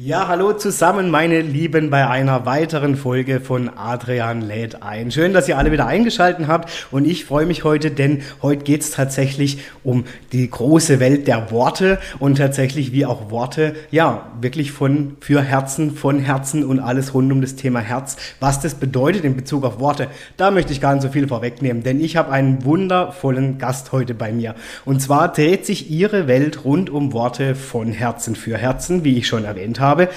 Ja, 0.00 0.28
hallo 0.28 0.52
zusammen, 0.52 1.10
meine 1.10 1.40
Lieben, 1.40 1.90
bei 1.90 2.06
einer 2.06 2.46
weiteren 2.46 2.94
Folge 2.94 3.40
von 3.40 3.68
Adrian 3.68 4.42
lädt 4.42 4.80
ein. 4.80 5.10
Schön, 5.10 5.32
dass 5.32 5.48
ihr 5.48 5.58
alle 5.58 5.72
wieder 5.72 5.88
eingeschaltet 5.88 6.46
habt 6.46 6.70
und 6.92 7.04
ich 7.04 7.24
freue 7.24 7.46
mich 7.46 7.64
heute, 7.64 7.90
denn 7.90 8.22
heute 8.40 8.62
geht 8.62 8.82
es 8.82 8.92
tatsächlich 8.92 9.58
um 9.82 10.04
die 10.30 10.48
große 10.48 11.00
Welt 11.00 11.26
der 11.26 11.50
Worte 11.50 11.98
und 12.20 12.38
tatsächlich 12.38 12.92
wie 12.92 13.06
auch 13.06 13.32
Worte, 13.32 13.74
ja, 13.90 14.30
wirklich 14.40 14.70
von 14.70 15.16
für 15.18 15.42
Herzen, 15.42 15.96
von 15.96 16.20
Herzen 16.20 16.62
und 16.64 16.78
alles 16.78 17.12
rund 17.12 17.32
um 17.32 17.40
das 17.40 17.56
Thema 17.56 17.80
Herz. 17.80 18.18
Was 18.38 18.60
das 18.60 18.76
bedeutet 18.76 19.24
in 19.24 19.34
Bezug 19.34 19.64
auf 19.64 19.80
Worte, 19.80 20.06
da 20.36 20.52
möchte 20.52 20.72
ich 20.72 20.80
gar 20.80 20.94
nicht 20.94 21.02
so 21.02 21.08
viel 21.08 21.26
vorwegnehmen, 21.26 21.82
denn 21.82 21.98
ich 21.98 22.16
habe 22.16 22.30
einen 22.30 22.64
wundervollen 22.64 23.58
Gast 23.58 23.90
heute 23.90 24.14
bei 24.14 24.30
mir. 24.30 24.54
Und 24.84 25.02
zwar 25.02 25.32
dreht 25.32 25.66
sich 25.66 25.90
ihre 25.90 26.28
Welt 26.28 26.64
rund 26.64 26.88
um 26.88 27.12
Worte 27.12 27.56
von 27.56 27.90
Herzen 27.90 28.36
für 28.36 28.56
Herzen, 28.56 29.02
wie 29.02 29.18
ich 29.18 29.26
schon 29.26 29.44
erwähnt 29.44 29.80
habe 29.80 29.87
habe. 29.88 30.08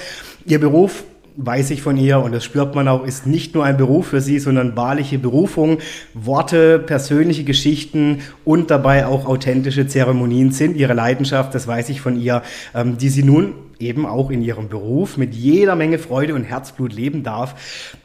Ihr 0.46 0.60
Beruf 0.60 1.04
weiß 1.36 1.70
ich 1.70 1.82
von 1.82 1.96
ihr 1.96 2.20
und 2.20 2.32
das 2.32 2.44
spürt 2.44 2.74
man 2.74 2.88
auch, 2.88 3.04
ist 3.06 3.26
nicht 3.26 3.54
nur 3.54 3.64
ein 3.64 3.76
Beruf 3.76 4.08
für 4.08 4.20
sie, 4.20 4.38
sondern 4.38 4.76
wahrliche 4.76 5.18
Berufung. 5.18 5.78
Worte, 6.14 6.78
persönliche 6.78 7.44
Geschichten 7.44 8.20
und 8.44 8.70
dabei 8.70 9.06
auch 9.06 9.26
authentische 9.26 9.86
Zeremonien 9.86 10.52
sind 10.52 10.76
ihre 10.76 10.94
Leidenschaft, 10.94 11.54
das 11.54 11.66
weiß 11.66 11.88
ich 11.88 12.00
von 12.00 12.20
ihr, 12.20 12.42
ähm, 12.74 12.98
die 12.98 13.08
sie 13.08 13.22
nun 13.22 13.54
eben 13.82 14.06
auch 14.06 14.30
in 14.30 14.42
ihrem 14.42 14.68
Beruf 14.68 15.16
mit 15.16 15.34
jeder 15.34 15.74
Menge 15.76 15.98
Freude 15.98 16.34
und 16.34 16.44
Herzblut 16.44 16.92
leben 16.92 17.22
darf. 17.22 17.54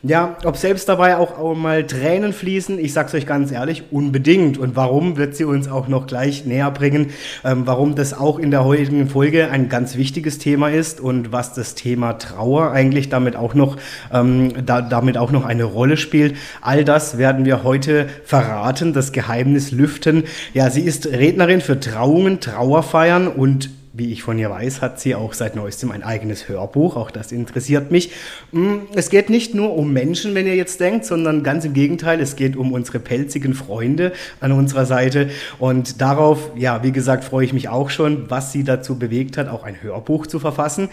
Ja, 0.03 0.38
ob 0.44 0.58
selbst 0.58 0.89
dabei 0.89 1.17
auch 1.17 1.56
mal 1.56 1.86
Tränen 1.86 2.34
fließen, 2.34 2.80
ich 2.80 2.94
sag's 2.94 3.14
euch 3.14 3.25
ganz 3.25 3.52
ehrlich, 3.52 3.84
unbedingt. 3.92 4.58
Und 4.58 4.75
warum 4.75 5.17
wird 5.17 5.36
sie 5.36 5.45
uns 5.45 5.67
auch 5.67 5.88
noch 5.88 6.08
gleich 6.08 6.45
näher 6.45 6.72
bringen, 6.72 7.11
ähm, 7.44 7.64
warum 7.66 7.95
das 7.95 8.14
auch 8.14 8.39
in 8.39 8.52
der 8.52 8.66
heutigen 8.66 9.08
Folge 9.08 9.50
ein 9.50 9.69
ganz 9.69 9.97
wichtiges 9.97 10.38
Thema 10.38 10.69
ist 10.69 11.00
und 11.00 11.31
was 11.31 11.53
das 11.53 11.75
Thema 11.75 12.14
Trauer 12.14 12.72
eigentlich 12.72 13.09
damit 13.09 13.36
auch 13.36 13.53
noch, 13.53 13.78
ähm, 14.12 14.66
da, 14.66 14.81
damit 14.81 15.17
auch 15.17 15.31
noch 15.31 15.45
eine 15.45 15.64
Rolle 15.64 15.97
spielt. 15.97 16.36
All 16.62 16.84
das 16.84 17.17
werden 17.17 17.45
wir 17.45 17.64
heute 17.64 18.08
verraten, 18.23 18.94
das 18.94 19.12
Geheimnis 19.12 19.72
lüften. 19.72 20.23
Ja, 20.53 20.69
sie 20.69 20.81
ist 20.81 21.08
Rednerin 21.08 21.62
für 21.62 21.80
Trauungen, 21.80 22.39
Trauerfeiern 22.39 23.28
und 23.28 23.69
wie 23.98 24.12
ich 24.12 24.23
von 24.23 24.38
ihr 24.38 24.50
weiß, 24.50 24.81
hat 24.81 25.00
sie 25.00 25.16
auch 25.16 25.34
seit 25.34 25.56
neuestem 25.56 25.92
ein 25.92 26.03
eigenes 26.03 26.48
Hörbuch. 26.48 26.95
Auch 26.95 27.12
das 27.12 27.31
interessiert 27.31 27.92
mich. 27.92 28.12
Mm, 28.52 28.78
es 28.94 29.09
geht 29.09 29.30
nicht 29.30 29.56
nur 29.56 29.76
um 29.76 29.92
Menschen, 29.92 30.36
wenn 30.36 30.45
ihr 30.45 30.56
jetzt 30.56 30.80
denkt, 30.80 31.06
sondern 31.06 31.44
ganz 31.44 31.66
im 31.66 31.73
Gegenteil. 31.73 32.22
Es 32.22 32.36
geht 32.36 32.56
um 32.56 32.72
unsere 32.72 33.00
pelzigen 33.00 33.53
Freunde 33.53 34.14
an 34.40 34.52
unserer 34.52 34.86
Seite. 34.86 35.30
Und 35.59 36.02
darauf, 36.02 36.52
ja, 36.56 36.84
wie 36.84 36.92
gesagt, 36.92 37.23
freue 37.23 37.45
ich 37.45 37.53
mich 37.53 37.70
auch 37.70 37.90
schon, 37.90 38.30
was 38.30 38.52
sie 38.52 38.64
dazu 38.64 39.00
bewegt 39.00 39.38
hat, 39.38 39.48
auch 39.48 39.64
ein 39.64 39.81
Hörbuch 39.81 40.28
zu 40.28 40.40
verfassen. 40.40 40.90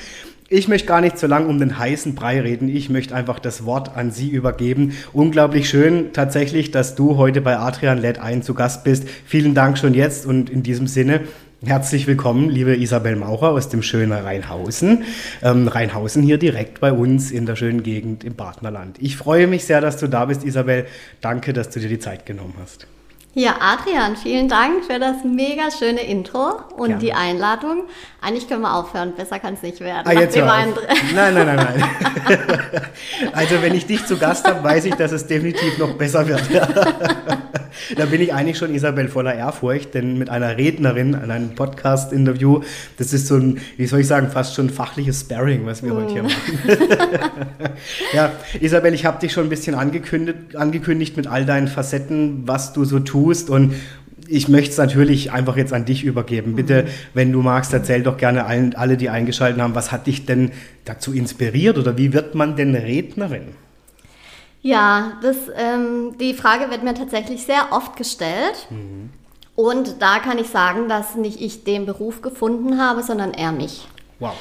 Ich 0.51 0.69
möchte 0.69 0.87
gar 0.87 1.01
nicht 1.01 1.19
so 1.19 1.27
lange 1.27 1.47
um 1.47 1.59
den 1.59 1.79
heißen 1.79 2.15
Brei 2.15 2.41
reden. 2.41 2.69
Ich 2.69 2.91
möchte 2.91 3.15
einfach 3.15 3.39
das 3.39 3.65
Wort 3.65 3.97
an 3.97 4.11
Sie 4.11 4.29
übergeben. 4.29 4.93
Unglaublich 5.15 5.71
schön 5.71 6.13
tatsächlich, 6.13 6.71
dass 6.71 6.95
du 6.95 7.17
heute 7.17 7.41
bei 7.41 7.59
Adrian 7.59 7.99
Led 7.99 8.19
ein 8.19 8.43
zu 8.43 8.53
Gast 8.53 8.85
bist. 8.85 9.09
Vielen 9.25 9.55
Dank 9.55 9.79
schon 9.79 9.95
jetzt 9.95 10.27
und 10.27 10.51
in 10.51 10.63
diesem 10.63 10.87
Sinne 10.87 11.23
Herzlich 11.67 12.07
willkommen, 12.07 12.51
liebe 12.51 12.77
Isabel 12.77 13.17
Maucher 13.17 13.49
aus 13.49 13.71
dem 13.71 13.83
schönen 13.83 14.13
Rheinhausen. 14.13 15.05
Ähm, 15.43 15.67
Rheinhausen 15.67 16.23
hier 16.23 16.37
direkt 16.37 16.81
bei 16.81 16.93
uns 16.93 17.31
in 17.31 17.47
der 17.47 17.57
schönen 17.57 17.83
Gegend 17.83 18.23
im 18.23 18.35
Partnerland. 18.35 18.99
Ich 19.01 19.17
freue 19.17 19.47
mich 19.47 19.65
sehr, 19.65 19.81
dass 19.81 19.97
du 19.97 20.07
da 20.07 20.27
bist, 20.27 20.45
Isabel. 20.45 20.85
Danke, 21.23 21.55
dass 21.55 21.71
du 21.71 21.81
dir 21.81 21.89
die 21.89 21.99
Zeit 21.99 22.27
genommen 22.27 22.53
hast. 22.61 22.87
Ja, 23.37 23.57
Adrian, 23.59 24.17
vielen 24.17 24.49
Dank 24.49 24.85
für 24.85 25.01
das 25.01 25.25
mega 25.25 25.69
schöne 25.77 26.03
Intro 26.03 26.53
und 26.77 26.87
Gerne. 26.87 27.03
die 27.03 27.13
Einladung. 27.15 27.83
Eigentlich 28.21 28.49
können 28.49 28.63
wir 28.63 28.73
aufhören, 28.73 29.13
besser 29.17 29.41
kann 29.41 29.55
es 29.55 29.63
nicht 29.63 29.81
werden. 29.81 30.05
Ah, 30.05 30.13
jetzt 30.13 30.37
hör 30.37 30.47
auf. 30.47 30.53
Nein, 31.13 31.35
nein, 31.35 31.47
nein, 31.47 31.57
nein. 31.57 31.85
also 33.33 33.61
wenn 33.61 33.75
ich 33.75 33.87
dich 33.87 34.07
zu 34.07 34.19
Gast 34.19 34.47
habe, 34.47 34.63
weiß 34.63 34.85
ich, 34.85 34.95
dass 34.95 35.11
es 35.11 35.27
definitiv 35.27 35.79
noch 35.79 35.95
besser 35.95 36.29
wird. 36.29 36.43
da 37.97 38.07
bin 38.07 38.21
ich 38.21 38.33
eigentlich 38.33 38.57
schon 38.57 38.73
Isabel 38.73 39.09
voller 39.09 39.35
Ehrfurcht, 39.35 39.95
denn 39.95 40.17
mit 40.17 40.31
einer 40.31 40.57
Rednerin 40.57 41.17
an 41.17 41.33
einem 41.33 41.57
Podcast-Interview, 41.57 42.61
das 42.99 43.13
ist 43.13 43.27
so 43.27 43.35
ein, 43.35 43.61
wie 43.77 43.87
soll 43.87 44.01
ich 44.01 44.07
sagen, 44.07 44.31
fast 44.31 44.55
schon 44.55 44.71
fachliches 44.71 45.23
Sparring, 45.23 45.67
was 45.67 45.83
wir 45.83 45.93
mm. 45.93 45.97
heute 45.97 46.13
hier 46.13 46.23
mm. 46.23 46.27
machen. 46.27 46.95
ja, 48.13 48.31
Isabel, 48.61 48.95
ich 48.95 49.05
habe 49.05 49.19
dich 49.19 49.33
schon 49.33 49.45
ein 49.45 49.51
bisschen 49.51 49.75
angekündigt, 49.75 50.55
angekündigt 50.55 51.17
mit 51.17 51.27
all 51.27 51.45
deinen 51.45 51.67
Facetten, 51.67 52.47
was 52.47 52.73
du 52.73 52.85
so 52.85 53.01
tust 53.01 53.24
und 53.51 53.75
ich 54.27 54.49
möchte 54.49 54.71
es 54.71 54.79
natürlich 54.79 55.33
einfach 55.33 55.57
jetzt 55.57 55.73
an 55.73 55.85
dich 55.85 56.05
übergeben. 56.05 56.55
Bitte, 56.55 56.87
wenn 57.13 57.33
du 57.33 57.43
magst, 57.43 57.73
erzähl 57.73 58.03
doch 58.03 58.17
gerne 58.17 58.47
allen, 58.47 58.75
alle, 58.75 58.97
die 58.97 59.11
eingeschaltet 59.11 59.61
haben, 59.61 59.75
was 59.75 59.93
hat 59.93 60.07
dich 60.07 60.27
denn 60.27 60.53
dazu 60.85 61.13
inspiriert 61.13 61.79
oder 61.79 61.99
wie 61.99 62.13
wird 62.13 62.35
man 62.35 62.57
denn 62.57 62.75
Rednerin? 62.75 63.49
Ja, 64.63 65.19
das, 65.21 65.37
ähm, 65.57 66.17
die 66.19 66.33
Frage 66.33 66.71
wird 66.71 66.85
mir 66.85 66.95
tatsächlich 66.95 67.45
sehr 67.45 67.69
oft 67.71 67.97
gestellt. 67.97 68.67
Mhm. 68.71 69.11
Und 69.57 70.01
da 70.01 70.19
kann 70.19 70.39
ich 70.39 70.49
sagen, 70.49 70.89
dass 70.89 71.15
nicht 71.15 71.41
ich 71.41 71.65
den 71.65 71.87
Beruf 71.87 72.23
gefunden 72.23 72.81
habe, 72.81 73.03
sondern 73.03 73.35
er 73.35 73.53
mich. 73.53 73.87
Wow. 74.19 74.33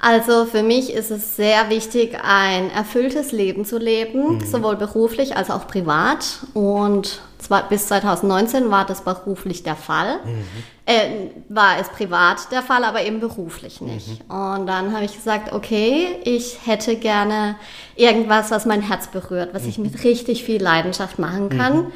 Also 0.00 0.46
für 0.46 0.62
mich 0.62 0.92
ist 0.92 1.10
es 1.10 1.36
sehr 1.36 1.68
wichtig, 1.68 2.18
ein 2.22 2.70
erfülltes 2.70 3.32
Leben 3.32 3.66
zu 3.66 3.76
leben, 3.76 4.36
mhm. 4.36 4.40
sowohl 4.40 4.76
beruflich 4.76 5.36
als 5.36 5.50
auch 5.50 5.66
privat. 5.66 6.40
Und 6.54 7.20
zwar 7.38 7.68
bis 7.68 7.86
2019 7.88 8.70
war 8.70 8.86
das 8.86 9.02
beruflich 9.02 9.62
der 9.62 9.76
Fall. 9.76 10.16
Mhm. 10.24 10.44
Äh, 10.86 11.10
war 11.50 11.78
es 11.78 11.90
privat 11.90 12.50
der 12.50 12.62
Fall, 12.62 12.84
aber 12.84 13.04
eben 13.04 13.20
beruflich 13.20 13.82
nicht. 13.82 14.08
Mhm. 14.08 14.34
Und 14.34 14.66
dann 14.66 14.94
habe 14.94 15.04
ich 15.04 15.14
gesagt, 15.14 15.52
okay, 15.52 16.16
ich 16.24 16.58
hätte 16.64 16.96
gerne 16.96 17.56
irgendwas, 17.94 18.50
was 18.50 18.64
mein 18.64 18.80
Herz 18.80 19.08
berührt, 19.08 19.50
was 19.52 19.66
ich 19.66 19.76
mhm. 19.76 19.84
mit 19.84 20.02
richtig 20.02 20.44
viel 20.44 20.62
Leidenschaft 20.62 21.18
machen 21.18 21.50
kann. 21.50 21.76
Mhm. 21.76 21.92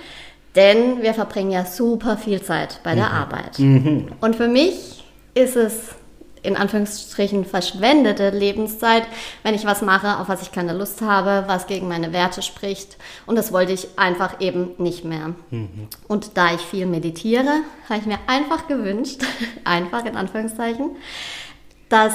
Denn 0.56 1.02
wir 1.02 1.14
verbringen 1.14 1.50
ja 1.50 1.64
super 1.64 2.18
viel 2.18 2.42
Zeit 2.42 2.80
bei 2.84 2.94
der 2.94 3.08
mhm. 3.08 3.14
Arbeit. 3.14 3.58
Und 4.20 4.36
für 4.36 4.46
mich 4.46 5.04
ist 5.34 5.56
es 5.56 5.96
in 6.44 6.56
Anführungsstrichen 6.56 7.44
verschwendete 7.44 8.30
Lebenszeit, 8.30 9.04
wenn 9.42 9.54
ich 9.54 9.64
was 9.64 9.82
mache, 9.82 10.18
auf 10.18 10.28
was 10.28 10.42
ich 10.42 10.52
keine 10.52 10.74
Lust 10.74 11.00
habe, 11.00 11.44
was 11.46 11.66
gegen 11.66 11.88
meine 11.88 12.12
Werte 12.12 12.42
spricht. 12.42 12.96
Und 13.26 13.36
das 13.36 13.52
wollte 13.52 13.72
ich 13.72 13.88
einfach 13.96 14.40
eben 14.40 14.72
nicht 14.78 15.04
mehr. 15.04 15.34
Mhm. 15.50 15.88
Und 16.06 16.36
da 16.36 16.54
ich 16.54 16.60
viel 16.60 16.86
meditiere, 16.86 17.62
habe 17.88 17.98
ich 17.98 18.06
mir 18.06 18.18
einfach 18.26 18.68
gewünscht, 18.68 19.22
einfach 19.64 20.04
in 20.04 20.16
Anführungszeichen, 20.16 20.90
dass 21.88 22.14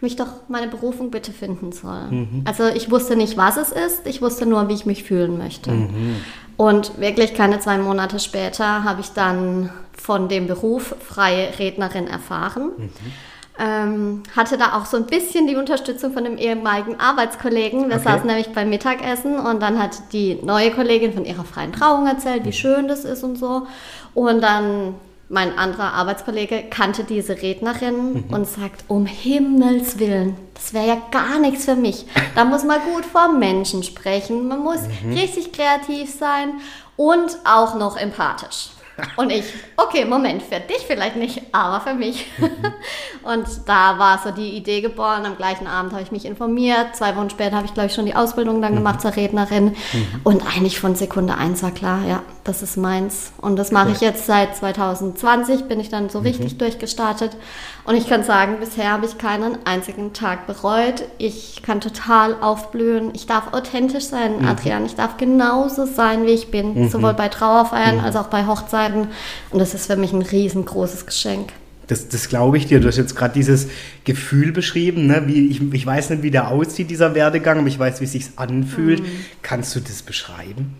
mich 0.00 0.16
doch 0.16 0.48
meine 0.48 0.66
Berufung 0.66 1.12
bitte 1.12 1.30
finden 1.30 1.70
soll. 1.70 2.08
Mhm. 2.10 2.42
Also 2.44 2.66
ich 2.66 2.90
wusste 2.90 3.14
nicht, 3.14 3.36
was 3.36 3.56
es 3.56 3.70
ist, 3.70 4.06
ich 4.06 4.20
wusste 4.20 4.44
nur, 4.44 4.68
wie 4.68 4.74
ich 4.74 4.84
mich 4.84 5.04
fühlen 5.04 5.38
möchte. 5.38 5.70
Mhm. 5.70 6.16
Und 6.56 6.98
wirklich 6.98 7.34
keine 7.34 7.60
zwei 7.60 7.78
Monate 7.78 8.18
später 8.18 8.82
habe 8.82 9.00
ich 9.00 9.10
dann 9.10 9.70
von 9.92 10.28
dem 10.28 10.48
Beruf 10.48 10.96
freie 10.98 11.58
Rednerin 11.58 12.08
erfahren. 12.08 12.72
Mhm. 12.76 12.90
Ähm, 13.58 14.22
hatte 14.34 14.56
da 14.56 14.78
auch 14.78 14.86
so 14.86 14.96
ein 14.96 15.06
bisschen 15.06 15.46
die 15.46 15.56
Unterstützung 15.56 16.12
von 16.12 16.24
einem 16.24 16.38
ehemaligen 16.38 16.98
Arbeitskollegen. 16.98 17.88
Wir 17.90 17.96
okay. 17.96 18.04
saßen 18.04 18.26
nämlich 18.26 18.52
beim 18.52 18.70
Mittagessen 18.70 19.38
und 19.38 19.60
dann 19.60 19.78
hat 19.78 20.12
die 20.12 20.38
neue 20.42 20.70
Kollegin 20.70 21.12
von 21.12 21.26
ihrer 21.26 21.44
freien 21.44 21.72
Trauung 21.72 22.06
erzählt, 22.06 22.44
wie 22.44 22.48
mhm. 22.48 22.52
schön 22.52 22.88
das 22.88 23.04
ist 23.04 23.22
und 23.22 23.36
so. 23.36 23.66
Und 24.14 24.40
dann 24.42 24.94
mein 25.32 25.56
anderer 25.56 25.94
Arbeitskollege 25.94 26.64
kannte 26.68 27.04
diese 27.04 27.40
Rednerin 27.40 28.12
mhm. 28.12 28.24
und 28.34 28.46
sagt, 28.46 28.84
um 28.88 29.06
Himmels 29.06 29.98
Willen, 29.98 30.36
das 30.52 30.74
wäre 30.74 30.86
ja 30.86 30.96
gar 31.10 31.38
nichts 31.38 31.64
für 31.64 31.74
mich. 31.74 32.04
Da 32.34 32.44
muss 32.44 32.64
man 32.64 32.80
gut 32.94 33.06
vor 33.06 33.32
Menschen 33.32 33.82
sprechen, 33.82 34.46
man 34.46 34.60
muss 34.60 34.80
mhm. 35.02 35.14
richtig 35.14 35.52
kreativ 35.52 36.14
sein 36.14 36.60
und 36.96 37.38
auch 37.44 37.76
noch 37.76 37.96
empathisch. 37.96 38.68
Und 39.16 39.30
ich, 39.30 39.44
okay, 39.76 40.04
Moment, 40.04 40.42
für 40.42 40.60
dich 40.60 40.84
vielleicht 40.86 41.16
nicht, 41.16 41.42
aber 41.52 41.80
für 41.80 41.94
mich. 41.94 42.26
Mhm. 42.38 42.50
und 43.22 43.46
da 43.66 43.98
war 43.98 44.20
so 44.22 44.30
die 44.30 44.50
Idee 44.50 44.80
geboren. 44.80 45.26
Am 45.26 45.36
gleichen 45.36 45.66
Abend 45.66 45.92
habe 45.92 46.02
ich 46.02 46.12
mich 46.12 46.24
informiert. 46.24 46.94
Zwei 46.94 47.16
Wochen 47.16 47.30
später 47.30 47.56
habe 47.56 47.66
ich, 47.66 47.74
glaube 47.74 47.88
ich, 47.88 47.94
schon 47.94 48.06
die 48.06 48.14
Ausbildung 48.14 48.62
dann 48.62 48.74
gemacht 48.74 48.96
mhm. 48.96 49.00
zur 49.00 49.16
Rednerin. 49.16 49.64
Mhm. 49.64 50.20
Und 50.24 50.46
eigentlich 50.46 50.78
von 50.78 50.94
Sekunde 50.94 51.36
eins 51.36 51.62
war 51.62 51.72
klar, 51.72 52.00
ja, 52.06 52.22
das 52.44 52.62
ist 52.62 52.76
meins. 52.76 53.32
Und 53.40 53.56
das 53.56 53.70
mache 53.70 53.88
cool. 53.88 53.94
ich 53.94 54.00
jetzt 54.00 54.26
seit 54.26 54.56
2020, 54.56 55.64
bin 55.64 55.78
ich 55.78 55.90
dann 55.90 56.08
so 56.08 56.20
mhm. 56.20 56.26
richtig 56.26 56.58
durchgestartet. 56.58 57.36
Und 57.84 57.94
ich 57.94 58.08
kann 58.08 58.24
sagen, 58.24 58.56
bisher 58.58 58.90
habe 58.90 59.06
ich 59.06 59.18
keinen 59.18 59.58
einzigen 59.64 60.12
Tag 60.12 60.46
bereut. 60.46 61.04
Ich 61.18 61.62
kann 61.62 61.80
total 61.80 62.34
aufblühen. 62.40 63.10
Ich 63.14 63.26
darf 63.26 63.52
authentisch 63.52 64.04
sein, 64.04 64.40
mhm. 64.40 64.48
Adrian. 64.48 64.86
Ich 64.86 64.96
darf 64.96 65.16
genauso 65.16 65.86
sein, 65.86 66.26
wie 66.26 66.30
ich 66.30 66.50
bin. 66.50 66.74
Mhm. 66.74 66.88
Sowohl 66.88 67.14
bei 67.14 67.28
Trauerfeiern 67.28 67.98
mhm. 67.98 68.04
als 68.04 68.16
auch 68.16 68.26
bei 68.26 68.46
Hochzeiten. 68.46 69.08
Und 69.50 69.58
das 69.58 69.74
ist 69.74 69.86
für 69.86 69.96
mich 69.96 70.12
ein 70.12 70.22
riesengroßes 70.22 71.06
Geschenk. 71.06 71.52
Das, 71.86 72.08
das 72.08 72.28
glaube 72.28 72.56
ich 72.56 72.66
dir. 72.66 72.80
Du 72.80 72.88
hast 72.88 72.96
jetzt 72.96 73.14
gerade 73.14 73.34
dieses 73.34 73.68
Gefühl 74.04 74.50
beschrieben, 74.52 75.06
ne? 75.06 75.24
wie, 75.26 75.46
ich, 75.48 75.60
ich 75.72 75.86
weiß 75.86 76.10
nicht, 76.10 76.22
wie 76.22 76.30
der 76.30 76.48
aussieht, 76.48 76.90
dieser 76.90 77.14
Werdegang, 77.14 77.58
aber 77.58 77.68
ich 77.68 77.78
weiß, 77.78 78.00
wie 78.00 78.04
es 78.04 78.12
sich 78.12 78.26
anfühlt. 78.36 79.00
Mhm. 79.00 79.06
Kannst 79.42 79.76
du 79.76 79.80
das 79.80 80.02
beschreiben? 80.02 80.74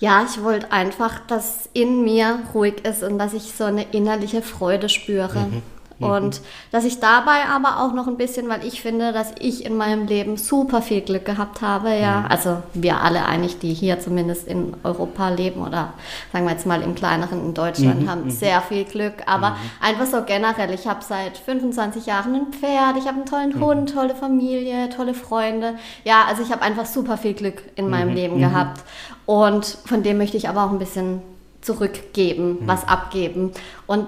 Ja, 0.00 0.24
ich 0.28 0.42
wollte 0.42 0.70
einfach, 0.70 1.18
dass 1.26 1.68
in 1.72 2.04
mir 2.04 2.40
ruhig 2.54 2.84
ist 2.84 3.02
und 3.02 3.18
dass 3.18 3.34
ich 3.34 3.52
so 3.52 3.64
eine 3.64 3.82
innerliche 3.90 4.42
Freude 4.42 4.88
spüre. 4.88 5.40
Mhm. 5.40 5.62
Mhm. 5.98 6.06
Und 6.06 6.40
dass 6.70 6.84
ich 6.84 7.00
dabei 7.00 7.46
aber 7.50 7.82
auch 7.82 7.92
noch 7.92 8.06
ein 8.06 8.16
bisschen, 8.16 8.48
weil 8.48 8.64
ich 8.64 8.82
finde, 8.82 9.12
dass 9.12 9.32
ich 9.40 9.64
in 9.64 9.76
meinem 9.76 10.06
Leben 10.06 10.36
super 10.36 10.82
viel 10.82 11.00
Glück 11.00 11.24
gehabt 11.24 11.60
habe, 11.60 11.90
ja. 11.96 12.20
Mhm. 12.20 12.26
Also 12.28 12.62
wir 12.74 13.00
alle 13.00 13.26
eigentlich, 13.26 13.58
die 13.58 13.74
hier 13.74 13.98
zumindest 14.00 14.46
in 14.46 14.74
Europa 14.84 15.28
leben 15.30 15.62
oder 15.62 15.92
sagen 16.32 16.44
wir 16.44 16.52
jetzt 16.52 16.66
mal 16.66 16.82
im 16.82 16.94
kleineren 16.94 17.46
in 17.46 17.54
Deutschland, 17.54 18.02
mhm. 18.02 18.10
haben 18.10 18.24
mhm. 18.24 18.30
sehr 18.30 18.60
viel 18.60 18.84
Glück. 18.84 19.14
Aber 19.26 19.50
mhm. 19.50 19.56
einfach 19.80 20.06
so 20.06 20.22
generell, 20.24 20.72
ich 20.72 20.86
habe 20.86 21.00
seit 21.02 21.36
25 21.36 22.06
Jahren 22.06 22.34
ein 22.34 22.52
Pferd, 22.52 22.96
ich 22.96 23.06
habe 23.06 23.16
einen 23.16 23.26
tollen 23.26 23.56
mhm. 23.56 23.60
Hund, 23.60 23.94
tolle 23.94 24.14
Familie, 24.14 24.88
tolle 24.90 25.14
Freunde. 25.14 25.74
Ja, 26.04 26.24
also 26.28 26.42
ich 26.42 26.52
habe 26.52 26.62
einfach 26.62 26.86
super 26.86 27.16
viel 27.16 27.34
Glück 27.34 27.62
in 27.74 27.88
meinem 27.90 28.14
Leben 28.14 28.38
gehabt. 28.38 28.82
Und 29.28 29.66
von 29.84 30.02
dem 30.02 30.16
möchte 30.16 30.38
ich 30.38 30.48
aber 30.48 30.64
auch 30.64 30.70
ein 30.70 30.78
bisschen 30.78 31.20
zurückgeben, 31.60 32.60
was 32.64 32.88
abgeben. 32.88 33.52
Und 33.86 34.06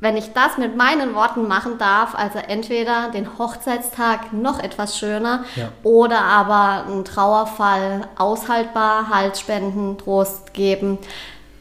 wenn 0.00 0.16
ich 0.16 0.32
das 0.32 0.58
mit 0.58 0.76
meinen 0.76 1.14
Worten 1.14 1.46
machen 1.46 1.78
darf, 1.78 2.16
also 2.16 2.40
entweder 2.40 3.12
den 3.14 3.38
Hochzeitstag 3.38 4.32
noch 4.32 4.58
etwas 4.58 4.98
schöner 4.98 5.44
ja. 5.54 5.68
oder 5.84 6.20
aber 6.20 6.84
einen 6.84 7.04
Trauerfall 7.04 8.08
aushaltbar, 8.18 9.08
Halt 9.08 9.38
spenden, 9.38 9.98
Trost 9.98 10.52
geben, 10.52 10.98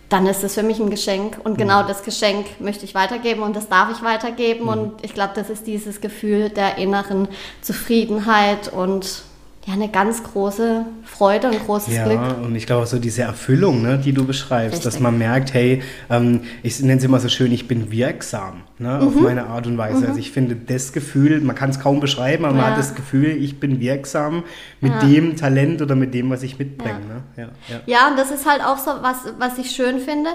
dann 0.10 0.26
ist 0.26 0.44
es 0.44 0.56
für 0.56 0.64
mich 0.64 0.80
ein 0.80 0.90
Geschenk. 0.90 1.40
Und 1.44 1.60
genau 1.60 1.84
mhm. 1.84 1.88
das 1.88 2.02
Geschenk 2.02 2.60
möchte 2.60 2.86
ich 2.86 2.96
weitergeben 2.96 3.44
und 3.44 3.56
das 3.56 3.70
darf 3.70 3.92
ich 3.92 4.04
weitergeben. 4.04 4.64
Mhm. 4.64 4.70
Und 4.70 5.04
ich 5.04 5.14
glaube, 5.14 5.34
das 5.36 5.52
ist 5.52 5.68
dieses 5.68 6.02
Gefühl 6.02 6.50
der 6.50 6.80
inneren 6.80 7.28
Zufriedenheit 7.62 8.74
und 8.74 9.22
ja, 9.66 9.74
eine 9.74 9.90
ganz 9.90 10.24
große 10.24 10.86
Freude 11.04 11.48
und 11.48 11.66
großes 11.66 11.96
ja, 11.96 12.06
Glück. 12.06 12.20
Ja, 12.20 12.34
und 12.34 12.56
ich 12.56 12.68
glaube 12.68 12.84
auch 12.84 12.88
so 12.88 13.00
diese 13.00 13.24
Erfüllung, 13.24 13.82
ne, 13.82 13.98
die 13.98 14.14
du 14.14 14.24
beschreibst, 14.24 14.78
Richtig. 14.78 14.84
dass 14.84 15.00
man 15.00 15.18
merkt, 15.18 15.56
hey, 15.56 15.82
ähm, 16.12 16.42
ich 16.62 16.80
nenne 16.82 17.00
es 17.00 17.04
immer 17.04 17.20
so 17.20 17.30
schön, 17.30 17.52
ich 17.52 17.68
bin 17.68 17.92
wirksam 17.92 18.62
ne, 18.78 19.00
mhm. 19.02 19.08
auf 19.08 19.16
meine 19.16 19.48
Art 19.48 19.66
und 19.66 19.80
Weise. 19.80 20.02
Mhm. 20.02 20.06
Also 20.06 20.20
ich 20.20 20.32
finde 20.32 20.56
das 20.56 20.94
Gefühl, 20.94 21.42
man 21.42 21.56
kann 21.56 21.72
es 21.72 21.80
kaum 21.80 22.00
beschreiben, 22.00 22.46
aber 22.46 22.56
ja. 22.56 22.62
man 22.62 22.72
hat 22.72 22.78
das 22.78 22.94
Gefühl, 22.94 23.30
ich 23.30 23.60
bin 23.60 23.80
wirksam 23.80 24.44
mit 24.82 24.92
ja. 24.92 25.00
dem 25.00 25.36
Talent 25.36 25.82
oder 25.82 25.96
mit 25.96 26.14
dem, 26.14 26.30
was 26.30 26.44
ich 26.44 26.60
mitbringe. 26.60 27.00
Ja. 27.36 27.44
Ne? 27.46 27.52
Ja, 27.68 27.80
ja. 27.88 28.08
und 28.08 28.20
das 28.20 28.30
ist 28.30 28.48
halt 28.48 28.62
auch 28.64 28.78
so 28.78 28.92
was, 29.02 29.34
was 29.40 29.58
ich 29.58 29.72
schön 29.72 30.00
finde. 30.00 30.30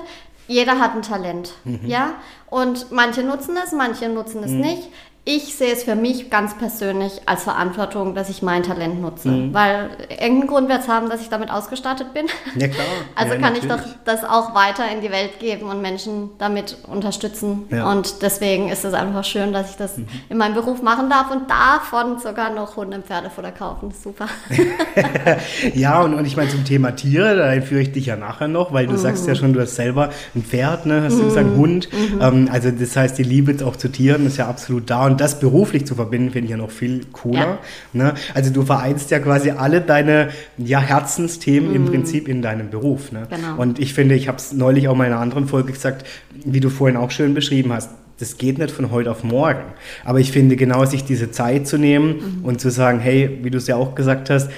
Jeder 0.48 0.80
hat 0.80 0.96
ein 0.96 1.02
Talent, 1.02 1.52
mhm. 1.62 1.78
ja, 1.86 2.14
und 2.46 2.90
manche 2.90 3.22
nutzen 3.22 3.56
es, 3.64 3.70
manche 3.70 4.08
nutzen 4.08 4.42
es 4.42 4.50
mhm. 4.50 4.62
nicht 4.62 4.88
ich 5.26 5.54
sehe 5.54 5.72
es 5.72 5.84
für 5.84 5.96
mich 5.96 6.30
ganz 6.30 6.56
persönlich 6.56 7.20
als 7.26 7.44
Verantwortung, 7.44 8.14
dass 8.14 8.30
ich 8.30 8.40
mein 8.40 8.62
Talent 8.62 9.02
nutze. 9.02 9.28
Mhm. 9.28 9.54
Weil 9.54 9.90
irgendeinen 10.08 10.46
Grund 10.46 10.68
wird 10.70 10.80
es 10.80 10.88
haben, 10.88 11.10
dass 11.10 11.20
ich 11.20 11.28
damit 11.28 11.50
ausgestattet 11.50 12.14
bin. 12.14 12.26
Ja, 12.56 12.68
klar. 12.68 12.86
Also 13.14 13.34
ja, 13.34 13.40
kann 13.40 13.52
natürlich. 13.52 13.76
ich 13.76 13.82
doch 13.82 13.96
das 14.04 14.24
auch 14.24 14.54
weiter 14.54 14.84
in 14.90 15.02
die 15.02 15.10
Welt 15.10 15.40
geben 15.40 15.66
und 15.66 15.82
Menschen 15.82 16.30
damit 16.38 16.78
unterstützen. 16.86 17.64
Ja. 17.70 17.90
Und 17.90 18.22
deswegen 18.22 18.70
ist 18.70 18.84
es 18.84 18.94
einfach 18.94 19.24
schön, 19.24 19.52
dass 19.52 19.70
ich 19.70 19.76
das 19.76 19.98
mhm. 19.98 20.06
in 20.30 20.38
meinem 20.38 20.54
Beruf 20.54 20.80
machen 20.80 21.10
darf 21.10 21.30
und 21.30 21.50
davon 21.50 22.18
sogar 22.18 22.50
noch 22.50 22.76
Hunde 22.76 22.96
und 22.96 23.06
Pferdefutter 23.06 23.52
kaufen. 23.52 23.90
Super. 23.92 24.26
ja, 25.74 26.00
und, 26.00 26.14
und 26.14 26.24
ich 26.24 26.36
meine 26.36 26.48
zum 26.48 26.64
Thema 26.64 26.92
Tiere, 26.92 27.36
da 27.36 27.60
führe 27.60 27.82
ich 27.82 27.92
dich 27.92 28.06
ja 28.06 28.16
nachher 28.16 28.48
noch, 28.48 28.72
weil 28.72 28.86
du 28.86 28.94
mhm. 28.94 28.98
sagst 28.98 29.26
ja 29.26 29.34
schon, 29.34 29.52
du 29.52 29.60
hast 29.60 29.74
selber 29.74 30.10
ein 30.34 30.42
Pferd, 30.42 30.86
ne? 30.86 31.02
hast 31.02 31.18
du 31.18 31.24
gesagt, 31.24 31.48
mhm. 31.48 31.56
Hund. 31.56 31.88
Mhm. 31.92 32.20
Ähm, 32.22 32.48
also 32.50 32.70
das 32.70 32.96
heißt, 32.96 33.18
die 33.18 33.22
Liebe 33.22 33.54
auch 33.66 33.76
zu 33.76 33.88
Tieren 33.88 34.26
ist 34.26 34.38
ja 34.38 34.48
absolut 34.48 34.88
da 34.88 35.09
und 35.10 35.20
das 35.20 35.40
beruflich 35.40 35.86
zu 35.86 35.94
verbinden, 35.94 36.30
finde 36.30 36.46
ich 36.46 36.50
ja 36.50 36.56
noch 36.56 36.70
viel 36.70 37.06
cooler. 37.12 37.38
Ja. 37.38 37.58
Ne? 37.92 38.14
Also 38.34 38.52
du 38.52 38.62
vereinst 38.62 39.10
ja 39.10 39.18
quasi 39.18 39.50
alle 39.50 39.80
deine 39.80 40.30
ja, 40.58 40.80
Herzensthemen 40.80 41.72
mm. 41.72 41.76
im 41.76 41.82
mhm. 41.82 41.88
Prinzip 41.88 42.28
in 42.28 42.42
deinem 42.42 42.70
Beruf. 42.70 43.12
Ne? 43.12 43.26
Genau. 43.28 43.60
Und 43.60 43.78
ich 43.78 43.94
finde, 43.94 44.14
ich 44.14 44.28
habe 44.28 44.38
es 44.38 44.52
neulich 44.52 44.88
auch 44.88 44.94
mal 44.94 45.06
in 45.06 45.12
einer 45.12 45.20
anderen 45.20 45.46
Folge 45.46 45.72
gesagt, 45.72 46.06
wie 46.44 46.60
du 46.60 46.70
vorhin 46.70 46.96
auch 46.96 47.10
schön 47.10 47.34
beschrieben 47.34 47.72
hast, 47.72 47.90
das 48.20 48.36
geht 48.36 48.58
nicht 48.58 48.70
von 48.70 48.90
heute 48.90 49.10
auf 49.10 49.24
morgen. 49.24 49.62
Aber 50.04 50.20
ich 50.20 50.30
finde 50.30 50.56
genau, 50.56 50.84
sich 50.84 51.04
diese 51.04 51.30
Zeit 51.30 51.66
zu 51.66 51.78
nehmen 51.78 52.40
mhm. 52.40 52.44
und 52.44 52.60
zu 52.60 52.70
sagen, 52.70 53.00
hey, 53.00 53.38
wie 53.42 53.50
du 53.50 53.58
es 53.58 53.66
ja 53.66 53.76
auch 53.76 53.94
gesagt 53.94 54.28
hast, 54.30 54.50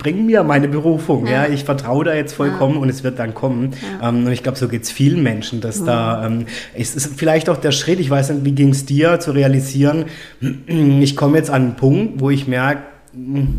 bring 0.00 0.26
mir 0.26 0.42
meine 0.42 0.66
Berufung. 0.66 1.26
Ja. 1.26 1.46
ja. 1.46 1.52
Ich 1.52 1.64
vertraue 1.64 2.04
da 2.04 2.14
jetzt 2.14 2.32
vollkommen 2.32 2.74
ja. 2.74 2.80
und 2.80 2.88
es 2.88 3.04
wird 3.04 3.18
dann 3.18 3.34
kommen. 3.34 3.74
Ja. 4.00 4.08
Ähm, 4.08 4.26
und 4.26 4.32
ich 4.32 4.42
glaube, 4.42 4.58
so 4.58 4.66
geht 4.66 4.82
es 4.82 4.90
vielen 4.90 5.22
Menschen, 5.22 5.60
dass 5.60 5.84
da, 5.84 6.26
ähm, 6.26 6.46
es 6.74 6.96
ist 6.96 7.14
vielleicht 7.16 7.48
auch 7.48 7.58
der 7.58 7.72
Schritt, 7.72 8.00
ich 8.00 8.10
weiß 8.10 8.30
nicht, 8.30 8.44
wie 8.44 8.52
ging 8.52 8.70
es 8.70 8.84
dir, 8.86 9.20
zu 9.20 9.30
realisieren, 9.30 10.06
ich 10.66 11.16
komme 11.16 11.36
jetzt 11.36 11.50
an 11.50 11.62
einen 11.62 11.76
Punkt, 11.76 12.20
wo 12.20 12.30
ich 12.30 12.48
merke, 12.48 12.82
hm, 13.12 13.58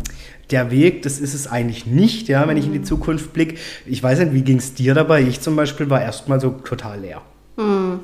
der 0.50 0.70
Weg, 0.70 1.02
das 1.02 1.18
ist 1.18 1.32
es 1.32 1.46
eigentlich 1.46 1.86
nicht, 1.86 2.28
ja, 2.28 2.46
wenn 2.46 2.56
ich 2.56 2.66
in 2.66 2.72
die 2.72 2.80
mhm. 2.80 2.84
Zukunft 2.84 3.32
blicke. 3.32 3.56
Ich 3.86 4.02
weiß 4.02 4.18
nicht, 4.18 4.34
wie 4.34 4.42
ging 4.42 4.58
es 4.58 4.74
dir 4.74 4.92
dabei? 4.92 5.22
Ich 5.22 5.40
zum 5.40 5.56
Beispiel 5.56 5.88
war 5.88 6.02
erstmal 6.02 6.40
so 6.40 6.50
total 6.50 7.00
leer. 7.00 7.22
Mhm. 7.56 8.00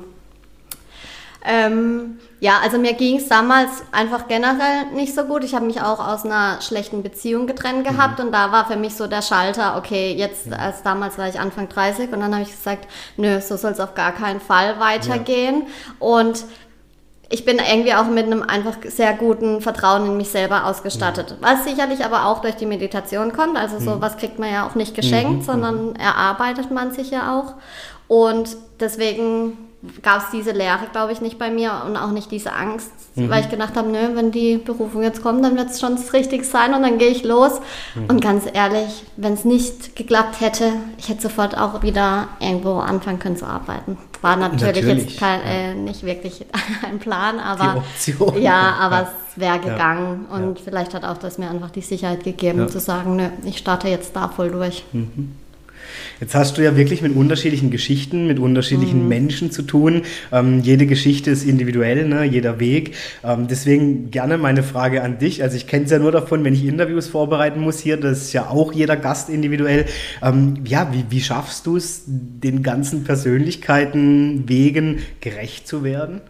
Ähm, 1.47 2.17
ja, 2.41 2.59
also 2.63 2.77
mir 2.77 2.93
ging 2.93 3.17
es 3.17 3.27
damals 3.27 3.83
einfach 3.91 4.27
generell 4.27 4.85
nicht 4.93 5.13
so 5.13 5.25
gut. 5.25 5.43
Ich 5.43 5.53
habe 5.53 5.65
mich 5.65 5.81
auch 5.81 5.99
aus 5.99 6.23
einer 6.23 6.61
schlechten 6.61 7.03
Beziehung 7.03 7.47
getrennt 7.47 7.85
gehabt 7.85 8.19
mhm. 8.19 8.27
und 8.27 8.31
da 8.31 8.51
war 8.51 8.65
für 8.65 8.77
mich 8.77 8.95
so 8.95 9.07
der 9.07 9.21
Schalter, 9.21 9.75
okay, 9.77 10.13
jetzt, 10.13 10.47
mhm. 10.47 10.53
als 10.53 10.81
damals 10.81 11.17
war 11.17 11.27
ich 11.27 11.39
Anfang 11.39 11.67
30 11.67 12.13
und 12.13 12.21
dann 12.21 12.33
habe 12.33 12.43
ich 12.43 12.51
gesagt, 12.51 12.87
nö, 13.17 13.41
so 13.41 13.57
soll 13.57 13.71
es 13.71 13.79
auf 13.79 13.93
gar 13.93 14.13
keinen 14.13 14.39
Fall 14.39 14.79
weitergehen. 14.79 15.63
Ja. 15.63 16.07
Und 16.07 16.45
ich 17.31 17.45
bin 17.45 17.59
irgendwie 17.59 17.93
auch 17.93 18.07
mit 18.07 18.25
einem 18.25 18.41
einfach 18.41 18.77
sehr 18.85 19.13
guten 19.13 19.61
Vertrauen 19.61 20.05
in 20.05 20.17
mich 20.17 20.29
selber 20.29 20.65
ausgestattet. 20.65 21.31
Mhm. 21.31 21.45
Was 21.45 21.65
sicherlich 21.65 22.05
aber 22.05 22.25
auch 22.25 22.39
durch 22.39 22.55
die 22.55 22.65
Meditation 22.65 23.33
kommt. 23.33 23.57
Also 23.57 23.79
so 23.79 23.95
mhm. 23.95 24.01
was 24.01 24.17
kriegt 24.17 24.39
man 24.39 24.51
ja 24.51 24.65
auch 24.65 24.75
nicht 24.75 24.95
geschenkt, 24.95 25.39
mhm. 25.39 25.43
sondern 25.43 25.95
erarbeitet 25.97 26.71
man 26.71 26.91
sich 26.91 27.11
ja 27.11 27.37
auch. 27.37 27.55
Und 28.07 28.57
deswegen 28.79 29.68
gab 30.01 30.23
es 30.23 30.31
diese 30.31 30.51
Lehre, 30.51 30.87
glaube 30.91 31.13
ich, 31.13 31.21
nicht 31.21 31.39
bei 31.39 31.49
mir 31.49 31.83
und 31.85 31.95
auch 31.95 32.11
nicht 32.11 32.31
diese 32.31 32.51
Angst, 32.51 32.91
mhm. 33.15 33.29
weil 33.29 33.41
ich 33.41 33.49
gedacht 33.49 33.77
habe, 33.77 33.89
nö, 33.89 34.09
wenn 34.13 34.31
die 34.31 34.57
Berufung 34.57 35.03
jetzt 35.03 35.23
kommt, 35.23 35.43
dann 35.43 35.55
wird 35.55 35.69
es 35.69 35.79
schon 35.79 35.95
das 35.95 36.11
Richtige 36.11 36.43
sein 36.43 36.73
und 36.73 36.81
dann 36.81 36.97
gehe 36.97 37.09
ich 37.09 37.23
los. 37.23 37.61
Mhm. 37.95 38.05
Und 38.07 38.21
ganz 38.21 38.43
ehrlich, 38.51 39.05
wenn 39.15 39.33
es 39.33 39.45
nicht 39.45 39.95
geklappt 39.95 40.41
hätte, 40.41 40.73
ich 40.97 41.07
hätte 41.07 41.21
sofort 41.21 41.57
auch 41.57 41.81
wieder 41.81 42.27
irgendwo 42.41 42.79
anfangen 42.79 43.19
können 43.19 43.37
zu 43.37 43.45
arbeiten. 43.45 43.97
War 44.21 44.35
natürlich, 44.35 44.83
natürlich 44.83 45.11
jetzt 45.11 45.19
kein, 45.19 45.41
äh, 45.43 45.73
nicht 45.75 46.03
wirklich 46.03 46.45
ein 46.85 46.99
Plan, 46.99 47.39
aber 47.39 47.83
ja, 48.37 48.73
aber 48.79 48.95
ja. 48.95 49.01
es 49.31 49.39
wäre 49.39 49.59
gegangen 49.59 50.27
ja. 50.29 50.35
und 50.35 50.57
ja. 50.57 50.63
vielleicht 50.65 50.93
hat 50.93 51.05
auch 51.05 51.17
das 51.17 51.37
mir 51.37 51.49
einfach 51.49 51.71
die 51.71 51.81
Sicherheit 51.81 52.25
gegeben, 52.25 52.67
zu 52.67 52.81
sagen, 52.81 53.15
nö, 53.15 53.29
ich 53.45 53.57
starte 53.57 53.87
jetzt 53.87 54.13
da 54.13 54.27
voll 54.27 54.51
durch. 54.51 54.83
Mhm. 54.91 55.35
Jetzt 56.19 56.35
hast 56.35 56.57
du 56.57 56.63
ja 56.63 56.75
wirklich 56.75 57.01
mit 57.01 57.15
unterschiedlichen 57.15 57.71
Geschichten, 57.71 58.27
mit 58.27 58.39
unterschiedlichen 58.39 59.03
mhm. 59.03 59.07
Menschen 59.07 59.51
zu 59.51 59.61
tun. 59.61 60.03
Ähm, 60.31 60.59
jede 60.61 60.85
Geschichte 60.85 61.31
ist 61.31 61.43
individuell, 61.43 62.07
ne? 62.07 62.23
jeder 62.23 62.59
Weg. 62.59 62.95
Ähm, 63.23 63.47
deswegen 63.47 64.11
gerne 64.11 64.37
meine 64.37 64.63
Frage 64.63 65.03
an 65.03 65.19
dich. 65.19 65.43
Also 65.43 65.55
ich 65.57 65.67
kenne 65.67 65.85
es 65.85 65.91
ja 65.91 65.99
nur 65.99 66.11
davon, 66.11 66.43
wenn 66.43 66.53
ich 66.53 66.65
Interviews 66.65 67.07
vorbereiten 67.07 67.61
muss 67.61 67.79
hier, 67.79 67.97
das 67.97 68.23
ist 68.23 68.33
ja 68.33 68.49
auch 68.49 68.73
jeder 68.73 68.97
Gast 68.97 69.29
individuell. 69.29 69.85
Ähm, 70.21 70.55
ja, 70.65 70.91
wie, 70.93 71.05
wie 71.09 71.21
schaffst 71.21 71.65
du 71.65 71.77
es, 71.77 72.03
den 72.07 72.63
ganzen 72.63 73.03
Persönlichkeiten, 73.03 74.47
Wegen 74.47 74.99
gerecht 75.21 75.67
zu 75.67 75.83
werden? 75.83 76.21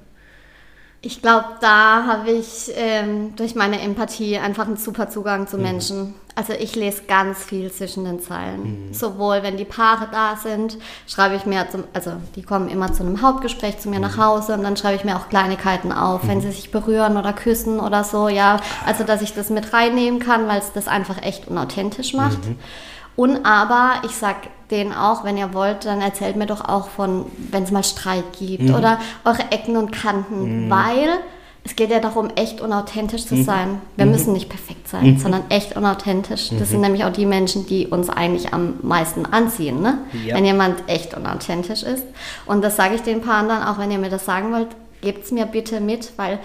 Ich 1.02 1.22
glaube, 1.22 1.46
da 1.62 2.06
habe 2.06 2.30
ich 2.32 2.72
ähm, 2.76 3.34
durch 3.38 3.56
meine 3.56 3.80
Empathie 3.80 4.38
einfach 4.38 4.68
einen 4.68 4.76
super 4.76 5.10
Zugang 5.10 5.48
zu 5.48 5.56
mhm. 5.56 5.64
Menschen. 5.64 6.16
Also 6.36 6.54
ich 6.54 6.76
lese 6.76 7.04
ganz 7.08 7.44
viel 7.44 7.72
zwischen 7.72 8.04
den 8.04 8.20
Zeilen. 8.20 8.88
Mhm. 8.88 8.94
Sowohl 8.94 9.42
wenn 9.42 9.56
die 9.56 9.66
Paare 9.66 10.10
da 10.12 10.36
sind, 10.36 10.78
schreibe 11.08 11.36
ich 11.36 11.46
mir, 11.46 11.70
zum, 11.70 11.86
also 11.94 12.12
die 12.36 12.44
kommen 12.44 12.68
immer 12.68 12.92
zu 12.92 13.04
einem 13.04 13.22
Hauptgespräch 13.22 13.80
zu 13.80 13.90
mir 13.90 13.98
mhm. 13.98 14.04
nach 14.04 14.18
Hause 14.18 14.54
und 14.54 14.64
dann 14.64 14.76
schreibe 14.76 14.98
ich 14.98 15.06
mir 15.06 15.16
auch 15.16 15.30
Kleinigkeiten 15.30 15.94
auf, 15.94 16.28
wenn 16.28 16.40
mhm. 16.40 16.42
sie 16.42 16.52
sich 16.52 16.72
berühren 16.72 17.16
oder 17.16 17.32
küssen 17.32 17.80
oder 17.80 18.04
so. 18.04 18.28
Ja, 18.28 18.60
also 18.86 19.06
dass 19.06 19.22
ich 19.22 19.34
das 19.34 19.50
mit 19.50 19.72
reinnehmen 19.72 20.20
kann, 20.20 20.50
weil 20.50 20.60
es 20.60 20.74
das 20.74 20.90
einfach 20.90 21.22
echt 21.22 21.48
unauthentisch 21.48 22.14
macht. 22.14 22.40
Und 23.20 23.46
aber 23.46 24.02
ich 24.06 24.12
sag 24.12 24.38
denen 24.72 24.94
auch, 24.94 25.26
wenn 25.26 25.36
ihr 25.36 25.54
wollt, 25.54 25.84
dann 25.84 26.00
erzählt 26.00 26.38
mir 26.38 26.46
doch 26.46 26.64
auch 26.64 26.88
von, 26.88 27.26
wenn 27.52 27.64
es 27.64 27.72
mal 27.72 27.84
Streit 27.84 28.24
gibt 28.40 28.70
mhm. 28.70 28.76
oder 28.76 28.98
eure 29.26 29.52
Ecken 29.52 29.76
und 29.76 29.92
Kanten, 29.92 30.68
mhm. 30.68 30.70
weil 30.70 31.10
es 31.66 31.76
geht 31.76 31.92
ja 31.92 32.00
darum, 32.00 32.30
echt 32.38 32.62
und 32.62 32.72
authentisch 32.72 33.26
zu 33.26 33.36
mhm. 33.36 33.44
sein. 33.44 33.82
Wir 33.98 34.06
mhm. 34.06 34.14
müssen 34.14 34.32
nicht 34.32 34.48
perfekt 34.48 34.88
sein, 34.88 35.04
mhm. 35.04 35.20
sondern 35.20 35.44
echt 35.50 35.76
und 35.76 35.86
authentisch. 35.86 36.50
Das 36.58 36.70
sind 36.70 36.78
mhm. 36.78 36.86
nämlich 36.86 37.04
auch 37.04 37.12
die 37.12 37.26
Menschen, 37.26 37.66
die 37.66 37.88
uns 37.88 38.10
eigentlich 38.10 38.54
am 38.54 38.76
meisten 38.84 39.26
anziehen, 39.26 39.82
ne? 39.82 39.98
Ja. 40.26 40.36
wenn 40.36 40.46
jemand 40.46 40.82
echt 40.88 41.14
und 41.14 41.28
authentisch 41.28 41.84
ist. 41.84 42.06
Und 42.46 42.64
das 42.64 42.78
sage 42.78 42.96
ich 42.96 43.02
den 43.02 43.20
Paaren 43.20 43.50
dann, 43.50 43.64
auch 43.64 43.80
wenn 43.80 43.92
ihr 43.92 44.00
mir 44.00 44.10
das 44.10 44.24
sagen 44.24 44.54
wollt, 44.54 44.70
gebt 45.02 45.26
es 45.26 45.32
mir 45.34 45.46
bitte 45.46 45.82
mit, 45.82 46.14
weil 46.16 46.40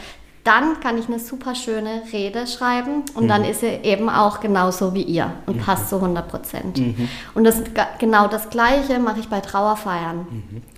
dann 0.44 0.78
kann 0.80 0.98
ich 0.98 1.08
eine 1.08 1.18
super 1.18 1.54
schöne 1.54 2.02
Rede 2.12 2.46
schreiben 2.46 3.02
und 3.14 3.24
mhm. 3.24 3.28
dann 3.28 3.44
ist 3.44 3.60
sie 3.60 3.66
eben 3.66 4.10
auch 4.10 4.40
genauso 4.40 4.92
wie 4.94 5.02
ihr 5.02 5.32
und 5.46 5.56
mhm. 5.56 5.60
passt 5.60 5.88
zu 5.88 5.96
100 5.96 6.28
Prozent. 6.28 6.78
Mhm. 6.78 7.08
Und 7.34 7.44
das, 7.44 7.62
genau 7.98 8.28
das 8.28 8.50
Gleiche 8.50 8.98
mache 8.98 9.20
ich 9.20 9.28
bei 9.28 9.40
Trauerfeiern. 9.40 10.26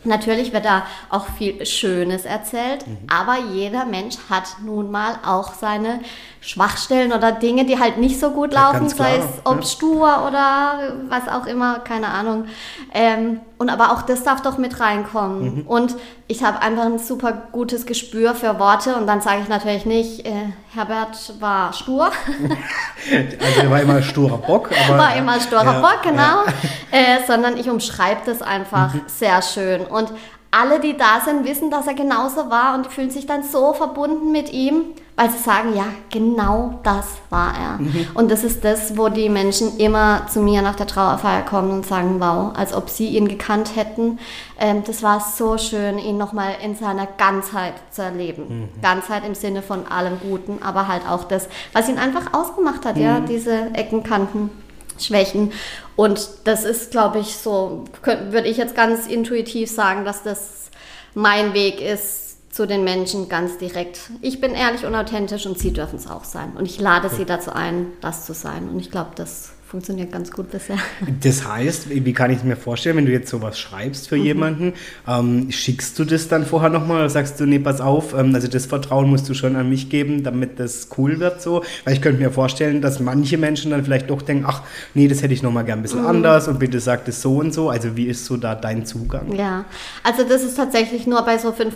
Natürlich 0.07 0.53
wird 0.53 0.65
da 0.65 0.87
auch 1.11 1.27
viel 1.37 1.65
Schönes 1.67 2.25
erzählt, 2.25 2.87
mhm. 2.87 2.99
aber 3.09 3.37
jeder 3.53 3.85
Mensch 3.85 4.17
hat 4.31 4.57
nun 4.65 4.91
mal 4.91 5.19
auch 5.25 5.55
seine 5.55 6.01
Schwachstellen 6.41 7.13
oder 7.13 7.33
Dinge, 7.33 7.65
die 7.65 7.81
halt 7.81 7.99
nicht 7.99 8.21
so 8.21 8.31
gut 8.31 8.53
laufen, 8.53 8.89
sei 8.89 9.17
es 9.17 9.25
ob 9.45 9.57
ja. 9.57 9.63
stur 9.63 10.25
oder 10.29 10.95
was 11.09 11.29
auch 11.29 11.47
immer, 11.47 11.81
keine 11.81 12.09
Ahnung. 12.09 12.47
Ähm, 12.95 13.41
und 13.59 13.71
aber 13.71 13.93
auch 13.93 14.03
das 14.03 14.23
darf 14.23 14.43
doch 14.43 14.59
mit 14.59 14.79
reinkommen. 14.79 15.57
Mhm. 15.57 15.67
Und 15.67 15.97
ich 16.29 16.45
habe 16.45 16.61
einfach 16.61 16.85
ein 16.85 16.99
super 16.99 17.33
gutes 17.53 17.87
Gespür 17.87 18.35
für 18.35 18.59
Worte 18.59 18.95
und 18.97 19.07
dann 19.07 19.21
sage 19.23 19.41
ich 19.43 19.49
natürlich 19.49 19.87
nicht, 19.87 20.27
äh, 20.27 20.33
Herbert 20.75 21.35
war 21.41 21.73
stur. 21.73 22.07
also 23.11 23.61
er 23.63 23.71
war 23.71 23.81
immer 23.81 24.03
sturer 24.03 24.39
Bock. 24.39 24.71
Aber, 24.89 24.99
war 24.99 25.17
immer 25.17 25.41
sturer 25.41 25.65
ja, 25.65 25.81
Bock, 25.81 26.03
genau. 26.03 26.45
Ja. 26.45 26.45
Äh, 26.91 27.27
sondern 27.27 27.57
ich 27.57 27.71
umschreibe 27.71 28.21
das 28.27 28.43
einfach 28.43 28.93
mhm. 28.93 29.03
sehr 29.07 29.41
schön. 29.41 29.87
Und 29.97 30.13
alle, 30.51 30.81
die 30.81 30.97
da 30.97 31.21
sind, 31.25 31.45
wissen, 31.45 31.71
dass 31.71 31.87
er 31.87 31.95
genauso 31.95 32.51
war 32.51 32.75
und 32.75 32.87
fühlen 32.87 33.11
sich 33.11 33.27
dann 33.27 33.43
so 33.43 33.75
verbunden 33.75 34.33
mit 34.33 34.53
ihm, 34.53 34.85
weil 35.17 35.31
sie 35.31 35.39
sagen, 35.39 35.75
ja, 35.75 35.87
genau 36.11 36.79
das 36.83 37.07
war 37.31 37.53
er. 37.55 37.79
Mhm. 37.79 38.07
Und 38.15 38.31
das 38.31 38.45
ist 38.45 38.65
das, 38.65 38.97
wo 38.97 39.09
die 39.09 39.29
Menschen 39.29 39.77
immer 39.79 40.27
zu 40.29 40.41
mir 40.41 40.63
nach 40.63 40.77
der 40.77 40.87
Trauerfeier 40.87 41.43
kommen 41.43 41.71
und 41.71 41.87
sagen, 41.87 42.21
wow, 42.21 42.53
als 42.57 42.73
ob 42.73 42.89
sie 42.89 43.09
ihn 43.09 43.29
gekannt 43.29 43.77
hätten. 43.77 44.19
Ähm, 44.59 44.83
das 44.87 45.03
war 45.03 45.21
so 45.21 45.59
schön, 45.59 45.99
ihn 45.99 46.17
nochmal 46.17 46.57
in 46.63 46.75
seiner 46.75 47.07
Ganzheit 47.07 47.75
zu 47.91 48.03
erleben. 48.03 48.71
Mhm. 48.77 48.83
Ganzheit 48.83 49.27
im 49.27 49.35
Sinne 49.35 49.63
von 49.63 49.87
allem 49.87 50.21
Guten, 50.21 50.63
aber 50.63 50.89
halt 50.89 51.03
auch 51.09 51.25
das, 51.25 51.49
was 51.73 51.89
ihn 51.89 51.99
einfach 51.99 52.33
ausgemacht 52.33 52.87
hat, 52.87 52.97
mhm. 52.97 53.03
ja, 53.03 53.21
diese 53.21 53.75
Ecken, 53.75 54.03
Kanten. 54.03 54.51
Schwächen. 54.99 55.53
Und 55.97 56.29
das 56.45 56.65
ist, 56.65 56.91
glaube 56.91 57.19
ich, 57.19 57.37
so, 57.37 57.85
würde 58.05 58.49
ich 58.49 58.59
jetzt 58.59 58.75
ganz 58.75 59.07
intuitiv 59.07 59.71
sagen, 59.71 60.05
dass 60.05 60.23
das 60.23 60.71
mein 61.15 61.55
Weg 61.55 61.81
ist 61.81 62.55
zu 62.55 62.67
den 62.67 62.85
Menschen 62.85 63.29
ganz 63.29 63.59
direkt. 63.59 64.01
Ich 64.21 64.41
bin 64.41 64.55
ehrlich 64.55 64.85
und 64.85 64.95
authentisch 64.95 65.47
und 65.47 65.59
sie 65.59 65.73
dürfen 65.73 65.97
es 65.97 66.07
auch 66.07 66.25
sein. 66.25 66.53
Und 66.57 66.67
ich 66.67 66.81
lade 66.81 67.09
sie 67.09 67.25
dazu 67.25 67.53
ein, 67.53 67.93
das 68.01 68.27
zu 68.27 68.35
sein. 68.35 68.69
Und 68.69 68.79
ich 68.79 68.91
glaube, 68.91 69.11
das 69.15 69.53
funktioniert 69.67 70.13
ganz 70.13 70.31
gut 70.31 70.51
bisher. 70.51 70.77
Das 71.23 71.47
heißt, 71.47 71.89
wie 71.91 72.13
kann 72.13 72.31
ich 72.31 72.45
mir 72.45 72.57
vorstellen, 72.57 72.97
wenn 72.97 73.07
du 73.07 73.13
jetzt 73.13 73.29
sowas 73.29 73.59
schreibst 73.59 74.09
für 74.09 74.17
mhm. 74.17 74.25
jemanden, 74.25 74.73
ähm, 75.09 75.51
schickst 75.51 75.99
du 75.99 76.05
das 76.05 76.29
dann 76.29 76.47
vorher 76.47 76.71
nochmal 76.71 76.99
oder 76.99 77.11
sagst 77.11 77.41
du, 77.41 77.47
nee, 77.47 77.59
pass 77.59 77.81
auf, 77.81 78.15
ähm, 78.15 78.35
also 78.35 78.49
das 78.49 78.67
Vertrauen 78.67 79.09
musst 79.09 79.29
du 79.29 79.35
schon 79.35 79.57
an 79.57 79.69
mich 79.69 79.91
geben, 79.91 80.23
damit 80.23 80.61
das 80.61 80.89
cool 80.97 81.19
wird 81.19 81.43
so? 81.43 81.65
Weil 81.85 81.95
ich 81.95 82.03
könnte 82.03 82.23
mir 82.23 82.31
vorstellen, 82.31 82.81
dass 82.81 83.01
manche 83.01 83.39
Menschen 83.39 83.73
dann 83.73 83.85
vielleicht 83.85 84.11
doch 84.11 84.23
denken, 84.23 84.45
ach, 84.47 84.63
nee, 84.95 85.09
das 85.09 85.23
hätte 85.23 85.35
ich 85.35 85.43
nochmal 85.43 85.65
gern 85.65 85.81
ein 85.81 85.83
bisschen 85.83 86.03
mhm. 86.03 86.09
anders 86.09 86.49
und 86.49 86.59
bitte 86.59 86.79
sag 86.79 87.05
das 87.07 87.21
so 87.21 87.39
und 87.39 87.53
so. 87.53 87.71
Also 87.71 87.97
wie 87.97 88.07
ist 88.07 88.25
so 88.25 88.37
da 88.37 88.55
dein 88.55 88.87
Zugang? 88.87 89.33
Ja, 89.35 89.65
also 90.03 90.23
das 90.23 90.43
ist 90.43 90.57
tatsächlich 90.57 91.07
nur 91.07 91.23
bei 91.23 91.39
so 91.39 91.51
5% 91.51 91.73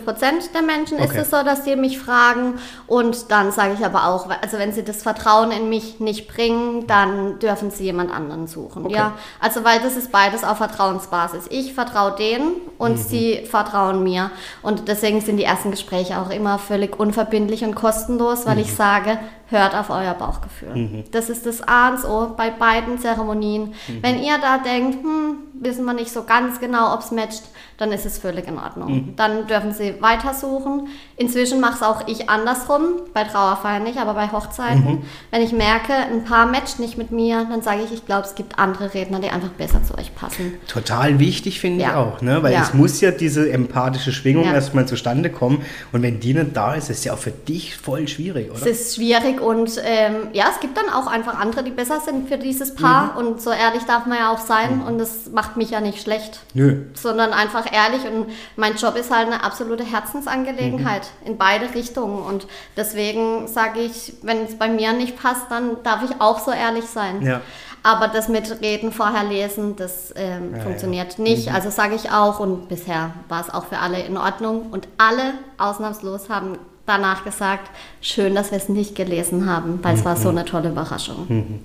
der 0.53 0.61
Menschen 0.61 0.97
okay. 0.97 1.05
ist 1.05 1.17
es 1.17 1.29
so, 1.29 1.43
dass 1.43 1.63
die 1.63 1.75
mich 1.75 1.99
fragen 1.99 2.55
und 2.87 3.31
dann 3.31 3.51
sage 3.51 3.73
ich 3.77 3.85
aber 3.85 4.07
auch, 4.07 4.29
also 4.41 4.57
wenn 4.57 4.71
sie 4.71 4.83
das 4.83 5.03
Vertrauen 5.03 5.51
in 5.51 5.69
mich 5.69 5.99
nicht 5.99 6.27
bringen, 6.27 6.87
dann 6.87 7.39
dürfen 7.39 7.69
sie 7.71 7.80
sie 7.81 7.87
jemand 7.87 8.11
anderen 8.11 8.47
suchen. 8.47 8.85
Okay. 8.85 8.95
Ja, 8.95 9.13
also 9.39 9.63
weil 9.63 9.79
das 9.81 9.95
ist 9.95 10.11
beides 10.11 10.43
auf 10.43 10.57
Vertrauensbasis. 10.57 11.47
Ich 11.49 11.73
vertraue 11.73 12.15
denen 12.15 12.53
und 12.77 12.93
mhm. 12.93 12.97
sie 12.97 13.45
vertrauen 13.45 14.03
mir. 14.03 14.31
Und 14.61 14.87
deswegen 14.87 15.21
sind 15.21 15.37
die 15.37 15.43
ersten 15.43 15.71
Gespräche 15.71 16.19
auch 16.19 16.29
immer 16.29 16.59
völlig 16.59 16.99
unverbindlich 16.99 17.63
und 17.63 17.75
kostenlos, 17.75 18.45
weil 18.45 18.55
mhm. 18.55 18.61
ich 18.61 18.73
sage, 18.73 19.19
hört 19.51 19.75
auf 19.75 19.89
euer 19.89 20.13
Bauchgefühl. 20.13 20.75
Mhm. 20.75 21.03
Das 21.11 21.29
ist 21.29 21.45
das 21.45 21.61
A 21.67 21.89
und 21.89 22.03
O 22.05 22.33
bei 22.35 22.49
beiden 22.49 22.99
Zeremonien. 22.99 23.73
Mhm. 23.87 23.99
Wenn 24.01 24.23
ihr 24.23 24.37
da 24.39 24.57
denkt, 24.57 25.03
hm, 25.03 25.37
wissen 25.53 25.85
wir 25.85 25.93
nicht 25.93 26.11
so 26.11 26.23
ganz 26.23 26.59
genau, 26.59 26.93
ob 26.93 27.01
es 27.01 27.11
matcht, 27.11 27.43
dann 27.77 27.91
ist 27.91 28.05
es 28.05 28.17
völlig 28.17 28.47
in 28.47 28.57
Ordnung. 28.57 28.93
Mhm. 28.93 29.15
Dann 29.15 29.47
dürfen 29.47 29.73
sie 29.73 29.95
weitersuchen. 30.01 30.87
Inzwischen 31.17 31.59
mache 31.59 31.75
es 31.75 31.83
auch 31.83 32.07
ich 32.07 32.29
andersrum, 32.29 33.01
bei 33.13 33.23
Trauerfeiern 33.23 33.83
nicht, 33.83 33.97
aber 33.97 34.13
bei 34.13 34.31
Hochzeiten. 34.31 34.83
Mhm. 34.83 35.01
Wenn 35.31 35.41
ich 35.41 35.51
merke, 35.51 35.93
ein 35.93 36.23
Paar 36.23 36.45
matcht 36.45 36.79
nicht 36.79 36.97
mit 36.97 37.11
mir, 37.11 37.45
dann 37.49 37.61
sage 37.61 37.81
ich, 37.83 37.91
ich 37.91 38.05
glaube, 38.05 38.27
es 38.27 38.35
gibt 38.35 38.59
andere 38.59 38.93
Redner, 38.93 39.19
die 39.19 39.29
einfach 39.29 39.49
besser 39.49 39.83
zu 39.83 39.97
euch 39.97 40.13
passen. 40.15 40.53
Total 40.67 41.19
wichtig 41.19 41.59
finde 41.59 41.83
ja. 41.83 41.89
ich 41.89 41.95
auch, 41.95 42.21
ne? 42.21 42.41
weil 42.43 42.53
ja. 42.53 42.61
es 42.61 42.73
muss 42.73 43.01
ja 43.01 43.11
diese 43.11 43.51
empathische 43.51 44.11
Schwingung 44.11 44.45
ja. 44.45 44.53
erstmal 44.53 44.87
zustande 44.87 45.29
kommen 45.29 45.63
und 45.91 46.01
wenn 46.01 46.19
die 46.19 46.33
nicht 46.33 46.55
da 46.55 46.75
ist, 46.75 46.89
ist 46.89 46.99
es 46.99 47.03
ja 47.05 47.13
auch 47.13 47.19
für 47.19 47.31
dich 47.31 47.75
voll 47.75 48.07
schwierig, 48.07 48.51
oder? 48.51 48.61
Es 48.61 48.81
ist 48.81 48.95
schwierig 48.95 49.40
und 49.41 49.81
ähm, 49.83 50.29
ja, 50.33 50.45
es 50.51 50.59
gibt 50.59 50.77
dann 50.77 50.89
auch 50.89 51.07
einfach 51.07 51.39
andere, 51.39 51.63
die 51.63 51.71
besser 51.71 51.99
sind 51.99 52.29
für 52.29 52.37
dieses 52.37 52.75
Paar 52.75 53.13
mhm. 53.13 53.17
und 53.17 53.41
so 53.41 53.51
ehrlich 53.51 53.83
darf 53.83 54.05
man 54.05 54.17
ja 54.17 54.31
auch 54.31 54.39
sein 54.39 54.77
mhm. 54.77 54.87
und 54.87 54.97
das 54.97 55.31
macht 55.31 55.57
mich 55.57 55.71
ja 55.71 55.81
nicht 55.81 56.01
schlecht, 56.01 56.39
Nö. 56.53 56.83
sondern 56.93 57.33
einfach 57.33 57.65
ehrlich 57.71 58.05
und 58.05 58.27
mein 58.55 58.75
Job 58.75 58.95
ist 58.95 59.13
halt 59.13 59.27
eine 59.27 59.43
absolute 59.43 59.83
Herzensangelegenheit 59.83 61.07
mhm. 61.21 61.31
in 61.31 61.37
beide 61.37 61.73
Richtungen 61.73 62.23
und 62.23 62.47
deswegen 62.77 63.47
sage 63.47 63.81
ich, 63.81 64.13
wenn 64.21 64.45
es 64.45 64.57
bei 64.57 64.69
mir 64.69 64.93
nicht 64.93 65.21
passt, 65.21 65.49
dann 65.49 65.83
darf 65.83 66.03
ich 66.03 66.21
auch 66.21 66.39
so 66.39 66.51
ehrlich 66.51 66.85
sein. 66.85 67.21
Ja. 67.21 67.41
Aber 67.83 68.07
das 68.07 68.27
mit 68.27 68.61
Reden 68.61 68.91
vorher 68.91 69.23
lesen, 69.23 69.75
das 69.75 70.13
ähm, 70.15 70.53
ja, 70.55 70.61
funktioniert 70.61 71.17
ja. 71.17 71.23
nicht. 71.23 71.49
Mhm. 71.49 71.55
Also 71.55 71.71
sage 71.71 71.95
ich 71.95 72.11
auch 72.11 72.39
und 72.39 72.67
bisher 72.69 73.11
war 73.27 73.41
es 73.41 73.51
auch 73.51 73.65
für 73.65 73.79
alle 73.79 73.99
in 74.03 74.17
Ordnung 74.17 74.67
und 74.71 74.87
alle 74.99 75.33
ausnahmslos 75.57 76.29
haben 76.29 76.59
danach 76.91 77.23
gesagt, 77.23 77.69
schön, 78.01 78.35
dass 78.35 78.51
wir 78.51 78.57
es 78.57 78.69
nicht 78.69 78.95
gelesen 78.95 79.49
haben, 79.49 79.79
weil 79.81 79.93
mhm. 79.93 79.99
es 79.99 80.05
war 80.05 80.15
so 80.15 80.31
mhm. 80.31 80.37
eine 80.37 80.45
tolle 80.45 80.69
Überraschung. 80.69 81.25
Mhm. 81.27 81.59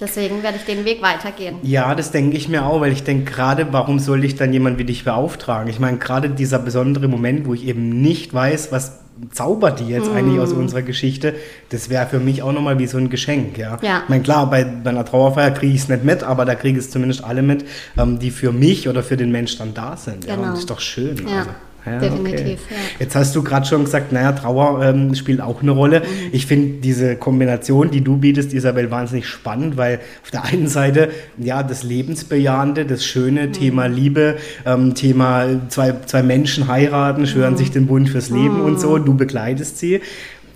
Deswegen 0.00 0.44
werde 0.44 0.58
ich 0.58 0.64
den 0.64 0.84
Weg 0.84 1.02
weitergehen. 1.02 1.56
Ja, 1.62 1.94
das 1.96 2.12
denke 2.12 2.36
ich 2.36 2.48
mir 2.48 2.64
auch, 2.64 2.80
weil 2.80 2.92
ich 2.92 3.02
denke 3.02 3.32
gerade, 3.32 3.72
warum 3.72 3.98
soll 3.98 4.24
ich 4.24 4.36
dann 4.36 4.52
jemand 4.52 4.78
wie 4.78 4.84
dich 4.84 5.04
beauftragen? 5.04 5.68
Ich 5.68 5.80
meine, 5.80 5.98
gerade 5.98 6.30
dieser 6.30 6.60
besondere 6.60 7.08
Moment, 7.08 7.46
wo 7.46 7.54
ich 7.54 7.66
eben 7.66 8.00
nicht 8.00 8.32
weiß, 8.32 8.70
was 8.70 9.00
zaubert 9.32 9.80
die 9.80 9.88
jetzt 9.88 10.12
mm. 10.12 10.16
eigentlich 10.16 10.40
aus 10.40 10.52
unserer 10.52 10.82
Geschichte, 10.82 11.34
das 11.70 11.90
wäre 11.90 12.06
für 12.06 12.20
mich 12.20 12.44
auch 12.44 12.52
nochmal 12.52 12.78
wie 12.78 12.86
so 12.86 12.98
ein 12.98 13.10
Geschenk, 13.10 13.58
ja. 13.58 13.76
ja. 13.82 14.02
Ich 14.04 14.08
meine, 14.08 14.22
klar, 14.22 14.48
bei, 14.48 14.62
bei 14.62 14.90
einer 14.90 15.04
Trauerfeier 15.04 15.50
kriege 15.50 15.74
ich 15.74 15.80
es 15.80 15.88
nicht 15.88 16.04
mit, 16.04 16.22
aber 16.22 16.44
da 16.44 16.54
kriege 16.54 16.78
ich 16.78 16.84
es 16.84 16.90
zumindest 16.92 17.24
alle 17.24 17.42
mit, 17.42 17.64
ähm, 17.98 18.20
die 18.20 18.30
für 18.30 18.52
mich 18.52 18.88
oder 18.88 19.02
für 19.02 19.16
den 19.16 19.32
Mensch 19.32 19.58
dann 19.58 19.74
da 19.74 19.96
sind. 19.96 20.26
Genau. 20.26 20.34
Ja, 20.34 20.42
und 20.42 20.52
das 20.52 20.60
ist 20.60 20.70
doch 20.70 20.78
schön. 20.78 21.16
Ja. 21.26 21.38
Also. 21.38 21.50
Ja, 21.86 21.98
Definitiv. 21.98 22.38
Okay. 22.38 22.56
Ja. 22.70 22.76
Jetzt 23.00 23.14
hast 23.14 23.34
du 23.34 23.42
gerade 23.42 23.66
schon 23.66 23.84
gesagt, 23.84 24.12
naja, 24.12 24.32
Trauer 24.32 24.84
ähm, 24.84 25.14
spielt 25.14 25.40
auch 25.40 25.62
eine 25.62 25.70
Rolle. 25.70 26.00
Mhm. 26.00 26.04
Ich 26.32 26.46
finde 26.46 26.80
diese 26.80 27.16
Kombination, 27.16 27.90
die 27.90 28.02
du 28.02 28.16
bietest, 28.16 28.52
Isabel, 28.52 28.90
wahnsinnig 28.90 29.26
spannend, 29.26 29.76
weil 29.76 30.00
auf 30.22 30.30
der 30.30 30.44
einen 30.44 30.68
Seite 30.68 31.10
ja 31.38 31.62
das 31.62 31.82
Lebensbejahende, 31.82 32.84
das 32.84 33.04
schöne 33.04 33.48
mhm. 33.48 33.52
Thema 33.52 33.86
Liebe, 33.86 34.36
ähm, 34.66 34.94
Thema 34.94 35.46
zwei, 35.68 35.94
zwei 36.06 36.22
Menschen 36.22 36.68
heiraten, 36.68 37.26
schwören 37.26 37.54
mhm. 37.54 37.58
sich 37.58 37.70
den 37.70 37.86
Bund 37.86 38.08
fürs 38.08 38.30
Leben 38.30 38.60
und 38.60 38.80
so, 38.80 38.96
mhm. 38.96 39.04
du 39.04 39.14
begleitest 39.14 39.78
sie. 39.78 40.00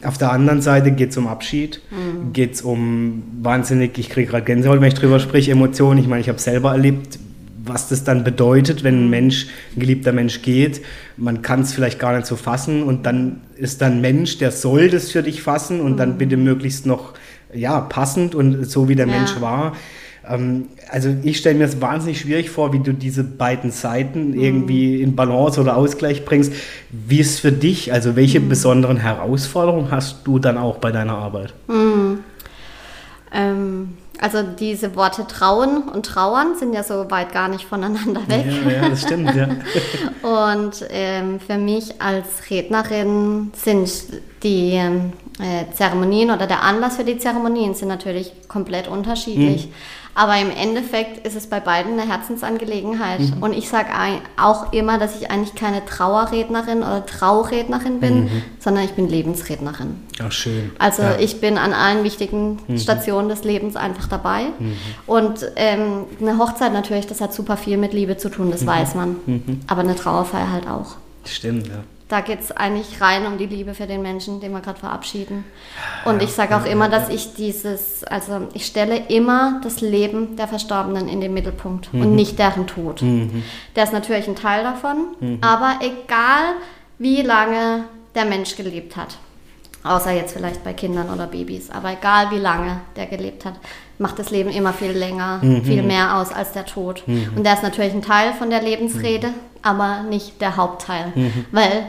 Auf 0.05 0.19
der 0.19 0.33
anderen 0.33 0.63
Seite 0.63 0.91
geht 0.91 1.11
es 1.11 1.17
um 1.17 1.29
Abschied, 1.29 1.81
mhm. 1.91 2.33
geht 2.33 2.55
es 2.55 2.63
um 2.63 3.23
wahnsinnig, 3.41 3.97
ich 3.99 4.11
kriege 4.11 4.33
gerade 4.33 4.45
Gänsehaut, 4.45 4.81
wenn 4.81 4.89
ich 4.89 4.95
drüber 4.95 5.21
spreche, 5.21 5.53
Emotionen. 5.53 6.01
Ich 6.01 6.09
meine, 6.09 6.21
ich 6.21 6.29
habe 6.29 6.41
selber 6.41 6.73
erlebt, 6.73 7.21
was 7.65 7.89
das 7.89 8.05
dann 8.05 8.25
bedeutet, 8.25 8.85
wenn 8.85 9.07
ein 9.07 9.11
Mensch, 9.11 9.47
ein 9.77 9.81
geliebter 9.81 10.13
Mensch 10.13 10.43
geht. 10.43 10.83
Man 11.17 11.43
kann 11.43 11.61
es 11.61 11.73
vielleicht 11.73 11.99
gar 11.99 12.15
nicht 12.15 12.27
so 12.27 12.37
fassen 12.37 12.83
und 12.83 13.07
dann 13.07 13.41
ist 13.57 13.81
dann 13.81 13.93
ein 13.93 14.01
Mensch, 14.01 14.39
der 14.39 14.51
soll 14.51 14.89
das 14.89 15.13
für 15.13 15.23
dich 15.23 15.43
fassen 15.43 15.81
und 15.81 15.93
mhm. 15.93 15.97
dann 15.97 16.19
bitte 16.19 16.37
möglichst 16.37 16.87
noch 16.87 17.15
ja, 17.55 17.81
passend 17.81 18.35
und 18.35 18.65
so 18.65 18.89
wie 18.89 18.97
der 18.97 19.07
ja. 19.07 19.17
Mensch 19.17 19.41
war. 19.41 19.75
Ähm, 20.29 20.67
also 20.89 21.15
ich 21.23 21.39
stelle 21.39 21.57
mir 21.57 21.67
das 21.67 21.81
wahnsinnig 21.81 22.21
schwierig 22.21 22.51
vor, 22.51 22.73
wie 22.73 22.79
du 22.79 22.93
diese 22.93 23.25
beiden 23.25 23.71
Seiten 23.71 24.31
mhm. 24.31 24.41
irgendwie 24.41 25.03
in 25.03 25.17
Balance 25.17 25.61
oder 25.61 25.77
Ausgleich 25.77 26.25
bringst. 26.25 26.53
Wie 26.91 27.21
ist 27.21 27.31
es 27.31 27.41
für 27.41 27.53
dich? 27.53 27.93
Also 27.93 28.17
welche 28.17 28.41
mhm. 28.41 28.49
besonderen 28.49 28.97
Herausforderungen 28.97 29.91
hast 29.91 30.27
du 30.27 30.39
dann 30.39 30.59
auch 30.59 30.79
bei 30.79 30.93
deiner 30.93 31.17
Arbeit? 31.17 31.55
Mhm. 31.69 32.02
Also 34.23 34.45
diese 34.45 34.95
Worte 34.95 35.27
trauen 35.27 35.83
und 35.89 36.07
trauern 36.07 36.55
sind 36.57 36.73
ja 36.73 36.85
so 36.85 37.11
weit 37.11 37.33
gar 37.33 37.49
nicht 37.49 37.65
voneinander 37.65 38.21
weg. 38.29 38.47
Ja, 38.47 38.71
ja 38.71 38.89
das 38.89 39.03
stimmt, 39.03 39.35
ja. 39.35 39.49
und 40.53 40.87
ähm, 40.91 41.41
für 41.41 41.59
mich 41.59 42.01
als 42.01 42.49
Rednerin 42.49 43.51
sind 43.57 43.91
die 44.45 44.75
ähm, 44.75 45.13
äh, 45.41 45.75
Zeremonien 45.75 46.31
oder 46.31 46.47
der 46.47 46.63
Anlass 46.63 46.99
für 46.99 47.05
die 47.05 47.19
Zeremonien 47.19 47.75
sind 47.75 47.89
natürlich 47.89 48.33
komplett 48.47 48.87
unterschiedlich. 48.87 49.67
Mhm. 49.67 49.73
Aber 50.15 50.39
im 50.39 50.51
Endeffekt 50.51 51.27
ist 51.27 51.37
es 51.37 51.47
bei 51.47 51.59
beiden 51.61 51.99
eine 51.99 52.09
Herzensangelegenheit. 52.09 53.21
Mhm. 53.21 53.43
Und 53.43 53.53
ich 53.55 53.69
sage 53.69 53.89
auch 54.37 54.73
immer, 54.73 54.99
dass 54.99 55.21
ich 55.21 55.31
eigentlich 55.31 55.55
keine 55.55 55.85
Trauerrednerin 55.85 56.79
oder 56.79 57.07
Traurednerin 57.07 58.01
bin, 58.01 58.25
mhm. 58.25 58.43
sondern 58.59 58.85
ich 58.85 58.93
bin 58.93 59.09
Lebensrednerin. 59.09 59.97
Ach, 60.23 60.31
schön. 60.31 60.73
Also 60.79 61.03
ja. 61.03 61.19
ich 61.19 61.41
bin 61.41 61.57
an 61.57 61.73
allen 61.73 62.05
wichtigen 62.05 62.59
mhm. 62.67 62.79
Stationen 62.79 63.29
des 63.31 63.45
Lebens 63.45 63.77
einfach 63.77 64.07
dabei. 64.07 64.45
Mhm. 64.59 64.77
Und 65.07 65.47
ähm, 65.57 66.05
eine 66.21 66.39
Hochzeit 66.39 66.73
natürlich, 66.73 67.07
das 67.07 67.21
hat 67.21 67.33
super 67.33 67.57
viel 67.57 67.79
mit 67.79 67.95
Liebe 67.95 68.19
zu 68.19 68.29
tun, 68.29 68.51
das 68.51 68.63
mhm. 68.63 68.67
weiß 68.67 68.95
man. 68.95 69.17
Aber 69.67 69.81
eine 69.81 69.97
Trauerfeier 69.97 70.53
halt 70.53 70.69
auch. 70.69 70.97
Stimmt, 71.25 71.69
ja. 71.69 71.85
Da 72.13 72.21
geht 72.21 72.41
es 72.41 72.53
eigentlich 72.53 73.01
rein 73.01 73.25
um 73.25 73.39
die 73.39 73.47
Liebe 73.47 73.73
für 73.73 73.87
den 73.87 74.03
Menschen, 74.03 74.39
den 74.39 74.53
wir 74.53 74.61
gerade 74.61 74.79
verabschieden. 74.79 75.47
Und 76.05 76.23
ich 76.23 76.33
sage 76.33 76.55
auch 76.55 76.67
immer, 76.67 76.91
dass 76.91 77.09
ich 77.09 77.33
dieses, 77.33 78.05
also 78.05 78.49
ich 78.53 78.67
stelle 78.67 79.07
immer 79.09 79.63
das 79.65 79.81
Leben 79.81 80.37
der 80.37 80.47
Verstorbenen 80.47 81.09
in 81.09 81.23
den 81.23 81.33
Mittelpunkt 81.33 81.91
mhm. 81.95 82.03
und 82.03 82.15
nicht 82.15 82.39
deren 82.39 82.67
Tod. 82.67 83.01
Mhm. 83.01 83.43
Der 83.75 83.85
ist 83.85 83.95
natürlich 83.95 84.29
ein 84.29 84.37
Teil 84.37 84.63
davon, 84.63 85.07
mhm. 85.21 85.39
aber 85.41 85.77
egal 85.81 86.57
wie 86.99 87.23
lange 87.23 87.85
der 88.15 88.27
Mensch 88.27 88.57
gelebt 88.57 88.95
hat, 88.95 89.17
außer 89.83 90.11
jetzt 90.11 90.35
vielleicht 90.35 90.63
bei 90.63 90.75
Kindern 90.75 91.09
oder 91.09 91.27
Babys, 91.27 91.71
aber 91.71 91.95
egal 91.95 92.31
wie 92.31 92.39
lange 92.39 92.83
der 92.95 93.07
gelebt 93.07 93.47
hat, 93.47 93.55
macht 93.97 94.19
das 94.19 94.29
Leben 94.31 94.51
immer 94.51 94.75
viel 94.75 94.93
länger, 94.93 95.39
mhm. 95.41 95.65
viel 95.65 95.83
mehr 95.83 96.19
aus 96.19 96.31
als 96.31 96.53
der 96.53 96.67
Tod. 96.67 97.05
Mhm. 97.07 97.31
Und 97.37 97.45
der 97.45 97.55
ist 97.55 97.63
natürlich 97.63 97.95
ein 97.95 98.03
Teil 98.03 98.35
von 98.35 98.51
der 98.51 98.61
Lebensrede, 98.61 99.29
mhm. 99.29 99.52
Aber 99.63 100.03
nicht 100.03 100.41
der 100.41 100.57
Hauptteil. 100.57 101.13
Mhm. 101.15 101.47
Weil, 101.53 101.87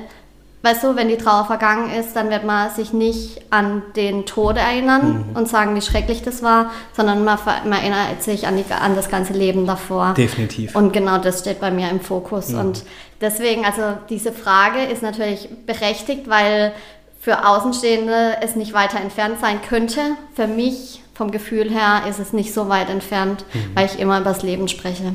weißt 0.62 0.84
du, 0.84 0.96
wenn 0.96 1.08
die 1.08 1.18
Trauer 1.18 1.46
vergangen 1.46 1.92
ist, 1.92 2.16
dann 2.16 2.30
wird 2.30 2.46
man 2.46 2.70
sich 2.70 2.94
nicht 2.94 3.42
an 3.50 3.82
den 3.96 4.26
Tod 4.26 4.58
erinnern 4.58 5.28
mhm. 5.30 5.36
und 5.36 5.48
sagen, 5.48 5.76
wie 5.76 5.82
schrecklich 5.82 6.22
das 6.22 6.44
war, 6.44 6.72
sondern 6.96 7.24
man, 7.24 7.38
man 7.46 7.74
erinnert 7.74 8.24
sich 8.24 8.48
an, 8.48 8.58
die, 8.58 8.66
an, 8.74 8.96
das 8.96 9.10
ganze 9.10 9.34
Leben 9.34 9.66
davor. 9.66 10.14
Definitiv. 10.16 10.76
Und 10.76 10.94
genau 10.94 11.18
das 11.18 11.40
steht 11.40 11.60
bei 11.60 11.72
mir 11.72 11.90
im 11.90 12.00
Fokus. 12.00 12.50
Mhm. 12.50 12.60
Und 12.60 12.84
deswegen, 13.22 13.66
also 13.66 13.98
diese 14.10 14.32
Frage 14.32 14.84
ist 14.84 15.02
natürlich 15.02 15.50
berechtigt, 15.66 16.30
weil 16.30 16.74
für 17.20 17.48
Außenstehende 17.48 18.38
es 18.42 18.58
nicht 18.58 18.74
weiter 18.74 19.00
entfernt 19.00 19.40
sein 19.40 19.62
könnte. 19.62 20.02
Für 20.36 20.46
mich 20.46 21.02
vom 21.14 21.32
Gefühl 21.32 21.70
her 21.70 22.04
ist 22.10 22.20
es 22.20 22.34
nicht 22.34 22.54
so 22.54 22.68
weit 22.70 22.90
entfernt, 22.90 23.46
mhm. 23.54 23.76
weil 23.76 23.86
ich 23.86 23.98
immer 24.00 24.20
über 24.20 24.32
das 24.32 24.44
Leben 24.44 24.68
spreche. 24.68 25.14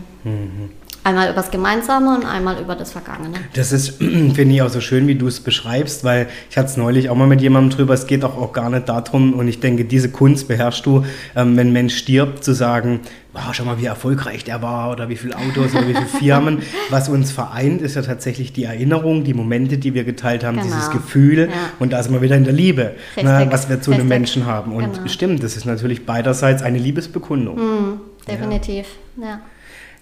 Einmal 1.08 1.28
über 1.28 1.36
das 1.36 1.50
Gemeinsame 1.50 2.14
und 2.14 2.26
einmal 2.26 2.60
über 2.60 2.74
das 2.74 2.92
Vergangene. 2.92 3.38
Das 3.54 3.72
ist, 3.72 3.88
finde 3.98 4.54
ich, 4.54 4.60
auch 4.60 4.68
so 4.68 4.82
schön, 4.82 5.06
wie 5.06 5.14
du 5.14 5.26
es 5.26 5.40
beschreibst, 5.40 6.04
weil 6.04 6.26
ich 6.50 6.58
hatte 6.58 6.68
es 6.68 6.76
neulich 6.76 7.08
auch 7.08 7.16
mal 7.16 7.26
mit 7.26 7.40
jemandem 7.40 7.74
drüber, 7.78 7.94
es 7.94 8.06
geht 8.06 8.24
auch, 8.24 8.36
auch 8.36 8.52
gar 8.52 8.68
nicht 8.68 8.90
darum, 8.90 9.32
und 9.32 9.48
ich 9.48 9.58
denke, 9.58 9.86
diese 9.86 10.10
Kunst 10.10 10.48
beherrschst 10.48 10.84
du, 10.84 11.06
ähm, 11.34 11.56
wenn 11.56 11.68
ein 11.68 11.72
Mensch 11.72 11.96
stirbt, 11.96 12.44
zu 12.44 12.52
sagen, 12.52 13.00
wow, 13.32 13.54
schau 13.54 13.64
mal, 13.64 13.80
wie 13.80 13.86
erfolgreich 13.86 14.44
der 14.44 14.60
war 14.60 14.90
oder 14.90 15.08
wie 15.08 15.16
viele 15.16 15.34
Autos 15.36 15.74
oder 15.74 15.88
wie 15.88 15.94
viele 15.94 16.06
Firmen. 16.06 16.58
Was 16.90 17.08
uns 17.08 17.32
vereint, 17.32 17.80
ist 17.80 17.96
ja 17.96 18.02
tatsächlich 18.02 18.52
die 18.52 18.64
Erinnerung, 18.64 19.24
die 19.24 19.32
Momente, 19.32 19.78
die 19.78 19.94
wir 19.94 20.04
geteilt 20.04 20.44
haben, 20.44 20.58
genau. 20.58 20.66
dieses 20.68 20.90
Gefühl. 20.90 21.48
Ja. 21.48 21.54
Und 21.78 21.94
da 21.94 22.02
sind 22.02 22.12
wir 22.12 22.20
wieder 22.20 22.36
in 22.36 22.44
der 22.44 22.52
Liebe, 22.52 22.96
ne, 23.16 23.46
was 23.50 23.70
wir 23.70 23.80
zu 23.80 23.90
Richtig. 23.90 24.00
einem 24.00 24.08
Menschen 24.08 24.44
haben. 24.44 24.72
Und 24.72 24.94
genau. 24.94 25.08
stimmt, 25.08 25.42
das 25.42 25.56
ist 25.56 25.64
natürlich 25.64 26.04
beiderseits 26.04 26.62
eine 26.62 26.78
Liebesbekundung. 26.78 27.56
Mhm, 27.56 28.00
definitiv, 28.28 28.86
ja. 29.16 29.24
ja. 29.26 29.40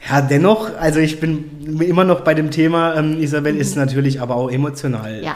Ja, 0.08 0.20
dennoch, 0.20 0.70
also 0.78 1.00
ich 1.00 1.20
bin 1.20 1.80
immer 1.80 2.04
noch 2.04 2.20
bei 2.20 2.34
dem 2.34 2.50
Thema, 2.50 2.94
ähm, 2.94 3.20
Isabel 3.20 3.54
mhm. 3.54 3.60
ist 3.60 3.76
natürlich 3.76 4.20
aber 4.20 4.36
auch 4.36 4.50
emotional. 4.50 5.22
Ja. 5.22 5.34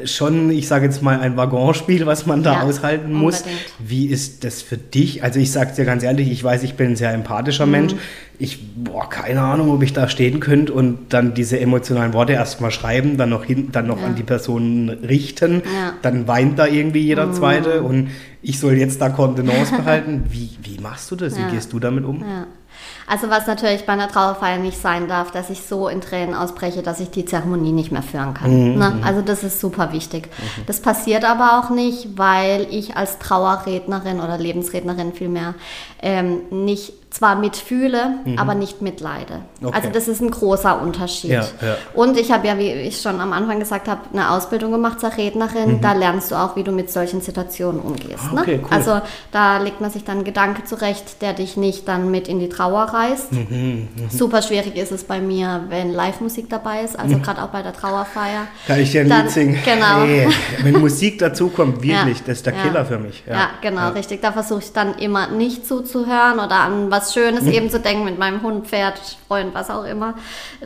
Äh, 0.00 0.06
schon, 0.06 0.50
ich 0.50 0.66
sage 0.66 0.86
jetzt 0.86 1.02
mal, 1.02 1.20
ein 1.20 1.36
Waggonspiel, 1.36 2.06
was 2.06 2.26
man 2.26 2.42
da 2.42 2.54
ja, 2.54 2.62
aushalten 2.62 3.12
muss. 3.12 3.42
Unbedingt. 3.42 3.60
Wie 3.78 4.06
ist 4.06 4.42
das 4.42 4.62
für 4.62 4.76
dich? 4.76 5.22
Also 5.22 5.38
ich 5.38 5.52
sage 5.52 5.74
dir 5.76 5.84
ganz 5.84 6.02
ehrlich, 6.02 6.30
ich 6.30 6.42
weiß, 6.42 6.62
ich 6.64 6.74
bin 6.74 6.88
ein 6.88 6.96
sehr 6.96 7.12
empathischer 7.12 7.66
mhm. 7.66 7.72
Mensch. 7.72 7.94
Ich, 8.38 8.58
boah, 8.74 9.08
keine 9.08 9.42
Ahnung, 9.42 9.70
ob 9.70 9.82
ich 9.82 9.92
da 9.92 10.08
stehen 10.08 10.40
könnte 10.40 10.72
und 10.72 11.12
dann 11.12 11.34
diese 11.34 11.60
emotionalen 11.60 12.14
Worte 12.14 12.32
erstmal 12.32 12.70
schreiben, 12.70 13.16
dann 13.16 13.28
noch, 13.28 13.44
hin, 13.44 13.68
dann 13.70 13.86
noch 13.86 14.00
ja. 14.00 14.06
an 14.06 14.16
die 14.16 14.22
Person 14.22 14.88
richten. 14.88 15.56
Ja. 15.56 15.92
Dann 16.02 16.26
weint 16.26 16.58
da 16.58 16.66
irgendwie 16.66 17.02
jeder 17.02 17.26
mhm. 17.26 17.34
Zweite 17.34 17.82
und 17.82 18.08
ich 18.42 18.58
soll 18.58 18.72
jetzt 18.74 19.00
da 19.00 19.10
Kontenance 19.10 19.76
behalten. 19.76 20.24
Wie, 20.30 20.50
wie 20.62 20.80
machst 20.80 21.10
du 21.10 21.16
das? 21.16 21.36
Wie 21.36 21.44
gehst 21.52 21.72
du 21.72 21.78
damit 21.78 22.04
um? 22.04 22.22
Ja. 22.22 22.46
Also 23.10 23.28
was 23.28 23.48
natürlich 23.48 23.86
bei 23.86 23.94
einer 23.94 24.06
Trauerfeier 24.06 24.58
nicht 24.58 24.80
sein 24.80 25.08
darf, 25.08 25.32
dass 25.32 25.50
ich 25.50 25.62
so 25.62 25.88
in 25.88 26.00
Tränen 26.00 26.32
ausbreche, 26.32 26.80
dass 26.80 27.00
ich 27.00 27.10
die 27.10 27.24
Zeremonie 27.24 27.72
nicht 27.72 27.90
mehr 27.90 28.04
führen 28.04 28.34
kann. 28.34 28.52
Mhm. 28.52 28.78
Ne? 28.78 28.90
Mhm. 28.90 29.04
Also 29.04 29.20
das 29.20 29.42
ist 29.42 29.58
super 29.58 29.92
wichtig. 29.92 30.28
Mhm. 30.28 30.66
Das 30.66 30.80
passiert 30.80 31.24
aber 31.24 31.58
auch 31.58 31.70
nicht, 31.70 32.16
weil 32.16 32.68
ich 32.70 32.96
als 32.96 33.18
Trauerrednerin 33.18 34.20
oder 34.20 34.38
Lebensrednerin 34.38 35.12
vielmehr 35.12 35.54
ähm, 36.00 36.42
nicht 36.50 36.92
zwar 37.10 37.34
mitfühle, 37.34 38.14
mhm. 38.24 38.38
aber 38.38 38.54
nicht 38.54 38.82
mitleide. 38.82 39.40
Okay. 39.62 39.74
Also 39.74 39.90
das 39.90 40.06
ist 40.06 40.20
ein 40.20 40.30
großer 40.30 40.80
Unterschied. 40.80 41.30
Ja, 41.30 41.40
ja. 41.40 41.76
Und 41.92 42.16
ich 42.16 42.30
habe 42.30 42.46
ja, 42.46 42.56
wie 42.56 42.70
ich 42.70 43.00
schon 43.00 43.20
am 43.20 43.32
Anfang 43.32 43.58
gesagt 43.58 43.88
habe, 43.88 44.02
eine 44.12 44.30
Ausbildung 44.30 44.70
gemacht 44.70 45.00
zur 45.00 45.16
Rednerin. 45.16 45.72
Mhm. 45.72 45.80
Da 45.80 45.92
lernst 45.92 46.30
du 46.30 46.36
auch, 46.36 46.54
wie 46.54 46.62
du 46.62 46.70
mit 46.70 46.90
solchen 46.90 47.20
Situationen 47.20 47.80
umgehst. 47.80 48.22
Ah, 48.30 48.40
okay, 48.40 48.58
ne? 48.58 48.62
cool. 48.62 48.68
Also 48.70 49.00
da 49.32 49.58
legt 49.58 49.80
man 49.80 49.90
sich 49.90 50.04
dann 50.04 50.18
einen 50.18 50.24
Gedanke 50.24 50.64
zurecht, 50.64 51.20
der 51.20 51.32
dich 51.32 51.56
nicht 51.56 51.88
dann 51.88 52.12
mit 52.12 52.28
in 52.28 52.38
die 52.38 52.48
Trauer 52.48 52.82
reißt. 52.84 53.32
Mhm, 53.32 53.88
mh. 53.96 54.10
Super 54.10 54.40
schwierig 54.42 54.76
ist 54.76 54.92
es 54.92 55.02
bei 55.02 55.20
mir, 55.20 55.64
wenn 55.68 55.92
Live-Musik 55.92 56.48
dabei 56.48 56.82
ist, 56.82 56.96
also 56.98 57.16
mhm. 57.16 57.22
gerade 57.22 57.42
auch 57.42 57.48
bei 57.48 57.62
der 57.62 57.72
Trauerfeier. 57.72 58.46
Kann 58.68 58.78
ich 58.78 58.92
dir 58.92 59.00
ein 59.00 59.08
dann, 59.08 59.22
Lied 59.22 59.30
singen? 59.32 59.58
Genau. 59.64 60.02
Hey, 60.02 60.28
wenn 60.62 60.80
Musik 60.80 61.18
dazu 61.18 61.48
kommt, 61.48 61.82
wirklich, 61.82 62.18
ja, 62.18 62.24
das 62.26 62.38
ist 62.38 62.46
der 62.46 62.52
Killer 62.52 62.84
für 62.84 62.98
mich. 62.98 63.24
Ja, 63.28 63.50
genau, 63.60 63.90
richtig. 63.90 64.22
Da 64.22 64.30
versuche 64.30 64.60
ich 64.60 64.72
dann 64.72 64.94
immer 64.94 65.26
nicht 65.28 65.66
zuzuhören 65.66 66.38
oder 66.38 66.60
an 66.60 66.90
was 66.90 66.99
was 67.00 67.14
Schönes 67.14 67.44
mhm. 67.44 67.52
eben 67.52 67.70
zu 67.70 67.80
denken 67.80 68.04
mit 68.04 68.18
meinem 68.18 68.42
Hund, 68.42 68.66
Pferd, 68.66 69.00
Freund, 69.26 69.54
was 69.54 69.70
auch 69.70 69.84
immer, 69.84 70.14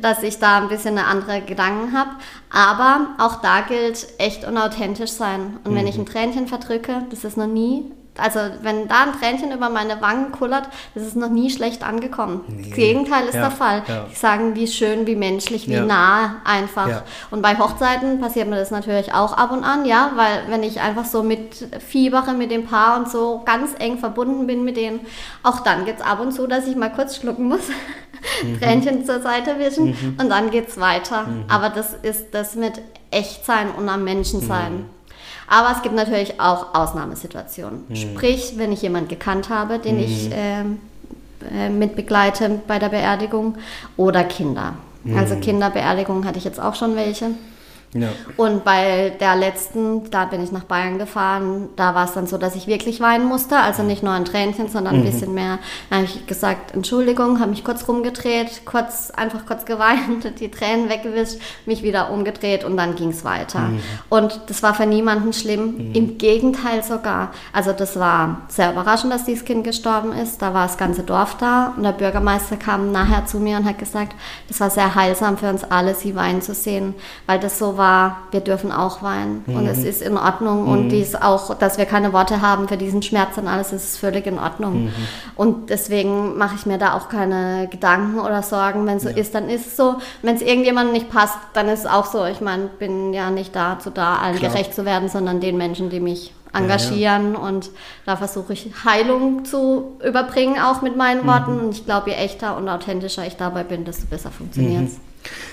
dass 0.00 0.22
ich 0.22 0.38
da 0.38 0.58
ein 0.58 0.68
bisschen 0.68 0.98
eine 0.98 1.06
andere 1.06 1.40
Gedanken 1.40 1.96
habe. 1.96 2.10
Aber 2.50 3.08
auch 3.18 3.40
da 3.40 3.60
gilt 3.60 4.06
echt 4.18 4.44
und 4.44 4.58
authentisch 4.58 5.12
sein. 5.12 5.58
Und 5.64 5.72
mhm. 5.72 5.76
wenn 5.76 5.86
ich 5.86 5.96
ein 5.96 6.06
Tränchen 6.06 6.48
verdrücke, 6.48 7.04
das 7.10 7.24
ist 7.24 7.36
noch 7.36 7.46
nie 7.46 7.92
also 8.16 8.38
wenn 8.62 8.86
da 8.86 9.04
ein 9.04 9.12
Tränchen 9.12 9.50
über 9.50 9.68
meine 9.70 10.00
Wangen 10.00 10.30
kullert, 10.30 10.68
das 10.94 11.04
ist 11.04 11.16
noch 11.16 11.30
nie 11.30 11.50
schlecht 11.50 11.82
angekommen. 11.82 12.42
Nee. 12.46 12.62
Das 12.68 12.74
Gegenteil 12.74 13.26
ist 13.26 13.34
ja, 13.34 13.42
der 13.42 13.50
Fall. 13.50 13.82
Ja. 13.88 14.06
Die 14.10 14.14
sagen, 14.14 14.54
wie 14.54 14.68
schön, 14.68 15.06
wie 15.06 15.16
menschlich, 15.16 15.68
wie 15.68 15.74
ja. 15.74 15.84
nah 15.84 16.36
einfach. 16.44 17.02
Und 17.30 17.42
bei 17.42 17.58
Hochzeiten 17.58 18.20
passiert 18.20 18.48
mir 18.48 18.56
das 18.56 18.70
natürlich 18.70 19.12
auch 19.12 19.32
ab 19.32 19.50
und 19.50 19.64
an, 19.64 19.84
ja, 19.84 20.12
weil 20.14 20.44
wenn 20.48 20.62
ich 20.62 20.80
einfach 20.80 21.04
so 21.04 21.22
mit 21.22 21.66
fiebere 21.86 22.34
mit 22.34 22.50
dem 22.50 22.66
Paar 22.66 22.98
und 22.98 23.10
so 23.10 23.42
ganz 23.44 23.72
eng 23.78 23.98
verbunden 23.98 24.46
bin 24.46 24.64
mit 24.64 24.76
denen, 24.76 25.00
auch 25.42 25.60
dann 25.60 25.84
geht 25.84 25.96
es 25.96 26.02
ab 26.02 26.20
und 26.20 26.32
zu, 26.32 26.46
dass 26.46 26.66
ich 26.66 26.76
mal 26.76 26.92
kurz 26.92 27.16
schlucken 27.16 27.48
muss, 27.48 27.68
mhm. 28.42 28.60
Tränchen 28.60 29.04
zur 29.04 29.20
Seite 29.20 29.58
wischen 29.58 29.86
mhm. 29.86 30.16
und 30.20 30.28
dann 30.28 30.50
geht 30.50 30.68
es 30.68 30.78
weiter. 30.78 31.24
Mhm. 31.24 31.44
Aber 31.48 31.68
das 31.68 31.94
ist 31.94 32.32
das 32.32 32.54
mit 32.54 32.80
Echtsein 33.10 33.70
und 33.76 33.88
am 33.88 34.04
Menschensein. 34.04 34.72
Mhm. 34.72 34.93
Aber 35.48 35.72
es 35.72 35.82
gibt 35.82 35.94
natürlich 35.94 36.40
auch 36.40 36.74
Ausnahmesituationen. 36.74 37.84
Mhm. 37.88 37.96
Sprich, 37.96 38.54
wenn 38.56 38.72
ich 38.72 38.82
jemanden 38.82 39.08
gekannt 39.08 39.48
habe, 39.48 39.78
den 39.78 39.96
mhm. 39.96 40.02
ich 40.02 40.32
äh, 40.32 40.60
äh, 41.52 41.68
mitbegleite 41.68 42.60
bei 42.66 42.78
der 42.78 42.88
Beerdigung 42.88 43.56
oder 43.96 44.24
Kinder. 44.24 44.74
Also 45.04 45.14
mhm. 45.14 45.18
Also 45.18 45.36
Kinderbeerdigung 45.36 46.24
hatte 46.24 46.38
ich 46.38 46.44
jetzt 46.44 46.60
auch 46.60 46.74
schon 46.74 46.96
welche. 46.96 47.30
Ja. 47.94 48.08
Und 48.36 48.64
bei 48.64 49.10
der 49.20 49.36
letzten, 49.36 50.10
da 50.10 50.24
bin 50.24 50.42
ich 50.42 50.50
nach 50.50 50.64
Bayern 50.64 50.98
gefahren, 50.98 51.68
da 51.76 51.94
war 51.94 52.06
es 52.06 52.12
dann 52.12 52.26
so, 52.26 52.38
dass 52.38 52.56
ich 52.56 52.66
wirklich 52.66 53.00
weinen 53.00 53.26
musste. 53.26 53.56
Also 53.56 53.84
nicht 53.84 54.02
nur 54.02 54.12
ein 54.12 54.24
Tränchen, 54.24 54.68
sondern 54.68 54.96
ein 54.96 55.00
mhm. 55.00 55.06
bisschen 55.06 55.32
mehr. 55.32 55.58
Da 55.90 55.96
habe 55.96 56.06
ich 56.06 56.26
gesagt, 56.26 56.74
Entschuldigung, 56.74 57.38
habe 57.38 57.50
mich 57.50 57.64
kurz 57.64 57.86
rumgedreht, 57.86 58.62
kurz, 58.64 59.12
einfach 59.12 59.46
kurz 59.46 59.64
geweint, 59.64 60.38
die 60.40 60.50
Tränen 60.50 60.88
weggewischt, 60.88 61.38
mich 61.66 61.84
wieder 61.84 62.10
umgedreht 62.10 62.64
und 62.64 62.76
dann 62.76 62.96
ging 62.96 63.10
es 63.10 63.24
weiter. 63.24 63.60
Mhm. 63.60 63.80
Und 64.08 64.40
das 64.48 64.62
war 64.64 64.74
für 64.74 64.86
niemanden 64.86 65.32
schlimm. 65.32 65.88
Mhm. 65.88 65.94
Im 65.94 66.18
Gegenteil 66.18 66.82
sogar. 66.82 67.30
Also 67.52 67.72
das 67.72 67.98
war 67.98 68.42
sehr 68.48 68.72
überraschend, 68.72 69.12
dass 69.12 69.24
dieses 69.24 69.44
Kind 69.44 69.62
gestorben 69.62 70.12
ist. 70.12 70.42
Da 70.42 70.52
war 70.52 70.66
das 70.66 70.76
ganze 70.76 71.04
Dorf 71.04 71.36
da 71.38 71.74
und 71.76 71.84
der 71.84 71.92
Bürgermeister 71.92 72.56
kam 72.56 72.90
nachher 72.90 73.24
zu 73.26 73.38
mir 73.38 73.56
und 73.56 73.64
hat 73.66 73.78
gesagt, 73.78 74.16
das 74.48 74.58
war 74.58 74.70
sehr 74.70 74.96
heilsam 74.96 75.38
für 75.38 75.48
uns 75.48 75.62
alle, 75.62 75.94
sie 75.94 76.16
weinen 76.16 76.42
zu 76.42 76.54
sehen, 76.54 76.94
weil 77.26 77.38
das 77.38 77.58
so 77.58 77.76
war, 77.76 77.83
war, 77.84 78.16
wir 78.30 78.40
dürfen 78.40 78.72
auch 78.72 79.02
weinen 79.02 79.44
mhm. 79.46 79.56
und 79.56 79.66
es 79.66 79.80
mhm. 79.80 79.86
ist 79.86 80.00
in 80.00 80.16
Ordnung 80.16 80.62
mhm. 80.62 80.68
und 80.68 80.88
dies 80.88 81.14
auch, 81.14 81.54
dass 81.54 81.76
wir 81.76 81.84
keine 81.84 82.14
Worte 82.14 82.40
haben 82.40 82.66
für 82.66 82.78
diesen 82.78 83.02
Schmerz 83.02 83.36
und 83.36 83.46
alles, 83.46 83.72
ist 83.72 83.98
völlig 83.98 84.26
in 84.26 84.38
Ordnung. 84.38 84.84
Mhm. 84.84 84.92
Und 85.36 85.68
deswegen 85.68 86.38
mache 86.38 86.54
ich 86.54 86.64
mir 86.64 86.78
da 86.78 86.94
auch 86.94 87.10
keine 87.10 87.68
Gedanken 87.70 88.18
oder 88.20 88.42
Sorgen. 88.42 88.86
Wenn 88.86 88.96
es 88.96 89.02
so 89.02 89.10
ja. 89.10 89.16
ist, 89.16 89.34
dann 89.34 89.50
ist 89.50 89.66
es 89.66 89.76
so. 89.76 89.96
Wenn 90.22 90.34
es 90.34 90.40
irgendjemandem 90.40 90.94
nicht 90.94 91.10
passt, 91.10 91.36
dann 91.52 91.68
ist 91.68 91.80
es 91.80 91.86
auch 91.86 92.06
so. 92.06 92.24
Ich 92.24 92.40
meine, 92.40 92.68
bin 92.78 93.12
ja 93.12 93.30
nicht 93.30 93.54
dazu 93.54 93.90
da, 93.90 94.16
allen 94.16 94.36
Klar. 94.36 94.52
gerecht 94.52 94.74
zu 94.74 94.86
werden, 94.86 95.10
sondern 95.10 95.40
den 95.40 95.58
Menschen, 95.58 95.90
die 95.90 96.00
mich 96.00 96.32
engagieren 96.54 97.34
ja, 97.34 97.40
ja. 97.40 97.46
und 97.48 97.70
da 98.06 98.16
versuche 98.16 98.52
ich 98.52 98.70
Heilung 98.84 99.44
zu 99.44 99.98
überbringen, 100.06 100.56
auch 100.60 100.82
mit 100.82 100.96
meinen 100.96 101.24
mhm. 101.24 101.26
Worten. 101.26 101.60
Und 101.60 101.70
ich 101.74 101.84
glaube, 101.84 102.10
je 102.10 102.16
echter 102.16 102.56
und 102.56 102.68
authentischer 102.68 103.26
ich 103.26 103.36
dabei 103.36 103.64
bin, 103.64 103.84
desto 103.84 104.06
besser 104.06 104.30
funktioniert 104.30 104.84
es. 104.86 105.00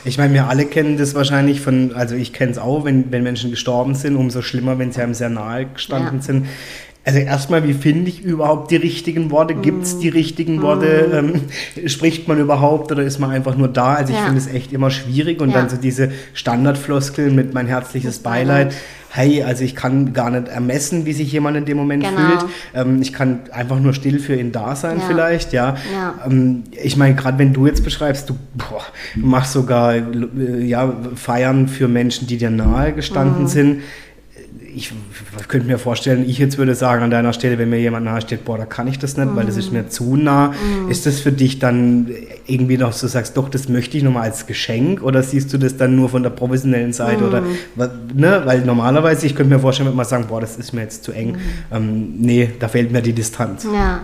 Ich 0.03 0.17
meine, 0.17 0.33
wir 0.33 0.47
alle 0.47 0.65
kennen 0.65 0.97
das 0.97 1.15
wahrscheinlich 1.15 1.61
von, 1.61 1.93
also 1.93 2.15
ich 2.15 2.33
kenne 2.33 2.51
es 2.51 2.57
auch, 2.57 2.85
wenn, 2.85 3.11
wenn 3.11 3.23
Menschen 3.23 3.51
gestorben 3.51 3.95
sind, 3.95 4.15
umso 4.15 4.41
schlimmer, 4.41 4.79
wenn 4.79 4.91
sie 4.91 5.01
einem 5.01 5.13
sehr 5.13 5.29
nahe 5.29 5.67
gestanden 5.67 6.17
ja. 6.17 6.21
sind. 6.21 6.47
Also 7.03 7.17
erstmal, 7.17 7.67
wie 7.67 7.73
finde 7.73 8.09
ich 8.09 8.23
überhaupt 8.23 8.69
die 8.69 8.75
richtigen 8.75 9.31
Worte? 9.31 9.55
Gibt 9.55 9.83
es 9.83 9.97
die 9.97 10.09
richtigen 10.09 10.61
Worte? 10.61 11.23
Mm. 11.23 11.35
Ähm, 11.79 11.87
spricht 11.87 12.27
man 12.27 12.39
überhaupt 12.39 12.91
oder 12.91 13.01
ist 13.01 13.17
man 13.17 13.31
einfach 13.31 13.57
nur 13.57 13.69
da? 13.69 13.95
Also 13.95 14.13
ich 14.13 14.19
ja. 14.19 14.25
finde 14.25 14.39
es 14.39 14.47
echt 14.47 14.71
immer 14.71 14.91
schwierig 14.91 15.41
und 15.41 15.49
ja. 15.49 15.57
dann 15.57 15.69
so 15.69 15.77
diese 15.77 16.11
Standardfloskeln 16.33 17.33
mit 17.33 17.55
mein 17.55 17.65
herzliches 17.65 18.19
Beileid. 18.19 18.75
Hey, 19.09 19.41
also 19.41 19.63
ich 19.63 19.75
kann 19.75 20.13
gar 20.13 20.29
nicht 20.29 20.47
ermessen, 20.47 21.05
wie 21.05 21.13
sich 21.13 21.31
jemand 21.31 21.57
in 21.57 21.65
dem 21.65 21.75
Moment 21.75 22.03
genau. 22.03 22.17
fühlt. 22.17 22.45
Ähm, 22.75 23.01
ich 23.01 23.11
kann 23.11 23.39
einfach 23.51 23.79
nur 23.79 23.93
still 23.93 24.19
für 24.19 24.35
ihn 24.35 24.51
da 24.51 24.75
sein 24.75 24.99
ja. 24.99 25.05
vielleicht, 25.07 25.53
ja. 25.53 25.75
Ähm, 26.25 26.63
ich 26.71 26.97
meine, 26.97 27.15
gerade 27.15 27.39
wenn 27.39 27.51
du 27.51 27.65
jetzt 27.65 27.83
beschreibst, 27.83 28.29
du 28.29 28.35
boah, 28.53 28.83
machst 29.15 29.53
sogar 29.53 29.95
äh, 29.95 30.63
ja, 30.63 30.93
Feiern 31.15 31.67
für 31.67 31.87
Menschen, 31.87 32.27
die 32.27 32.37
dir 32.37 32.51
nahe 32.51 32.93
gestanden 32.93 33.45
mm. 33.45 33.47
sind 33.47 33.81
ich 34.75 34.93
könnte 35.47 35.67
mir 35.67 35.77
vorstellen, 35.77 36.27
ich 36.27 36.37
jetzt 36.37 36.57
würde 36.57 36.75
sagen 36.75 37.03
an 37.03 37.11
deiner 37.11 37.33
Stelle, 37.33 37.57
wenn 37.57 37.69
mir 37.69 37.79
jemand 37.79 38.05
nahe 38.05 38.21
steht, 38.21 38.45
boah, 38.45 38.57
da 38.57 38.65
kann 38.65 38.87
ich 38.87 38.99
das 38.99 39.17
nicht, 39.17 39.31
mm. 39.31 39.35
weil 39.35 39.45
das 39.45 39.57
ist 39.57 39.71
mir 39.71 39.89
zu 39.89 40.15
nah. 40.15 40.49
Mm. 40.49 40.89
Ist 40.89 41.05
das 41.05 41.19
für 41.19 41.31
dich 41.31 41.59
dann 41.59 42.09
irgendwie 42.47 42.77
noch 42.77 42.93
so, 42.93 43.07
sagst, 43.07 43.37
doch, 43.37 43.49
das 43.49 43.69
möchte 43.69 43.97
ich 43.97 44.03
nochmal 44.03 44.23
als 44.23 44.47
Geschenk 44.47 45.01
oder 45.01 45.23
siehst 45.23 45.51
du 45.53 45.57
das 45.57 45.77
dann 45.77 45.95
nur 45.95 46.09
von 46.09 46.23
der 46.23 46.29
professionellen 46.31 46.93
Seite 46.93 47.23
mm. 47.23 47.27
oder, 47.27 47.43
ne, 48.13 48.41
weil 48.45 48.61
normalerweise, 48.61 49.25
ich 49.25 49.35
könnte 49.35 49.53
mir 49.53 49.59
vorstellen, 49.59 49.89
wenn 49.89 49.95
man 49.95 50.05
sagen, 50.05 50.25
boah, 50.27 50.41
das 50.41 50.57
ist 50.57 50.73
mir 50.73 50.81
jetzt 50.81 51.03
zu 51.03 51.11
eng, 51.11 51.33
mm. 51.33 51.75
ähm, 51.75 52.13
nee, 52.17 52.49
da 52.59 52.67
fehlt 52.67 52.91
mir 52.91 53.01
die 53.01 53.13
Distanz. 53.13 53.65
Ja, 53.65 54.01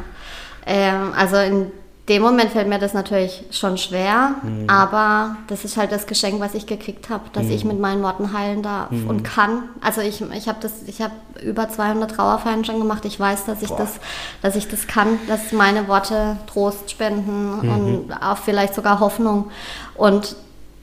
ähm, 0.65 1.13
also 1.15 1.37
in 1.37 1.67
dem 2.09 2.21
Moment 2.21 2.51
fällt 2.51 2.69
mir 2.69 2.79
das 2.79 2.93
natürlich 2.93 3.43
schon 3.51 3.77
schwer, 3.77 4.35
mhm. 4.41 4.69
aber 4.69 5.35
das 5.47 5.65
ist 5.65 5.75
halt 5.75 5.91
das 5.91 6.07
Geschenk, 6.07 6.39
was 6.39 6.53
ich 6.53 6.65
gekriegt 6.65 7.09
habe, 7.09 7.23
dass 7.33 7.45
mhm. 7.45 7.51
ich 7.51 7.65
mit 7.65 7.79
meinen 7.79 8.01
Worten 8.01 8.31
heilen 8.31 8.63
darf 8.63 8.91
mhm. 8.91 9.09
und 9.09 9.23
kann. 9.23 9.63
Also 9.81 9.99
ich, 9.99 10.21
ich 10.21 10.47
habe 10.47 10.59
das, 10.61 10.83
ich 10.87 11.01
habe 11.01 11.13
über 11.43 11.69
200 11.69 12.11
Trauerfeiern 12.11 12.63
schon 12.63 12.79
gemacht. 12.79 13.03
Ich 13.03 13.19
weiß, 13.19 13.45
dass 13.45 13.61
ich 13.61 13.71
das, 13.71 13.99
dass 14.41 14.55
ich 14.55 14.69
das 14.69 14.87
kann, 14.87 15.19
dass 15.27 15.51
meine 15.51 15.89
Worte 15.89 16.37
Trost 16.47 16.89
spenden 16.89 17.61
mhm. 17.61 17.71
und 17.71 18.13
auch 18.21 18.37
vielleicht 18.37 18.73
sogar 18.73 19.01
Hoffnung. 19.01 19.51
Und 19.95 20.37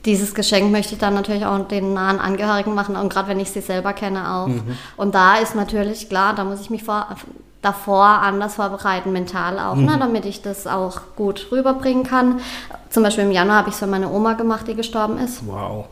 dieses 0.05 0.35
Geschenk 0.35 0.71
möchte 0.71 0.93
ich 0.93 0.99
dann 0.99 1.15
natürlich 1.15 1.47
auch 1.47 1.59
den 1.67 1.95
nahen 1.95 2.21
Angehörigen 2.21 2.75
machen 2.75 2.97
und 2.97 3.09
gerade 3.09 3.29
wenn 3.29 3.41
ich 3.41 3.51
sie 3.51 3.63
selber 3.63 3.95
kenne 3.95 4.31
auch. 4.31 4.49
Mhm. 4.49 4.77
Und 4.99 5.15
da 5.15 5.37
ist 5.37 5.55
natürlich 5.55 6.11
klar, 6.11 6.35
da 6.35 6.45
muss 6.45 6.61
ich 6.61 6.69
mich 6.69 6.85
vor, 6.85 7.17
davor 7.65 8.05
anders 8.05 8.57
vorbereiten, 8.57 9.13
mental 9.13 9.59
auch, 9.59 9.77
ne, 9.77 9.83
mhm. 9.83 9.87
ne, 9.87 9.99
damit 9.99 10.27
ich 10.27 10.43
das 10.43 10.67
auch 10.67 11.01
gut 11.17 11.49
rüberbringen 11.51 12.05
kann. 12.05 12.41
Zum 12.91 13.03
Beispiel 13.03 13.25
im 13.25 13.33
Januar 13.33 13.59
habe 13.59 13.69
ich 13.69 13.75
es 13.75 13.81
für 13.81 13.87
meine 13.87 14.11
Oma 14.11 14.35
gemacht, 14.35 14.69
die 14.69 14.75
gestorben 14.75 15.19
ist. 15.19 15.47
Wow. 15.47 15.87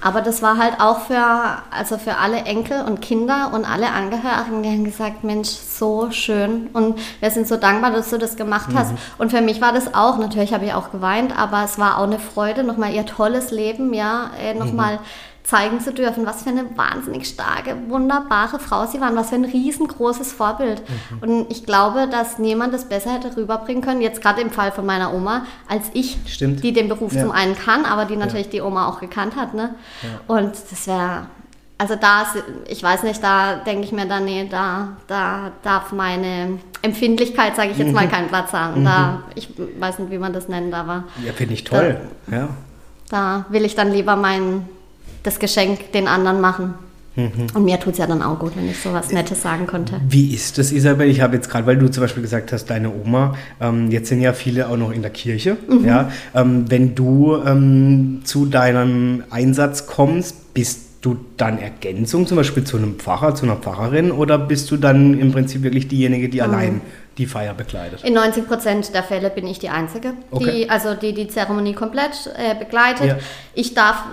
Aber 0.00 0.20
das 0.20 0.42
war 0.42 0.58
halt 0.58 0.80
auch 0.80 1.00
für, 1.00 1.58
also 1.70 1.98
für 1.98 2.16
alle 2.18 2.38
Enkel 2.38 2.82
und 2.82 3.00
Kinder 3.00 3.50
und 3.52 3.64
alle 3.64 3.90
Angehörigen, 3.90 4.62
die 4.62 4.68
haben 4.68 4.84
gesagt, 4.84 5.24
Mensch, 5.24 5.48
so 5.48 6.10
schön 6.10 6.68
und 6.72 6.98
wir 7.20 7.30
sind 7.30 7.48
so 7.48 7.56
dankbar, 7.56 7.90
dass 7.90 8.10
du 8.10 8.18
das 8.18 8.36
gemacht 8.36 8.68
hast. 8.74 8.92
Mhm. 8.92 8.98
Und 9.18 9.30
für 9.30 9.40
mich 9.40 9.60
war 9.60 9.72
das 9.72 9.94
auch, 9.94 10.18
natürlich 10.18 10.52
habe 10.52 10.64
ich 10.64 10.74
auch 10.74 10.90
geweint, 10.90 11.36
aber 11.36 11.64
es 11.64 11.78
war 11.78 11.98
auch 11.98 12.04
eine 12.04 12.18
Freude, 12.18 12.62
nochmal 12.62 12.92
ihr 12.92 13.06
tolles 13.06 13.50
Leben, 13.50 13.92
ja, 13.92 14.30
äh, 14.40 14.54
nochmal 14.54 14.96
mhm 14.96 15.27
zeigen 15.48 15.80
zu 15.80 15.94
dürfen, 15.94 16.26
was 16.26 16.42
für 16.42 16.50
eine 16.50 16.76
wahnsinnig 16.76 17.26
starke, 17.26 17.74
wunderbare 17.88 18.58
Frau 18.58 18.84
sie 18.84 19.00
waren, 19.00 19.16
was 19.16 19.30
für 19.30 19.36
ein 19.36 19.46
riesengroßes 19.46 20.30
Vorbild. 20.30 20.82
Mhm. 20.82 21.18
Und 21.22 21.50
ich 21.50 21.64
glaube, 21.64 22.06
dass 22.06 22.38
niemand 22.38 22.74
das 22.74 22.84
besser 22.84 23.14
hätte 23.14 23.34
rüberbringen 23.34 23.82
können, 23.82 24.02
jetzt 24.02 24.20
gerade 24.20 24.42
im 24.42 24.50
Fall 24.50 24.72
von 24.72 24.84
meiner 24.84 25.14
Oma, 25.14 25.46
als 25.66 25.86
ich, 25.94 26.18
Stimmt. 26.26 26.62
die 26.62 26.74
den 26.74 26.88
Beruf 26.88 27.14
ja. 27.14 27.22
zum 27.22 27.30
einen 27.30 27.56
kann, 27.56 27.86
aber 27.86 28.04
die 28.04 28.16
natürlich 28.16 28.48
ja. 28.48 28.52
die 28.52 28.60
Oma 28.60 28.88
auch 28.88 29.00
gekannt 29.00 29.36
hat. 29.36 29.54
Ne? 29.54 29.74
Ja. 30.02 30.36
Und 30.36 30.52
das 30.70 30.86
wäre, 30.86 31.28
also 31.78 31.96
da, 31.96 32.26
ich 32.66 32.82
weiß 32.82 33.04
nicht, 33.04 33.24
da 33.24 33.56
denke 33.56 33.84
ich 33.84 33.92
mir 33.92 34.04
dann, 34.04 34.26
nee, 34.26 34.46
da, 34.50 34.88
da 35.06 35.52
darf 35.62 35.92
meine 35.92 36.58
Empfindlichkeit, 36.82 37.56
sage 37.56 37.70
ich 37.70 37.78
jetzt 37.78 37.94
mal, 37.94 38.04
mhm. 38.04 38.10
keinen 38.10 38.28
Platz 38.28 38.52
haben. 38.52 38.82
Mhm. 38.82 38.84
Da, 38.84 39.22
ich 39.34 39.48
weiß 39.56 39.98
nicht, 40.00 40.10
wie 40.10 40.18
man 40.18 40.34
das 40.34 40.46
nennt, 40.48 40.74
aber... 40.74 41.04
Ja, 41.24 41.32
finde 41.32 41.54
ich 41.54 41.64
toll, 41.64 41.96
da, 42.26 42.36
ja. 42.36 42.48
Da 43.08 43.46
will 43.48 43.64
ich 43.64 43.74
dann 43.74 43.90
lieber 43.90 44.14
meinen 44.14 44.68
das 45.22 45.38
Geschenk 45.38 45.92
den 45.92 46.08
anderen 46.08 46.40
machen. 46.40 46.74
Mhm. 47.18 47.48
Und 47.52 47.64
mir 47.64 47.80
tut 47.80 47.94
es 47.94 47.98
ja 47.98 48.06
dann 48.06 48.22
auch 48.22 48.38
gut, 48.38 48.52
wenn 48.56 48.68
ich 48.68 48.78
so 48.78 48.92
was 48.92 49.10
Nettes 49.10 49.42
sagen 49.42 49.66
konnte. 49.66 50.00
Wie 50.08 50.32
ist 50.32 50.56
das, 50.56 50.70
Isabel? 50.70 51.08
Ich 51.08 51.20
habe 51.20 51.34
jetzt 51.34 51.50
gerade, 51.50 51.66
weil 51.66 51.76
du 51.76 51.90
zum 51.90 52.02
Beispiel 52.02 52.22
gesagt 52.22 52.52
hast, 52.52 52.66
deine 52.66 52.92
Oma, 52.92 53.34
ähm, 53.60 53.90
jetzt 53.90 54.08
sind 54.08 54.20
ja 54.20 54.32
viele 54.32 54.68
auch 54.68 54.76
noch 54.76 54.92
in 54.92 55.02
der 55.02 55.10
Kirche. 55.10 55.56
Mhm. 55.68 55.84
Ja? 55.84 56.12
Ähm, 56.34 56.70
wenn 56.70 56.94
du 56.94 57.36
ähm, 57.44 58.20
zu 58.22 58.46
deinem 58.46 59.24
Einsatz 59.30 59.86
kommst, 59.86 60.54
bist 60.54 60.88
du 61.00 61.16
dann 61.36 61.58
Ergänzung 61.58 62.26
zum 62.26 62.36
Beispiel 62.36 62.64
zu 62.64 62.76
einem 62.76 62.98
Pfarrer, 62.98 63.34
zu 63.34 63.46
einer 63.46 63.56
Pfarrerin 63.56 64.10
oder 64.10 64.38
bist 64.38 64.70
du 64.70 64.76
dann 64.76 65.18
im 65.18 65.32
Prinzip 65.32 65.62
wirklich 65.62 65.88
diejenige, 65.88 66.28
die 66.28 66.38
mhm. 66.38 66.44
allein 66.44 66.80
die 67.18 67.26
Feier 67.26 67.54
begleitet? 67.54 68.04
In 68.04 68.14
90 68.14 68.46
Prozent 68.46 68.94
der 68.94 69.02
Fälle 69.02 69.30
bin 69.30 69.46
ich 69.46 69.58
die 69.58 69.68
Einzige, 69.68 70.14
okay. 70.30 70.52
die 70.52 70.70
also 70.70 70.94
die 70.94 71.14
die 71.14 71.28
Zeremonie 71.28 71.74
komplett 71.74 72.30
äh, 72.36 72.54
begleitet. 72.56 73.06
Ja. 73.06 73.18
Ich 73.54 73.74
darf 73.74 74.04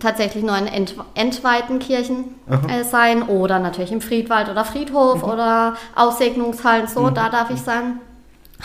tatsächlich 0.00 0.44
nur 0.44 0.56
in 0.56 0.66
ent 0.66 0.94
entweihten 1.14 1.78
Kirchen 1.78 2.34
äh, 2.68 2.84
sein 2.84 3.22
oder 3.22 3.58
natürlich 3.58 3.92
im 3.92 4.00
Friedwald 4.00 4.48
oder 4.48 4.64
Friedhof 4.64 5.22
mhm. 5.22 5.30
oder 5.30 5.74
Aussegnungshallen, 5.94 6.86
so, 6.86 7.02
mhm. 7.02 7.14
da 7.14 7.28
darf 7.28 7.50
ich 7.50 7.60
sein. 7.60 8.00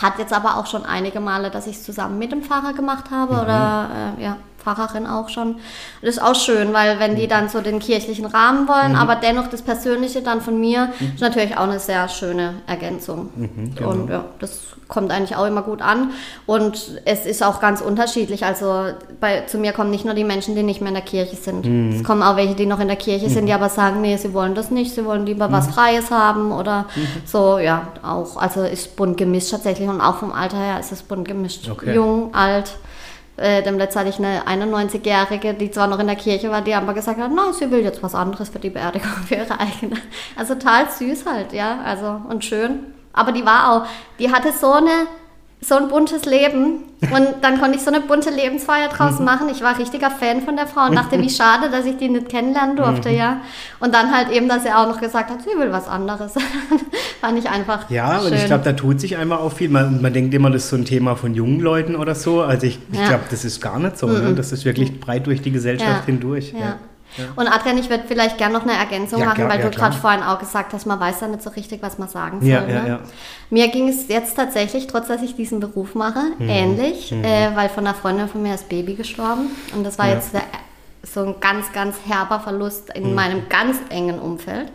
Hat 0.02 0.20
jetzt 0.20 0.32
aber 0.32 0.58
auch 0.58 0.68
schon 0.68 0.86
einige 0.86 1.20
Male, 1.20 1.50
dass 1.50 1.68
ich 1.68 1.76
es 1.76 1.84
zusammen 1.84 2.18
mit 2.18 2.32
dem 2.32 2.44
Pfarrer 2.44 2.74
gemacht 2.74 3.12
habe 3.12 3.34
mhm. 3.34 3.40
oder 3.42 3.90
äh, 4.18 4.24
ja, 4.24 4.38
Pfarrerin 4.62 5.08
auch 5.08 5.30
schon. 5.30 5.56
Das 6.02 6.16
ist 6.16 6.22
auch 6.22 6.36
schön, 6.36 6.74
weil 6.74 7.00
wenn 7.00 7.16
die 7.16 7.26
mhm. 7.26 7.30
dann 7.30 7.50
so 7.50 7.62
den 7.62 7.80
kirchlichen 7.80 8.26
Rahmen 8.26 8.68
wollen, 8.68 8.94
mhm. 8.94 8.98
aber 8.98 9.16
dennoch 9.16 9.48
das 9.48 9.62
Persönliche 9.62 10.22
dann 10.22 10.42
von 10.42 10.60
mir, 10.60 10.90
mhm. 11.00 11.14
ist 11.16 11.22
natürlich 11.22 11.58
auch 11.58 11.64
eine 11.64 11.80
sehr 11.80 12.08
schöne 12.10 12.56
Ergänzung. 12.68 13.30
Mhm, 13.36 13.76
genau. 13.76 13.90
Und 13.90 14.10
ja, 14.10 14.26
das 14.40 14.62
kommt 14.92 15.12
eigentlich 15.12 15.38
auch 15.38 15.46
immer 15.46 15.62
gut 15.62 15.82
an. 15.82 16.12
Und 16.46 17.02
es 17.06 17.26
ist 17.26 17.44
auch 17.44 17.62
ganz 17.62 17.82
unterschiedlich. 17.82 18.46
Also 18.46 18.88
bei, 19.20 19.42
zu 19.48 19.58
mir 19.58 19.72
kommen 19.72 19.90
nicht 19.90 20.06
nur 20.06 20.14
die 20.14 20.26
Menschen, 20.26 20.54
die 20.54 20.64
nicht 20.64 20.82
mehr 20.82 20.90
in 20.90 20.96
der 20.96 21.04
Kirche 21.04 21.38
sind. 21.38 21.66
Mhm. 21.66 21.96
Es 21.96 22.04
kommen 22.04 22.22
auch 22.22 22.36
welche, 22.36 22.56
die 22.56 22.66
noch 22.66 22.80
in 22.80 22.90
der 22.90 22.98
Kirche 22.98 23.30
sind, 23.30 23.46
die 23.46 23.54
aber 23.54 23.70
sagen, 23.70 24.02
nee, 24.02 24.18
sie 24.18 24.34
wollen 24.34 24.54
das 24.54 24.70
nicht, 24.70 24.94
sie 24.94 25.06
wollen 25.06 25.26
lieber 25.26 25.52
was 25.52 25.70
Freies 25.70 26.12
haben 26.12 26.52
oder 26.52 26.86
so, 27.26 27.58
ja, 27.58 27.88
auch. 28.04 28.36
Also 28.36 28.64
ist 28.64 28.96
bunt 28.96 29.18
gemischt 29.18 29.52
tatsächlich 29.52 29.88
und 29.88 30.02
auch 30.02 30.18
vom 30.18 30.34
Alter 30.34 30.58
her 30.58 30.80
ist 30.80 30.92
es 30.92 31.02
bunt 31.04 31.28
gemischt. 31.28 31.70
Okay. 31.70 31.96
Jung, 31.96 32.34
alt. 32.34 32.72
Äh, 33.38 33.64
dem 33.64 33.78
letzten 33.78 34.00
hatte 34.00 34.10
ich 34.10 34.20
eine 34.20 34.44
91-Jährige, 34.46 35.54
die 35.54 35.72
zwar 35.72 35.88
noch 35.88 36.00
in 36.00 36.08
der 36.08 36.16
Kirche 36.16 36.52
war, 36.52 36.62
die 36.62 36.74
aber 36.74 36.94
gesagt 36.94 37.20
hat, 37.20 37.32
na, 37.34 37.54
sie 37.54 37.72
will 37.72 37.82
jetzt 37.82 38.04
was 38.04 38.14
anderes 38.14 38.50
für 38.50 38.60
die 38.60 38.70
Beerdigung, 38.70 39.12
für 39.28 39.36
ihre 39.36 39.60
eigene. 39.60 39.96
Also 40.38 40.56
total 40.56 40.90
süß 40.90 41.26
halt, 41.26 41.54
ja, 41.54 41.80
also 41.84 42.22
und 42.30 42.44
schön. 42.44 42.94
Aber 43.14 43.32
die 43.32 43.46
war 43.46 43.72
auch, 43.72 43.88
die 44.20 44.32
hatte 44.32 44.52
so 44.52 44.72
eine 44.74 45.08
so 45.64 45.76
ein 45.76 45.88
buntes 45.90 46.26
Leben. 46.26 46.84
Und 47.02 47.28
dann 47.42 47.60
konnte 47.60 47.78
ich 47.78 47.84
so 47.84 47.92
eine 47.92 48.02
bunte 48.02 48.30
Lebensfeier 48.30 48.90
draußen 48.90 49.20
mhm. 49.20 49.26
machen. 49.26 49.50
Ich 49.50 49.62
war 49.62 49.78
richtiger 49.78 50.12
Fan 50.12 50.42
von 50.42 50.56
der 50.56 50.68
Frau 50.68 50.86
und 50.86 50.96
dachte, 50.96 51.20
wie 51.20 51.30
schade, 51.32 51.72
dass 51.72 51.86
ich 51.86 51.98
die 51.98 52.10
nicht 52.10 52.30
kennenlernen 52.30 52.76
durfte, 52.76 53.10
mhm. 53.10 53.16
ja. 53.16 53.42
Und 53.80 53.96
dann 53.96 54.16
halt 54.16 54.30
eben, 54.30 54.48
dass 54.48 54.62
sie 54.62 54.70
auch 54.70 54.88
noch 54.88 55.02
gesagt 55.02 55.32
hat, 55.32 55.42
sie 55.42 55.58
will 55.58 55.72
was 55.72 55.88
anderes. 55.88 56.34
Fand 57.22 57.40
ich 57.40 57.50
einfach. 57.50 57.90
Ja, 57.90 58.20
schön. 58.20 58.28
und 58.28 58.38
ich 58.38 58.46
glaube, 58.46 58.64
da 58.64 58.74
tut 58.74 59.02
sich 59.02 59.18
einmal 59.18 59.40
auch 59.40 59.52
viel. 59.52 59.70
Man, 59.70 60.00
man 60.00 60.14
denkt 60.14 60.32
immer, 60.36 60.52
das 60.52 60.66
ist 60.66 60.70
so 60.70 60.76
ein 60.76 60.86
Thema 60.86 61.16
von 61.16 61.34
jungen 61.34 61.60
Leuten 61.60 61.96
oder 61.96 62.14
so. 62.14 62.42
Also 62.42 62.68
ich, 62.68 62.78
ich 62.92 63.00
ja. 63.00 63.08
glaube, 63.08 63.24
das 63.32 63.46
ist 63.46 63.60
gar 63.62 63.80
nicht 63.80 63.98
so. 63.98 64.06
Mhm. 64.06 64.24
Ne? 64.24 64.34
Das 64.36 64.52
ist 64.52 64.64
wirklich 64.64 65.00
breit 65.00 65.26
durch 65.26 65.42
die 65.42 65.52
Gesellschaft 65.52 66.02
ja. 66.02 66.06
hindurch. 66.06 66.54
Ja. 66.54 66.78
Ja. 67.18 67.26
Und 67.36 67.48
Adrian, 67.48 67.78
ich 67.78 67.90
würde 67.90 68.04
vielleicht 68.08 68.38
gerne 68.38 68.54
noch 68.54 68.64
eine 68.64 68.74
Ergänzung 68.74 69.20
ja, 69.20 69.26
machen, 69.26 69.38
klar, 69.38 69.50
weil 69.50 69.60
ja, 69.60 69.70
du 69.70 69.76
gerade 69.76 69.96
vorhin 69.96 70.24
auch 70.24 70.40
gesagt 70.40 70.74
hast, 70.74 70.86
man 70.86 71.00
weiß 71.00 71.22
ja 71.22 71.28
nicht 71.28 71.44
so 71.44 71.50
richtig, 71.50 71.82
was 71.82 71.98
man 71.98 72.08
sagen 72.08 72.42
soll. 72.42 72.50
Ja, 72.50 72.62
ne? 72.62 73.00
Mir 73.50 73.68
ging 73.68 73.90
es 73.90 74.08
jetzt 74.08 74.36
tatsächlich, 74.36 74.88
trotz 74.88 75.08
dass 75.08 75.22
ich 75.22 75.36
diesen 75.36 75.60
Beruf 75.60 75.96
mache, 75.96 76.22
mhm. 76.40 76.50
ähnlich, 76.50 77.12
mhm. 77.12 77.24
Äh, 77.24 77.56
weil 77.56 77.70
von 77.70 77.86
einer 77.86 77.96
Freundin 77.96 78.28
von 78.28 78.42
mir 78.42 78.56
ist 78.56 78.70
Baby 78.70 78.96
gestorben. 78.96 79.48
Und 79.76 79.84
das 79.84 80.00
war 80.00 80.08
jetzt 80.08 80.34
der, 80.34 80.44
so 81.04 81.22
ein 81.22 81.36
ganz, 81.40 81.72
ganz 81.74 81.98
herber 82.08 82.40
Verlust 82.40 82.92
in 82.96 83.10
mhm. 83.10 83.16
meinem 83.16 83.50
ganz 83.50 83.78
engen 83.90 84.20
Umfeld. 84.20 84.72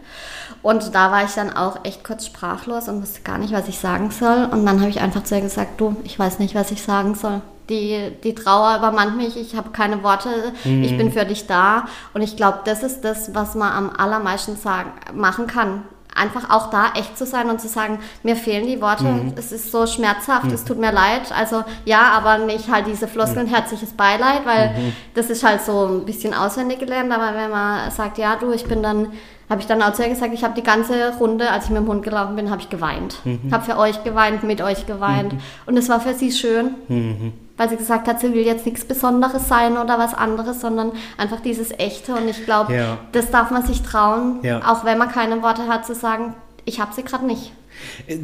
Und 0.63 0.95
da 0.95 1.13
war 1.13 1.25
ich 1.25 1.31
dann 1.33 1.57
auch 1.57 1.85
echt 1.85 2.03
kurz 2.03 2.27
sprachlos 2.27 2.89
und 2.89 3.01
wusste 3.01 3.21
gar 3.23 3.39
nicht, 3.39 3.53
was 3.53 3.69
ich 3.69 3.79
sagen 3.79 4.11
soll. 4.11 4.49
Und 4.51 4.67
dann 4.67 4.81
habe 4.81 4.91
ich 4.91 5.01
einfach 5.01 5.23
zu 5.23 5.37
ihr 5.37 5.41
gesagt, 5.41 5.81
du, 5.81 5.97
ich 6.05 6.19
weiß 6.19 6.39
nicht, 6.39 6.55
was 6.55 6.71
ich 6.71 6.83
sagen 6.83 7.15
soll. 7.15 7.41
Die, 7.69 8.13
die 8.23 8.35
Trauer 8.35 8.77
übermannt 8.79 9.17
mich, 9.17 9.37
ich 9.37 9.57
habe 9.57 9.71
keine 9.71 10.03
Worte, 10.03 10.29
mhm. 10.65 10.85
ich 10.85 10.97
bin 10.97 11.13
für 11.13 11.25
dich 11.25 11.47
da. 11.47 11.87
Und 12.15 12.23
ich 12.23 12.37
glaube, 12.37 12.61
das 12.65 12.83
ist 12.83 13.01
das, 13.01 13.35
was 13.35 13.55
man 13.55 13.73
am 13.73 13.91
allermeisten 13.91 14.57
sagen, 14.57 14.93
machen 15.15 15.47
kann. 15.47 15.83
Einfach 16.15 16.49
auch 16.49 16.71
da 16.71 16.93
echt 16.95 17.19
zu 17.19 17.27
sein 17.27 17.51
und 17.51 17.61
zu 17.61 17.69
sagen, 17.69 17.99
mir 18.23 18.37
fehlen 18.37 18.67
die 18.67 18.81
Worte, 18.81 19.05
mhm. 19.05 19.35
es 19.37 19.53
ist 19.53 19.71
so 19.71 19.87
schmerzhaft, 19.87 20.45
mhm. 20.45 20.55
es 20.55 20.65
tut 20.65 20.79
mir 20.79 20.93
leid. 20.93 21.33
Also 21.37 21.65
ja, 21.85 22.13
aber 22.13 22.39
nicht 22.39 22.71
halt 22.71 22.87
diese 22.87 23.07
Floskeln, 23.07 23.47
mhm. 23.47 23.55
herzliches 23.55 23.93
Beileid, 23.93 24.47
weil 24.47 24.71
mhm. 24.71 24.93
das 25.15 25.29
ist 25.29 25.45
halt 25.45 25.61
so 25.61 25.87
ein 25.87 26.07
bisschen 26.07 26.33
auswendig 26.33 26.79
gelernt. 26.79 27.13
Aber 27.13 27.37
wenn 27.37 27.51
man 27.51 27.91
sagt, 27.91 28.17
ja 28.17 28.37
du, 28.37 28.53
ich 28.53 28.65
bin 28.65 28.83
dann 28.83 29.09
habe 29.49 29.61
ich 29.61 29.67
dann 29.67 29.83
auch 29.83 29.93
zu 29.93 30.03
ihr 30.03 30.09
gesagt, 30.09 30.35
ich 30.35 30.43
habe 30.43 30.55
die 30.55 30.63
ganze 30.63 31.17
Runde, 31.19 31.51
als 31.51 31.65
ich 31.65 31.71
mit 31.71 31.79
dem 31.79 31.87
Hund 31.87 32.03
gelaufen 32.03 32.35
bin, 32.35 32.51
habe 32.51 32.61
ich 32.61 32.69
geweint. 32.69 33.21
Mhm. 33.25 33.53
Habe 33.53 33.65
für 33.65 33.79
euch 33.79 34.03
geweint, 34.03 34.43
mit 34.43 34.61
euch 34.61 34.87
geweint. 34.87 35.35
Mhm. 35.35 35.39
Und 35.67 35.77
es 35.77 35.89
war 35.89 36.01
für 36.01 36.15
sie 36.15 36.33
schön. 36.33 36.75
Mhm. 36.89 37.33
Weil 37.57 37.69
sie 37.69 37.77
gesagt 37.77 38.09
hat, 38.09 38.21
sie 38.21 38.33
will 38.35 38.45
jetzt 38.45 38.67
nichts 38.67 38.85
Besonderes 38.85 39.49
sein 39.49 39.77
oder 39.77 39.99
was 39.99 40.15
anderes, 40.15 40.61
sondern 40.61 40.93
einfach 41.17 41.41
dieses 41.41 41.71
Echte. 41.73 42.15
Und 42.15 42.29
ich 42.29 42.45
glaube, 42.45 42.75
ja. 42.75 42.99
das 43.13 43.31
darf 43.31 43.51
man 43.51 43.65
sich 43.65 43.83
trauen, 43.83 44.41
ja. 44.43 44.61
auch 44.71 44.85
wenn 44.85 44.99
man 44.99 45.11
keine 45.11 45.43
Worte 45.43 45.67
hat, 45.69 45.87
zu 45.87 45.95
sagen, 45.95 46.35
ich 46.65 46.81
habe 46.81 46.95
sie 46.95 47.03
gerade 47.03 47.25
nicht. 47.25 47.53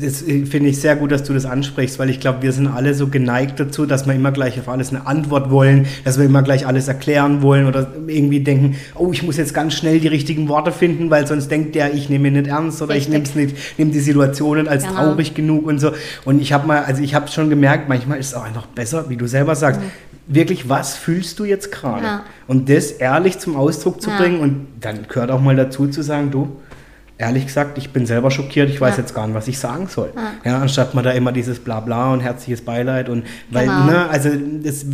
Das 0.01 0.23
äh, 0.23 0.47
finde 0.47 0.71
ich 0.71 0.81
sehr 0.81 0.97
gut, 0.97 1.13
dass 1.13 1.23
du 1.23 1.33
das 1.33 1.45
ansprichst, 1.45 1.99
weil 1.99 2.11
ich 2.11 2.21
glaube, 2.21 2.43
wir 2.43 2.53
sind 2.53 2.67
alle 2.67 2.95
so 2.95 3.09
geneigt 3.09 3.59
dazu, 3.61 3.87
dass 3.87 4.07
wir 4.07 4.15
immer 4.15 4.33
gleich 4.33 4.59
auf 4.59 4.69
alles 4.69 4.91
eine 4.91 5.07
Antwort 5.07 5.51
wollen, 5.51 5.87
dass 6.05 6.19
wir 6.19 6.25
immer 6.25 6.43
gleich 6.43 6.67
alles 6.67 6.89
erklären 6.89 7.43
wollen 7.43 7.67
oder 7.67 7.93
irgendwie 8.07 8.41
denken, 8.41 8.77
oh, 8.95 9.11
ich 9.13 9.23
muss 9.23 9.37
jetzt 9.37 9.55
ganz 9.55 9.75
schnell 9.75 10.01
die 10.01 10.09
richtigen 10.09 10.49
Worte 10.49 10.73
finden, 10.73 11.11
weil 11.11 11.27
sonst 11.27 11.51
denkt 11.51 11.75
der, 11.75 11.95
ich 11.95 12.09
nehme 12.09 12.29
ihn 12.29 12.35
nicht 12.35 12.47
ernst 12.47 12.83
oder 12.83 12.95
Richtig. 12.95 13.09
ich 13.09 13.13
nehme 13.13 13.25
es 13.25 13.35
nicht, 13.35 13.79
nehme 13.79 13.91
die 13.91 14.01
Situationen 14.01 14.69
als 14.69 14.85
genau. 14.85 14.97
traurig 14.97 15.35
genug 15.35 15.67
und 15.67 15.79
so. 15.79 15.93
Und 16.25 16.41
ich 16.41 16.53
habe 16.53 16.67
mal, 16.67 16.85
also 16.85 17.03
ich 17.03 17.15
habe 17.15 17.29
schon 17.29 17.51
gemerkt, 17.51 17.89
manchmal 17.89 18.19
ist 18.19 18.29
es 18.29 18.35
auch 18.35 18.45
einfach 18.45 18.67
besser, 18.67 19.09
wie 19.09 19.17
du 19.17 19.27
selber 19.27 19.55
sagst, 19.55 19.81
mhm 19.81 19.87
wirklich, 20.27 20.69
was 20.69 20.97
fühlst 20.97 21.39
du 21.39 21.45
jetzt 21.45 21.73
gerade? 21.73 22.05
Ja. 22.05 22.23
Und 22.47 22.69
das 22.69 22.93
ehrlich 22.93 23.39
zum 23.39 23.57
Ausdruck 23.57 24.01
zu 24.01 24.11
ja. 24.11 24.19
bringen 24.19 24.41
und 24.41 24.67
dann 24.81 25.07
gehört 25.09 25.31
auch 25.31 25.41
mal 25.41 25.57
dazu 25.57 25.89
zu 25.89 26.03
sagen, 26.03 26.31
du, 26.31 26.61
ehrlich 27.23 27.47
gesagt, 27.47 27.79
ich 27.79 27.91
bin 27.91 28.07
selber 28.07 28.31
schockiert, 28.31 28.69
ich 28.69 28.81
weiß 28.81 28.97
ja. 28.97 29.03
jetzt 29.03 29.15
gar 29.15 29.27
nicht, 29.27 29.35
was 29.35 29.49
ich 29.49 29.59
sagen 29.59 29.87
soll. 29.87 30.13
Ja. 30.15 30.51
ja. 30.53 30.59
anstatt 30.61 30.95
man 30.95 31.05
da 31.05 31.11
immer 31.13 31.33
dieses 31.33 31.59
Blabla 31.59 32.13
und 32.13 32.21
herzliches 32.21 32.63
Beileid 32.63 33.09
und 33.09 33.25
weil, 33.51 33.67
genau. 33.67 33.85
ne, 33.85 34.09
also 34.09 34.31
das, 34.63 34.85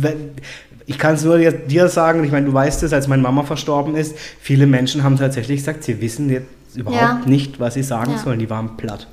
ich 0.85 0.97
kann 0.97 1.15
es 1.15 1.23
nur 1.23 1.37
dir 1.37 1.87
sagen, 1.87 2.23
ich 2.23 2.31
meine, 2.31 2.45
du 2.45 2.53
weißt 2.53 2.83
es, 2.83 2.93
als 2.93 3.07
meine 3.07 3.21
Mama 3.21 3.43
verstorben 3.43 3.95
ist, 3.95 4.17
viele 4.39 4.65
Menschen 4.65 5.03
haben 5.03 5.17
tatsächlich 5.17 5.59
gesagt, 5.59 5.83
sie 5.83 6.01
wissen 6.01 6.29
jetzt 6.29 6.47
überhaupt 6.75 7.25
ja. 7.25 7.29
nicht, 7.29 7.59
was 7.59 7.73
sie 7.73 7.83
sagen 7.83 8.17
sollen, 8.17 8.39
die 8.39 8.49
waren 8.49 8.77
platt. 8.77 9.07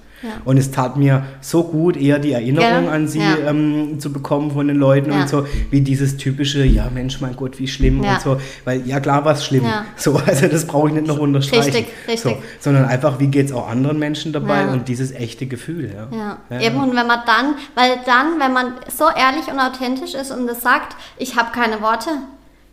Und 0.44 0.56
es 0.56 0.70
tat 0.70 0.96
mir 0.96 1.24
so 1.40 1.64
gut, 1.64 1.96
eher 1.96 2.18
die 2.18 2.32
Erinnerung 2.32 2.86
ja. 2.86 2.90
an 2.90 3.06
sie 3.08 3.20
ja. 3.20 3.36
ähm, 3.48 4.00
zu 4.00 4.12
bekommen 4.12 4.50
von 4.50 4.66
den 4.68 4.76
Leuten 4.76 5.12
ja. 5.12 5.20
und 5.20 5.28
so, 5.28 5.46
wie 5.70 5.80
dieses 5.80 6.16
typische, 6.16 6.64
ja 6.64 6.88
Mensch, 6.92 7.20
mein 7.20 7.36
Gott, 7.36 7.58
wie 7.58 7.68
schlimm 7.68 8.00
und 8.00 8.20
so. 8.20 8.38
Weil 8.64 8.86
ja 8.86 9.00
klar 9.00 9.24
war 9.24 9.32
es 9.32 9.44
schlimm. 9.44 9.64
So, 9.96 10.20
also 10.26 10.48
das 10.48 10.66
brauche 10.66 10.88
ich 10.88 10.94
nicht 10.94 11.06
noch 11.06 11.18
unterstreichen. 11.18 11.64
Richtig, 11.64 11.86
richtig. 12.08 12.32
So, 12.32 12.38
sondern 12.60 12.86
einfach, 12.86 13.18
wie 13.18 13.28
geht 13.28 13.46
es 13.46 13.52
auch 13.52 13.68
anderen 13.68 13.98
Menschen 13.98 14.32
dabei 14.32 14.66
und 14.68 14.88
dieses 14.88 15.12
echte 15.12 15.46
Gefühl. 15.46 15.92
Ja. 16.10 16.38
Eben, 16.58 16.76
und 16.76 16.96
wenn 16.96 17.06
man 17.06 17.20
dann, 17.26 17.54
weil 17.74 17.98
dann, 18.06 18.38
wenn 18.40 18.52
man 18.52 18.74
so 18.94 19.04
ehrlich 19.04 19.48
und 19.52 19.60
authentisch 19.60 20.14
ist 20.14 20.30
und 20.30 20.46
das 20.46 20.62
sagt, 20.62 20.96
ich 21.18 21.36
habe 21.36 21.52
keine 21.52 21.80
Worte, 21.82 22.10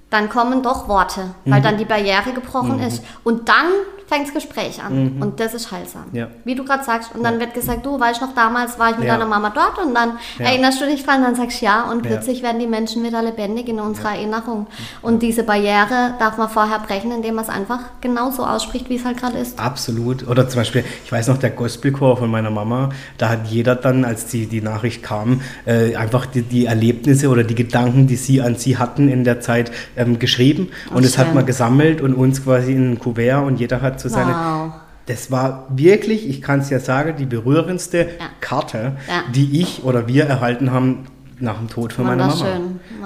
dann 0.09 0.29
kommen 0.29 0.61
doch 0.61 0.87
Worte, 0.87 1.33
weil 1.45 1.59
mhm. 1.59 1.63
dann 1.63 1.77
die 1.77 1.85
Barriere 1.85 2.33
gebrochen 2.35 2.77
mhm. 2.77 2.83
ist. 2.83 3.03
Und 3.23 3.49
dann 3.49 3.65
fängt 4.07 4.27
das 4.27 4.33
Gespräch 4.33 4.81
an. 4.83 5.15
Mhm. 5.15 5.21
Und 5.21 5.39
das 5.39 5.53
ist 5.53 5.71
heilsam. 5.71 6.05
Ja. 6.11 6.27
Wie 6.43 6.55
du 6.55 6.63
gerade 6.63 6.83
sagst. 6.83 7.15
Und 7.15 7.23
dann 7.23 7.35
ja. 7.35 7.39
wird 7.41 7.53
gesagt, 7.53 7.85
du, 7.85 7.99
weißt 7.99 8.21
noch, 8.21 8.33
damals 8.35 8.79
war 8.79 8.91
ich 8.91 8.97
mit 8.97 9.07
ja. 9.07 9.13
deiner 9.13 9.27
Mama 9.27 9.51
dort 9.53 9.85
und 9.85 9.93
dann 9.93 10.17
erinnerst 10.37 10.81
du 10.81 10.85
dich 10.85 11.03
dran, 11.03 11.17
und 11.17 11.23
dann 11.23 11.35
sagst 11.35 11.61
du 11.61 11.65
ja. 11.65 11.89
Und 11.91 12.03
plötzlich 12.03 12.43
werden 12.43 12.59
die 12.59 12.67
Menschen 12.67 13.03
wieder 13.03 13.21
lebendig 13.21 13.67
in 13.67 13.79
unserer 13.79 14.15
Erinnerung. 14.15 14.67
Und 15.01 15.21
diese 15.21 15.43
Barriere 15.43 16.15
darf 16.19 16.37
man 16.37 16.49
vorher 16.49 16.79
brechen, 16.79 17.11
indem 17.11 17.35
man 17.35 17.45
es 17.45 17.49
einfach 17.49 17.79
genauso 18.01 18.45
ausspricht, 18.45 18.89
wie 18.89 18.95
es 18.95 19.05
halt 19.05 19.17
gerade 19.17 19.37
ist. 19.37 19.59
Absolut. 19.59 20.27
Oder 20.27 20.47
zum 20.47 20.61
Beispiel, 20.61 20.83
ich 21.05 21.11
weiß 21.11 21.27
noch, 21.27 21.37
der 21.37 21.51
Gospelchor 21.51 22.17
von 22.17 22.29
meiner 22.29 22.51
Mama, 22.51 22.89
da 23.17 23.29
hat 23.29 23.47
jeder 23.47 23.75
dann, 23.75 24.05
als 24.05 24.25
die, 24.27 24.47
die 24.47 24.61
Nachricht 24.61 25.03
kam, 25.03 25.41
äh, 25.65 25.95
einfach 25.95 26.25
die, 26.25 26.41
die, 26.41 26.65
Erlebnisse 26.65 27.29
oder 27.29 27.43
die 27.43 27.55
Gedanken, 27.55 28.07
die 28.07 28.15
sie 28.15 28.41
an 28.41 28.55
sie 28.55 28.77
hatten 28.77 29.09
in 29.09 29.23
der 29.23 29.39
Zeit, 29.41 29.71
ähm, 29.95 30.19
geschrieben. 30.19 30.69
Und 30.93 31.05
es 31.05 31.17
hat 31.17 31.33
man 31.33 31.45
gesammelt 31.45 32.01
und 32.01 32.13
uns 32.13 32.43
quasi 32.43 32.71
in 32.71 32.93
ein 32.93 32.99
Kuvert 32.99 33.45
und 33.45 33.59
jeder 33.59 33.81
hat 33.81 33.92
zu 33.97 34.09
wow. 34.09 34.73
Das 35.05 35.31
war 35.31 35.67
wirklich, 35.69 36.29
ich 36.29 36.41
kann 36.41 36.61
es 36.61 36.69
ja 36.69 36.79
sagen, 36.79 37.15
die 37.17 37.25
berührendste 37.25 37.97
ja. 37.97 38.25
Karte, 38.39 38.97
ja. 39.07 39.23
die 39.33 39.61
ich 39.61 39.83
oder 39.83 40.07
wir 40.07 40.25
erhalten 40.25 40.71
haben 40.71 41.07
nach 41.43 41.57
dem 41.59 41.69
Tod 41.69 41.93
von 41.93 42.05
meiner 42.05 42.27
Mama. 42.27 42.45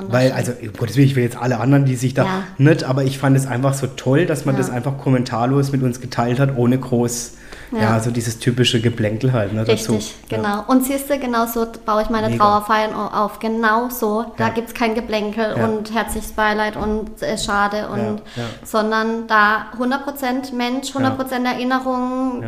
Weil, 0.07 0.31
also, 0.31 0.53
um 0.53 0.73
Gottes 0.73 0.95
Willen, 0.95 1.07
ich 1.07 1.15
will 1.15 1.23
jetzt 1.23 1.37
alle 1.37 1.59
anderen, 1.59 1.85
die 1.85 1.95
sich 1.95 2.13
da 2.13 2.23
ja. 2.23 2.43
nicht, 2.57 2.83
aber 2.83 3.03
ich 3.03 3.17
fand 3.17 3.35
es 3.35 3.45
einfach 3.45 3.73
so 3.73 3.87
toll, 3.87 4.25
dass 4.25 4.45
man 4.45 4.55
das 4.55 4.69
einfach 4.69 4.97
kommentarlos 4.97 5.71
mit 5.71 5.83
uns 5.83 5.99
geteilt 5.99 6.39
hat, 6.39 6.55
ohne 6.55 6.77
groß 6.77 7.33
ja. 7.71 7.79
ja, 7.79 7.99
so 7.99 8.11
dieses 8.11 8.39
typische 8.39 8.79
Geplänkel 8.81 9.33
halt 9.33 9.53
ne, 9.53 9.67
Richtig, 9.67 9.87
dazu. 9.87 10.25
genau. 10.29 10.47
Ja. 10.47 10.65
Und 10.67 10.85
siehst 10.85 11.09
du, 11.09 11.19
genau 11.19 11.45
so 11.45 11.67
baue 11.85 12.01
ich 12.01 12.09
meine 12.09 12.29
Mega. 12.29 12.43
Trauerfeiern 12.43 12.93
auf. 12.93 13.39
Genau 13.39 13.89
so. 13.89 14.25
Da 14.37 14.47
ja. 14.47 14.53
gibt 14.53 14.69
es 14.69 14.73
kein 14.73 14.95
Geplänkel 14.95 15.55
ja. 15.57 15.65
und 15.65 15.93
herzliches 15.93 16.31
Beileid 16.31 16.77
und 16.77 17.21
äh, 17.21 17.37
schade 17.37 17.89
und 17.89 18.21
sondern 18.63 19.27
da 19.27 19.67
100% 19.77 20.55
Mensch, 20.55 20.91
100% 20.91 21.45
Erinnerung, 21.45 22.43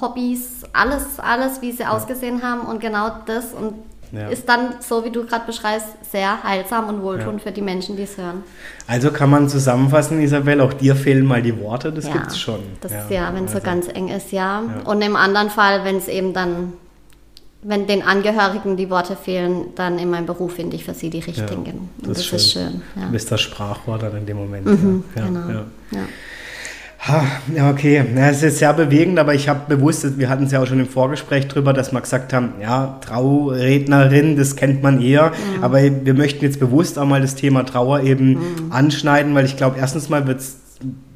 Hobbys, 0.00 0.62
alles, 0.72 1.18
alles, 1.18 1.62
wie 1.62 1.72
sie 1.72 1.84
ausgesehen 1.84 2.42
haben 2.42 2.62
und 2.62 2.80
genau 2.80 3.10
das 3.26 3.52
und 3.52 3.74
ja. 4.16 4.28
ist 4.28 4.48
dann, 4.48 4.74
so 4.80 5.04
wie 5.04 5.10
du 5.10 5.24
gerade 5.24 5.46
beschreibst, 5.46 5.88
sehr 6.10 6.42
heilsam 6.42 6.88
und 6.88 7.02
wohltuend 7.02 7.40
ja. 7.40 7.46
für 7.46 7.52
die 7.52 7.62
Menschen, 7.62 7.96
die 7.96 8.02
es 8.02 8.16
hören. 8.16 8.42
Also 8.86 9.10
kann 9.10 9.30
man 9.30 9.48
zusammenfassen, 9.48 10.20
Isabel, 10.20 10.60
auch 10.60 10.72
dir 10.72 10.96
fehlen 10.96 11.24
mal 11.24 11.42
die 11.42 11.58
Worte, 11.60 11.92
das 11.92 12.06
ja, 12.06 12.12
gibt 12.12 12.28
es 12.28 12.38
schon. 12.38 12.60
Das 12.80 12.92
ja, 12.92 13.06
ja 13.08 13.34
wenn 13.34 13.44
es 13.44 13.54
also, 13.54 13.60
so 13.60 13.64
ganz 13.64 13.88
eng 13.88 14.08
ist, 14.08 14.32
ja. 14.32 14.62
Und 14.84 15.02
im 15.02 15.16
anderen 15.16 15.50
Fall, 15.50 15.84
wenn 15.84 15.96
es 15.96 16.08
eben 16.08 16.32
dann, 16.32 16.74
wenn 17.62 17.86
den 17.86 18.02
Angehörigen 18.02 18.76
die 18.76 18.90
Worte 18.90 19.16
fehlen, 19.16 19.68
dann 19.74 19.98
in 19.98 20.10
meinem 20.10 20.26
Beruf 20.26 20.54
finde 20.54 20.76
ich 20.76 20.84
für 20.84 20.94
sie 20.94 21.10
die 21.10 21.20
richtigen. 21.20 21.88
das, 21.98 22.08
das 22.08 22.18
ist 22.18 22.26
schön. 22.26 22.36
Ist 22.36 22.52
schön 22.52 22.82
Du 22.94 23.10
bist 23.12 23.32
das 23.32 23.40
Sprachrohr 23.40 23.98
dann 23.98 24.16
in 24.16 24.26
dem 24.26 24.36
Moment. 24.36 24.66
Mhm, 24.66 25.04
genau. 25.14 25.64
Ja, 27.06 27.70
okay. 27.70 28.02
Es 28.16 28.42
ist 28.42 28.58
sehr 28.58 28.72
bewegend, 28.72 29.18
aber 29.18 29.34
ich 29.34 29.48
habe 29.48 29.60
bewusst, 29.68 30.18
wir 30.18 30.28
hatten 30.30 30.44
es 30.44 30.52
ja 30.52 30.62
auch 30.62 30.66
schon 30.66 30.80
im 30.80 30.88
Vorgespräch 30.88 31.48
drüber, 31.48 31.74
dass 31.74 31.92
wir 31.92 32.00
gesagt 32.00 32.32
haben, 32.32 32.54
ja, 32.60 32.98
Traurednerin, 33.04 34.36
das 34.36 34.56
kennt 34.56 34.82
man 34.82 35.02
eher, 35.02 35.32
mhm. 35.56 35.62
aber 35.62 35.82
wir 35.82 36.14
möchten 36.14 36.44
jetzt 36.44 36.60
bewusst 36.60 36.98
auch 36.98 37.06
mal 37.06 37.20
das 37.20 37.34
Thema 37.34 37.64
Trauer 37.64 38.00
eben 38.00 38.30
mhm. 38.30 38.38
anschneiden, 38.72 39.34
weil 39.34 39.44
ich 39.44 39.56
glaube, 39.56 39.78
erstens 39.78 40.08
mal 40.08 40.26
wird 40.26 40.40
es 40.40 40.56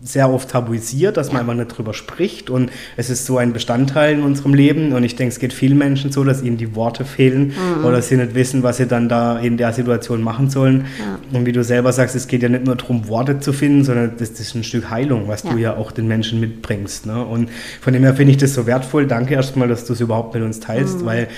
sehr 0.02 0.30
oft 0.32 0.50
tabuisiert, 0.50 1.16
dass 1.16 1.32
man 1.32 1.40
einfach 1.40 1.54
nicht 1.54 1.76
drüber 1.76 1.92
spricht 1.92 2.50
und 2.50 2.70
es 2.96 3.10
ist 3.10 3.26
so 3.26 3.38
ein 3.38 3.52
Bestandteil 3.52 4.14
in 4.14 4.22
unserem 4.22 4.54
Leben 4.54 4.92
und 4.92 5.02
ich 5.02 5.16
denke, 5.16 5.32
es 5.32 5.40
geht 5.40 5.52
vielen 5.52 5.76
Menschen 5.76 6.12
so, 6.12 6.22
dass 6.22 6.42
ihnen 6.42 6.56
die 6.56 6.76
Worte 6.76 7.04
fehlen 7.04 7.52
mhm. 7.78 7.84
oder 7.84 8.00
sie 8.00 8.16
nicht 8.16 8.34
wissen, 8.34 8.62
was 8.62 8.76
sie 8.76 8.86
dann 8.86 9.08
da 9.08 9.38
in 9.38 9.56
der 9.56 9.72
Situation 9.72 10.22
machen 10.22 10.50
sollen. 10.50 10.86
Ja. 10.98 11.38
Und 11.38 11.46
wie 11.46 11.52
du 11.52 11.64
selber 11.64 11.92
sagst, 11.92 12.14
es 12.14 12.28
geht 12.28 12.42
ja 12.42 12.48
nicht 12.48 12.64
nur 12.64 12.76
darum, 12.76 13.08
Worte 13.08 13.40
zu 13.40 13.52
finden, 13.52 13.84
sondern 13.84 14.12
das, 14.18 14.30
das 14.30 14.40
ist 14.40 14.54
ein 14.54 14.64
Stück 14.64 14.88
Heilung, 14.88 15.26
was 15.26 15.42
ja. 15.42 15.52
du 15.52 15.58
ja 15.58 15.76
auch 15.76 15.90
den 15.90 16.06
Menschen 16.06 16.38
mitbringst. 16.38 17.06
Ne? 17.06 17.24
Und 17.24 17.50
von 17.80 17.92
dem 17.92 18.04
her 18.04 18.14
finde 18.14 18.32
ich 18.32 18.38
das 18.38 18.54
so 18.54 18.66
wertvoll. 18.66 19.06
Danke 19.06 19.34
erstmal, 19.34 19.66
dass 19.66 19.84
du 19.84 19.94
es 19.94 20.00
überhaupt 20.00 20.34
mit 20.34 20.44
uns 20.44 20.60
teilst, 20.60 21.00
mhm. 21.00 21.06
weil 21.06 21.28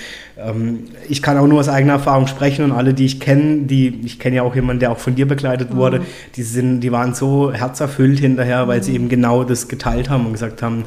ähm, 0.45 0.85
ich 1.09 1.23
kann 1.23 1.37
auch 1.39 1.47
nur 1.47 1.61
aus 1.61 1.69
eigener 1.69 1.95
Erfahrung 1.95 2.27
sprechen 2.27 2.65
und 2.65 2.73
alle, 2.73 2.95
die 2.95 3.05
ich 3.05 3.21
kenne, 3.21 3.63
die, 3.63 4.01
ich 4.05 4.19
kenne 4.19 4.37
ja 4.37 4.43
auch 4.43 4.55
jemanden, 4.55 4.81
der 4.81 4.93
auch 4.93 4.99
von 4.99 5.15
dir 5.15 5.27
begleitet 5.27 5.75
wurde, 5.75 6.01
mhm. 6.01 6.05
die 6.37 6.43
sind, 6.43 6.81
die 6.81 6.93
waren 6.93 7.15
so 7.15 7.53
herzerfüllt 7.53 8.19
hinterher, 8.19 8.69
weil 8.69 8.79
mhm. 8.79 8.83
sie 8.83 8.95
eben 8.95 9.09
genau 9.09 9.45
das 9.45 9.69
geteilt 9.69 10.11
haben 10.11 10.27
und 10.27 10.33
gesagt 10.33 10.63
haben, 10.63 10.85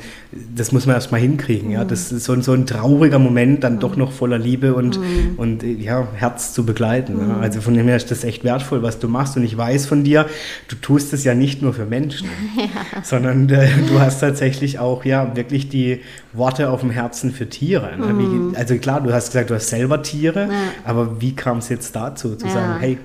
das 0.55 0.71
muss 0.71 0.85
man 0.85 0.95
erstmal 0.95 1.21
hinkriegen. 1.21 1.69
Mhm. 1.69 1.73
Ja, 1.73 1.85
das 1.85 2.11
ist 2.11 2.23
so, 2.23 2.39
so 2.41 2.53
ein 2.53 2.65
trauriger 2.65 3.19
Moment, 3.19 3.63
dann 3.63 3.79
doch 3.79 3.93
mhm. 3.93 3.99
noch 3.99 4.11
voller 4.11 4.39
Liebe 4.39 4.73
und, 4.73 4.99
mhm. 4.99 5.33
und 5.37 5.63
ja, 5.63 6.07
Herz 6.15 6.53
zu 6.53 6.65
begleiten. 6.65 7.17
Ja. 7.19 7.35
Mhm. 7.35 7.41
Also 7.41 7.61
von 7.61 7.73
dem 7.73 7.87
her 7.87 7.97
ist 7.97 8.11
das 8.11 8.23
echt 8.23 8.43
wertvoll, 8.43 8.81
was 8.81 8.99
du 8.99 9.07
machst 9.07 9.37
und 9.37 9.43
ich 9.43 9.57
weiß 9.57 9.85
von 9.85 10.03
dir, 10.03 10.25
du 10.67 10.75
tust 10.75 11.13
es 11.13 11.23
ja 11.23 11.35
nicht 11.35 11.61
nur 11.61 11.73
für 11.73 11.85
Menschen, 11.85 12.29
ja. 12.57 13.03
sondern 13.03 13.49
äh, 13.49 13.67
du 13.87 13.99
hast 13.99 14.19
tatsächlich 14.19 14.79
auch 14.79 15.05
ja 15.05 15.35
wirklich 15.35 15.69
die 15.69 16.01
Worte 16.33 16.69
auf 16.69 16.81
dem 16.81 16.89
Herzen 16.89 17.31
für 17.31 17.47
Tiere. 17.47 17.95
Ne? 17.97 18.17
Wie, 18.17 18.57
also 18.57 18.75
klar, 18.77 19.01
du 19.01 19.13
hast 19.13 19.27
gesagt, 19.27 19.43
gesagt, 19.43 19.49
du 19.49 19.55
hast 19.55 19.69
selber 19.69 20.01
Tiere, 20.01 20.47
ja. 20.51 20.57
aber 20.85 21.21
wie 21.21 21.35
kam 21.35 21.59
es 21.59 21.69
jetzt 21.69 21.95
dazu, 21.95 22.35
zu 22.35 22.47
ja. 22.47 22.53
sagen, 22.53 22.79
hey, 22.79 22.97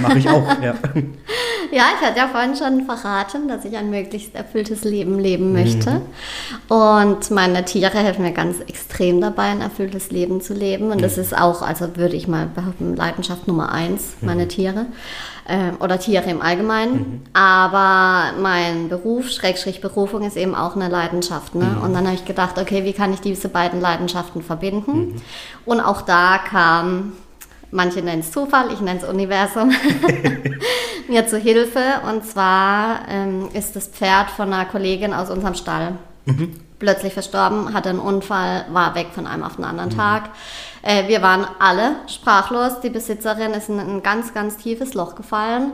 mache 0.00 0.18
ich 0.18 0.28
auch. 0.28 0.60
ja. 0.62 0.74
ja, 1.72 1.84
ich 1.94 2.06
hatte 2.06 2.18
ja 2.18 2.28
vorhin 2.28 2.56
schon 2.56 2.84
verraten, 2.84 3.48
dass 3.48 3.64
ich 3.64 3.76
ein 3.76 3.90
möglichst 3.90 4.34
erfülltes 4.34 4.84
Leben 4.84 5.18
leben 5.18 5.52
möchte. 5.52 5.90
Mhm. 5.90 6.74
Und 6.76 7.30
meine 7.30 7.64
Tiere 7.64 7.98
helfen 7.98 8.22
mir 8.22 8.32
ganz 8.32 8.60
extrem 8.60 9.20
dabei, 9.20 9.44
ein 9.44 9.60
erfülltes 9.60 10.10
Leben 10.10 10.40
zu 10.40 10.54
leben. 10.54 10.90
Und 10.90 10.98
mhm. 10.98 11.02
das 11.02 11.18
ist 11.18 11.36
auch, 11.36 11.62
also 11.62 11.96
würde 11.96 12.16
ich 12.16 12.28
mal 12.28 12.46
behaupten, 12.46 12.96
Leidenschaft 12.96 13.48
Nummer 13.48 13.72
eins, 13.72 14.14
meine 14.20 14.44
mhm. 14.44 14.48
Tiere 14.48 14.86
äh, 15.50 15.72
oder 15.82 15.98
Tiere 15.98 16.30
im 16.30 16.40
Allgemeinen. 16.40 16.94
Mhm. 16.94 17.20
Aber 17.32 18.38
mein 18.40 18.88
Beruf, 18.88 19.30
Schrägstrich 19.30 19.80
Berufung, 19.80 20.22
ist 20.22 20.36
eben 20.36 20.54
auch 20.54 20.76
eine 20.76 20.88
Leidenschaft. 20.88 21.54
Ne? 21.54 21.64
Mhm. 21.64 21.82
Und 21.82 21.94
dann 21.94 22.06
habe 22.06 22.14
ich 22.14 22.24
gedacht, 22.24 22.58
okay, 22.58 22.84
wie 22.84 22.92
kann 22.92 23.12
ich 23.12 23.20
diese 23.20 23.48
beiden 23.48 23.80
Leidenschaften 23.80 24.42
verbinden? 24.42 24.92
Mhm. 24.92 25.22
Und 25.66 25.80
auch 25.80 26.02
da 26.02 26.38
kam, 26.38 27.12
manche 27.70 28.02
nennen 28.02 28.20
es 28.20 28.32
Zufall, 28.32 28.72
ich 28.72 28.80
nenne 28.80 29.00
es 29.00 29.08
Universum, 29.08 29.72
mir 31.08 31.26
zu 31.26 31.38
Hilfe. 31.38 32.00
Und 32.08 32.24
zwar 32.24 33.08
ähm, 33.08 33.48
ist 33.52 33.76
das 33.76 33.88
Pferd 33.88 34.30
von 34.30 34.52
einer 34.52 34.66
Kollegin 34.66 35.12
aus 35.12 35.30
unserem 35.30 35.54
Stall. 35.54 35.94
Mhm. 36.26 36.60
Plötzlich 36.78 37.12
verstorben, 37.12 37.74
hatte 37.74 37.90
einen 37.90 37.98
Unfall, 37.98 38.64
war 38.70 38.94
weg 38.94 39.08
von 39.12 39.26
einem 39.26 39.42
auf 39.42 39.56
den 39.56 39.64
anderen 39.64 39.90
mhm. 39.90 39.96
Tag. 39.96 40.30
Äh, 40.82 41.08
wir 41.08 41.22
waren 41.22 41.46
alle 41.58 41.96
sprachlos. 42.06 42.80
Die 42.80 42.90
Besitzerin 42.90 43.52
ist 43.52 43.68
in 43.68 43.78
ein 43.78 44.02
ganz, 44.02 44.32
ganz 44.32 44.56
tiefes 44.56 44.94
Loch 44.94 45.14
gefallen. 45.14 45.72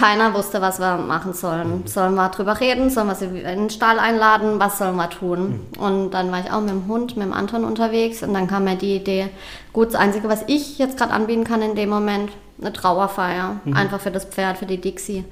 Keiner 0.00 0.32
wusste, 0.32 0.62
was 0.62 0.80
wir 0.80 0.96
machen 0.96 1.34
sollen. 1.34 1.82
Sollen 1.86 2.14
wir 2.14 2.30
drüber 2.30 2.58
reden? 2.58 2.88
Sollen 2.88 3.08
wir 3.08 3.14
sie 3.14 3.26
in 3.26 3.44
den 3.44 3.70
Stall 3.70 3.98
einladen? 3.98 4.58
Was 4.58 4.78
sollen 4.78 4.96
wir 4.96 5.10
tun? 5.10 5.66
Mhm. 5.76 5.82
Und 5.82 6.10
dann 6.12 6.32
war 6.32 6.40
ich 6.40 6.50
auch 6.50 6.62
mit 6.62 6.70
dem 6.70 6.88
Hund, 6.88 7.18
mit 7.18 7.26
dem 7.26 7.34
Anton 7.34 7.64
unterwegs 7.64 8.22
und 8.22 8.32
dann 8.32 8.46
kam 8.46 8.64
mir 8.64 8.76
die 8.76 8.96
Idee, 8.96 9.28
gut, 9.74 9.88
das 9.88 9.96
Einzige, 9.96 10.30
was 10.30 10.44
ich 10.46 10.78
jetzt 10.78 10.96
gerade 10.96 11.12
anbieten 11.12 11.44
kann 11.44 11.60
in 11.60 11.74
dem 11.74 11.90
Moment, 11.90 12.30
eine 12.58 12.72
Trauerfeier, 12.72 13.56
mhm. 13.66 13.76
einfach 13.76 14.00
für 14.00 14.10
das 14.10 14.24
Pferd, 14.24 14.56
für 14.56 14.64
die 14.64 14.80
Dixie. 14.80 15.26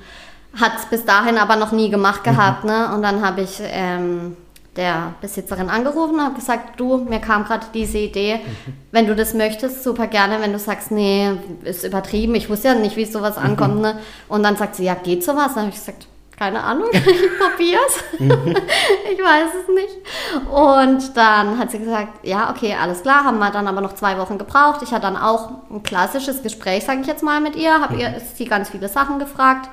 Hat 0.60 0.72
es 0.78 0.84
bis 0.84 1.06
dahin 1.06 1.38
aber 1.38 1.56
noch 1.56 1.72
nie 1.72 1.88
gemacht 1.88 2.22
gehabt, 2.22 2.64
mhm. 2.64 2.70
ne? 2.70 2.94
Und 2.94 3.00
dann 3.00 3.24
habe 3.24 3.40
ich 3.40 3.60
ähm, 3.62 4.36
der 4.76 5.14
Besitzerin 5.20 5.70
angerufen 5.70 6.14
und 6.14 6.24
habe 6.24 6.34
gesagt, 6.34 6.78
du, 6.78 6.98
mir 6.98 7.18
kam 7.18 7.44
gerade 7.44 7.66
diese 7.74 7.98
Idee, 7.98 8.36
mhm. 8.36 8.72
wenn 8.92 9.06
du 9.06 9.16
das 9.16 9.34
möchtest, 9.34 9.82
super 9.82 10.06
gerne, 10.06 10.40
wenn 10.40 10.52
du 10.52 10.58
sagst, 10.58 10.90
nee, 10.90 11.32
ist 11.64 11.84
übertrieben, 11.84 12.34
ich 12.34 12.48
wusste 12.48 12.68
ja 12.68 12.74
nicht, 12.74 12.96
wie 12.96 13.04
sowas 13.04 13.36
mhm. 13.36 13.46
ankommt, 13.46 13.80
ne? 13.80 13.98
Und 14.28 14.42
dann 14.42 14.56
sagt 14.56 14.76
sie, 14.76 14.84
ja, 14.84 14.94
geht 14.94 15.24
sowas? 15.24 15.54
Dann 15.54 15.64
habe 15.64 15.70
ich 15.70 15.76
gesagt, 15.76 16.06
keine 16.38 16.62
Ahnung, 16.62 16.88
ich 16.92 17.02
probiere 17.02 17.80
es. 17.88 18.20
Mhm. 18.20 18.54
ich 19.12 19.18
weiß 19.18 19.50
es 19.62 19.74
nicht. 19.74 20.48
Und 20.48 21.16
dann 21.16 21.58
hat 21.58 21.72
sie 21.72 21.80
gesagt, 21.80 22.24
ja, 22.24 22.50
okay, 22.50 22.76
alles 22.80 23.02
klar, 23.02 23.24
haben 23.24 23.38
wir 23.38 23.50
dann 23.50 23.66
aber 23.66 23.80
noch 23.80 23.94
zwei 23.94 24.16
Wochen 24.18 24.38
gebraucht. 24.38 24.80
Ich 24.82 24.92
hatte 24.92 25.02
dann 25.02 25.16
auch 25.16 25.50
ein 25.70 25.82
klassisches 25.82 26.42
Gespräch, 26.42 26.84
sage 26.84 27.00
ich 27.00 27.08
jetzt 27.08 27.24
mal, 27.24 27.40
mit 27.40 27.56
ihr, 27.56 27.80
habe 27.80 27.96
ihr 27.96 28.20
sie 28.36 28.44
ganz 28.44 28.70
viele 28.70 28.88
Sachen 28.88 29.18
gefragt. 29.18 29.68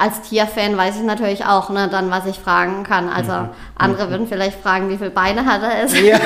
Als 0.00 0.22
Tierfan 0.22 0.76
weiß 0.78 0.96
ich 0.96 1.02
natürlich 1.02 1.44
auch, 1.44 1.68
ne, 1.68 1.88
dann 1.90 2.10
was 2.10 2.24
ich 2.24 2.38
fragen 2.38 2.84
kann. 2.84 3.08
Also 3.10 3.32
mhm. 3.32 3.48
andere 3.76 4.06
mhm. 4.06 4.10
würden 4.10 4.26
vielleicht 4.28 4.60
fragen, 4.60 4.88
wie 4.88 4.96
viele 4.96 5.10
Beine 5.10 5.44
hat 5.44 5.62
er 5.62 5.84
es. 5.84 5.92
Ja. 6.00 6.18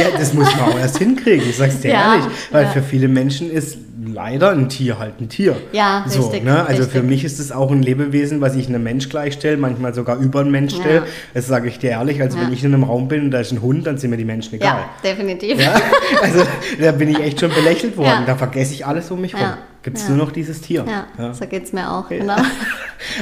ja, 0.00 0.06
das 0.18 0.32
muss 0.32 0.54
man 0.56 0.72
auch 0.72 0.78
erst 0.78 0.98
hinkriegen, 0.98 1.48
ich 1.48 1.56
sag's 1.56 1.80
dir 1.80 1.92
ja, 1.92 2.14
ehrlich. 2.14 2.26
Weil 2.50 2.64
ja. 2.64 2.70
für 2.70 2.82
viele 2.82 3.08
Menschen 3.08 3.50
ist 3.50 3.76
leider 4.06 4.50
ein 4.50 4.70
Tier 4.70 4.98
halt 4.98 5.20
ein 5.20 5.28
Tier. 5.28 5.56
Ja, 5.72 6.04
so, 6.06 6.22
richtig. 6.22 6.44
Ne? 6.44 6.64
Also 6.64 6.84
richtig. 6.84 7.00
für 7.00 7.02
mich 7.02 7.24
ist 7.24 7.38
es 7.38 7.52
auch 7.52 7.70
ein 7.70 7.82
Lebewesen, 7.82 8.40
was 8.40 8.56
ich 8.56 8.68
einem 8.68 8.82
Mensch 8.82 9.10
gleichstelle, 9.10 9.58
manchmal 9.58 9.92
sogar 9.92 10.16
über 10.16 10.40
einen 10.40 10.50
Mensch 10.50 10.74
stelle. 10.74 10.94
Ja. 10.94 11.06
Das 11.34 11.46
sage 11.46 11.68
ich 11.68 11.78
dir 11.78 11.90
ehrlich. 11.90 12.22
Also 12.22 12.38
ja. 12.38 12.44
wenn 12.44 12.52
ich 12.52 12.64
in 12.64 12.72
einem 12.72 12.84
Raum 12.84 13.08
bin 13.08 13.24
und 13.24 13.30
da 13.30 13.40
ist 13.40 13.52
ein 13.52 13.60
Hund, 13.60 13.86
dann 13.86 13.98
sind 13.98 14.10
mir 14.10 14.16
die 14.16 14.24
Menschen 14.24 14.54
egal. 14.54 14.78
Ja, 14.78 14.88
definitiv. 15.04 15.60
Ja? 15.60 15.74
Also 16.22 16.46
da 16.80 16.92
bin 16.92 17.10
ich 17.10 17.20
echt 17.20 17.40
schon 17.40 17.50
belächelt 17.50 17.96
worden. 17.96 18.24
Da 18.26 18.36
vergesse 18.36 18.72
ich 18.72 18.86
alles 18.86 19.10
um 19.10 19.20
mich 19.20 19.34
herum 19.34 19.56
gibt 19.86 19.98
es 19.98 20.02
ja. 20.02 20.08
nur 20.08 20.26
noch 20.26 20.32
dieses 20.32 20.60
Tier. 20.60 20.84
Ja, 20.84 21.06
ja. 21.16 21.32
so 21.32 21.46
geht 21.46 21.62
es 21.62 21.72
mir 21.72 21.88
auch. 21.90 22.08
Genau. 22.08 22.36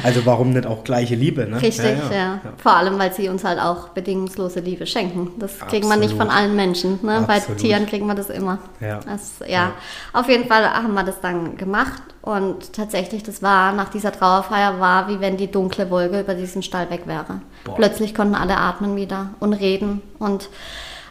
Also 0.05 0.25
warum 0.25 0.53
nicht 0.53 0.67
auch 0.67 0.85
gleiche 0.85 1.17
Liebe? 1.17 1.47
Ne? 1.47 1.61
Richtig, 1.61 1.99
ja, 2.11 2.41
Vor 2.59 2.77
allem, 2.77 2.97
weil 2.99 3.13
sie 3.13 3.29
uns 3.29 3.43
halt 3.43 3.59
auch 3.59 3.89
bedingungslose 3.89 4.61
Liebe 4.61 4.87
schenken. 4.87 5.33
Das 5.39 5.59
kriegen 5.59 5.89
wir 5.89 5.97
nicht 5.97 6.17
von 6.17 6.31
allen 6.31 6.55
Menschen. 6.55 7.01
Ne? 7.03 7.25
Bei 7.27 7.41
Tieren 7.41 7.85
kriegen 7.87 8.07
wir 8.07 8.15
das 8.15 8.31
immer. 8.31 8.61
Ja. 8.81 9.01
Das, 9.01 9.41
ja. 9.47 9.73
Auf 10.13 10.29
jeden 10.29 10.47
Fall 10.47 10.65
haben 10.73 10.95
wir 10.95 11.03
das 11.03 11.21
dann 11.21 11.57
gemacht 11.57 12.03
und 12.23 12.73
tatsächlich, 12.73 13.25
das 13.25 13.43
war 13.43 13.73
nach 13.73 13.91
dieser 13.91 14.13
Trauerfeier 14.13 14.81
war, 14.81 15.09
wie 15.09 15.21
wenn 15.21 15.37
die 15.37 15.51
dunkle 15.51 15.91
Wolke 15.91 16.21
über 16.21 16.35
diesen 16.35 16.63
Stall 16.63 16.89
weg 16.89 17.03
wäre. 17.07 17.43
Boah. 17.65 17.75
Plötzlich 17.75 18.15
konnten 18.15 18.37
alle 18.37 18.57
atmen 18.57 18.97
wieder 18.97 19.31
und 19.41 19.53
reden 19.55 20.01
und 20.19 20.49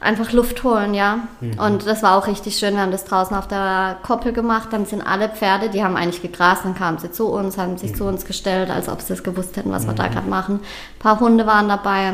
einfach 0.03 0.31
Luft 0.31 0.63
holen, 0.63 0.93
ja. 0.93 1.19
Mhm. 1.41 1.59
Und 1.59 1.85
das 1.85 2.03
war 2.03 2.17
auch 2.17 2.27
richtig 2.27 2.57
schön. 2.57 2.75
Wir 2.75 2.81
haben 2.81 2.91
das 2.91 3.05
draußen 3.05 3.35
auf 3.35 3.47
der 3.47 3.97
Koppel 4.03 4.33
gemacht. 4.33 4.69
Dann 4.71 4.85
sind 4.85 5.01
alle 5.01 5.29
Pferde, 5.29 5.69
die 5.69 5.83
haben 5.83 5.95
eigentlich 5.95 6.21
gegrast, 6.21 6.65
dann 6.65 6.75
kamen 6.75 6.97
sie 6.97 7.11
zu 7.11 7.27
uns, 7.27 7.57
haben 7.57 7.77
sich 7.77 7.91
mhm. 7.91 7.95
zu 7.95 8.03
uns 8.05 8.25
gestellt, 8.25 8.69
als 8.69 8.89
ob 8.89 9.01
sie 9.01 9.09
das 9.09 9.23
gewusst 9.23 9.57
hätten, 9.57 9.71
was 9.71 9.83
mhm. 9.83 9.89
wir 9.89 9.95
da 9.95 10.07
mhm. 10.07 10.11
gerade 10.11 10.29
machen. 10.29 10.55
Ein 10.55 10.99
paar 10.99 11.19
Hunde 11.19 11.47
waren 11.47 11.67
dabei. 11.67 12.13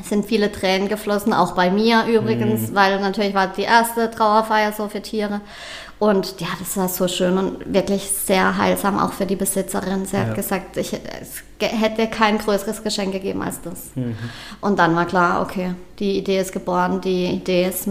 Es 0.00 0.10
sind 0.10 0.26
viele 0.26 0.52
Tränen 0.52 0.88
geflossen, 0.88 1.32
auch 1.32 1.52
bei 1.52 1.70
mir 1.70 2.04
übrigens, 2.06 2.70
mhm. 2.70 2.74
weil 2.74 3.00
natürlich 3.00 3.34
war 3.34 3.48
die 3.48 3.62
erste 3.62 4.10
Trauerfeier 4.10 4.72
so 4.72 4.88
für 4.88 5.02
Tiere. 5.02 5.40
Und 5.98 6.40
ja, 6.40 6.46
das 6.60 6.76
war 6.76 6.88
so 6.88 7.08
schön 7.08 7.36
und 7.38 7.72
wirklich 7.72 8.08
sehr 8.10 8.56
heilsam 8.56 9.00
auch 9.00 9.12
für 9.12 9.26
die 9.26 9.34
Besitzerin. 9.34 10.06
Sie 10.06 10.16
ja. 10.16 10.26
hat 10.26 10.34
gesagt, 10.36 10.76
ich, 10.76 10.92
es 10.92 11.42
hätte 11.60 12.06
kein 12.06 12.38
größeres 12.38 12.84
Geschenk 12.84 13.12
gegeben 13.12 13.42
als 13.42 13.60
das. 13.62 13.90
Mhm. 13.96 14.16
Und 14.60 14.78
dann 14.78 14.94
war 14.94 15.06
klar, 15.06 15.42
okay, 15.42 15.74
die 15.98 16.16
Idee 16.16 16.38
ist 16.38 16.52
geboren, 16.52 17.00
die 17.00 17.26
Idee 17.26 17.66
ist, 17.66 17.88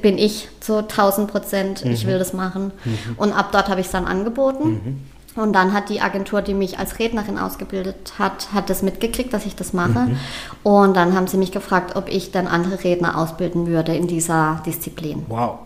bin 0.00 0.16
ich 0.16 0.48
zu 0.60 0.78
1000 0.78 1.30
Prozent, 1.30 1.84
mhm. 1.84 1.90
ich 1.90 2.06
will 2.06 2.18
das 2.18 2.32
machen. 2.32 2.72
Mhm. 2.84 3.16
Und 3.18 3.32
ab 3.32 3.50
dort 3.52 3.68
habe 3.68 3.80
ich 3.80 3.86
es 3.86 3.92
dann 3.92 4.06
angeboten. 4.06 4.68
Mhm. 4.68 5.00
Und 5.36 5.52
dann 5.52 5.72
hat 5.72 5.90
die 5.90 6.00
Agentur, 6.00 6.42
die 6.42 6.54
mich 6.54 6.78
als 6.78 6.98
Rednerin 6.98 7.38
ausgebildet 7.38 8.14
hat, 8.18 8.52
hat 8.52 8.68
das 8.68 8.82
mitgekriegt, 8.82 9.32
dass 9.32 9.46
ich 9.46 9.54
das 9.54 9.72
mache. 9.72 10.00
Mhm. 10.00 10.16
Und 10.62 10.96
dann 10.96 11.14
haben 11.14 11.28
sie 11.28 11.36
mich 11.36 11.52
gefragt, 11.52 11.94
ob 11.94 12.08
ich 12.08 12.32
dann 12.32 12.48
andere 12.48 12.82
Redner 12.82 13.16
ausbilden 13.16 13.66
würde 13.66 13.94
in 13.94 14.08
dieser 14.08 14.60
Disziplin. 14.66 15.26
Wow. 15.28 15.58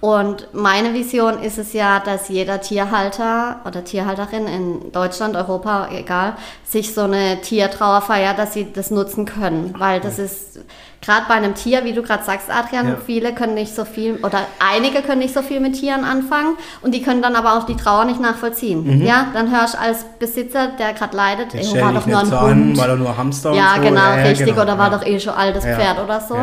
Und 0.00 0.48
meine 0.52 0.92
Vision 0.92 1.42
ist 1.42 1.58
es 1.58 1.72
ja, 1.72 2.00
dass 2.00 2.28
jeder 2.28 2.60
Tierhalter 2.60 3.60
oder 3.64 3.82
Tierhalterin 3.82 4.46
in 4.46 4.92
Deutschland, 4.92 5.36
Europa, 5.36 5.88
egal, 5.90 6.36
sich 6.64 6.92
so 6.92 7.02
eine 7.02 7.40
Tiertrauerfeier, 7.40 8.34
dass 8.34 8.52
sie 8.52 8.72
das 8.72 8.90
nutzen 8.90 9.24
können, 9.24 9.74
weil 9.78 10.00
das 10.00 10.18
ist 10.18 10.60
gerade 11.06 11.26
bei 11.28 11.34
einem 11.34 11.54
Tier, 11.54 11.84
wie 11.84 11.92
du 11.92 12.02
gerade 12.02 12.24
sagst, 12.24 12.50
Adrian, 12.50 12.88
ja. 12.88 12.96
viele 13.04 13.32
können 13.32 13.54
nicht 13.54 13.74
so 13.74 13.84
viel 13.84 14.16
oder 14.24 14.40
einige 14.58 15.02
können 15.02 15.20
nicht 15.20 15.32
so 15.32 15.40
viel 15.40 15.60
mit 15.60 15.74
Tieren 15.74 16.04
anfangen 16.04 16.56
und 16.82 16.92
die 16.92 17.02
können 17.02 17.22
dann 17.22 17.36
aber 17.36 17.56
auch 17.56 17.64
die 17.64 17.76
Trauer 17.76 18.04
nicht 18.04 18.20
nachvollziehen. 18.20 18.82
Mhm. 18.84 19.06
Ja, 19.06 19.28
dann 19.32 19.50
hörst 19.52 19.74
du 19.74 19.78
als 19.78 20.04
Besitzer, 20.18 20.68
der 20.78 20.94
gerade 20.94 21.16
leidet, 21.16 21.54
ey, 21.54 21.80
war 21.80 21.92
doch 21.92 22.06
nur 22.06 22.18
ein 22.18 22.26
so 22.26 22.40
Hund. 22.40 22.50
An, 22.50 22.76
war 22.76 22.88
doch 22.88 22.96
nur 22.96 23.16
Hamster 23.16 23.52
Ja, 23.52 23.74
so. 23.76 23.82
genau, 23.82 24.00
ja, 24.00 24.14
richtig. 24.14 24.48
Genau, 24.48 24.62
oder 24.62 24.78
war 24.78 24.90
doch 24.90 25.06
eh 25.06 25.20
schon 25.20 25.34
altes 25.34 25.64
Pferd 25.64 26.02
oder 26.02 26.20
so. 26.20 26.36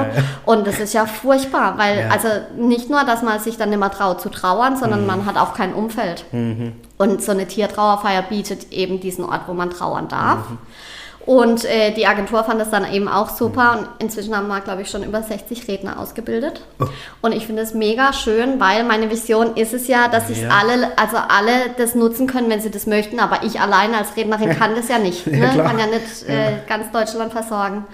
Und 0.46 0.66
das 0.66 0.80
ist 0.80 0.94
ja 0.94 1.06
furchtbar, 1.06 1.78
weil 1.78 2.10
also 2.10 2.30
nicht 2.58 2.90
nur, 2.90 3.04
dass 3.04 3.22
man 3.22 3.40
sich 3.40 3.58
dann 3.58 3.70
nicht 3.70 3.80
mehr 3.80 3.92
traut 3.92 4.22
zu 4.22 4.30
trauern, 4.30 4.78
sondern 4.78 5.02
mhm. 5.02 5.08
man 5.08 5.26
hat 5.26 5.38
auch 5.38 5.54
kein 5.54 5.74
Umfeld. 5.74 6.24
Mhm. 6.32 6.74
Und 6.98 7.22
so 7.22 7.32
eine 7.32 7.48
Tiertrauerfeier 7.48 8.22
bietet 8.22 8.72
eben 8.72 9.02
diesen 9.02 9.26
Ort, 9.26 9.42
wo 9.48 9.54
man 9.54 9.72
trauern 9.72 10.08
darf. 10.08 10.40
Und 11.26 11.64
äh, 11.64 11.92
die 11.94 12.06
Agentur 12.06 12.44
fand 12.44 12.60
das 12.60 12.70
dann 12.70 12.92
eben 12.92 13.08
auch 13.08 13.30
super 13.30 13.78
und 13.80 14.04
inzwischen 14.04 14.36
haben 14.36 14.48
wir, 14.48 14.60
glaube 14.60 14.82
ich, 14.82 14.90
schon 14.90 15.04
über 15.04 15.24
60 15.24 15.70
Redner 15.70 15.98
ausgebildet. 15.98 16.62
Oh. 16.82 16.86
Und 17.22 17.32
ich 17.32 17.46
finde 17.46 17.62
es 17.62 17.74
mega 17.74 18.12
schön, 18.12 18.60
weil 18.60 18.84
meine 18.84 19.10
Vision 19.10 19.56
ist 19.56 19.74
es 19.74 19.88
ja, 19.88 20.10
dass 20.10 20.28
sich 20.28 20.42
ja. 20.42 20.50
alle, 20.50 20.98
also 20.98 21.16
alle 21.16 21.70
das 21.78 21.96
nutzen 21.96 22.28
können, 22.28 22.50
wenn 22.50 22.60
sie 22.60 22.72
das 22.72 22.88
möchten, 22.88 23.22
aber 23.22 23.44
ich 23.44 23.62
alleine 23.62 24.00
als 24.00 24.18
Rednerin 24.18 24.50
kann 24.58 24.76
das 24.76 24.90
ja 24.90 25.00
nicht. 25.00 25.28
Ne? 25.34 25.52
Ja, 25.58 25.64
kann 25.64 25.80
ja 25.80 25.88
nicht 25.88 26.30
äh, 26.30 26.60
ganz 26.70 26.92
Deutschland 26.92 27.32
versorgen. 27.32 27.86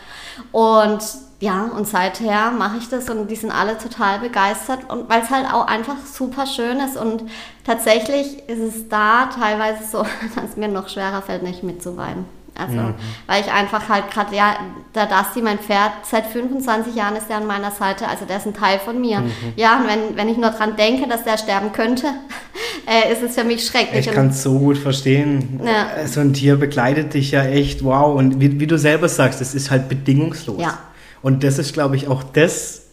Und 0.52 1.00
ja, 1.40 1.72
und 1.76 1.88
seither 1.88 2.52
mache 2.52 2.78
ich 2.78 2.90
das 2.90 3.10
und 3.10 3.30
die 3.30 3.36
sind 3.36 3.52
alle 3.52 3.78
total 3.78 4.20
begeistert 4.20 4.90
und 4.90 5.10
weil 5.10 5.22
es 5.22 5.30
halt 5.30 5.46
auch 5.52 5.68
einfach 5.68 5.96
super 6.06 6.46
schön 6.46 6.80
ist 6.80 6.98
und 6.98 7.24
tatsächlich 7.66 8.50
ist 8.50 8.60
es 8.60 8.90
da 8.90 9.28
teilweise 9.28 9.86
so, 9.90 10.00
dass 10.36 10.52
es 10.52 10.58
mir 10.58 10.68
noch 10.68 10.90
schwerer 10.90 11.22
fällt, 11.22 11.44
nicht 11.44 11.64
mitzuweinen. 11.64 12.39
Also, 12.58 12.76
mhm. 12.76 12.94
weil 13.28 13.42
ich 13.42 13.52
einfach 13.52 13.88
halt 13.90 14.12
gerade, 14.12 14.36
ja, 14.36 14.58
der 14.96 15.06
Dusty, 15.06 15.42
mein 15.42 15.60
Pferd, 15.60 15.92
seit 16.04 16.26
25 16.26 16.96
Jahren 16.96 17.16
ist 17.16 17.30
er 17.30 17.38
an 17.38 17.48
meiner 17.48 17.72
Seite, 17.72 18.08
also 18.08 18.26
der 18.26 18.38
ist 18.38 18.48
ein 18.48 18.54
Teil 18.54 18.80
von 18.80 19.00
mir. 19.00 19.20
Mhm. 19.20 19.32
Ja, 19.56 19.80
und 19.80 19.88
wenn, 19.88 20.18
wenn 20.18 20.30
ich 20.30 20.38
nur 20.38 20.50
dran 20.50 20.76
denke, 20.76 21.08
dass 21.08 21.24
der 21.24 21.38
sterben 21.38 21.72
könnte, 21.72 22.08
äh, 22.88 23.12
ist 23.12 23.22
es 23.22 23.36
für 23.36 23.44
mich 23.44 23.66
schrecklich. 23.66 24.08
Ich 24.08 24.14
kann 24.14 24.30
es 24.30 24.44
so 24.44 24.58
gut 24.58 24.78
verstehen. 24.78 25.62
Ja. 25.64 26.08
So 26.08 26.20
ein 26.20 26.34
Tier 26.34 26.56
begleitet 26.58 27.14
dich 27.14 27.32
ja 27.32 27.44
echt, 27.44 27.84
wow. 27.84 28.16
Und 28.16 28.40
wie, 28.42 28.60
wie 28.60 28.68
du 28.68 28.78
selber 28.78 29.10
sagst, 29.10 29.42
es 29.42 29.56
ist 29.56 29.72
halt 29.72 29.90
bedingungslos. 29.90 30.62
Ja. 30.62 30.80
Und 31.22 31.44
das 31.44 31.60
ist, 31.60 31.74
glaube 31.74 31.96
ich, 31.96 32.08
auch 32.08 32.24
das, 32.24 32.84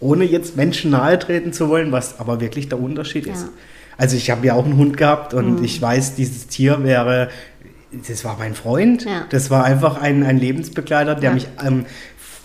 ohne 0.00 0.24
jetzt 0.24 0.56
Menschen 0.56 0.90
nahe 0.90 1.18
treten 1.18 1.52
zu 1.52 1.68
wollen, 1.68 1.92
was 1.92 2.20
aber 2.20 2.40
wirklich 2.40 2.68
der 2.68 2.80
Unterschied 2.80 3.26
ist. 3.26 3.42
Ja. 3.42 3.48
Also 4.00 4.16
ich 4.16 4.30
habe 4.30 4.46
ja 4.46 4.54
auch 4.54 4.64
einen 4.64 4.78
Hund 4.78 4.96
gehabt 4.96 5.34
und 5.34 5.58
mhm. 5.58 5.64
ich 5.64 5.80
weiß, 5.80 6.14
dieses 6.14 6.46
Tier 6.46 6.82
wäre 6.82 7.28
das 8.08 8.24
war 8.24 8.36
mein 8.38 8.54
Freund. 8.54 9.04
Ja. 9.04 9.24
Das 9.30 9.50
war 9.50 9.64
einfach 9.64 10.00
ein, 10.00 10.22
ein 10.22 10.38
Lebensbegleiter, 10.38 11.14
der 11.14 11.30
ja. 11.30 11.34
mich 11.34 11.48
ähm, 11.64 11.86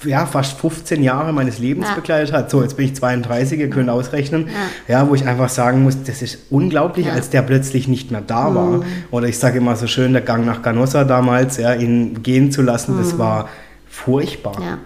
ja, 0.03 0.25
fast 0.25 0.59
15 0.59 1.01
Jahre 1.03 1.33
meines 1.33 1.59
Lebens 1.59 1.87
ja. 1.87 1.95
begleitet 1.95 2.33
hat. 2.33 2.49
So, 2.49 2.61
jetzt 2.61 2.77
bin 2.77 2.85
ich 2.85 2.95
32, 2.95 3.59
ihr 3.59 3.69
könnt 3.69 3.89
ausrechnen. 3.89 4.49
Ja, 4.87 4.99
ja 4.99 5.09
wo 5.09 5.15
ich 5.15 5.25
einfach 5.25 5.49
sagen 5.49 5.83
muss, 5.83 6.03
das 6.03 6.21
ist 6.21 6.39
unglaublich, 6.49 7.07
ja. 7.07 7.13
als 7.13 7.29
der 7.29 7.41
plötzlich 7.41 7.87
nicht 7.87 8.11
mehr 8.11 8.21
da 8.21 8.49
mhm. 8.49 8.55
war. 8.55 8.85
Oder 9.11 9.27
ich 9.27 9.39
sage 9.39 9.57
immer 9.59 9.75
so 9.75 9.87
schön, 9.87 10.13
der 10.13 10.21
Gang 10.21 10.45
nach 10.45 10.61
Ganossa 10.61 11.03
damals, 11.03 11.57
ja, 11.57 11.73
ihn 11.73 12.21
gehen 12.23 12.51
zu 12.51 12.61
lassen, 12.61 12.95
mhm. 12.95 12.99
das 12.99 13.17
war 13.17 13.49
furchtbar. 13.89 14.79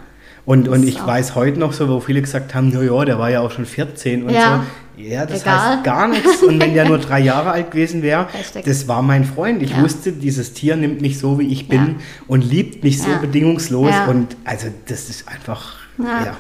Und, 0.46 0.68
und 0.68 0.88
ich 0.88 1.06
weiß 1.06 1.36
heute 1.36 1.60
noch 1.60 1.74
so, 1.74 1.90
wo 1.90 2.00
viele 2.00 2.22
gesagt 2.22 2.56
haben, 2.56 2.72
ja, 2.72 2.82
ja, 2.82 3.06
der 3.06 3.20
war 3.20 3.30
ja 3.30 3.42
auch 3.42 3.52
schon 3.52 3.66
14 3.66 4.24
und 4.24 4.34
so. 4.34 4.38
Ja, 5.00 5.26
das 5.26 5.42
Egal. 5.42 5.60
heißt 5.60 5.84
gar 5.84 6.08
nichts. 6.08 6.44
Und 6.44 6.62
wenn 6.62 6.74
der 6.74 6.86
nur 6.86 6.98
drei 7.00 7.20
Jahre 7.20 7.52
alt 7.52 7.72
gewesen 7.72 8.02
wäre, 8.02 8.28
das 8.66 8.88
war 8.88 9.02
mein 9.02 9.24
Freund. 9.24 9.62
Ich 9.64 9.72
ja. 9.72 9.82
wusste, 9.82 10.12
dieses 10.12 10.54
Tier 10.54 10.76
nimmt 10.76 11.02
mich 11.02 11.20
so, 11.20 11.40
wie 11.40 11.48
ich 11.48 11.68
bin 11.68 11.80
ja. 11.80 11.96
und 12.28 12.44
liebt 12.44 12.84
mich 12.84 13.02
so 13.02 13.10
bedingungslos. 13.22 13.94
Und 14.08 14.36
also 14.44 14.68
das 14.88 15.10
ist 15.10 15.28
einfach, 15.28 15.78
ja. 15.98 16.36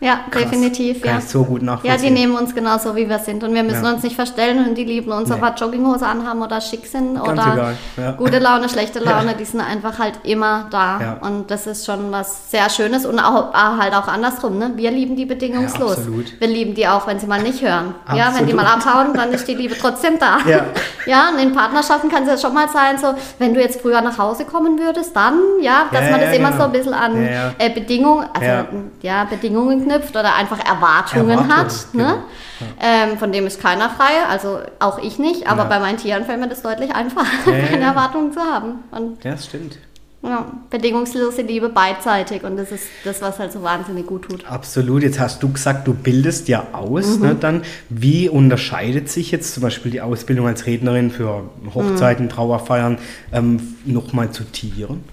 Ja, 0.00 0.20
Krass. 0.30 0.42
definitiv. 0.44 1.02
Kann 1.02 1.12
ja. 1.12 1.18
ich 1.18 1.26
so 1.26 1.44
gut 1.44 1.62
nachvollziehen. 1.62 1.90
Ja, 1.90 2.08
die 2.08 2.10
nehmen 2.10 2.34
uns 2.34 2.54
genauso, 2.54 2.96
wie 2.96 3.08
wir 3.08 3.18
sind. 3.18 3.44
Und 3.44 3.54
wir 3.54 3.62
müssen 3.62 3.84
ja. 3.84 3.92
uns 3.92 4.02
nicht 4.02 4.16
verstellen 4.16 4.66
und 4.66 4.74
die 4.76 4.84
lieben 4.84 5.12
uns, 5.12 5.28
nee. 5.28 5.34
ob 5.34 5.42
wir 5.42 5.54
Jogginghose 5.54 6.06
anhaben 6.06 6.40
oder 6.40 6.60
schick 6.60 6.86
sind 6.86 7.16
Ganz 7.16 7.28
oder 7.28 7.74
ja. 7.98 8.12
gute 8.12 8.38
Laune, 8.38 8.68
schlechte 8.70 8.98
Laune. 8.98 9.34
Die 9.38 9.44
sind 9.44 9.60
einfach 9.60 9.98
halt 9.98 10.14
immer 10.22 10.66
da. 10.70 11.18
Und 11.20 11.50
das 11.50 11.66
ist 11.66 11.84
schon 11.84 12.10
was 12.10 12.50
sehr 12.50 12.70
Schönes 12.70 13.04
und 13.04 13.18
auch, 13.18 13.52
halt 13.52 13.94
auch 13.94 14.08
andersrum. 14.08 14.58
Ne? 14.58 14.72
Wir 14.76 14.90
lieben 14.90 15.16
die 15.16 15.26
bedingungslos. 15.26 15.98
wir 16.38 16.48
lieben 16.48 16.74
die 16.74 16.88
auch, 16.88 17.06
wenn 17.06 17.18
sie 17.18 17.26
mal 17.26 17.42
nicht 17.42 17.62
hören. 17.62 17.94
Absolut. 18.06 18.18
Ja, 18.18 18.34
wenn 18.38 18.46
die 18.46 18.54
mal 18.54 18.66
abhauen, 18.66 19.12
dann 19.14 19.32
ist 19.32 19.46
die 19.46 19.54
Liebe 19.54 19.76
trotzdem 19.78 20.18
da. 20.18 20.38
Ja. 20.46 20.64
ja, 21.06 21.28
und 21.30 21.38
in 21.38 21.52
Partnerschaften 21.52 22.08
kann 22.08 22.22
es 22.22 22.28
ja 22.28 22.38
schon 22.38 22.54
mal 22.54 22.68
sein, 22.68 22.96
so, 22.98 23.14
wenn 23.38 23.52
du 23.52 23.60
jetzt 23.60 23.80
früher 23.80 24.00
nach 24.00 24.16
Hause 24.16 24.44
kommen 24.44 24.78
würdest, 24.78 25.14
dann, 25.14 25.38
ja, 25.60 25.84
dass 25.92 26.10
man 26.10 26.20
das 26.20 26.34
immer 26.34 26.50
genau. 26.50 26.62
so 26.62 26.66
ein 26.68 26.72
bisschen 26.72 26.94
an 26.94 27.16
äh, 27.16 27.70
Bedingungen, 27.74 28.26
also 28.32 28.66
ja, 29.02 29.24
Bedingungen 29.24 29.89
anknüpft 29.90 30.16
oder 30.16 30.34
einfach 30.34 30.58
Erwartungen 30.58 31.30
Erwartung, 31.30 31.56
hat. 31.56 31.94
Ne? 31.94 32.04
Genau. 32.04 32.70
Ja. 32.80 33.06
Ähm, 33.08 33.18
von 33.18 33.32
dem 33.32 33.46
ist 33.46 33.60
keiner 33.60 33.90
frei, 33.90 34.26
also 34.28 34.60
auch 34.78 34.98
ich 34.98 35.18
nicht, 35.18 35.46
aber 35.46 35.62
ja. 35.62 35.68
bei 35.68 35.80
meinen 35.80 35.98
Tieren 35.98 36.24
fällt 36.24 36.40
mir 36.40 36.48
das 36.48 36.62
deutlich 36.62 36.94
einfacher, 36.94 37.26
keine 37.44 37.84
Erwartungen 37.84 38.32
zu 38.32 38.40
haben. 38.40 38.80
Und 38.90 39.22
ja, 39.24 39.32
das 39.32 39.46
stimmt. 39.46 39.78
Ja, 40.22 40.52
bedingungslose 40.68 41.40
Liebe 41.40 41.70
beidseitig 41.70 42.44
und 42.44 42.58
das 42.58 42.70
ist 42.72 42.84
das, 43.04 43.22
was 43.22 43.38
halt 43.38 43.52
so 43.52 43.62
wahnsinnig 43.62 44.06
gut 44.06 44.28
tut. 44.28 44.46
Absolut. 44.46 45.02
Jetzt 45.02 45.18
hast 45.18 45.42
du 45.42 45.50
gesagt, 45.50 45.88
du 45.88 45.94
bildest 45.94 46.46
ja 46.48 46.66
aus. 46.72 47.16
Mhm. 47.16 47.22
Ne, 47.22 47.36
dann, 47.40 47.62
wie 47.88 48.28
unterscheidet 48.28 49.08
sich 49.08 49.30
jetzt 49.30 49.54
zum 49.54 49.62
Beispiel 49.62 49.90
die 49.90 50.02
Ausbildung 50.02 50.46
als 50.46 50.66
Rednerin 50.66 51.10
für 51.10 51.48
Hochzeiten, 51.74 52.26
mhm. 52.26 52.30
Trauerfeiern 52.30 52.98
ähm, 53.32 53.76
nochmal 53.86 54.30
zu 54.30 54.44
Tieren? 54.44 55.04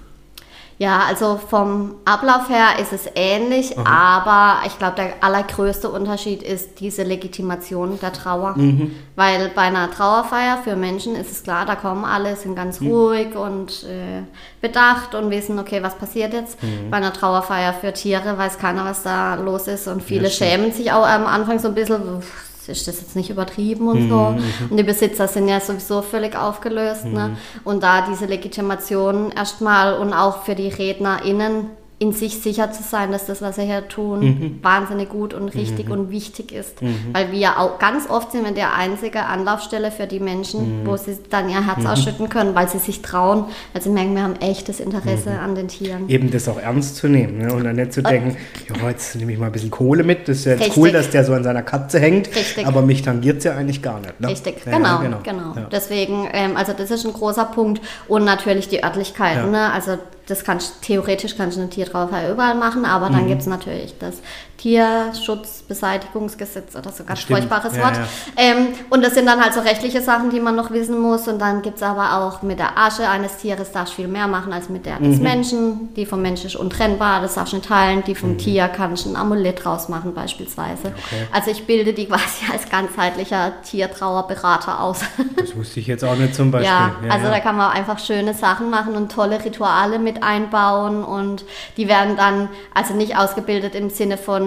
Ja, 0.79 1.01
also 1.07 1.39
vom 1.49 1.95
Ablauf 2.05 2.49
her 2.49 2.79
ist 2.79 2.93
es 2.93 3.09
ähnlich, 3.15 3.75
mhm. 3.75 3.87
aber 3.87 4.65
ich 4.67 4.77
glaube, 4.77 4.95
der 4.97 5.13
allergrößte 5.21 5.89
Unterschied 5.89 6.43
ist 6.43 6.79
diese 6.79 7.01
Legitimation 7.01 7.99
der 7.99 8.13
Trauer. 8.13 8.53
Mhm. 8.55 8.95
Weil 9.15 9.49
bei 9.55 9.63
einer 9.63 9.89
Trauerfeier 9.89 10.59
für 10.63 10.75
Menschen 10.75 11.15
ist 11.15 11.31
es 11.31 11.41
klar, 11.41 11.65
da 11.65 11.73
kommen 11.73 12.05
alle, 12.05 12.35
sind 12.35 12.55
ganz 12.55 12.79
mhm. 12.79 12.91
ruhig 12.91 13.35
und 13.35 13.85
äh, 13.85 14.21
bedacht 14.61 15.15
und 15.15 15.31
wissen, 15.31 15.57
okay, 15.57 15.81
was 15.81 15.95
passiert 15.95 16.33
jetzt. 16.33 16.61
Mhm. 16.61 16.91
Bei 16.91 16.97
einer 16.97 17.11
Trauerfeier 17.11 17.73
für 17.73 17.91
Tiere 17.93 18.37
weiß 18.37 18.59
keiner, 18.59 18.85
was 18.85 19.01
da 19.01 19.33
los 19.33 19.67
ist 19.67 19.87
und 19.87 20.03
viele 20.03 20.25
ja, 20.25 20.29
schämen 20.29 20.71
sich 20.71 20.91
auch 20.91 21.07
am 21.07 21.25
Anfang 21.25 21.57
so 21.57 21.69
ein 21.69 21.73
bisschen, 21.73 22.21
ist 22.69 22.87
das 22.87 23.01
jetzt 23.01 23.15
nicht 23.15 23.29
übertrieben 23.29 23.87
und 23.87 24.05
mhm. 24.05 24.09
so. 24.09 24.15
Mhm. 24.15 24.43
Und 24.69 24.77
die 24.77 24.83
Besitzer 24.83 25.27
sind 25.27 25.47
ja 25.47 25.59
sowieso 25.59 26.01
völlig 26.01 26.35
aufgelöst. 26.35 27.05
Ne? 27.05 27.09
Mhm. 27.09 27.15
Ne? 27.15 27.37
Und 27.63 27.83
da 27.83 28.05
diese 28.07 28.25
Legitimation 28.25 29.31
erstmal 29.31 29.97
und 29.97 30.13
auch 30.13 30.43
für 30.43 30.55
die 30.55 30.69
RednerInnen 30.69 31.69
in 31.99 32.11
sich 32.11 32.41
sicher 32.41 32.71
zu 32.71 32.83
sein, 32.83 33.11
dass 33.11 33.25
das, 33.25 33.41
was 33.41 33.55
sie 33.55 33.63
hier 33.63 33.87
tun, 33.87 34.19
mhm. 34.19 34.59
wahnsinnig 34.61 35.09
gut 35.09 35.33
und 35.33 35.49
richtig 35.49 35.87
mhm. 35.87 35.93
und 35.93 36.11
wichtig 36.11 36.51
ist. 36.51 36.79
Mhm. 36.83 37.07
Weil 37.11 37.31
wir 37.31 37.57
auch 37.59 37.79
ganz 37.79 38.07
oft 38.07 38.31
sind 38.31 38.45
wir 38.45 38.51
der 38.51 38.75
einzige 38.75 39.25
Anlaufstelle 39.25 39.89
für 39.89 40.05
die 40.05 40.19
Menschen, 40.19 40.83
mhm. 40.83 40.87
wo 40.87 40.95
sie 40.95 41.17
dann 41.31 41.49
ihr 41.49 41.65
Herz 41.65 41.79
mhm. 41.79 41.87
ausschütten 41.87 42.29
können, 42.29 42.53
weil 42.53 42.69
sie 42.69 42.77
sich 42.77 43.01
trauen, 43.01 43.45
weil 43.73 43.81
sie 43.81 43.89
merken, 43.89 44.13
wir 44.13 44.21
haben 44.21 44.35
echtes 44.35 44.79
Interesse 44.79 45.31
mhm. 45.31 45.39
an 45.39 45.55
den 45.55 45.67
Tieren. 45.69 46.07
Eben 46.07 46.29
das 46.29 46.47
auch 46.47 46.59
ernst 46.59 46.97
zu 46.97 47.07
nehmen 47.07 47.39
ne? 47.39 47.51
und 47.51 47.63
dann 47.63 47.75
nicht 47.75 47.93
zu 47.93 48.03
denken, 48.03 48.37
ja, 48.69 48.89
jetzt 48.89 49.15
nehme 49.15 49.33
ich 49.33 49.39
mal 49.39 49.47
ein 49.47 49.51
bisschen 49.51 49.71
Kohle 49.71 50.03
mit, 50.03 50.27
das 50.27 50.37
ist 50.37 50.45
ja 50.45 50.51
jetzt 50.51 50.61
richtig. 50.61 50.77
cool, 50.77 50.91
dass 50.91 51.09
der 51.09 51.23
so 51.23 51.33
an 51.33 51.43
seiner 51.43 51.63
Katze 51.63 51.99
hängt, 51.99 52.27
richtig. 52.35 52.67
aber 52.67 52.83
mich 52.83 53.01
tangiert 53.01 53.39
es 53.39 53.45
ja 53.45 53.55
eigentlich 53.55 53.81
gar 53.81 53.99
nicht. 53.99 54.21
Ne? 54.21 54.27
Richtig, 54.27 54.57
ja, 54.67 54.77
genau, 54.77 54.99
genau. 54.99 55.19
genau. 55.23 55.53
Ja. 55.55 55.67
Deswegen, 55.71 56.27
ähm, 56.31 56.57
also 56.57 56.73
das 56.73 56.91
ist 56.91 57.07
ein 57.07 57.13
großer 57.13 57.45
Punkt 57.45 57.81
und 58.07 58.23
natürlich 58.23 58.69
die 58.69 58.83
Örtlichkeiten. 58.83 59.51
Ja. 59.51 59.69
Ne? 59.69 59.73
Also 59.73 59.97
das 60.27 60.43
kannst 60.43 60.81
theoretisch 60.81 61.35
kannst 61.35 61.57
du 61.57 61.61
eine 61.61 61.69
Tiertrauerfeier 61.69 62.31
überall 62.31 62.55
machen, 62.55 62.85
aber 62.85 63.09
dann 63.09 63.23
mhm. 63.23 63.27
gibt 63.29 63.41
es 63.41 63.47
natürlich 63.47 63.95
das 63.97 64.21
Tierschutzbeseitigungsgesetz 64.57 66.75
oder 66.75 66.91
so 66.91 67.03
ganz 67.03 67.21
Stimmt. 67.21 67.39
furchtbares 67.39 67.77
ja, 67.77 67.83
Wort. 67.83 67.95
Ja. 67.95 68.07
Ähm, 68.37 68.69
und 68.89 69.03
das 69.03 69.13
sind 69.13 69.27
dann 69.27 69.39
halt 69.41 69.53
so 69.53 69.59
rechtliche 69.59 70.01
Sachen, 70.01 70.31
die 70.31 70.39
man 70.39 70.55
noch 70.55 70.71
wissen 70.71 70.99
muss. 70.99 71.27
Und 71.27 71.37
dann 71.39 71.61
gibt 71.61 71.77
es 71.77 71.83
aber 71.83 72.17
auch 72.17 72.41
mit 72.41 72.57
der 72.57 72.75
Asche 72.77 73.07
eines 73.07 73.37
Tieres 73.37 73.71
darfst 73.71 73.93
du 73.93 73.97
viel 73.97 74.07
mehr 74.07 74.25
machen 74.27 74.51
als 74.51 74.67
mit 74.69 74.87
der 74.87 74.97
des 74.99 75.17
mhm. 75.17 75.23
Menschen. 75.23 75.93
Die 75.95 76.07
vom 76.07 76.23
Menschen 76.23 76.47
ist 76.47 76.55
untrennbar, 76.55 77.21
das 77.21 77.35
darfst 77.35 77.53
du 77.53 77.57
nicht 77.57 77.69
teilen. 77.69 78.03
Die 78.05 78.15
vom 78.15 78.31
mhm. 78.31 78.39
Tier 78.39 78.67
kannst 78.67 79.05
du 79.05 79.11
ein 79.11 79.15
Amulett 79.15 79.63
draus 79.63 79.89
machen 79.89 80.15
beispielsweise. 80.15 80.87
Okay. 80.87 81.27
Also 81.31 81.51
ich 81.51 81.67
bilde 81.67 81.93
die 81.93 82.07
quasi 82.07 82.51
als 82.51 82.67
ganzheitlicher 82.69 83.61
Tiertrauerberater 83.63 84.81
aus. 84.81 85.01
Das 85.37 85.55
wusste 85.55 85.79
ich 85.79 85.87
jetzt 85.87 86.03
auch 86.03 86.15
nicht 86.15 86.35
zum 86.35 86.51
Beispiel. 86.51 86.71
Ja, 86.71 86.95
ja 87.05 87.11
also 87.11 87.27
da 87.27 87.39
kann 87.39 87.55
man 87.55 87.71
einfach 87.71 87.99
schöne 87.99 88.33
Sachen 88.33 88.69
machen 88.69 88.95
und 88.95 89.11
tolle 89.11 89.43
Rituale 89.43 89.99
mit 89.99 90.23
einbauen. 90.23 91.03
Und 91.03 91.45
die 91.77 91.87
werden 91.87 92.17
dann 92.17 92.49
also 92.73 92.95
nicht 92.95 93.17
ausgebildet 93.17 93.75
im 93.75 93.89
Sinne 93.89 94.17
von 94.17 94.46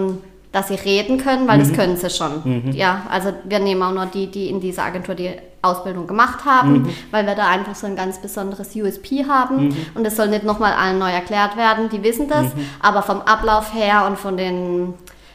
dass 0.53 0.68
sie 0.68 0.74
reden 0.74 1.18
können, 1.18 1.46
weil 1.46 1.59
mhm. 1.59 1.62
das 1.62 1.72
können 1.72 1.96
sie 1.96 2.11
schon. 2.11 2.42
Mhm. 2.44 2.72
Ja, 2.72 3.03
also 3.09 3.32
wir 3.44 3.61
nehmen 3.61 3.82
auch 3.82 3.92
nur 3.92 4.07
die, 4.07 4.26
die 4.26 4.48
in 4.48 4.61
dieser 4.61 4.82
Agentur 4.82 5.14
die 5.14 5.30
Ausbildung 5.62 6.07
gemacht 6.07 6.44
haben, 6.44 6.72
mhm. 6.72 6.88
weil 7.11 7.26
wir 7.26 7.34
da 7.34 7.48
einfach 7.48 7.74
so 7.74 7.86
ein 7.86 7.94
ganz 7.94 8.20
besonderes 8.20 8.74
USP 8.74 9.26
haben 9.28 9.68
mhm. 9.68 9.76
und 9.94 10.05
das 10.05 10.16
soll 10.16 10.28
nicht 10.28 10.44
nochmal 10.44 10.72
allen 10.72 10.98
neu 10.98 11.11
erklärt 11.11 11.57
werden, 11.57 11.88
die 11.90 12.03
wissen 12.03 12.28
das, 12.28 12.55
mhm. 12.55 12.64
aber 12.80 13.03
vom 13.03 13.20
Ablauf 13.20 13.74
her 13.74 14.07
und 14.07 14.18
von 14.18 14.36
den 14.36 14.94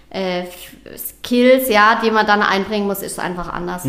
äh, 0.10 0.44
Skills, 0.98 1.70
ja, 1.70 2.00
die 2.04 2.12
man 2.12 2.26
dann 2.26 2.42
einbringen 2.42 2.88
muss, 2.88 3.02
ist 3.02 3.14
es 3.14 3.20
einfach 3.20 3.52
anders. 3.54 3.86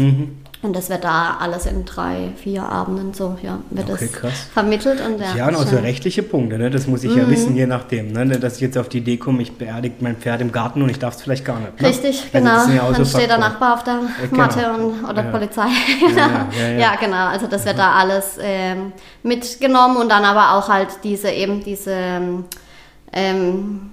Mhm. 0.60 0.66
Und 0.66 0.76
das 0.76 0.90
wird 0.90 1.04
da 1.04 1.36
alles 1.40 1.66
in 1.66 1.84
drei, 1.84 2.32
vier 2.36 2.64
Abenden 2.64 3.14
so, 3.14 3.36
ja, 3.42 3.58
wird 3.70 3.90
okay, 3.90 4.08
das 4.10 4.12
krass. 4.12 4.46
vermittelt. 4.52 5.00
Und 5.00 5.20
ja, 5.20 5.36
ja 5.36 5.48
und 5.48 5.56
auch 5.56 5.66
so 5.66 5.76
rechtliche 5.76 6.22
Punkte, 6.22 6.58
ne? 6.58 6.70
das 6.70 6.86
muss 6.86 7.04
ich 7.04 7.12
mhm. 7.12 7.18
ja 7.18 7.28
wissen, 7.28 7.56
je 7.56 7.66
nachdem, 7.66 8.12
ne? 8.12 8.26
dass 8.26 8.56
ich 8.56 8.62
jetzt 8.62 8.78
auf 8.78 8.88
die 8.88 8.98
Idee 8.98 9.16
komme, 9.16 9.42
ich 9.42 9.52
beerdige 9.52 9.96
mein 10.00 10.16
Pferd 10.16 10.40
im 10.40 10.52
Garten 10.52 10.82
und 10.82 10.88
ich 10.88 10.98
darf 10.98 11.14
es 11.14 11.22
vielleicht 11.22 11.44
gar 11.44 11.60
nicht. 11.60 11.80
Ne? 11.80 11.88
Richtig, 11.88 12.22
also 12.32 12.38
genau. 12.38 12.68
Ja 12.68 12.90
Dann 12.90 13.04
so 13.04 13.18
steht 13.18 13.30
der 13.30 13.38
Nachbar 13.38 13.74
auf 13.74 13.84
der 13.84 14.00
genau. 14.22 14.36
Matte 14.36 14.72
und, 14.72 15.04
oder 15.04 15.24
ja. 15.24 15.30
Polizei. 15.30 15.68
ja, 16.16 16.46
ja, 16.78 16.96
genau, 16.96 17.26
also 17.26 17.46
das 17.46 17.64
wird 17.64 17.78
da 17.78 17.92
alles 17.92 18.38
ähm, 18.40 18.92
mitgenommen 19.22 19.98
und 19.98 20.08
dann 20.08 20.24
aber 20.24 20.54
auch 20.54 20.68
halt 20.68 20.88
diese 21.04 21.30
eben 21.30 21.62
diese, 21.62 22.20
ähm, 23.12 23.90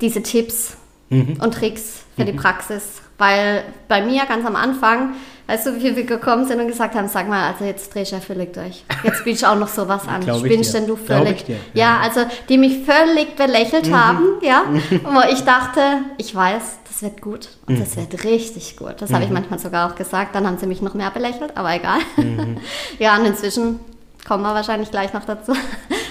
diese 0.00 0.22
Tipps 0.22 0.76
mhm. 1.10 1.38
und 1.40 1.54
Tricks 1.54 2.04
für 2.16 2.22
mhm. 2.22 2.26
die 2.26 2.32
Praxis. 2.32 3.02
Weil 3.18 3.64
bei 3.88 4.04
mir 4.04 4.26
ganz 4.26 4.46
am 4.46 4.54
Anfang 4.54 5.14
Weißt 5.48 5.64
du, 5.64 5.82
wie 5.82 5.96
wir 5.96 6.04
gekommen 6.04 6.46
sind 6.46 6.60
und 6.60 6.68
gesagt 6.68 6.94
haben, 6.94 7.08
sag 7.08 7.26
mal, 7.26 7.50
also 7.50 7.64
jetzt 7.64 7.94
dreh 7.94 8.02
ich 8.02 8.10
ja 8.10 8.20
völlig 8.20 8.52
durch. 8.52 8.84
Jetzt 9.02 9.24
bietest 9.24 9.44
du 9.44 9.46
auch 9.48 9.58
noch 9.58 9.68
sowas 9.68 10.02
an. 10.06 10.22
Spinnst 10.22 10.74
denn 10.74 10.86
du 10.86 10.94
völlig? 10.94 11.48
Ja. 11.48 11.56
ja. 11.72 12.00
also 12.02 12.20
die 12.50 12.58
mich 12.58 12.84
völlig 12.84 13.34
belächelt 13.34 13.88
mhm. 13.88 13.98
haben, 13.98 14.24
ja. 14.42 14.64
Und 14.90 15.14
wo 15.14 15.22
ich 15.32 15.40
dachte, 15.44 15.80
ich 16.18 16.34
weiß, 16.34 16.80
das 16.84 17.02
wird 17.02 17.22
gut 17.22 17.48
und 17.66 17.76
mhm. 17.76 17.80
das 17.80 17.96
wird 17.96 18.24
richtig 18.24 18.76
gut. 18.76 18.96
Das 18.98 19.08
mhm. 19.08 19.14
habe 19.14 19.24
ich 19.24 19.30
manchmal 19.30 19.58
sogar 19.58 19.90
auch 19.90 19.94
gesagt. 19.94 20.34
Dann 20.34 20.46
haben 20.46 20.58
sie 20.58 20.66
mich 20.66 20.82
noch 20.82 20.94
mehr 20.94 21.10
belächelt, 21.10 21.56
aber 21.56 21.72
egal. 21.74 22.00
Mhm. 22.16 22.58
ja, 22.98 23.16
und 23.16 23.24
inzwischen 23.24 23.80
kommen 24.26 24.42
wir 24.42 24.52
wahrscheinlich 24.52 24.90
gleich 24.90 25.14
noch 25.14 25.24
dazu. 25.24 25.52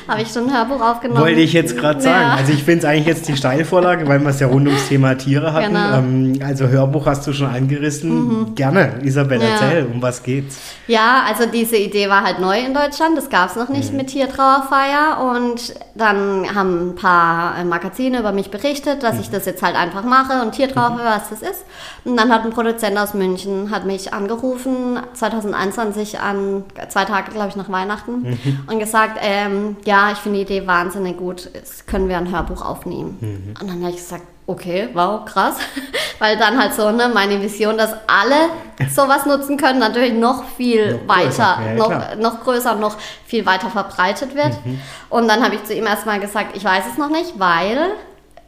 Habe 0.08 0.22
ich 0.22 0.30
schon 0.30 0.49
ein 0.49 0.55
Hörbuch 0.55 0.82
aufgenommen. 0.82 1.22
Wollte 1.22 1.41
ich 1.41 1.53
jetzt 1.53 1.78
gerade 1.78 1.99
sagen. 1.99 2.22
Ja. 2.22 2.36
Also 2.36 2.53
ich 2.53 2.64
finde 2.64 2.80
es 2.80 2.86
eigentlich 2.86 3.08
jetzt 3.08 3.28
die 3.28 3.36
Steilvorlage, 3.36 4.08
weil 4.08 4.20
wir 4.20 4.30
es 4.30 4.39
ja 4.39 4.47
rund 4.47 4.68
ums 4.68 4.88
Thema 4.88 5.16
Tiere 5.16 5.51
hatten. 5.51 5.74
Genau. 5.74 5.97
Ähm, 5.97 6.39
also 6.43 6.68
Hörbuch 6.68 7.05
hast 7.05 7.28
du 7.28 7.34
schon 7.34 7.47
angerissen. 7.47 8.10
Mhm. 8.10 8.55
Gerne, 8.55 8.99
Isabel, 9.03 9.41
ja. 9.41 9.49
erzähl, 9.49 9.86
um 9.86 10.01
was 10.01 10.24
geht's? 10.24 10.58
Ja, 10.88 11.24
also 11.28 11.45
diese 11.45 11.76
Idee 11.76 12.08
war 12.08 12.24
halt 12.24 12.39
neu 12.39 12.58
in 12.58 12.74
Deutschland. 12.74 13.18
Das 13.18 13.30
gab 13.30 13.49
es 13.49 13.55
noch 13.58 13.70
nicht 13.70 13.91
mhm. 13.91 13.97
mit 13.97 14.08
Tiertrauerfeier. 14.08 15.34
Und 15.34 15.74
dann 15.95 16.55
haben 16.55 16.91
ein 16.91 16.95
paar 16.95 17.60
äh, 17.60 17.66
Magazine 17.66 18.20
über 18.20 18.32
mich 18.32 18.49
berichtet, 18.49 19.03
dass 19.03 19.16
mhm. 19.16 19.22
ich 19.22 19.30
das 19.30 19.45
jetzt 19.45 19.62
halt 19.62 19.76
einfach 19.76 20.03
mache 20.03 20.41
und 20.41 20.53
Tiertrauerfeier, 20.53 21.18
mhm. 21.18 21.22
was 21.22 21.30
das 21.30 21.41
ist. 21.41 21.66
Und 22.05 22.16
dann 22.16 22.32
hat 22.32 22.45
ein 22.45 22.51
Produzent 22.51 22.97
aus 22.97 23.14
München 23.14 23.72
hat 23.72 23.86
mich 23.86 24.14
angerufen, 24.14 24.99
2021 25.14 26.20
an 26.20 26.64
zwei 26.88 27.03
Tage, 27.03 27.32
glaube 27.32 27.49
ich, 27.49 27.55
nach 27.55 27.70
Weihnachten 27.70 28.22
mhm. 28.22 28.60
und 28.68 28.80
gesagt, 28.80 29.20
ähm, 29.22 29.76
ja, 29.86 29.96
ja, 29.97 30.11
ich 30.11 30.19
finde 30.19 30.37
die 30.37 30.43
Idee 30.43 30.67
wahnsinnig 30.67 31.17
gut, 31.17 31.49
jetzt 31.53 31.87
können 31.87 32.07
wir 32.07 32.17
ein 32.17 32.31
Hörbuch 32.31 32.61
aufnehmen. 32.61 33.17
Mhm. 33.19 33.53
Und 33.59 33.67
dann 33.67 33.81
habe 33.81 33.89
ich 33.89 33.97
gesagt, 33.97 34.23
okay, 34.45 34.89
wow, 34.93 35.25
krass. 35.25 35.55
Weil 36.19 36.37
dann 36.37 36.59
halt 36.59 36.73
so, 36.73 36.91
ne, 36.91 37.09
meine 37.11 37.41
Vision, 37.41 37.77
dass 37.77 37.93
alle 38.05 38.49
sowas 38.93 39.25
nutzen 39.25 39.57
können, 39.57 39.79
natürlich 39.79 40.13
noch 40.13 40.43
viel 40.55 40.93
noch 40.93 41.07
weiter, 41.07 41.59
ja, 41.65 41.73
noch, 41.73 42.15
noch 42.17 42.43
größer, 42.43 42.75
noch 42.75 42.95
viel 43.25 43.45
weiter 43.45 43.69
verbreitet 43.69 44.35
wird. 44.35 44.63
Mhm. 44.65 44.79
Und 45.09 45.27
dann 45.27 45.43
habe 45.43 45.55
ich 45.55 45.63
zu 45.63 45.73
ihm 45.73 45.87
erstmal 45.87 46.19
gesagt, 46.19 46.55
ich 46.55 46.63
weiß 46.63 46.83
es 46.91 46.97
noch 46.97 47.09
nicht, 47.09 47.39
weil 47.39 47.89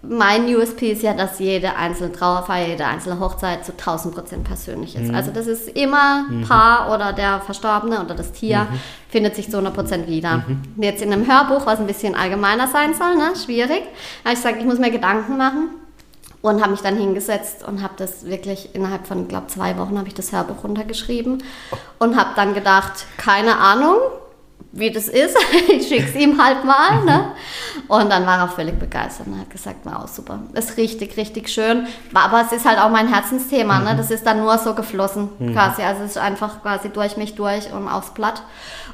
mein 0.01 0.45
USP 0.55 0.93
ist 0.93 1.03
ja, 1.03 1.13
dass 1.13 1.39
jede 1.39 1.75
einzelne 1.75 2.11
Trauerfeier, 2.13 2.67
jede 2.67 2.85
einzelne 2.85 3.19
Hochzeit 3.19 3.65
zu 3.65 3.73
1000 3.73 4.15
Prozent 4.15 4.43
persönlich 4.45 4.95
ist. 4.95 5.09
Mhm. 5.09 5.15
Also 5.15 5.31
das 5.31 5.45
ist 5.45 5.67
immer 5.69 6.23
mhm. 6.29 6.43
Paar 6.43 6.93
oder 6.93 7.11
der 7.11 7.41
Verstorbene 7.41 8.01
oder 8.01 8.15
das 8.15 8.31
Tier 8.31 8.67
mhm. 8.71 8.79
findet 9.09 9.35
sich 9.35 9.49
zu 9.49 9.57
100 9.57 9.73
Prozent 9.73 10.07
wieder. 10.07 10.43
Mhm. 10.47 10.81
Jetzt 10.81 11.01
in 11.01 11.11
einem 11.11 11.27
Hörbuch, 11.27 11.65
was 11.65 11.79
ein 11.79 11.87
bisschen 11.87 12.15
allgemeiner 12.15 12.67
sein 12.67 12.93
soll, 12.93 13.15
ne? 13.15 13.33
schwierig, 13.35 13.81
habe 14.23 14.33
ich 14.33 14.35
gesagt, 14.35 14.57
ich 14.59 14.65
muss 14.65 14.79
mir 14.79 14.91
Gedanken 14.91 15.35
machen 15.35 15.69
und 16.41 16.61
habe 16.61 16.71
mich 16.71 16.81
dann 16.81 16.95
hingesetzt 16.95 17.67
und 17.67 17.83
habe 17.83 17.95
das 17.97 18.25
wirklich 18.25 18.73
innerhalb 18.73 19.05
von, 19.05 19.27
glaube 19.27 19.47
zwei 19.47 19.77
Wochen 19.77 19.97
habe 19.97 20.07
ich 20.07 20.13
das 20.13 20.31
Hörbuch 20.31 20.63
runtergeschrieben 20.63 21.43
oh. 21.71 21.75
und 22.05 22.15
habe 22.15 22.29
dann 22.37 22.53
gedacht, 22.53 23.05
keine 23.17 23.57
Ahnung, 23.57 23.97
wie 24.72 24.91
das 24.91 25.07
ist. 25.07 25.36
ich 25.70 25.88
schicke 25.88 26.09
es 26.09 26.15
ihm 26.15 26.41
halt 26.41 26.63
mal. 26.63 27.03
Ne? 27.03 27.32
Und 27.88 28.09
dann 28.09 28.26
war 28.26 28.39
er 28.39 28.47
völlig 28.47 28.78
begeistert 28.78 29.28
und 29.28 29.39
hat 29.39 29.49
gesagt, 29.49 29.78
wow, 29.84 30.07
super. 30.07 30.39
Ist 30.53 30.78
richtig, 30.78 31.17
richtig 31.17 31.49
schön. 31.49 31.88
Aber 32.13 32.41
es 32.41 32.51
ist 32.51 32.65
halt 32.65 32.80
auch 32.80 32.89
mein 32.89 33.07
Herzensthema. 33.07 33.80
Ne? 33.80 33.93
Mhm. 33.93 33.97
Das 33.97 34.11
ist 34.11 34.26
dann 34.26 34.39
nur 34.39 34.57
so 34.57 34.76
geflossen 34.76 35.30
mhm. 35.39 35.53
quasi. 35.53 35.82
Also 35.82 36.03
es 36.03 36.11
ist 36.11 36.17
einfach 36.17 36.61
quasi 36.61 36.89
durch 36.89 37.17
mich 37.17 37.36
durch 37.36 37.72
und 37.74 37.88
aufs 37.88 38.11
Blatt. 38.11 38.43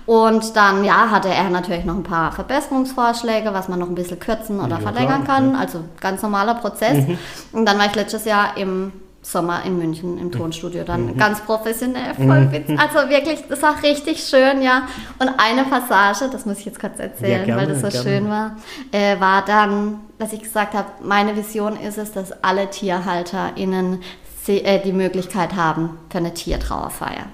Und 0.06 0.56
dann, 0.56 0.84
ja, 0.84 1.10
hatte 1.10 1.30
er 1.30 1.50
natürlich 1.50 1.84
noch 1.84 1.96
ein 1.96 2.04
paar 2.04 2.32
Verbesserungsvorschläge, 2.32 3.54
was 3.54 3.68
man 3.68 3.80
noch 3.80 3.90
ein 3.90 3.96
bisschen 3.96 4.20
kürzen 4.20 4.60
oder 4.60 4.76
ja, 4.76 4.82
verlängern 4.82 5.24
klar, 5.24 5.38
kann. 5.38 5.54
Ja. 5.54 5.60
Also 5.60 5.84
ganz 6.00 6.22
normaler 6.22 6.56
Prozess. 6.56 7.08
Mhm. 7.08 7.18
Und 7.52 7.66
dann 7.66 7.80
war 7.80 7.88
ich 7.88 7.96
letztes 7.96 8.26
Jahr 8.26 8.56
im 8.56 8.94
Sommer 9.26 9.64
in 9.66 9.80
München 9.80 10.20
im 10.20 10.32
Tonstudio 10.32 10.84
dann 10.84 11.08
mhm. 11.08 11.18
ganz 11.18 11.42
professionell, 11.42 12.14
voll 12.14 12.42
mhm. 12.42 12.80
Also 12.80 13.10
wirklich, 13.10 13.44
das 13.50 13.60
war 13.64 13.82
richtig 13.82 14.24
schön, 14.24 14.62
ja. 14.62 14.88
Und 15.18 15.30
eine 15.40 15.64
Passage, 15.64 16.30
das 16.32 16.46
muss 16.46 16.60
ich 16.60 16.66
jetzt 16.66 16.80
kurz 16.80 17.00
erzählen, 17.00 17.40
ja, 17.40 17.46
gerne, 17.46 17.62
weil 17.62 17.68
das 17.68 17.82
so 17.82 17.88
gerne. 17.88 18.04
schön 18.04 18.30
war, 18.30 18.56
äh, 18.92 19.20
war 19.20 19.44
dann, 19.44 20.02
dass 20.20 20.32
ich 20.32 20.44
gesagt 20.44 20.76
habe, 20.76 20.90
meine 21.04 21.36
Vision 21.36 21.76
ist 21.76 21.98
es, 21.98 22.12
dass 22.12 22.44
alle 22.44 22.70
TierhalterInnen 22.70 24.04
äh, 24.48 24.80
die 24.84 24.94
Möglichkeit 24.94 25.56
haben 25.56 25.98
für 26.12 26.20
eine 26.20 26.36
Tiertrauerfeier. 26.36 27.26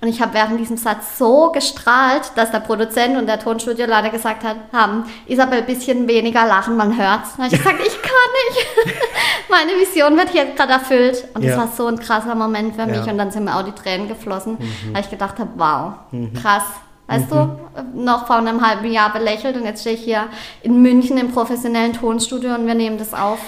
Und 0.00 0.08
ich 0.08 0.20
habe 0.20 0.34
während 0.34 0.60
diesem 0.60 0.76
Satz 0.76 1.18
so 1.18 1.50
gestrahlt, 1.52 2.32
dass 2.34 2.50
der 2.50 2.60
Produzent 2.60 3.16
und 3.16 3.26
der 3.26 3.38
Tonstudiolader 3.38 4.10
gesagt 4.10 4.44
hat, 4.44 4.56
haben, 4.70 5.04
Isabel, 5.26 5.60
ein 5.60 5.66
bisschen 5.66 6.06
weniger 6.06 6.46
lachen, 6.46 6.76
man 6.76 6.96
hört's. 6.98 7.30
Und 7.38 7.46
ich 7.46 7.52
gesagt, 7.52 7.80
ich 7.80 8.02
kann 8.02 8.12
nicht. 8.48 8.66
Meine 9.48 9.72
Vision 9.72 10.16
wird 10.18 10.30
hier 10.30 10.44
gerade 10.54 10.74
erfüllt. 10.74 11.24
Und 11.32 11.42
ja. 11.42 11.50
das 11.50 11.58
war 11.58 11.68
so 11.68 11.86
ein 11.86 11.98
krasser 11.98 12.34
Moment 12.34 12.76
für 12.76 12.86
mich. 12.86 13.06
Ja. 13.06 13.10
Und 13.10 13.16
dann 13.16 13.30
sind 13.30 13.44
mir 13.44 13.56
auch 13.56 13.62
die 13.62 13.72
Tränen 13.72 14.06
geflossen, 14.06 14.58
mhm. 14.58 14.94
weil 14.94 15.00
ich 15.00 15.10
gedacht 15.10 15.38
habe, 15.38 15.50
wow, 15.56 15.94
mhm. 16.10 16.34
krass. 16.34 16.64
Weißt 17.06 17.30
mhm. 17.30 17.52
du, 17.94 18.02
noch 18.02 18.26
vor 18.26 18.36
einem 18.36 18.66
halben 18.66 18.90
Jahr 18.90 19.12
belächelt 19.12 19.56
und 19.56 19.64
jetzt 19.64 19.80
stehe 19.80 19.96
ich 19.96 20.02
hier 20.02 20.24
in 20.62 20.82
München 20.82 21.16
im 21.18 21.30
professionellen 21.30 21.92
Tonstudio 21.92 22.54
und 22.54 22.66
wir 22.66 22.74
nehmen 22.74 22.98
das 22.98 23.14
auf. 23.14 23.38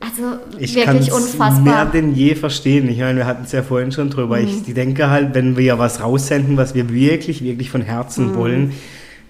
Also 0.00 0.38
ich 0.58 0.74
wirklich 0.74 1.12
unfassbar. 1.12 1.60
mehr 1.60 1.84
denn 1.84 2.14
je 2.14 2.34
verstehen. 2.34 2.88
Ich 2.88 2.98
meine, 2.98 3.18
wir 3.18 3.26
hatten 3.26 3.44
es 3.44 3.52
ja 3.52 3.62
vorhin 3.62 3.92
schon 3.92 4.08
drüber. 4.08 4.38
Mhm. 4.38 4.48
Ich 4.66 4.74
denke 4.74 5.10
halt, 5.10 5.34
wenn 5.34 5.56
wir 5.56 5.64
ja 5.64 5.78
was 5.78 6.02
raussenden, 6.02 6.56
was 6.56 6.74
wir 6.74 6.90
wirklich, 6.90 7.44
wirklich 7.44 7.70
von 7.70 7.82
Herzen 7.82 8.32
mhm. 8.32 8.34
wollen, 8.34 8.72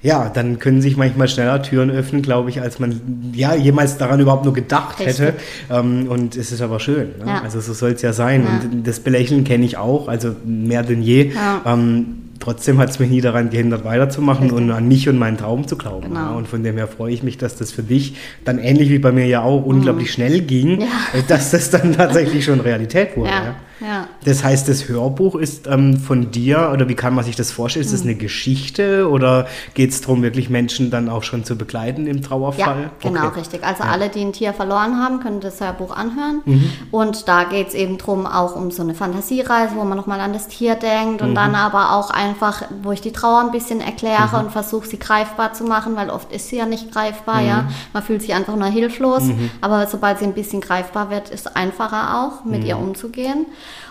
ja, 0.02 0.30
dann 0.30 0.58
können 0.58 0.80
sich 0.80 0.96
manchmal 0.96 1.28
schneller 1.28 1.62
Türen 1.62 1.90
öffnen, 1.90 2.22
glaube 2.22 2.48
ich, 2.48 2.62
als 2.62 2.78
man 2.78 3.00
ja 3.34 3.54
jemals 3.54 3.98
daran 3.98 4.18
überhaupt 4.20 4.44
nur 4.44 4.54
gedacht 4.54 4.98
Richtig. 4.98 5.18
hätte. 5.18 5.34
Ähm, 5.70 6.06
und 6.08 6.36
es 6.36 6.52
ist 6.52 6.62
aber 6.62 6.80
schön. 6.80 7.10
Ne? 7.18 7.26
Ja. 7.26 7.42
Also 7.42 7.60
so 7.60 7.74
soll 7.74 7.90
es 7.90 8.02
ja 8.02 8.12
sein. 8.12 8.44
Ja. 8.44 8.68
Und 8.70 8.86
das 8.86 9.00
Belächeln 9.00 9.44
kenne 9.44 9.64
ich 9.66 9.76
auch, 9.76 10.08
also 10.08 10.34
mehr 10.44 10.82
denn 10.82 11.02
je. 11.02 11.32
Ja. 11.34 11.60
Ähm, 11.66 12.29
trotzdem 12.40 12.78
hat 12.78 12.90
es 12.90 12.98
mich 12.98 13.10
nie 13.10 13.20
daran 13.20 13.50
gehindert, 13.50 13.84
weiterzumachen 13.84 14.50
Richtig. 14.50 14.58
und 14.58 14.70
an 14.72 14.88
mich 14.88 15.08
und 15.08 15.18
meinen 15.18 15.36
Traum 15.36 15.68
zu 15.68 15.76
glauben. 15.76 16.08
Genau. 16.08 16.20
Ja, 16.20 16.30
und 16.30 16.48
von 16.48 16.62
dem 16.62 16.76
her 16.76 16.88
freue 16.88 17.12
ich 17.12 17.22
mich, 17.22 17.38
dass 17.38 17.56
das 17.56 17.70
für 17.70 17.82
dich 17.82 18.16
dann 18.44 18.58
ähnlich 18.58 18.90
wie 18.90 18.98
bei 18.98 19.12
mir 19.12 19.26
ja 19.26 19.42
auch 19.42 19.60
mhm. 19.60 19.66
unglaublich 19.66 20.10
schnell 20.10 20.40
ging, 20.40 20.80
ja. 20.80 20.88
dass 21.28 21.52
das 21.52 21.70
dann 21.70 21.92
tatsächlich 21.92 22.44
schon 22.44 22.60
Realität 22.60 23.16
wurde. 23.16 23.30
Ja. 23.30 23.54
Ja. 23.80 24.08
Das 24.24 24.44
heißt, 24.44 24.68
das 24.68 24.88
Hörbuch 24.88 25.34
ist 25.34 25.66
ähm, 25.66 25.96
von 25.96 26.30
dir, 26.30 26.70
oder 26.72 26.88
wie 26.88 26.94
kann 26.94 27.14
man 27.14 27.24
sich 27.24 27.36
das 27.36 27.50
vorstellen? 27.50 27.84
Ist 27.84 27.92
das 27.92 28.04
mhm. 28.04 28.10
eine 28.10 28.18
Geschichte 28.18 29.08
oder 29.08 29.46
geht 29.74 29.90
es 29.90 30.00
darum, 30.00 30.22
wirklich 30.22 30.50
Menschen 30.50 30.90
dann 30.90 31.08
auch 31.08 31.22
schon 31.22 31.44
zu 31.44 31.56
begleiten 31.56 32.06
im 32.06 32.22
Trauerfall? 32.22 32.82
Ja, 32.82 32.90
genau, 33.00 33.26
okay. 33.26 33.40
richtig. 33.40 33.64
Also 33.64 33.82
ja. 33.82 33.90
alle, 33.90 34.08
die 34.08 34.20
ein 34.20 34.32
Tier 34.32 34.52
verloren 34.52 34.98
haben, 34.98 35.20
können 35.20 35.40
das 35.40 35.60
Hörbuch 35.60 35.96
anhören. 35.96 36.42
Mhm. 36.44 36.70
Und 36.90 37.28
da 37.28 37.44
geht 37.44 37.68
es 37.68 37.74
eben 37.74 37.96
darum, 37.98 38.26
auch 38.26 38.54
um 38.54 38.70
so 38.70 38.82
eine 38.82 38.94
Fantasiereise, 38.94 39.74
wo 39.76 39.84
man 39.84 39.96
nochmal 39.96 40.20
an 40.20 40.32
das 40.32 40.48
Tier 40.48 40.74
denkt 40.74 41.22
und 41.22 41.30
mhm. 41.30 41.34
dann 41.34 41.54
aber 41.54 41.92
auch 41.92 42.10
einfach, 42.10 42.62
wo 42.82 42.92
ich 42.92 43.00
die 43.00 43.12
Trauer 43.12 43.40
ein 43.40 43.50
bisschen 43.50 43.80
erkläre 43.80 44.28
mhm. 44.32 44.46
und 44.46 44.52
versuche, 44.52 44.86
sie 44.86 44.98
greifbar 44.98 45.54
zu 45.54 45.64
machen, 45.64 45.96
weil 45.96 46.10
oft 46.10 46.32
ist 46.32 46.48
sie 46.48 46.56
ja 46.56 46.66
nicht 46.66 46.92
greifbar, 46.92 47.40
ja. 47.40 47.62
Mhm. 47.62 47.68
Man 47.94 48.02
fühlt 48.02 48.20
sich 48.20 48.34
einfach 48.34 48.56
nur 48.56 48.68
hilflos, 48.68 49.24
mhm. 49.24 49.50
aber 49.60 49.86
sobald 49.86 50.18
sie 50.18 50.24
ein 50.24 50.34
bisschen 50.34 50.60
greifbar 50.60 51.10
wird, 51.10 51.30
ist 51.30 51.46
es 51.46 51.56
einfacher 51.56 52.20
auch, 52.22 52.44
mit 52.44 52.64
ihr 52.64 52.78
umzugehen. 52.78 53.46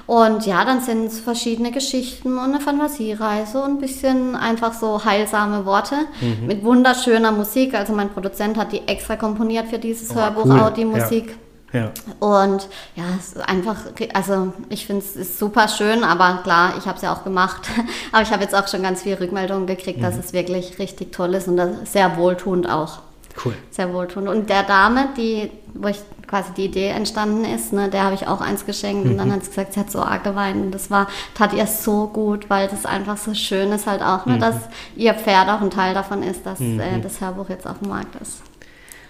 Und 0.08 0.46
ja, 0.46 0.66
dann 0.66 0.82
sind 0.82 1.06
es 1.06 1.20
verschiedene 1.20 1.72
Geschichten 1.72 2.38
und 2.38 2.46
eine 2.46 2.60
Fantasiereise 2.60 3.62
und 3.62 3.74
ein 3.74 3.80
bisschen 3.80 4.36
einfach 4.36 4.74
so 4.74 5.06
heilsame 5.06 5.66
Worte 5.66 5.96
mhm. 6.22 6.48
mit 6.48 6.64
wunderschöner 6.64 7.32
Musik. 7.32 7.76
Also 7.76 7.94
mein 7.94 8.10
Produzent 8.10 8.58
hat 8.58 8.72
die 8.72 8.88
extra 8.88 9.16
komponiert 9.16 9.68
für 9.68 9.80
dieses 9.80 10.12
oh, 10.12 10.16
Hörbuch, 10.16 10.46
cool. 10.46 10.60
auch 10.60 10.74
die 10.74 10.86
Musik. 10.86 11.28
Ja. 11.28 11.36
Ja. 11.72 11.92
Und 12.20 12.68
ja, 12.96 13.04
es 13.20 13.34
ist 13.34 13.48
einfach, 13.48 13.78
also 14.14 14.54
ich 14.70 14.88
finde 14.88 15.06
es 15.06 15.16
ist 15.16 15.38
super 15.38 15.68
schön, 15.68 16.04
aber 16.04 16.40
klar, 16.44 16.74
ich 16.80 16.88
habe 16.88 16.96
es 16.96 17.04
ja 17.04 17.14
auch 17.14 17.24
gemacht. 17.24 17.70
aber 18.12 18.24
ich 18.24 18.32
habe 18.32 18.42
jetzt 18.42 18.56
auch 18.56 18.68
schon 18.68 18.82
ganz 18.82 19.04
viele 19.04 19.20
Rückmeldungen 19.20 19.68
gekriegt, 19.68 20.00
mhm. 20.00 20.04
dass 20.04 20.18
es 20.18 20.34
wirklich 20.34 20.80
richtig 20.80 21.12
toll 21.12 21.36
ist 21.36 21.48
und 21.48 21.62
sehr 21.88 22.18
wohltuend 22.18 22.70
auch. 22.70 23.00
Cool. 23.44 23.54
Sehr 23.72 23.94
wohltuend. 23.94 24.28
Und 24.28 24.50
der 24.50 24.64
Dame, 24.64 25.10
die, 25.18 25.52
wo 25.74 25.88
ich 25.88 26.00
quasi 26.28 26.54
die 26.54 26.66
Idee 26.66 26.90
entstanden 26.90 27.46
ist, 27.46 27.74
ne, 27.74 27.90
der 27.90 28.04
habe 28.04 28.16
ich 28.16 28.28
auch 28.28 28.42
eins 28.42 28.66
geschenkt 28.66 29.06
mhm. 29.06 29.12
und 29.12 29.18
dann 29.18 29.30
mhm. 29.30 29.34
hat 29.34 29.44
sie 29.44 29.50
gesagt, 29.50 29.74
sie 29.74 29.80
hat 29.80 29.92
so 29.92 30.02
arg 30.02 30.24
geweint 30.24 30.58
und 30.58 30.72
das 30.72 30.92
war, 30.92 31.08
tat 31.34 31.54
ihr 31.54 31.66
so 31.66 32.08
gut, 32.08 32.50
weil 32.50 32.68
das 32.68 32.86
einfach 32.86 33.18
so 33.18 33.34
schön 33.34 33.72
ist 33.72 33.88
halt 33.88 34.02
auch, 34.02 34.26
ne, 34.26 34.36
mhm. 34.36 34.40
dass 34.40 34.56
ihr 34.96 35.14
Pferd 35.14 35.50
auch 35.50 35.62
ein 35.62 35.72
Teil 35.72 35.94
davon 35.94 36.22
ist, 36.22 36.46
dass 36.46 36.60
mhm. 36.60 36.80
äh, 36.80 37.00
das 37.00 37.22
Hörbuch 37.22 37.50
jetzt 37.50 37.66
auf 37.66 37.80
dem 37.80 37.90
Markt 37.90 38.16
ist. 38.22 38.42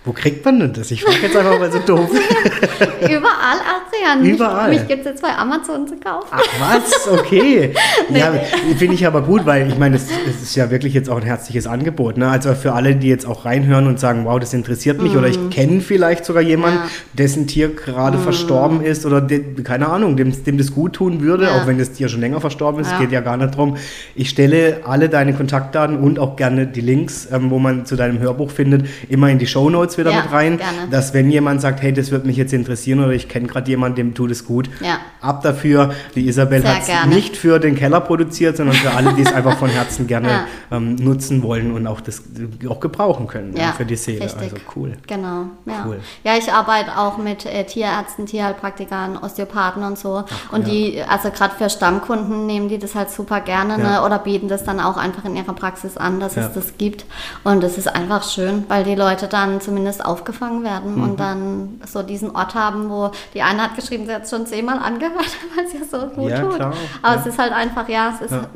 Wo 0.06 0.14
kriegt 0.14 0.46
man 0.46 0.62
denn 0.62 0.72
das? 0.72 0.92
Ich 0.92 1.04
frage 1.04 1.18
jetzt 1.24 1.36
einfach 1.36 1.60
mal 1.60 1.70
so 1.70 1.80
doof. 1.80 2.10
Überall, 3.02 3.60
Adrian. 3.60 4.26
Überall. 4.26 4.70
Mich, 4.70 4.80
mich 4.80 4.88
gibt 4.88 5.02
es 5.02 5.08
jetzt 5.08 5.22
bei 5.22 5.36
Amazon 5.36 5.86
zu 5.90 5.98
kaufen. 5.98 6.28
Ach 6.32 6.42
was, 6.58 7.08
okay. 7.10 7.74
nee. 8.10 8.20
Ja, 8.20 8.32
finde 8.78 8.96
ich 8.96 9.06
aber 9.06 9.22
gut, 9.24 9.46
weil 9.46 9.68
ich 9.68 9.78
meine, 9.78 9.98
es, 9.98 10.08
es, 10.26 10.42
ist 10.42 10.56
ja 10.56 10.72
wirklich 10.72 10.94
jetzt 10.94 11.10
auch 11.10 11.18
ein 11.18 11.24
herzliches 11.24 11.68
Angebot. 11.68 12.18
Ne? 12.18 12.30
Also 12.30 12.54
für 12.54 12.72
alle, 12.74 12.96
die 12.96 13.10
jetzt 13.10 13.26
auch 13.26 13.44
reinhören 13.44 13.88
und 13.88 14.00
sagen, 14.00 14.24
wow, 14.24 14.40
das 14.40 14.54
interessiert 14.54 15.02
mich 15.02 15.14
mm. 15.14 15.18
oder 15.18 15.28
ich 15.28 15.38
mm. 15.38 15.50
kenne 15.50 15.82
vielleicht 15.82 16.24
sogar 16.24 16.44
jemanden, 16.44 16.80
ja. 16.80 16.90
dessen 17.14 17.48
Tier 17.48 17.76
gerade 17.76 18.18
mm. 18.18 18.22
verstorben 18.22 18.82
ist 18.82 19.06
oder 19.06 19.20
de, 19.20 19.62
keine 19.64 19.90
Ahnung, 19.90 20.16
dem, 20.16 20.32
dem 20.46 20.58
das 20.58 20.74
gut 20.74 20.94
tun 20.94 21.20
würde, 21.22 21.46
ja. 21.46 21.62
auch 21.62 21.68
wenn 21.68 21.78
das 21.78 21.92
Tier 21.92 22.08
schon 22.08 22.22
länger 22.22 22.40
verstorben 22.40 22.80
ist. 22.80 22.92
Ja. 22.92 23.00
Geht 23.00 23.12
ja 23.12 23.20
gar 23.20 23.36
nicht 23.36 23.56
drum. 23.56 23.76
Ich 24.16 24.30
stelle 24.30 24.82
alle 24.86 25.10
deine 25.10 25.34
Kontaktdaten 25.34 25.98
und 25.98 26.20
auch 26.20 26.38
gerne 26.38 26.68
die 26.68 26.82
Links, 26.82 27.28
ähm, 27.32 27.52
wo 27.52 27.60
man 27.60 27.86
zu 27.86 27.98
deinem 27.98 28.20
Hörbuch 28.20 28.50
findet, 28.50 28.86
immer 29.10 29.30
in 29.30 29.40
die 29.40 29.48
Show 29.48 29.70
Notes 29.70 29.89
wieder 29.98 30.12
ja, 30.12 30.22
mit 30.24 30.32
rein, 30.32 30.58
gerne. 30.58 30.88
dass 30.90 31.14
wenn 31.14 31.30
jemand 31.30 31.62
sagt, 31.62 31.82
hey, 31.82 31.94
das 31.94 32.12
würde 32.12 32.28
mich 32.28 32.38
jetzt 32.38 32.54
interessieren 32.54 33.04
oder 33.04 33.14
ich 33.14 33.28
kenne 33.28 33.48
gerade 33.48 33.70
jemanden, 33.70 33.96
dem 33.96 34.14
tut 34.14 34.32
es 34.32 34.46
gut, 34.46 34.70
ja. 34.82 35.00
ab 35.22 35.42
dafür. 35.42 35.94
Die 36.16 36.28
Isabel 36.28 36.64
hat 36.68 36.82
es 36.82 37.06
nicht 37.08 37.36
für 37.36 37.60
den 37.60 37.76
Keller 37.76 38.02
produziert, 38.02 38.58
sondern 38.58 38.76
für 38.76 38.92
alle, 38.92 39.14
die 39.14 39.22
es 39.22 39.34
einfach 39.40 39.58
von 39.58 39.70
Herzen 39.70 40.08
gerne 40.08 40.30
ja. 40.30 40.46
ähm, 40.72 40.96
nutzen 40.96 41.44
wollen 41.44 41.74
und 41.74 41.88
auch 41.88 42.02
das 42.02 42.24
auch 42.68 42.80
gebrauchen 42.80 43.28
können 43.28 43.56
für 43.76 43.86
die 43.86 43.96
Seele. 43.96 44.26
Richtig. 44.26 44.54
Also 44.54 44.58
cool. 44.76 44.94
Genau. 45.08 45.46
Ja, 45.66 45.86
cool. 45.86 46.00
ja 46.24 46.38
ich 46.38 46.52
arbeite 46.52 46.98
auch 46.98 47.18
mit 47.18 47.46
äh, 47.46 47.64
Tierärzten, 47.66 48.26
Tierheilpraktikern, 48.26 49.18
Osteopathen 49.18 49.84
und 49.84 49.98
so. 49.98 50.24
Ach, 50.26 50.54
und 50.54 50.68
die, 50.68 51.02
also 51.08 51.30
gerade 51.32 51.56
für 51.56 51.70
Stammkunden 51.70 52.46
nehmen 52.46 52.70
die 52.70 52.78
das 52.78 52.96
halt 52.96 53.10
super 53.10 53.42
gerne 53.42 53.78
ne? 53.78 54.04
oder 54.04 54.20
bieten 54.20 54.48
das 54.48 54.64
dann 54.64 54.80
auch 54.80 54.98
einfach 54.98 55.26
in 55.26 55.36
ihrer 55.36 55.54
Praxis 55.54 55.98
an, 55.98 56.20
dass 56.20 56.38
es 56.38 56.54
das 56.54 56.78
gibt. 56.78 57.06
Und 57.44 57.62
das 57.62 57.78
ist 57.78 57.88
einfach 57.88 58.24
schön, 58.24 58.66
weil 58.68 58.84
die 58.84 58.96
Leute 58.96 59.28
dann 59.28 59.62
zumindest 59.62 59.79
zumindest 59.80 60.06
aufgefangen 60.06 60.64
werden 60.64 60.96
mhm. 60.96 61.04
und 61.04 61.20
dann 61.20 61.82
so 61.86 62.04
diesen 62.04 62.36
Ort 62.36 62.54
haben, 62.54 62.90
wo 62.90 63.12
die 63.34 63.42
eine 63.42 63.64
hat 63.64 63.76
geschrieben, 63.76 64.06
sie 64.06 64.14
hat 64.14 64.24
es 64.24 64.30
schon 64.30 64.46
zehnmal 64.46 64.78
angehört, 64.80 65.16
weil 65.56 65.66
es 65.66 65.74
ja 65.74 65.80
so 65.86 66.08
gut 66.08 66.30
ja, 66.30 66.42
tut. 66.42 66.56
Klar, 66.56 66.74
Aber 67.02 67.16
ja. 67.16 67.22
es 67.22 67.26
ist 67.26 67.40
halt 67.40 67.54
einfach, 67.54 67.88
ja, 67.88 68.14
es 68.14 68.22
ist 68.22 68.32
ja 68.32 68.50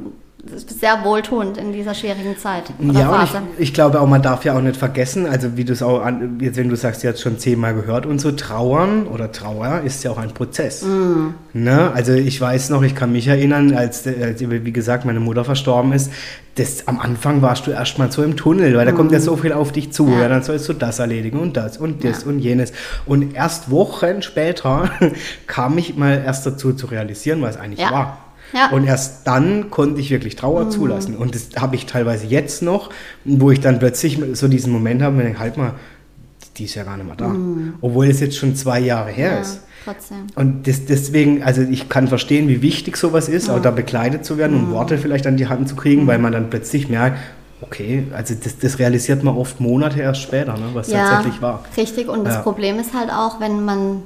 sehr 0.46 1.06
wohltuend 1.06 1.58
in 1.58 1.72
dieser 1.72 1.94
schwierigen 1.94 2.38
Zeit. 2.38 2.66
ja, 2.80 3.24
ich, 3.24 3.32
ich, 3.60 3.74
glaube 3.74 4.02
auch, 4.02 4.08
man 4.08 4.22
darf 4.22 4.44
ja 4.44 4.58
auch 4.58 4.62
nicht 4.62 4.76
vergessen, 4.76 5.26
also 5.26 5.56
wie 5.56 5.64
du 5.64 5.72
es 5.72 5.82
auch, 5.82 6.02
an, 6.02 6.38
jetzt 6.41 6.58
wenn 6.58 6.68
du 6.68 6.76
sagst, 6.76 7.04
du 7.04 7.08
hast 7.08 7.22
schon 7.22 7.39
zehnmal 7.39 7.74
gehört 7.74 8.06
und 8.06 8.20
so, 8.20 8.32
Trauern 8.32 9.08
oder 9.08 9.32
Trauer 9.32 9.82
ist 9.86 10.04
ja 10.04 10.12
auch 10.12 10.18
ein 10.18 10.34
Prozess. 10.34 10.84
Mm. 10.84 11.34
Ne? 11.54 11.91
Also 11.94 12.12
ich 12.12 12.39
weiß 12.41 12.72
noch, 12.72 12.84
ich 12.84 12.94
kann 12.94 13.14
mich 13.14 13.28
erinnern, 13.28 13.74
als, 13.74 14.06
als 14.06 14.41
wie 14.41 14.74
gesagt 14.74 15.06
meine 15.06 15.22
Mutter 15.22 15.46
verstorben 15.46 15.94
ist, 15.94 16.12
das, 16.56 16.88
am 16.89 17.00
Anfang 17.00 17.41
warst 17.41 17.66
du 17.66 17.72
erstmal 17.72 18.12
so 18.12 18.22
im 18.22 18.36
Tunnel, 18.36 18.76
weil 18.76 18.86
da 18.86 18.91
mm. 18.91 18.96
kommt 18.96 19.12
ja 19.14 19.22
so 19.22 19.38
viel 19.38 19.54
auf 19.54 19.72
dich 19.72 19.94
zu, 19.94 20.10
ja. 20.10 20.24
ja 20.24 20.28
dann 20.28 20.44
sollst 20.44 20.68
du 20.68 20.74
das 20.74 21.00
erledigen 21.00 21.39
und 21.39 21.56
das 21.56 21.78
und 21.78 22.04
das 22.04 22.24
ja. 22.24 22.30
und 22.30 22.39
jenes. 22.39 22.74
Und 23.06 23.34
erst 23.34 23.72
Wochen 23.72 24.22
später 24.22 24.89
kam 25.48 25.78
ich 25.78 25.96
mal 25.96 26.22
erst 26.26 26.46
dazu 26.46 26.74
zu 26.74 26.88
realisieren, 26.88 27.41
was 27.41 27.56
eigentlich 27.56 27.80
ja. 27.80 27.91
war. 27.91 28.18
Ja. 28.54 28.70
Und 28.70 28.86
erst 28.86 29.26
dann 29.26 29.70
konnte 29.70 29.99
ich 29.99 30.12
wirklich 30.12 30.36
Trauer 30.36 30.66
mhm. 30.66 30.72
zulassen. 30.72 31.18
Und 31.18 31.36
das 31.36 31.49
habe 31.60 31.76
ich 31.76 31.86
teilweise 31.86 32.28
jetzt 32.28 32.62
noch, 32.62 32.89
wo 33.26 33.51
ich 33.51 33.60
dann 33.60 33.80
plötzlich 33.80 34.20
so 34.34 34.47
diesen 34.47 34.72
Moment 34.72 35.01
habe, 35.01 35.18
und 35.18 35.24
denke, 35.24 35.39
halt 35.39 35.58
mal, 35.58 35.74
die 36.58 36.66
ist 36.66 36.76
ja 36.76 36.84
gar 36.84 36.97
nicht 36.97 37.08
mehr 37.08 37.16
da. 37.16 37.30
Mhm. 37.30 37.74
Obwohl 37.82 38.08
es 38.08 38.20
jetzt 38.20 38.38
schon 38.38 38.56
zwei 38.56 38.80
Jahre 38.80 39.10
her 39.10 39.34
ja, 39.34 39.39
ist. 39.39 39.62
Trotzdem. 39.84 40.28
Und 40.36 40.68
das, 40.68 40.86
deswegen, 40.86 41.43
also 41.43 41.62
ich 41.62 41.89
kann 41.89 42.08
verstehen, 42.08 42.47
wie 42.47 42.62
wichtig 42.62 42.95
sowas 42.95 43.28
ist, 43.28 43.47
mhm. 43.47 43.56
auch 43.56 43.62
da 43.62 43.72
begleitet 43.72 44.24
zu 44.24 44.38
werden 44.38 44.58
und 44.58 44.70
mhm. 44.70 44.74
Worte 44.74 44.97
vielleicht 44.97 45.28
an 45.28 45.38
die 45.38 45.47
Hand 45.47 45.68
zu 45.68 45.76
kriegen, 45.76 46.08
weil 46.08 46.20
man 46.20 46.32
dann 46.32 46.49
plötzlich 46.49 46.89
merkt, 46.89 47.18
okay, 47.62 48.06
also 48.14 48.36
das, 48.41 48.60
das 48.60 48.80
realisiert 48.80 49.24
man 49.24 49.36
oft 49.36 49.60
Monate 49.60 49.99
erst 49.99 50.22
später, 50.22 50.54
ne, 50.54 50.70
was 50.74 50.89
ja, 50.89 51.10
tatsächlich 51.10 51.41
war. 51.41 51.64
Richtig, 51.76 52.08
und 52.08 52.26
das 52.26 52.43
Problem 52.43 52.78
ist 52.78 52.93
halt 52.93 53.10
auch, 53.10 53.39
wenn 53.39 53.64
man 53.64 54.04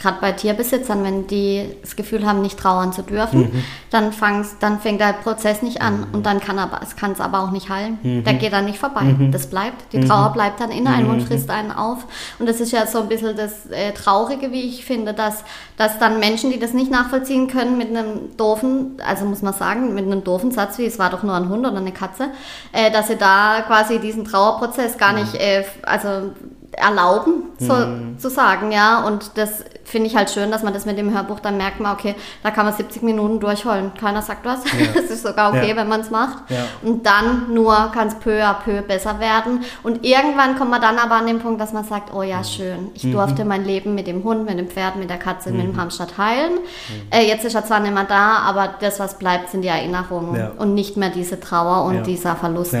gerade 0.00 0.18
bei 0.20 0.32
Tierbesitzern, 0.32 1.04
wenn 1.04 1.26
die 1.26 1.68
das 1.82 1.96
Gefühl 1.96 2.26
haben, 2.26 2.40
nicht 2.40 2.58
trauern 2.58 2.92
zu 2.92 3.02
dürfen, 3.02 3.40
mhm. 3.40 3.64
dann, 3.90 4.12
dann 4.60 4.80
fängt 4.80 5.00
der 5.00 5.12
Prozess 5.12 5.62
nicht 5.62 5.82
an 5.82 6.00
mhm. 6.00 6.06
und 6.14 6.26
dann 6.26 6.40
kann 6.40 6.58
aber, 6.58 6.80
es 6.82 6.96
kann 6.96 7.12
es 7.12 7.20
aber 7.20 7.40
auch 7.40 7.50
nicht 7.50 7.68
heilen. 7.68 7.98
Mhm. 8.02 8.24
Der 8.24 8.34
geht 8.34 8.52
dann 8.52 8.64
nicht 8.64 8.78
vorbei. 8.78 9.02
Mhm. 9.02 9.30
Das 9.30 9.48
bleibt. 9.48 9.92
Die 9.92 10.00
Trauer 10.00 10.30
mhm. 10.30 10.34
bleibt 10.34 10.60
dann 10.60 10.70
in 10.70 10.86
einem 10.86 11.10
und 11.10 11.18
mhm. 11.18 11.26
frisst 11.26 11.50
einen 11.50 11.70
auf. 11.70 12.06
Und 12.38 12.48
das 12.48 12.60
ist 12.60 12.72
ja 12.72 12.86
so 12.86 13.00
ein 13.00 13.08
bisschen 13.08 13.36
das 13.36 13.66
äh, 13.66 13.92
Traurige, 13.92 14.52
wie 14.52 14.62
ich 14.62 14.84
finde, 14.84 15.12
dass, 15.12 15.44
dass 15.76 15.98
dann 15.98 16.18
Menschen, 16.18 16.50
die 16.50 16.58
das 16.58 16.72
nicht 16.72 16.90
nachvollziehen 16.90 17.48
können, 17.48 17.76
mit 17.76 17.88
einem 17.88 18.36
doofen, 18.36 18.96
also 19.06 19.24
muss 19.26 19.42
man 19.42 19.52
sagen, 19.52 19.94
mit 19.94 20.06
einem 20.06 20.24
doofen 20.24 20.50
Satz, 20.50 20.78
wie 20.78 20.86
es 20.86 20.98
war 20.98 21.10
doch 21.10 21.22
nur 21.22 21.34
ein 21.34 21.48
Hund 21.48 21.66
oder 21.66 21.78
eine 21.78 21.92
Katze, 21.92 22.28
äh, 22.72 22.90
dass 22.90 23.08
sie 23.08 23.16
da 23.16 23.62
quasi 23.66 23.98
diesen 23.98 24.24
Trauerprozess 24.24 24.96
gar 24.96 25.12
nicht, 25.12 25.34
äh, 25.34 25.64
also 25.82 26.32
erlauben, 26.76 27.44
so, 27.58 27.72
mhm. 27.72 28.18
zu 28.18 28.30
sagen, 28.30 28.72
ja. 28.72 29.04
Und 29.04 29.32
das 29.36 29.64
finde 29.84 30.08
ich 30.08 30.16
halt 30.16 30.30
schön, 30.30 30.50
dass 30.50 30.62
man 30.62 30.72
das 30.72 30.86
mit 30.86 30.98
dem 30.98 31.14
Hörbuch 31.14 31.40
dann 31.40 31.56
merkt, 31.56 31.80
man, 31.80 31.92
okay, 31.92 32.14
da 32.42 32.50
kann 32.50 32.66
man 32.66 32.74
70 32.74 33.02
Minuten 33.02 33.40
durchholen. 33.40 33.92
Keiner 33.98 34.22
sagt 34.22 34.44
was. 34.44 34.64
Ja. 34.64 35.00
ist 35.14 35.22
sogar 35.22 35.50
okay, 35.50 35.70
ja. 35.70 35.76
wenn 35.76 35.88
man 35.88 36.00
es 36.00 36.10
macht. 36.10 36.50
Ja. 36.50 36.66
Und 36.82 37.06
dann 37.06 37.52
nur 37.52 37.74
kann 37.92 38.08
es 38.08 38.14
peu 38.16 38.42
à 38.42 38.54
peu 38.54 38.82
besser 38.82 39.20
werden. 39.20 39.64
Und 39.82 40.04
irgendwann 40.04 40.56
kommt 40.56 40.70
man 40.70 40.80
dann 40.80 40.98
aber 40.98 41.16
an 41.16 41.26
den 41.26 41.38
Punkt, 41.38 41.60
dass 41.60 41.72
man 41.72 41.84
sagt, 41.84 42.12
oh 42.14 42.22
ja, 42.22 42.38
mhm. 42.38 42.44
schön, 42.44 42.90
ich 42.94 43.04
mhm. 43.04 43.12
durfte 43.12 43.44
mein 43.44 43.64
Leben 43.64 43.94
mit 43.94 44.06
dem 44.06 44.24
Hund, 44.24 44.46
mit 44.46 44.58
dem 44.58 44.68
Pferd, 44.68 44.96
mit 44.96 45.10
der 45.10 45.18
Katze, 45.18 45.50
mhm. 45.50 45.56
mit 45.56 45.66
dem 45.66 45.72
mhm. 45.72 45.80
Hamster 45.80 46.06
teilen. 46.06 46.54
Mhm. 46.54 47.02
Äh, 47.10 47.26
jetzt 47.26 47.44
ist 47.44 47.54
er 47.54 47.64
zwar 47.64 47.80
nicht 47.80 47.94
mehr 47.94 48.04
da, 48.04 48.38
aber 48.38 48.74
das, 48.80 49.00
was 49.00 49.18
bleibt, 49.18 49.50
sind 49.50 49.62
die 49.62 49.68
Erinnerungen 49.68 50.50
und 50.58 50.74
nicht 50.74 50.96
mehr 50.96 51.10
diese 51.10 51.38
Trauer 51.40 51.84
und 51.84 52.06
dieser 52.06 52.36
Verlust. 52.36 52.76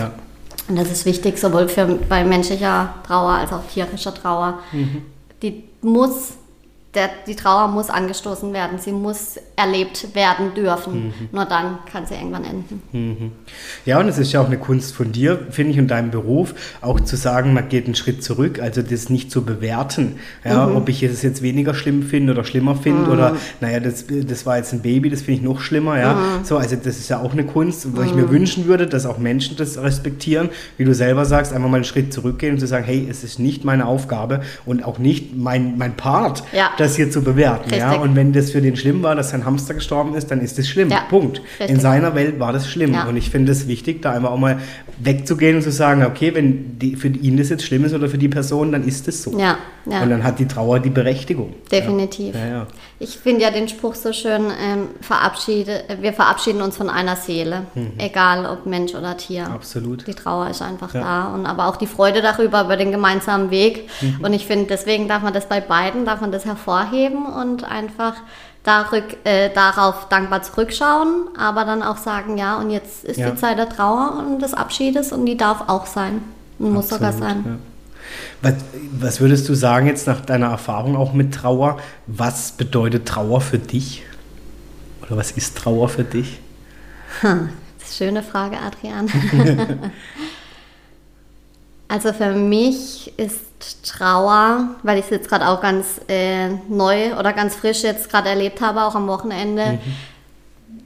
Und 0.68 0.76
das 0.76 0.90
ist 0.90 1.04
wichtig, 1.04 1.38
sowohl 1.38 1.68
für, 1.68 1.86
bei 2.08 2.24
menschlicher 2.24 2.94
Trauer 3.06 3.32
als 3.32 3.52
auch 3.52 3.66
tierischer 3.66 4.14
Trauer. 4.14 4.60
Mhm. 4.72 5.02
Die 5.42 5.64
muss 5.82 6.34
der, 6.94 7.10
die 7.26 7.34
Trauer 7.34 7.68
muss 7.68 7.90
angestoßen 7.90 8.52
werden, 8.52 8.78
sie 8.78 8.92
muss 8.92 9.36
erlebt 9.56 10.14
werden 10.14 10.54
dürfen. 10.54 11.06
Mhm. 11.06 11.12
Nur 11.32 11.44
dann 11.44 11.78
kann 11.90 12.06
sie 12.06 12.14
irgendwann 12.14 12.44
enden. 12.44 12.82
Mhm. 12.92 13.32
Ja, 13.84 13.98
und 13.98 14.08
es 14.08 14.18
ist 14.18 14.32
ja 14.32 14.40
auch 14.40 14.46
eine 14.46 14.58
Kunst 14.58 14.94
von 14.94 15.12
dir, 15.12 15.38
finde 15.50 15.72
ich, 15.72 15.78
und 15.78 15.88
deinem 15.88 16.10
Beruf, 16.10 16.54
auch 16.80 17.00
zu 17.00 17.16
sagen, 17.16 17.52
man 17.52 17.68
geht 17.68 17.86
einen 17.86 17.94
Schritt 17.94 18.22
zurück, 18.22 18.60
also 18.60 18.82
das 18.82 19.10
nicht 19.10 19.30
zu 19.30 19.44
bewerten. 19.44 20.16
Ja, 20.44 20.66
mhm. 20.66 20.76
Ob 20.76 20.88
ich 20.88 21.02
es 21.02 21.22
jetzt 21.22 21.42
weniger 21.42 21.74
schlimm 21.74 22.02
finde 22.02 22.32
oder 22.32 22.44
schlimmer 22.44 22.76
finde 22.76 23.10
oder, 23.10 23.32
mhm. 23.32 23.38
naja, 23.60 23.80
das, 23.80 24.04
das 24.08 24.46
war 24.46 24.56
jetzt 24.56 24.72
ein 24.72 24.82
Baby, 24.82 25.10
das 25.10 25.22
finde 25.22 25.40
ich 25.40 25.44
noch 25.44 25.60
schlimmer. 25.60 25.98
Ja, 25.98 26.14
mhm. 26.14 26.44
so, 26.44 26.56
also 26.56 26.76
das 26.76 26.98
ist 26.98 27.08
ja 27.08 27.20
auch 27.20 27.32
eine 27.32 27.44
Kunst, 27.44 27.96
wo 27.96 28.02
ich 28.02 28.14
mir 28.14 28.26
mhm. 28.26 28.30
wünschen 28.30 28.66
würde, 28.66 28.86
dass 28.86 29.06
auch 29.06 29.18
Menschen 29.18 29.56
das 29.56 29.78
respektieren, 29.78 30.50
wie 30.76 30.84
du 30.84 30.94
selber 30.94 31.24
sagst, 31.24 31.52
einfach 31.52 31.68
mal 31.68 31.76
einen 31.76 31.84
Schritt 31.84 32.12
zurückgehen 32.12 32.54
und 32.54 32.60
zu 32.60 32.66
sagen, 32.66 32.84
hey, 32.84 33.06
es 33.10 33.24
ist 33.24 33.38
nicht 33.38 33.64
meine 33.64 33.86
Aufgabe 33.86 34.42
und 34.64 34.84
auch 34.84 34.98
nicht 34.98 35.36
mein, 35.36 35.76
mein 35.76 35.96
Part. 35.96 36.44
Ja 36.52 36.70
das 36.84 36.96
hier 36.96 37.10
zu 37.10 37.22
bewerten. 37.22 37.74
Ja? 37.74 37.94
Und 37.94 38.14
wenn 38.16 38.32
das 38.32 38.50
für 38.50 38.60
den 38.60 38.76
schlimm 38.76 39.02
war, 39.02 39.14
dass 39.14 39.30
sein 39.30 39.44
Hamster 39.44 39.74
gestorben 39.74 40.14
ist, 40.14 40.30
dann 40.30 40.40
ist 40.40 40.58
das 40.58 40.68
schlimm. 40.68 40.90
Ja. 40.90 41.00
Punkt. 41.08 41.40
Richtig. 41.58 41.70
In 41.70 41.80
seiner 41.80 42.14
Welt 42.14 42.38
war 42.38 42.52
das 42.52 42.68
schlimm. 42.68 42.94
Ja. 42.94 43.04
Und 43.04 43.16
ich 43.16 43.30
finde 43.30 43.52
es 43.52 43.66
wichtig, 43.66 44.02
da 44.02 44.12
einmal 44.12 44.32
auch 44.32 44.38
mal 44.38 44.58
wegzugehen 44.98 45.56
und 45.56 45.62
zu 45.62 45.72
sagen, 45.72 46.04
okay, 46.04 46.34
wenn 46.34 46.78
die, 46.78 46.96
für 46.96 47.08
ihn 47.08 47.36
das 47.36 47.48
jetzt 47.48 47.64
schlimm 47.64 47.84
ist 47.84 47.94
oder 47.94 48.08
für 48.08 48.18
die 48.18 48.28
Person, 48.28 48.72
dann 48.72 48.86
ist 48.86 49.08
es 49.08 49.22
so. 49.22 49.38
Ja. 49.38 49.58
Ja. 49.86 50.02
Und 50.02 50.10
dann 50.10 50.24
hat 50.24 50.38
die 50.38 50.48
Trauer 50.48 50.80
die 50.80 50.90
Berechtigung. 50.90 51.54
Definitiv. 51.70 52.34
Ich 52.98 53.18
finde 53.18 53.42
ja 53.42 53.50
den 53.50 53.68
Spruch 53.68 53.94
so 53.94 54.12
schön, 54.14 54.44
ähm, 54.44 54.88
verabschiede, 55.00 55.84
wir 56.00 56.14
verabschieden 56.14 56.62
uns 56.62 56.76
von 56.76 56.88
einer 56.88 57.16
Seele, 57.16 57.66
mhm. 57.74 57.92
egal 57.98 58.46
ob 58.46 58.64
Mensch 58.64 58.94
oder 58.94 59.16
Tier. 59.16 59.46
Absolut. 59.46 60.06
Die 60.06 60.14
Trauer 60.14 60.48
ist 60.48 60.62
einfach 60.62 60.92
da 60.92 61.34
und 61.34 61.44
aber 61.44 61.66
auch 61.68 61.76
die 61.76 61.86
Freude 61.86 62.22
darüber, 62.22 62.62
über 62.62 62.76
den 62.76 62.92
gemeinsamen 62.92 63.50
Weg. 63.50 63.88
Mhm. 64.00 64.24
Und 64.24 64.32
ich 64.32 64.46
finde, 64.46 64.66
deswegen 64.68 65.06
darf 65.06 65.22
man 65.22 65.34
das 65.34 65.48
bei 65.48 65.60
beiden, 65.60 66.06
darf 66.06 66.22
man 66.22 66.32
das 66.32 66.46
hervorheben 66.46 66.73
und 67.26 67.64
einfach 67.64 68.14
darück, 68.64 69.16
äh, 69.24 69.50
darauf 69.54 70.08
dankbar 70.08 70.42
zurückschauen, 70.42 71.28
aber 71.38 71.64
dann 71.64 71.82
auch 71.82 71.98
sagen, 71.98 72.38
ja, 72.38 72.56
und 72.56 72.70
jetzt 72.70 73.04
ist 73.04 73.18
die 73.18 73.36
Zeit 73.36 73.58
der 73.58 73.68
Trauer 73.68 74.14
und 74.18 74.40
des 74.40 74.54
Abschiedes 74.54 75.12
und 75.12 75.26
die 75.26 75.36
darf 75.36 75.68
auch 75.68 75.86
sein. 75.86 76.22
Und 76.58 76.72
muss 76.72 76.88
sogar 76.88 77.12
sein. 77.12 77.58
Was, 78.42 78.54
was 78.92 79.20
würdest 79.20 79.48
du 79.48 79.54
sagen 79.54 79.86
jetzt 79.86 80.06
nach 80.06 80.20
deiner 80.20 80.46
Erfahrung 80.46 80.96
auch 80.96 81.12
mit 81.12 81.34
Trauer? 81.34 81.78
Was 82.06 82.52
bedeutet 82.52 83.06
Trauer 83.06 83.40
für 83.40 83.58
dich? 83.58 84.04
Oder 85.02 85.16
was 85.16 85.32
ist 85.32 85.56
Trauer 85.56 85.88
für 85.88 86.04
dich? 86.04 86.40
Hm, 87.20 87.50
schöne 87.84 88.22
Frage, 88.22 88.56
Adrian. 88.58 89.08
also 91.88 92.12
für 92.12 92.32
mich 92.32 93.12
ist 93.18 93.42
Trauer, 93.82 94.68
weil 94.82 94.98
ich 94.98 95.04
es 95.04 95.10
jetzt 95.10 95.28
gerade 95.28 95.48
auch 95.48 95.60
ganz 95.62 96.00
äh, 96.08 96.48
neu 96.68 97.16
oder 97.18 97.32
ganz 97.32 97.54
frisch 97.54 97.82
jetzt 97.82 98.10
gerade 98.10 98.28
erlebt 98.28 98.60
habe, 98.60 98.82
auch 98.82 98.94
am 98.94 99.06
Wochenende, 99.06 99.72
mhm 99.72 99.92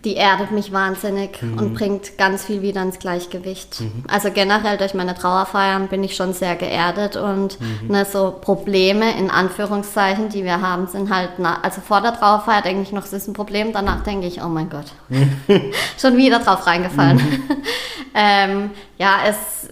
die 0.04 0.16
erdet 0.16 0.52
mich 0.52 0.72
wahnsinnig 0.72 1.42
mhm. 1.42 1.58
und 1.58 1.74
bringt 1.74 2.18
ganz 2.18 2.44
viel 2.44 2.62
wieder 2.62 2.82
ins 2.82 2.98
Gleichgewicht. 2.98 3.80
Mhm. 3.80 4.04
Also 4.08 4.30
generell 4.30 4.76
durch 4.76 4.94
meine 4.94 5.14
Trauerfeiern 5.14 5.88
bin 5.88 6.04
ich 6.04 6.14
schon 6.14 6.32
sehr 6.32 6.54
geerdet 6.54 7.16
und 7.16 7.60
mhm. 7.60 7.88
ne, 7.88 8.04
so 8.04 8.32
Probleme 8.40 9.18
in 9.18 9.30
Anführungszeichen, 9.30 10.28
die 10.28 10.44
wir 10.44 10.60
haben, 10.60 10.86
sind 10.86 11.12
halt, 11.12 11.32
na, 11.38 11.58
also 11.62 11.80
vor 11.80 12.00
der 12.00 12.14
Trauerfeier 12.14 12.62
denke 12.62 12.82
ich 12.82 12.92
noch, 12.92 13.04
es 13.04 13.12
ist 13.12 13.26
ein 13.26 13.32
Problem, 13.32 13.72
danach 13.72 14.04
denke 14.04 14.28
ich, 14.28 14.40
oh 14.42 14.48
mein 14.48 14.70
Gott, 14.70 14.86
schon 16.00 16.16
wieder 16.16 16.38
drauf 16.38 16.66
reingefallen. 16.66 17.16
Mhm. 17.16 17.42
ähm, 18.14 18.70
ja, 18.98 19.16
es 19.26 19.68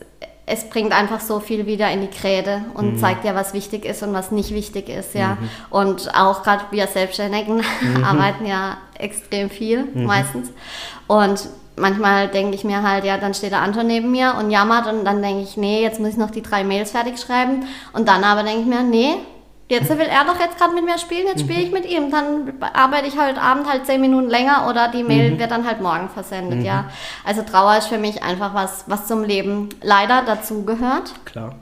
es 0.47 0.69
bringt 0.71 0.93
einfach 0.93 1.21
so 1.21 1.41
viel 1.41 1.67
wieder 1.67 1.91
in 1.91 2.01
die 2.01 2.07
Kräde 2.07 2.65
und 2.75 2.95
mhm. 2.95 2.99
zeigt 2.99 3.25
ja, 3.25 3.35
was 3.35 3.53
wichtig 3.53 3.85
ist 3.85 4.05
und 4.05 4.13
was 4.13 4.31
nicht 4.31 4.53
wichtig 4.53 4.89
ist, 4.89 5.15
ja. 5.15 5.37
Mhm. 5.41 5.49
Und 5.71 6.15
auch 6.15 6.45
gerade 6.45 6.65
wir 6.71 6.87
Selbstständigen 6.87 7.57
mhm. 7.57 8.05
arbeiten 8.09 8.47
ja 8.47 8.77
extrem 8.97 9.51
viel 9.51 9.83
mhm. 9.83 10.05
meistens. 10.05 10.53
Und 11.09 11.49
manchmal 11.75 12.29
denke 12.29 12.55
ich 12.55 12.63
mir 12.63 12.83
halt, 12.83 13.05
ja, 13.05 13.19
dann 13.19 13.35
steht 13.35 13.51
der 13.51 13.61
Anton 13.61 13.89
neben 13.89 14.13
mir 14.13 14.37
und 14.39 14.51
jammert 14.51 14.87
und 14.87 15.05
dann 15.05 15.21
denke 15.21 15.43
ich, 15.43 15.57
nee, 15.57 15.83
jetzt 15.83 15.99
muss 15.99 16.11
ich 16.11 16.17
noch 16.17 16.31
die 16.31 16.43
drei 16.43 16.63
Mails 16.63 16.93
fertig 16.93 17.19
schreiben. 17.19 17.67
Und 17.93 18.07
dann 18.07 18.23
aber 18.23 18.45
denke 18.45 18.61
ich 18.61 18.67
mir, 18.67 18.85
nee, 18.85 19.17
Jetzt 19.69 19.91
will 19.91 19.99
er 19.99 20.25
doch 20.25 20.39
jetzt 20.39 20.59
gerade 20.59 20.75
mit 20.75 20.85
mir 20.85 20.97
spielen, 20.97 21.27
jetzt 21.27 21.41
spiele 21.41 21.61
ich 21.61 21.73
mit 21.73 21.87
ihm. 21.87 22.11
Dann 22.13 22.53
arbeite 22.73 23.09
ich 23.09 23.19
heute 23.19 23.41
Abend 23.41 23.69
halt 23.69 23.85
zehn 23.85 24.01
Minuten 24.01 24.29
länger 24.29 24.69
oder 24.71 24.89
die 24.89 25.03
Mail 25.03 25.33
mhm. 25.33 25.39
wird 25.41 25.51
dann 25.51 25.67
halt 25.67 25.81
morgen 25.81 26.09
versendet, 26.09 26.61
mhm. 26.61 26.65
ja. 26.65 26.85
Also 27.25 27.43
Trauer 27.43 27.77
ist 27.77 27.89
für 27.89 27.99
mich 27.99 28.23
einfach 28.23 28.55
was, 28.55 28.85
was 28.87 29.09
zum 29.09 29.25
Leben 29.25 29.71
leider 29.83 30.23
dazugehört. 30.23 31.13
Klar. 31.25 31.57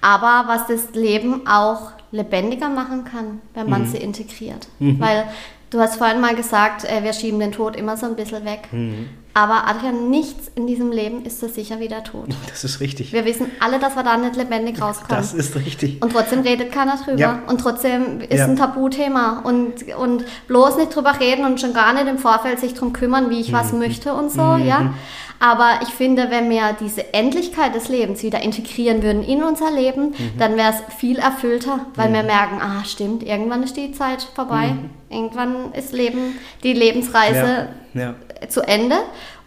Aber 0.00 0.44
was 0.46 0.66
das 0.66 0.94
Leben 0.94 1.46
auch 1.46 1.92
lebendiger 2.10 2.70
machen 2.70 3.04
kann, 3.04 3.42
wenn 3.52 3.68
man 3.68 3.82
mhm. 3.82 3.86
sie 3.86 3.98
integriert. 3.98 4.68
Mhm. 4.78 4.98
Weil 4.98 5.28
du 5.70 5.80
hast 5.80 5.96
vorhin 5.96 6.20
mal 6.20 6.34
gesagt, 6.34 6.84
äh, 6.84 7.02
wir 7.02 7.12
schieben 7.12 7.40
den 7.40 7.52
Tod 7.52 7.76
immer 7.76 7.96
so 7.96 8.06
ein 8.06 8.16
bisschen 8.16 8.44
weg. 8.44 8.68
Mhm. 8.72 9.08
Aber 9.34 9.68
Adrian, 9.68 10.08
nichts 10.08 10.50
in 10.54 10.66
diesem 10.66 10.90
Leben 10.90 11.22
ist 11.26 11.40
so 11.40 11.48
sicher 11.48 11.78
wie 11.78 11.88
der 11.88 12.02
Tod. 12.04 12.28
Das 12.48 12.64
ist 12.64 12.80
richtig. 12.80 13.12
Wir 13.12 13.26
wissen 13.26 13.50
alle, 13.60 13.78
dass 13.78 13.94
wir 13.94 14.02
da 14.02 14.16
nicht 14.16 14.34
lebendig 14.34 14.80
rauskommen. 14.80 15.10
Das 15.10 15.34
ist 15.34 15.54
richtig. 15.56 16.00
Und 16.00 16.12
trotzdem 16.12 16.40
redet 16.40 16.72
keiner 16.72 16.96
drüber. 16.96 17.18
Ja. 17.18 17.42
Und 17.46 17.60
trotzdem 17.60 18.20
ist 18.20 18.38
ja. 18.38 18.46
ein 18.46 18.56
Tabuthema. 18.56 19.40
Und, 19.44 19.94
und 19.98 20.24
bloß 20.48 20.78
nicht 20.78 20.96
drüber 20.96 21.20
reden 21.20 21.44
und 21.44 21.60
schon 21.60 21.74
gar 21.74 21.92
nicht 21.92 22.06
im 22.06 22.16
Vorfeld 22.16 22.60
sich 22.60 22.72
darum 22.72 22.94
kümmern, 22.94 23.28
wie 23.28 23.40
ich 23.40 23.50
mhm. 23.50 23.56
was 23.56 23.72
möchte 23.74 24.14
und 24.14 24.32
so, 24.32 24.42
mhm. 24.42 24.64
ja. 24.64 24.94
Aber 25.38 25.80
ich 25.82 25.88
finde, 25.88 26.30
wenn 26.30 26.48
wir 26.48 26.76
diese 26.80 27.12
Endlichkeit 27.12 27.74
des 27.74 27.88
Lebens 27.88 28.22
wieder 28.22 28.42
integrieren 28.42 29.02
würden 29.02 29.22
in 29.22 29.42
unser 29.42 29.70
Leben, 29.70 30.10
mhm. 30.10 30.38
dann 30.38 30.56
wäre 30.56 30.72
es 30.72 30.94
viel 30.96 31.18
erfüllter, 31.18 31.86
weil 31.94 32.08
mhm. 32.08 32.14
wir 32.14 32.22
merken, 32.22 32.60
ah, 32.60 32.84
stimmt, 32.84 33.22
irgendwann 33.22 33.62
ist 33.62 33.76
die 33.76 33.92
Zeit 33.92 34.22
vorbei. 34.34 34.68
Mhm. 34.68 34.90
Irgendwann 35.10 35.72
ist 35.72 35.92
Leben, 35.92 36.38
die 36.62 36.72
Lebensreise 36.72 37.68
ja. 37.94 38.14
Ja. 38.40 38.48
zu 38.48 38.62
Ende. 38.62 38.96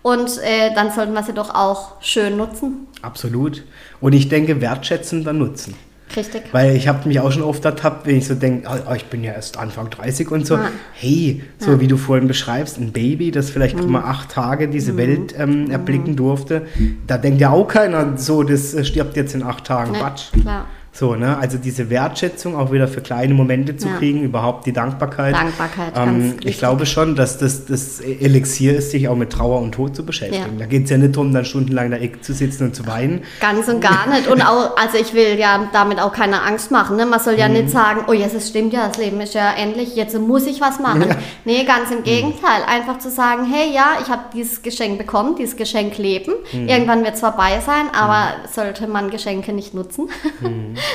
Und 0.01 0.37
äh, 0.43 0.73
dann 0.73 0.91
sollten 0.91 1.13
wir 1.13 1.23
sie 1.23 1.33
doch 1.33 1.53
auch 1.53 2.01
schön 2.01 2.37
nutzen. 2.37 2.87
Absolut. 3.01 3.63
Und 3.99 4.13
ich 4.13 4.29
denke, 4.29 4.61
wertschätzend 4.61 5.27
dann 5.27 5.39
nutzen. 5.39 5.75
Richtig. 6.15 6.43
Weil 6.51 6.75
ich 6.75 6.87
habe 6.87 7.07
mich 7.07 7.19
auch 7.19 7.31
schon 7.31 7.43
oft 7.43 7.63
ertappt, 7.65 8.07
wenn 8.07 8.17
ich 8.17 8.27
so 8.27 8.35
denke, 8.35 8.67
oh, 8.69 8.93
ich 8.93 9.05
bin 9.05 9.23
ja 9.23 9.33
erst 9.33 9.57
Anfang 9.57 9.89
30 9.89 10.31
und 10.31 10.45
so. 10.45 10.55
Ja. 10.55 10.69
Hey, 10.93 11.43
so 11.57 11.71
ja. 11.71 11.79
wie 11.79 11.87
du 11.87 11.97
vorhin 11.97 12.27
beschreibst, 12.27 12.79
ein 12.79 12.91
Baby, 12.91 13.31
das 13.31 13.49
vielleicht 13.49 13.77
mhm. 13.77 13.91
mal 13.91 14.03
acht 14.03 14.31
Tage 14.31 14.67
diese 14.67 14.93
mhm. 14.93 14.97
Welt 14.97 15.35
ähm, 15.37 15.65
mhm. 15.65 15.71
erblicken 15.71 16.15
durfte, 16.15 16.63
da 17.07 17.17
denkt 17.17 17.41
ja 17.41 17.51
auch 17.51 17.67
keiner 17.67 18.17
so, 18.17 18.43
das 18.43 18.73
äh, 18.73 18.83
stirbt 18.83 19.15
jetzt 19.15 19.35
in 19.35 19.43
acht 19.43 19.65
Tagen. 19.65 19.91
Nee, 19.91 19.99
Quatsch. 19.99 20.31
Klar. 20.41 20.65
So, 20.99 21.15
ne? 21.15 21.37
Also 21.37 21.57
diese 21.57 21.89
Wertschätzung 21.89 22.57
auch 22.57 22.73
wieder 22.73 22.89
für 22.89 22.99
kleine 22.99 23.33
Momente 23.33 23.77
zu 23.77 23.87
ja. 23.87 23.95
kriegen, 23.95 24.21
überhaupt 24.21 24.65
die 24.65 24.73
Dankbarkeit. 24.73 25.33
Dankbarkeit, 25.33 25.93
ähm, 25.95 26.35
Ich 26.43 26.57
glaube 26.57 26.85
schon, 26.85 27.15
dass 27.15 27.37
das 27.37 27.65
das 27.67 28.01
Elixier 28.01 28.75
ist, 28.75 28.91
sich 28.91 29.07
auch 29.07 29.15
mit 29.15 29.29
Trauer 29.29 29.61
und 29.61 29.71
Tod 29.71 29.95
zu 29.95 30.05
beschäftigen. 30.05 30.55
Ja. 30.55 30.59
Da 30.59 30.65
geht 30.65 30.83
es 30.83 30.89
ja 30.89 30.97
nicht 30.97 31.15
darum, 31.15 31.33
dann 31.33 31.45
stundenlang 31.45 31.91
da 31.91 31.97
zu 32.19 32.33
sitzen 32.33 32.65
und 32.65 32.75
zu 32.75 32.85
weinen. 32.85 33.23
Ganz 33.39 33.69
und 33.69 33.79
gar 33.79 34.09
nicht. 34.09 34.27
Und 34.27 34.41
auch, 34.41 34.75
also 34.75 34.97
ich 34.97 35.13
will 35.13 35.39
ja 35.39 35.69
damit 35.71 36.01
auch 36.01 36.11
keine 36.11 36.41
Angst 36.41 36.69
machen. 36.69 36.97
Ne? 36.97 37.05
Man 37.05 37.21
soll 37.21 37.35
ja 37.35 37.47
mhm. 37.47 37.53
nicht 37.53 37.69
sagen, 37.69 38.01
oh 38.09 38.11
jetzt 38.11 38.35
es 38.35 38.49
stimmt 38.49 38.73
ja, 38.73 38.89
das 38.89 38.97
Leben 38.97 39.21
ist 39.21 39.35
ja 39.35 39.53
endlich, 39.53 39.95
jetzt 39.95 40.19
muss 40.19 40.47
ich 40.47 40.59
was 40.59 40.81
machen. 40.81 41.05
Ja. 41.07 41.15
Nee, 41.45 41.63
ganz 41.63 41.91
im 41.91 42.03
Gegenteil. 42.03 42.61
Einfach 42.67 42.99
zu 42.99 43.09
sagen, 43.09 43.45
hey 43.49 43.73
ja, 43.73 43.99
ich 44.01 44.09
habe 44.09 44.23
dieses 44.33 44.61
Geschenk 44.63 44.97
bekommen, 44.97 45.37
dieses 45.37 45.55
Geschenk 45.55 45.97
Leben. 45.97 46.33
Mhm. 46.51 46.67
Irgendwann 46.67 47.05
wird 47.05 47.13
es 47.13 47.21
vorbei 47.21 47.61
sein, 47.65 47.85
aber 47.97 48.35
mhm. 48.35 48.53
sollte 48.53 48.85
man 48.87 49.09
Geschenke 49.09 49.53
nicht 49.53 49.73
nutzen. 49.73 50.09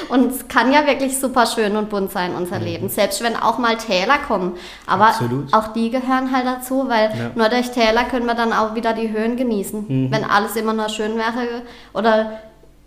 Und 0.09 0.33
es 0.33 0.49
kann 0.49 0.73
ja 0.73 0.87
wirklich 0.87 1.19
super 1.19 1.47
schön 1.47 1.77
und 1.77 1.91
bunt 1.91 2.11
sein, 2.11 2.35
unser 2.35 2.59
mhm. 2.59 2.65
Leben. 2.65 2.89
Selbst 2.89 3.23
wenn 3.23 3.37
auch 3.37 3.59
mal 3.59 3.77
Täler 3.77 4.19
kommen. 4.27 4.55
Aber 4.87 5.09
Absolut. 5.09 5.53
auch 5.53 5.69
die 5.69 5.91
gehören 5.91 6.33
halt 6.33 6.47
dazu, 6.47 6.89
weil 6.89 7.11
ja. 7.17 7.31
nur 7.35 7.49
durch 7.49 7.71
Täler 7.71 8.05
können 8.05 8.27
wir 8.27 8.35
dann 8.35 8.53
auch 8.53 8.75
wieder 8.75 8.93
die 8.93 9.11
Höhen 9.11 9.37
genießen. 9.37 9.87
Mhm. 9.89 10.13
Wenn 10.13 10.25
alles 10.25 10.57
immer 10.57 10.73
nur 10.73 10.89
schön 10.89 11.17
wäre. 11.17 11.63
Oder 11.93 12.41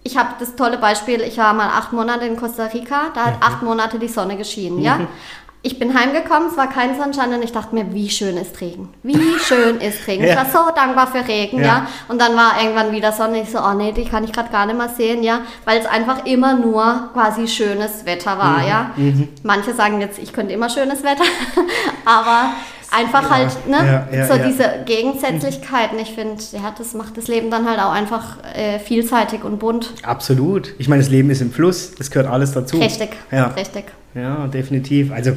ich 0.04 0.18
habe 0.18 0.30
das 0.40 0.56
tolle 0.56 0.78
Beispiel, 0.78 1.22
ich 1.22 1.38
war 1.38 1.54
mal 1.54 1.68
acht 1.68 1.92
Monate 1.92 2.26
in 2.26 2.38
Costa 2.38 2.66
Rica, 2.66 3.12
da 3.14 3.26
hat 3.26 3.36
acht 3.42 3.62
Monate 3.62 4.00
die 4.00 4.08
Sonne 4.08 4.38
geschienen, 4.38 4.80
ja. 4.80 5.02
Ich 5.68 5.80
bin 5.80 5.94
heimgekommen, 5.94 6.48
es 6.50 6.56
war 6.56 6.70
kein 6.70 6.98
Sonnenschein 6.98 7.34
und 7.34 7.44
ich 7.44 7.52
dachte 7.52 7.76
mir, 7.76 7.94
wie 7.94 8.10
schön 8.10 8.38
ist 8.38 8.62
Regen. 8.62 8.88
Wie 9.04 9.20
schön 9.38 9.82
ist 9.82 10.08
Regen. 10.08 10.24
Ja. 10.24 10.30
Ich 10.30 10.38
war 10.38 10.46
so 10.46 10.74
dankbar 10.74 11.08
für 11.08 11.28
Regen, 11.28 11.60
ja. 11.60 11.66
ja. 11.66 11.88
Und 12.08 12.22
dann 12.22 12.38
war 12.38 12.54
irgendwann 12.62 12.94
wieder 12.94 13.12
Sonne. 13.12 13.42
Ich 13.42 13.50
so, 13.50 13.60
oh 13.60 13.74
nee, 13.74 13.92
die 13.92 14.06
kann 14.06 14.24
ich 14.24 14.32
gerade 14.32 14.50
gar 14.50 14.66
nicht 14.66 14.78
mehr 14.78 14.88
sehen, 14.88 15.24
ja. 15.24 15.42
Weil 15.66 15.82
es 15.82 15.86
einfach 15.86 16.26
immer 16.26 16.54
nur 16.54 17.10
quasi 17.12 17.50
schönes 17.50 18.06
Wetter 18.06 18.38
war, 18.38 18.60
mhm. 18.60 18.68
ja. 18.68 18.92
Mhm. 18.96 19.28
Manche 19.44 19.74
sagen 19.74 20.00
jetzt, 20.00 20.20
ich 20.20 20.32
könnte 20.32 20.54
immer 20.54 20.70
schönes 20.70 21.04
Wetter, 21.04 21.26
aber 22.06 22.52
einfach 22.90 23.24
ja, 23.24 23.30
halt, 23.30 23.68
ne, 23.68 24.08
ja, 24.12 24.18
ja, 24.20 24.28
so 24.28 24.42
diese 24.42 24.86
Gegensätzlichkeiten. 24.86 26.00
Ich 26.00 26.12
finde, 26.12 26.42
ja, 26.54 26.74
das 26.78 26.94
macht 26.94 27.18
das 27.18 27.28
Leben 27.28 27.52
dann 27.52 27.68
halt 27.70 27.80
auch 27.80 27.92
einfach 27.92 28.38
äh, 28.56 28.80
vielseitig 28.80 29.44
und 29.44 29.60
bunt. 29.60 29.96
Absolut. 30.04 30.76
Ich 30.78 30.88
meine, 30.88 31.02
das 31.02 31.12
Leben 31.12 31.30
ist 31.30 31.42
im 31.42 31.52
Fluss, 31.52 31.94
das 31.94 32.10
gehört 32.10 32.32
alles 32.32 32.54
dazu. 32.54 32.78
Richtig, 32.78 33.10
ja. 33.32 33.48
richtig. 33.48 33.84
Ja, 34.16 34.48
definitiv. 34.48 35.12
Also 35.12 35.34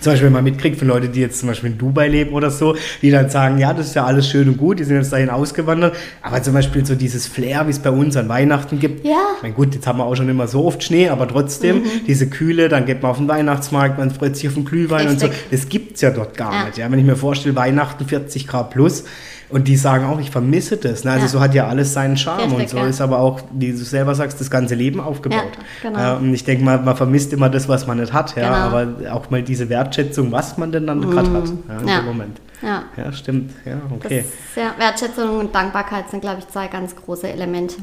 zum 0.00 0.12
Beispiel, 0.12 0.26
wenn 0.26 0.32
man 0.32 0.44
mitkriegt 0.44 0.78
von 0.78 0.88
Leuten, 0.88 1.12
die 1.12 1.20
jetzt 1.20 1.40
zum 1.40 1.48
Beispiel 1.48 1.70
in 1.70 1.78
Dubai 1.78 2.08
leben 2.08 2.32
oder 2.32 2.50
so, 2.50 2.76
die 3.00 3.10
dann 3.10 3.30
sagen, 3.30 3.58
ja, 3.58 3.72
das 3.72 3.88
ist 3.88 3.94
ja 3.94 4.04
alles 4.04 4.28
schön 4.28 4.48
und 4.48 4.56
gut, 4.56 4.78
die 4.78 4.84
sind 4.84 4.96
jetzt 4.96 5.12
dahin 5.12 5.30
ausgewandert, 5.30 5.96
aber 6.20 6.42
zum 6.42 6.54
Beispiel 6.54 6.84
so 6.84 6.94
dieses 6.94 7.26
Flair, 7.26 7.66
wie 7.66 7.70
es 7.70 7.78
bei 7.78 7.90
uns 7.90 8.16
an 8.16 8.28
Weihnachten 8.28 8.78
gibt. 8.78 9.04
Ja. 9.04 9.16
Ich 9.36 9.42
meine, 9.42 9.54
gut, 9.54 9.74
jetzt 9.74 9.86
haben 9.86 9.98
wir 9.98 10.04
auch 10.04 10.14
schon 10.14 10.28
immer 10.28 10.46
so 10.48 10.64
oft 10.64 10.82
Schnee, 10.82 11.08
aber 11.08 11.28
trotzdem, 11.28 11.76
mhm. 11.76 11.84
diese 12.06 12.28
Kühle, 12.28 12.68
dann 12.68 12.86
geht 12.86 13.02
man 13.02 13.10
auf 13.10 13.18
den 13.18 13.28
Weihnachtsmarkt, 13.28 13.98
man 13.98 14.10
freut 14.10 14.36
sich 14.36 14.48
auf 14.48 14.54
den 14.54 14.64
Glühwein 14.64 15.08
Richtig. 15.08 15.30
und 15.30 15.34
so. 15.34 15.40
Das 15.50 15.68
gibt 15.68 15.96
es 15.96 16.00
ja 16.00 16.10
dort 16.10 16.36
gar 16.36 16.52
ja. 16.52 16.64
nicht. 16.66 16.78
Ja, 16.78 16.90
wenn 16.90 16.98
ich 16.98 17.06
mir 17.06 17.16
vorstelle, 17.16 17.56
Weihnachten 17.56 18.06
40 18.06 18.46
Grad 18.46 18.70
plus, 18.70 19.04
und 19.52 19.68
die 19.68 19.76
sagen 19.76 20.06
auch, 20.06 20.18
ich 20.18 20.30
vermisse 20.30 20.76
das. 20.78 21.04
Ne? 21.04 21.12
Also 21.12 21.24
ja. 21.24 21.28
so 21.28 21.40
hat 21.40 21.54
ja 21.54 21.68
alles 21.68 21.92
seinen 21.92 22.16
Charme. 22.16 22.44
Richtig, 22.44 22.60
und 22.60 22.68
so 22.70 22.76
ja. 22.78 22.86
ist 22.86 23.00
aber 23.00 23.18
auch, 23.18 23.40
wie 23.52 23.72
du 23.72 23.76
selber 23.78 24.14
sagst, 24.14 24.40
das 24.40 24.50
ganze 24.50 24.74
Leben 24.74 25.00
aufgebaut. 25.00 25.52
Ja, 25.82 25.90
genau. 25.90 26.14
äh, 26.14 26.18
und 26.18 26.34
ich 26.34 26.44
denke 26.44 26.64
mal, 26.64 26.78
man 26.78 26.96
vermisst 26.96 27.32
immer 27.32 27.50
das, 27.50 27.68
was 27.68 27.86
man 27.86 28.00
nicht 28.00 28.12
hat. 28.12 28.34
Ja? 28.34 28.68
Genau. 28.70 28.76
Aber 28.76 29.14
auch 29.14 29.30
mal 29.30 29.42
diese 29.42 29.68
Wertschätzung, 29.68 30.32
was 30.32 30.56
man 30.56 30.72
denn 30.72 30.86
dann 30.86 31.00
mm. 31.00 31.10
gerade 31.10 31.32
hat 31.32 31.52
ja, 31.68 31.78
in 31.78 31.86
dem 31.86 32.04
Moment. 32.06 32.40
Ja. 32.62 32.84
ja, 32.96 33.12
stimmt. 33.12 33.50
Ja, 33.64 33.80
okay. 33.94 34.24
Das, 34.54 34.64
ja, 34.64 34.74
Wertschätzung 34.78 35.38
und 35.38 35.54
Dankbarkeit 35.54 36.10
sind, 36.10 36.20
glaube 36.20 36.38
ich, 36.38 36.48
zwei 36.48 36.68
ganz 36.68 36.96
große 36.96 37.28
Elemente. 37.28 37.76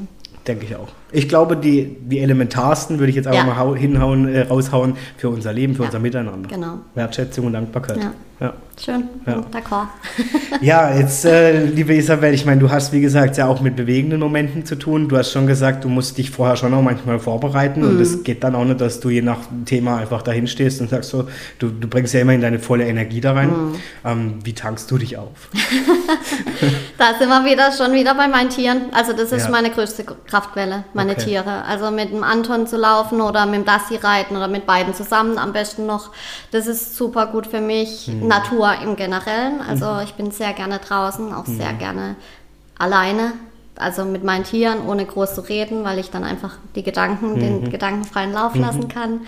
Denke 0.48 0.66
ich 0.66 0.76
auch. 0.76 0.88
Ich 1.12 1.30
glaube, 1.30 1.58
die, 1.58 1.98
die 2.00 2.20
elementarsten 2.20 2.98
würde 2.98 3.10
ich 3.10 3.16
jetzt 3.16 3.28
einfach 3.28 3.46
mal 3.46 3.78
hinhauen, 3.78 4.28
äh, 4.28 4.42
raushauen 4.42 4.96
für 5.18 5.30
unser 5.30 5.54
Leben, 5.54 5.76
für 5.76 5.84
unser 5.84 6.00
Miteinander. 6.00 6.50
Genau. 6.50 6.80
Wertschätzung 6.96 7.46
und 7.48 7.54
Dankbarkeit. 7.54 7.98
Ja. 7.98 8.14
Schön, 8.82 9.10
ja. 9.28 9.44
d'accord. 9.52 9.88
ja, 10.62 10.96
jetzt, 10.96 11.26
äh, 11.26 11.66
liebe 11.66 11.94
Isabel, 11.94 12.34
ich 12.34 12.46
meine, 12.46 12.62
du 12.62 12.72
hast, 12.72 12.94
wie 12.94 13.02
gesagt, 13.02 13.36
ja 13.36 13.46
auch 13.46 13.60
mit 13.60 13.76
bewegenden 13.76 14.22
Momenten 14.22 14.66
zu 14.66 14.76
tun. 14.78 15.10
Du 15.10 15.18
hast 15.18 15.34
schon 15.34 15.48
gesagt, 15.48 15.84
du 15.84 15.90
musst 15.90 16.18
dich 16.18 16.32
vorher 16.32 16.56
schon 16.56 16.74
auch 16.74 16.82
manchmal 16.82 17.20
vorbereiten. 17.20 17.82
Mhm. 17.82 17.88
Und 17.90 18.00
es 18.00 18.24
geht 18.24 18.42
dann 18.42 18.56
auch 18.56 18.64
nicht, 18.64 18.80
dass 18.80 19.02
du 19.02 19.10
je 19.10 19.22
nach 19.22 19.40
Thema 19.66 19.98
einfach 19.98 20.22
dahin 20.22 20.48
stehst 20.48 20.80
und 20.80 20.90
sagst 20.90 21.10
so, 21.10 21.28
du, 21.60 21.68
du 21.68 21.90
bringst 21.90 22.14
ja 22.14 22.22
immerhin 22.22 22.40
deine 22.40 22.60
volle 22.60 22.88
Energie 22.88 23.20
da 23.20 23.34
rein. 23.34 23.50
Mhm. 23.50 23.76
Ähm, 24.06 24.34
wie 24.46 24.54
tankst 24.54 24.90
du 24.90 24.98
dich 24.98 25.18
auf? 25.18 25.50
da 26.98 27.18
sind 27.20 27.28
wir 27.28 27.44
wieder 27.44 27.74
schon 27.74 27.92
wieder 27.92 28.16
bei 28.16 28.30
meinen 28.30 28.50
Tieren. 28.50 28.84
Also 28.94 29.12
das 29.12 29.34
ist 29.34 29.46
ja. 29.46 29.52
meine 29.52 29.72
größte 29.72 30.06
Kraftquelle, 30.06 30.86
meine 30.94 31.12
okay. 31.14 31.26
Tiere. 31.26 31.66
Also 31.66 31.92
mit 31.92 32.14
dem 32.14 32.24
Anton 32.24 32.66
zu 32.66 32.78
laufen 32.78 33.20
oder 33.20 33.46
mit 33.46 33.60
dem 33.60 33.66
Lassi 33.66 33.98
reiten 33.98 34.38
oder 34.38 34.48
mit 34.48 34.66
beiden 34.66 34.94
zusammen 34.94 35.38
am 35.38 35.52
besten 35.52 35.86
noch. 35.86 36.12
Das 36.52 36.66
ist 36.66 36.96
super 36.96 37.28
gut 37.28 37.46
für 37.46 37.60
mich. 37.60 38.08
Mhm. 38.08 38.29
Natur 38.30 38.74
im 38.82 38.96
Generellen. 38.96 39.62
Also 39.68 39.86
mhm. 39.86 40.00
ich 40.04 40.14
bin 40.14 40.32
sehr 40.32 40.54
gerne 40.54 40.80
draußen, 40.80 41.34
auch 41.34 41.48
mhm. 41.48 41.58
sehr 41.58 41.74
gerne 41.74 42.16
alleine. 42.78 43.34
Also 43.76 44.04
mit 44.04 44.26
meinen 44.26 44.44
Tieren, 44.44 44.86
ohne 44.86 45.06
groß 45.06 45.36
zu 45.36 45.42
reden, 45.42 45.86
weil 45.86 46.00
ich 46.00 46.12
dann 46.12 46.26
einfach 46.26 46.58
die 46.76 46.84
Gedanken, 46.84 47.36
mhm. 47.36 47.40
den 47.40 47.70
gedankenfreien 47.72 48.34
Lauf 48.34 48.54
mhm. 48.54 48.62
lassen 48.62 48.88
kann. 48.90 49.22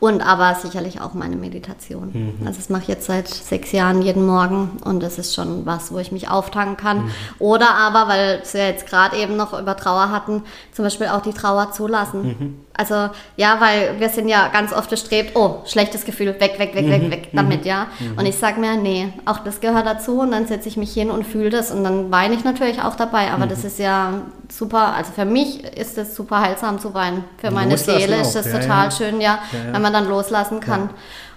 Und 0.00 0.22
aber 0.22 0.54
sicherlich 0.54 1.00
auch 1.00 1.12
meine 1.12 1.36
Meditation. 1.36 2.36
Mhm. 2.40 2.46
Also 2.46 2.58
das 2.58 2.70
mache 2.70 2.82
ich 2.82 2.88
jetzt 2.88 3.06
seit 3.06 3.28
sechs 3.28 3.72
Jahren 3.72 4.00
jeden 4.00 4.24
Morgen 4.24 4.78
und 4.84 5.02
das 5.02 5.18
ist 5.18 5.34
schon 5.34 5.66
was, 5.66 5.92
wo 5.92 5.98
ich 5.98 6.12
mich 6.12 6.30
auftanken 6.30 6.76
kann. 6.76 7.04
Mhm. 7.04 7.10
Oder 7.38 7.74
aber, 7.74 8.08
weil 8.08 8.42
wir 8.50 8.66
jetzt 8.66 8.86
gerade 8.86 9.16
eben 9.16 9.36
noch 9.36 9.58
über 9.58 9.76
Trauer 9.76 10.10
hatten, 10.10 10.42
zum 10.72 10.84
Beispiel 10.84 11.08
auch 11.08 11.22
die 11.22 11.32
Trauer 11.34 11.72
zulassen. 11.72 12.64
Mhm. 12.78 12.84
Also 12.84 13.10
ja, 13.36 13.60
weil 13.60 13.98
wir 13.98 14.08
sind 14.08 14.28
ja 14.28 14.48
ganz 14.48 14.72
oft 14.72 14.90
bestrebt, 14.90 15.36
oh, 15.36 15.62
schlechtes 15.66 16.04
Gefühl, 16.04 16.28
weg, 16.38 16.58
weg, 16.58 16.74
weg, 16.74 16.88
weg, 16.88 17.02
mhm. 17.02 17.10
weg 17.10 17.28
damit, 17.32 17.64
ja. 17.64 17.88
Mhm. 17.98 18.18
Und 18.18 18.26
ich 18.26 18.36
sage 18.36 18.60
mir, 18.60 18.76
nee, 18.76 19.12
auch 19.24 19.38
das 19.38 19.60
gehört 19.60 19.86
dazu 19.86 20.20
und 20.20 20.30
dann 20.30 20.46
setze 20.46 20.68
ich 20.68 20.76
mich 20.76 20.92
hin 20.92 21.10
und 21.10 21.26
fühle 21.26 21.50
das 21.50 21.70
und 21.70 21.84
dann 21.84 22.10
weine 22.10 22.34
ich 22.34 22.44
natürlich 22.44 22.80
auch 22.82 22.94
dabei, 22.94 23.30
aber 23.30 23.46
das 23.46 23.64
ist 23.64 23.78
ja 23.78 24.22
super, 24.48 24.94
also 24.94 25.12
für 25.12 25.24
mich 25.24 25.64
ist 25.76 25.98
es 25.98 26.14
super 26.14 26.40
heilsam 26.40 26.78
zu 26.78 26.94
weinen. 26.94 27.24
Für 27.38 27.50
meine 27.50 27.76
Seele 27.76 28.20
ist 28.20 28.34
das 28.34 28.46
ja, 28.46 28.58
total 28.58 28.84
ja. 28.86 28.90
schön, 28.90 29.20
ja, 29.20 29.38
ja, 29.52 29.72
wenn 29.72 29.82
man 29.82 29.92
dann 29.92 30.08
loslassen 30.08 30.60
kann. 30.60 30.90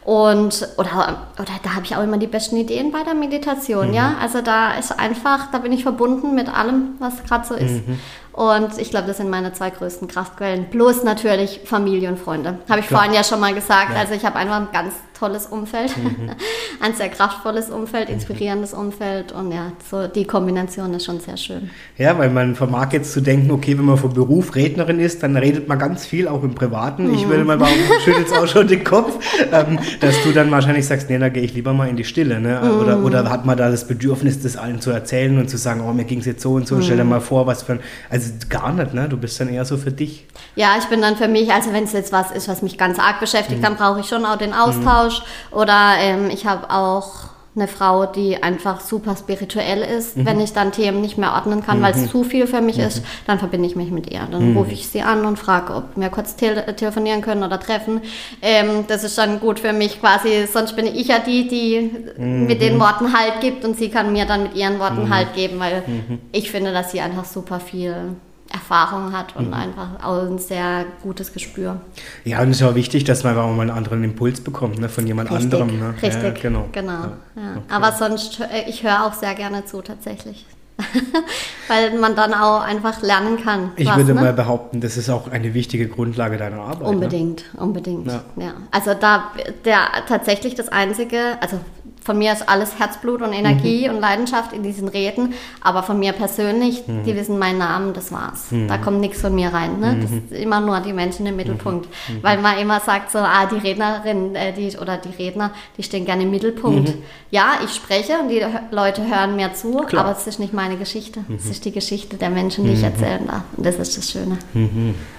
Und, 0.03 0.67
oder, 0.77 1.27
oder 1.37 1.51
da 1.61 1.75
habe 1.75 1.85
ich 1.85 1.95
auch 1.95 2.01
immer 2.01 2.17
die 2.17 2.27
besten 2.27 2.57
Ideen 2.57 2.91
bei 2.91 3.03
der 3.03 3.13
Meditation, 3.13 3.89
mhm. 3.89 3.93
ja. 3.93 4.15
Also 4.19 4.41
da 4.41 4.73
ist 4.73 4.97
einfach, 4.97 5.51
da 5.51 5.59
bin 5.59 5.71
ich 5.71 5.83
verbunden 5.83 6.33
mit 6.33 6.49
allem, 6.49 6.95
was 6.99 7.23
gerade 7.23 7.47
so 7.47 7.53
ist. 7.53 7.87
Mhm. 7.87 7.99
Und 8.33 8.77
ich 8.77 8.89
glaube, 8.89 9.07
das 9.07 9.17
sind 9.17 9.29
meine 9.29 9.53
zwei 9.53 9.69
größten 9.69 10.07
Kraftquellen. 10.07 10.69
Plus 10.69 11.03
natürlich 11.03 11.61
Familie 11.65 12.09
und 12.09 12.17
Freunde. 12.17 12.59
Habe 12.69 12.79
ich 12.79 12.87
Klar. 12.87 13.01
vorhin 13.01 13.13
ja 13.15 13.23
schon 13.23 13.39
mal 13.39 13.53
gesagt. 13.53 13.91
Ja. 13.93 13.99
Also 13.99 14.13
ich 14.13 14.25
habe 14.25 14.37
einfach 14.37 14.55
ein 14.55 14.67
ganz 14.71 14.93
tolles 15.21 15.45
Umfeld, 15.45 15.95
mhm. 15.97 16.31
ein 16.79 16.95
sehr 16.95 17.09
kraftvolles 17.09 17.69
Umfeld, 17.69 18.09
mhm. 18.09 18.15
inspirierendes 18.15 18.73
Umfeld 18.73 19.31
und 19.31 19.51
ja, 19.51 19.71
so 19.89 20.07
die 20.07 20.25
Kombination 20.25 20.93
ist 20.95 21.05
schon 21.05 21.19
sehr 21.19 21.37
schön. 21.37 21.69
Ja, 21.97 22.17
weil 22.17 22.31
man 22.31 22.55
vermag 22.55 22.91
jetzt 22.91 23.13
zu 23.13 23.21
denken, 23.21 23.51
okay, 23.51 23.77
wenn 23.77 23.85
man 23.85 23.97
vom 23.97 24.13
Beruf 24.13 24.55
Rednerin 24.55 24.99
ist, 24.99 25.21
dann 25.21 25.37
redet 25.37 25.67
man 25.67 25.77
ganz 25.77 26.07
viel, 26.07 26.27
auch 26.27 26.41
im 26.43 26.55
Privaten. 26.55 27.07
Mhm. 27.07 27.13
Ich 27.13 27.27
würde 27.27 27.43
mal 27.43 27.57
behaupten, 27.57 27.79
schüttelst 28.03 28.33
auch 28.33 28.47
schon 28.47 28.67
den 28.67 28.83
Kopf, 28.83 29.23
ähm, 29.51 29.77
dass 29.99 30.15
du 30.23 30.31
dann 30.31 30.49
wahrscheinlich 30.49 30.87
sagst, 30.87 31.07
nee, 31.09 31.19
da 31.19 31.29
gehe 31.29 31.43
ich 31.43 31.53
lieber 31.53 31.73
mal 31.73 31.87
in 31.87 31.97
die 31.97 32.03
Stille. 32.03 32.41
Ne? 32.41 32.59
Oder, 32.81 32.97
mhm. 32.97 33.05
oder 33.05 33.29
hat 33.29 33.45
man 33.45 33.55
da 33.57 33.69
das 33.69 33.87
Bedürfnis, 33.87 34.41
das 34.41 34.57
allen 34.57 34.81
zu 34.81 34.89
erzählen 34.89 35.37
und 35.37 35.51
zu 35.51 35.57
sagen, 35.57 35.81
oh, 35.87 35.93
mir 35.93 36.05
ging 36.05 36.19
es 36.19 36.25
jetzt 36.25 36.41
so 36.41 36.53
und 36.53 36.67
so, 36.67 36.81
stell 36.81 36.97
dir 36.97 37.03
mhm. 37.03 37.11
mal 37.11 37.21
vor, 37.21 37.45
was 37.45 37.61
für 37.61 37.73
ein, 37.73 37.79
also 38.09 38.20
gar 38.49 38.73
nicht, 38.73 38.93
ne? 38.93 39.07
Du 39.07 39.17
bist 39.17 39.39
dann 39.39 39.49
eher 39.49 39.65
so 39.65 39.77
für 39.77 39.91
dich. 39.91 40.25
Ja, 40.55 40.75
ich 40.79 40.85
bin 40.85 41.01
dann 41.01 41.15
für 41.15 41.27
mich, 41.27 41.51
also 41.51 41.73
wenn 41.73 41.83
es 41.83 41.93
jetzt 41.93 42.11
was 42.11 42.31
ist, 42.31 42.47
was 42.47 42.61
mich 42.61 42.77
ganz 42.77 42.99
arg 42.99 43.19
beschäftigt, 43.19 43.59
mhm. 43.59 43.63
dann 43.63 43.75
brauche 43.75 43.99
ich 43.99 44.07
schon 44.07 44.25
auch 44.25 44.37
den 44.37 44.53
Austausch 44.53 44.71
Austausch 44.81 45.21
oder 45.51 45.95
ähm, 45.99 46.29
ich 46.29 46.45
habe 46.45 46.69
auch 46.69 47.30
eine 47.53 47.67
Frau, 47.67 48.05
die 48.05 48.41
einfach 48.41 48.79
super 48.79 49.15
spirituell 49.17 49.81
ist. 49.81 50.15
Mhm. 50.15 50.25
Wenn 50.25 50.39
ich 50.39 50.53
dann 50.53 50.71
Themen 50.71 51.01
nicht 51.01 51.17
mehr 51.17 51.33
ordnen 51.33 51.63
kann, 51.63 51.79
mhm. 51.79 51.83
weil 51.83 51.93
es 51.93 52.09
zu 52.09 52.23
viel 52.23 52.47
für 52.47 52.61
mich 52.61 52.77
mhm. 52.77 52.83
ist, 52.83 53.03
dann 53.27 53.39
verbinde 53.39 53.67
ich 53.67 53.75
mich 53.75 53.91
mit 53.91 54.09
ihr. 54.09 54.21
Dann 54.31 54.51
mhm. 54.51 54.57
rufe 54.57 54.71
ich 54.71 54.87
sie 54.87 55.01
an 55.01 55.25
und 55.25 55.37
frage, 55.37 55.75
ob 55.75 55.83
wir 55.95 56.09
kurz 56.09 56.37
te 56.37 56.73
telefonieren 56.75 57.21
können 57.21 57.43
oder 57.43 57.59
treffen. 57.59 58.01
Ähm, 58.41 58.85
das 58.87 59.03
ist 59.03 59.17
dann 59.17 59.41
gut 59.41 59.59
für 59.59 59.73
mich 59.73 59.99
quasi, 59.99 60.47
sonst 60.51 60.77
bin 60.77 60.85
ich 60.85 61.07
ja 61.07 61.19
die, 61.19 61.47
die 61.47 61.91
mit 62.17 62.61
den 62.61 62.75
mhm. 62.75 62.79
Worten 62.79 63.17
Halt 63.17 63.41
gibt 63.41 63.65
und 63.65 63.77
sie 63.77 63.89
kann 63.89 64.13
mir 64.13 64.25
dann 64.25 64.43
mit 64.43 64.55
ihren 64.55 64.79
Worten 64.79 65.05
mhm. 65.05 65.13
Halt 65.13 65.33
geben, 65.33 65.59
weil 65.59 65.83
ich 66.31 66.51
finde, 66.51 66.71
dass 66.71 66.91
sie 66.91 67.01
einfach 67.01 67.25
super 67.25 67.59
viel 67.59 68.15
Erfahrung 68.53 69.13
hat 69.13 69.35
und 69.35 69.47
mhm. 69.47 69.53
einfach 69.53 70.03
auch 70.03 70.23
ein 70.23 70.39
sehr 70.39 70.85
gutes 71.01 71.33
Gespür. 71.33 71.81
Ja, 72.23 72.41
und 72.41 72.49
es 72.49 72.61
ist 72.61 72.67
auch 72.67 72.75
wichtig, 72.75 73.03
dass 73.03 73.23
man 73.23 73.37
auch 73.37 73.53
mal 73.53 73.61
einen 73.61 73.71
anderen 73.71 74.03
Impuls 74.03 74.41
bekommt 74.41 74.79
ne, 74.79 74.89
von 74.89 75.07
jemand 75.07 75.31
richtig, 75.31 75.45
anderem. 75.45 75.79
Ne? 75.79 75.93
Richtig, 76.01 76.23
ja, 76.23 76.29
genau. 76.31 76.69
genau 76.71 76.91
ja. 76.91 77.17
Ja. 77.35 77.51
Okay. 77.57 77.61
Aber 77.69 77.91
sonst, 77.91 78.39
äh, 78.39 78.69
ich 78.69 78.83
höre 78.83 79.05
auch 79.05 79.13
sehr 79.13 79.35
gerne 79.35 79.65
zu 79.65 79.81
tatsächlich. 79.81 80.45
Weil 81.67 81.97
man 81.99 82.15
dann 82.15 82.33
auch 82.33 82.61
einfach 82.61 83.01
lernen 83.01 83.37
kann. 83.43 83.71
Ich 83.75 83.87
was, 83.87 83.97
würde 83.97 84.15
ne? 84.15 84.21
mal 84.21 84.33
behaupten, 84.33 84.81
das 84.81 84.97
ist 84.97 85.09
auch 85.09 85.29
eine 85.29 85.53
wichtige 85.53 85.87
Grundlage 85.87 86.37
deiner 86.37 86.61
Arbeit. 86.61 86.87
Unbedingt, 86.87 87.53
ne? 87.53 87.61
unbedingt. 87.61 88.07
Ja. 88.07 88.53
Also 88.71 88.93
da 88.93 89.31
der 89.65 89.79
tatsächlich 90.07 90.55
das 90.55 90.69
Einzige, 90.69 91.37
also 91.39 91.59
von 92.03 92.17
mir 92.17 92.33
ist 92.33 92.49
alles 92.49 92.79
Herzblut 92.79 93.21
und 93.21 93.31
Energie 93.31 93.87
mhm. 93.87 93.95
und 93.95 94.01
Leidenschaft 94.01 94.53
in 94.53 94.63
diesen 94.63 94.87
Reden, 94.87 95.33
aber 95.61 95.83
von 95.83 95.99
mir 95.99 96.13
persönlich, 96.13 96.87
mhm. 96.87 97.03
die 97.03 97.15
wissen 97.15 97.37
meinen 97.37 97.59
Namen, 97.59 97.93
das 97.93 98.11
war's. 98.11 98.51
Mhm. 98.51 98.67
Da 98.67 98.77
kommt 98.77 98.99
nichts 98.99 99.21
von 99.21 99.35
mir 99.35 99.49
rein. 99.49 99.79
Ne? 99.79 99.99
Das 100.01 100.09
mhm. 100.09 100.23
ist 100.29 100.41
immer 100.41 100.61
nur 100.61 100.79
die 100.79 100.93
Menschen 100.93 101.25
im 101.27 101.35
Mittelpunkt. 101.35 101.87
Mhm. 102.07 102.15
Mhm. 102.15 102.23
Weil 102.23 102.37
man 102.39 102.57
immer 102.57 102.79
sagt 102.79 103.11
so, 103.11 103.19
ah, 103.19 103.45
die 103.45 103.57
Rednerin 103.57 104.35
äh, 104.35 104.51
die, 104.53 104.75
oder 104.77 104.97
die 104.97 105.09
Redner, 105.09 105.51
die 105.77 105.83
stehen 105.83 106.05
gerne 106.05 106.23
im 106.23 106.31
Mittelpunkt. 106.31 106.93
Ja, 107.29 107.59
ich 107.63 107.71
spreche 107.71 108.13
und 108.19 108.29
die 108.29 108.43
Leute 108.71 109.07
hören 109.07 109.35
mir 109.35 109.53
zu, 109.53 109.77
Klar. 109.83 110.05
aber 110.05 110.17
es 110.17 110.25
ist 110.25 110.39
nicht 110.39 110.53
meine 110.53 110.77
Geschichte. 110.77 111.21
Es 111.37 111.45
ist 111.49 111.65
die 111.65 111.71
Geschichte 111.71 112.17
der 112.17 112.29
Menschen, 112.29 112.65
die 112.65 112.73
ich 112.73 112.83
erzählen 112.83 113.25
darf. 113.27 113.43
Und 113.55 113.65
das 113.65 113.75
ist 113.75 113.97
das 113.97 114.11
Schöne. 114.11 114.37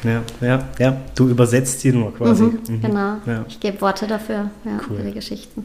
Ja, 0.04 0.22
ja, 0.40 0.68
ja. 0.78 0.96
Du 1.14 1.28
übersetzt 1.28 1.80
sie 1.80 1.92
nur 1.92 2.14
quasi. 2.14 2.50
Genau. 2.66 3.16
Ja. 3.24 3.44
Ich 3.48 3.60
gebe 3.60 3.80
Worte 3.80 4.06
dafür, 4.06 4.50
ja, 4.64 4.80
cool. 4.88 4.96
für 4.96 5.02
die 5.04 5.12
Geschichten. 5.12 5.64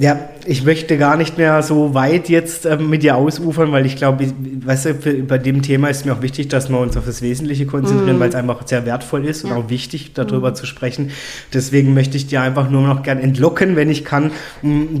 Ja, 0.00 0.18
ich 0.46 0.64
möchte 0.64 0.96
gar 0.96 1.18
nicht 1.18 1.36
mehr 1.36 1.62
so 1.62 1.92
weit 1.92 2.30
jetzt 2.30 2.64
äh, 2.64 2.78
mit 2.78 3.02
dir 3.02 3.16
ausufern, 3.16 3.70
weil 3.70 3.84
ich 3.84 3.96
glaube, 3.96 4.32
weißt 4.64 4.86
du, 4.86 4.94
für, 4.94 5.12
bei 5.24 5.36
dem 5.36 5.60
Thema 5.60 5.88
ist 5.88 6.06
mir 6.06 6.14
auch 6.14 6.22
wichtig, 6.22 6.48
dass 6.48 6.70
wir 6.70 6.78
uns 6.78 6.96
auf 6.96 7.04
das 7.04 7.20
Wesentliche 7.20 7.66
konzentrieren, 7.66 8.16
mm. 8.16 8.20
weil 8.20 8.30
es 8.30 8.34
einfach 8.34 8.66
sehr 8.66 8.86
wertvoll 8.86 9.26
ist 9.26 9.44
ja. 9.44 9.50
und 9.50 9.56
auch 9.58 9.68
wichtig, 9.68 10.14
darüber 10.14 10.52
mm. 10.52 10.54
zu 10.54 10.64
sprechen. 10.64 11.10
Deswegen 11.52 11.92
möchte 11.92 12.16
ich 12.16 12.26
dir 12.26 12.40
einfach 12.40 12.70
nur 12.70 12.80
noch 12.80 13.02
gern 13.02 13.18
entlocken, 13.18 13.76
wenn 13.76 13.90
ich 13.90 14.06
kann. 14.06 14.30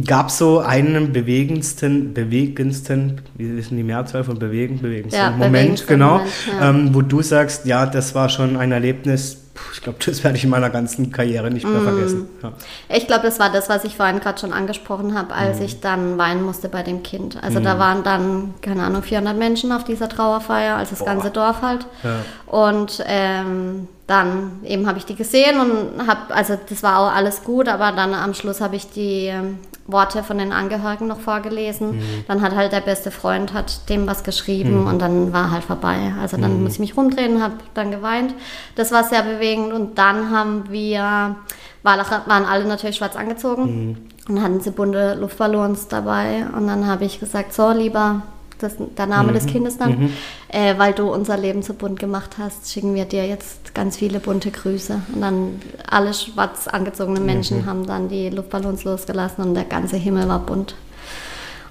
Gab 0.06 0.28
es 0.28 0.36
so 0.36 0.58
einen 0.58 1.14
bewegendsten, 1.14 2.12
bewegendsten, 2.12 3.22
wie 3.38 3.44
ist 3.58 3.70
denn 3.70 3.78
die 3.78 3.84
Mehrzahl 3.84 4.22
von 4.22 4.38
bewegen, 4.38 4.80
bewegendsten 4.82 5.18
ja, 5.18 5.30
Moment, 5.30 5.86
genau, 5.86 6.18
Moment, 6.18 6.30
ja. 6.60 6.68
ähm, 6.68 6.90
wo 6.92 7.00
du 7.00 7.22
sagst, 7.22 7.64
ja, 7.64 7.86
das 7.86 8.14
war 8.14 8.28
schon 8.28 8.58
ein 8.58 8.70
Erlebnis, 8.70 9.39
ich 9.72 9.82
glaube, 9.82 9.98
das 10.04 10.22
werde 10.24 10.36
ich 10.36 10.44
in 10.44 10.50
meiner 10.50 10.70
ganzen 10.70 11.12
Karriere 11.12 11.50
nicht 11.50 11.66
mehr 11.66 11.80
mm. 11.80 11.84
vergessen. 11.84 12.28
Ja. 12.42 12.52
Ich 12.88 13.06
glaube, 13.06 13.22
das 13.22 13.38
war 13.38 13.50
das, 13.50 13.68
was 13.68 13.84
ich 13.84 13.96
vorhin 13.96 14.20
gerade 14.20 14.38
schon 14.38 14.52
angesprochen 14.52 15.16
habe, 15.16 15.34
als 15.34 15.60
mm. 15.60 15.62
ich 15.62 15.80
dann 15.80 16.18
weinen 16.18 16.42
musste 16.42 16.68
bei 16.68 16.82
dem 16.82 17.02
Kind. 17.02 17.42
Also 17.42 17.60
mm. 17.60 17.64
da 17.64 17.78
waren 17.78 18.02
dann, 18.02 18.54
keine 18.62 18.82
Ahnung, 18.82 19.02
400 19.02 19.36
Menschen 19.36 19.72
auf 19.72 19.84
dieser 19.84 20.08
Trauerfeier, 20.08 20.76
also 20.76 20.90
das 20.90 21.00
Boah. 21.00 21.06
ganze 21.06 21.30
Dorf 21.30 21.62
halt. 21.62 21.86
Ja. 22.02 22.16
Und 22.46 23.04
ähm, 23.06 23.88
dann 24.06 24.60
eben 24.64 24.86
habe 24.86 24.98
ich 24.98 25.06
die 25.06 25.14
gesehen 25.14 25.60
und 25.60 26.06
habe, 26.06 26.34
also 26.34 26.58
das 26.68 26.82
war 26.82 26.98
auch 26.98 27.14
alles 27.14 27.44
gut, 27.44 27.68
aber 27.68 27.92
dann 27.92 28.12
am 28.12 28.34
Schluss 28.34 28.60
habe 28.60 28.76
ich 28.76 28.90
die 28.90 29.26
ähm, 29.26 29.58
Worte 29.92 30.22
von 30.22 30.38
den 30.38 30.52
Angehörigen 30.52 31.06
noch 31.06 31.20
vorgelesen. 31.20 31.96
Mhm. 31.96 32.24
Dann 32.28 32.42
hat 32.42 32.54
halt 32.54 32.72
der 32.72 32.80
beste 32.80 33.10
Freund 33.10 33.52
hat 33.52 33.88
dem 33.88 34.06
was 34.06 34.24
geschrieben 34.24 34.82
mhm. 34.82 34.86
und 34.86 34.98
dann 35.00 35.32
war 35.32 35.50
halt 35.50 35.64
vorbei. 35.64 36.12
Also 36.20 36.36
dann 36.36 36.56
mhm. 36.56 36.64
muss 36.64 36.74
ich 36.74 36.80
mich 36.80 36.96
rumdrehen, 36.96 37.42
habe 37.42 37.54
dann 37.74 37.90
geweint. 37.90 38.34
Das 38.76 38.92
war 38.92 39.04
sehr 39.04 39.22
bewegend 39.22 39.72
und 39.72 39.98
dann 39.98 40.30
haben 40.30 40.64
wir, 40.70 41.36
waren 41.82 42.44
alle 42.44 42.64
natürlich 42.64 42.96
schwarz 42.96 43.16
angezogen 43.16 43.96
mhm. 44.26 44.34
und 44.34 44.42
hatten 44.42 44.60
sie 44.60 44.70
bunte 44.70 45.14
Luftballons 45.14 45.88
dabei 45.88 46.46
und 46.56 46.66
dann 46.66 46.86
habe 46.86 47.04
ich 47.04 47.20
gesagt, 47.20 47.52
so 47.52 47.70
lieber 47.70 48.22
das, 48.62 48.74
der 48.78 49.06
Name 49.06 49.30
mhm. 49.30 49.34
des 49.34 49.46
Kindes 49.46 49.78
dann, 49.78 49.98
mhm. 49.98 50.12
äh, 50.48 50.78
weil 50.78 50.92
du 50.92 51.12
unser 51.12 51.36
Leben 51.36 51.62
so 51.62 51.74
bunt 51.74 51.98
gemacht 51.98 52.36
hast, 52.38 52.70
schicken 52.72 52.94
wir 52.94 53.04
dir 53.04 53.26
jetzt 53.26 53.74
ganz 53.74 53.96
viele 53.96 54.20
bunte 54.20 54.50
Grüße. 54.50 55.00
Und 55.14 55.20
dann 55.20 55.60
alle 55.88 56.14
schwarz 56.14 56.68
angezogene 56.68 57.20
Menschen 57.20 57.62
mhm. 57.62 57.66
haben 57.66 57.86
dann 57.86 58.08
die 58.08 58.30
Luftballons 58.30 58.84
losgelassen 58.84 59.44
und 59.44 59.54
der 59.54 59.64
ganze 59.64 59.96
Himmel 59.96 60.28
war 60.28 60.40
bunt. 60.40 60.74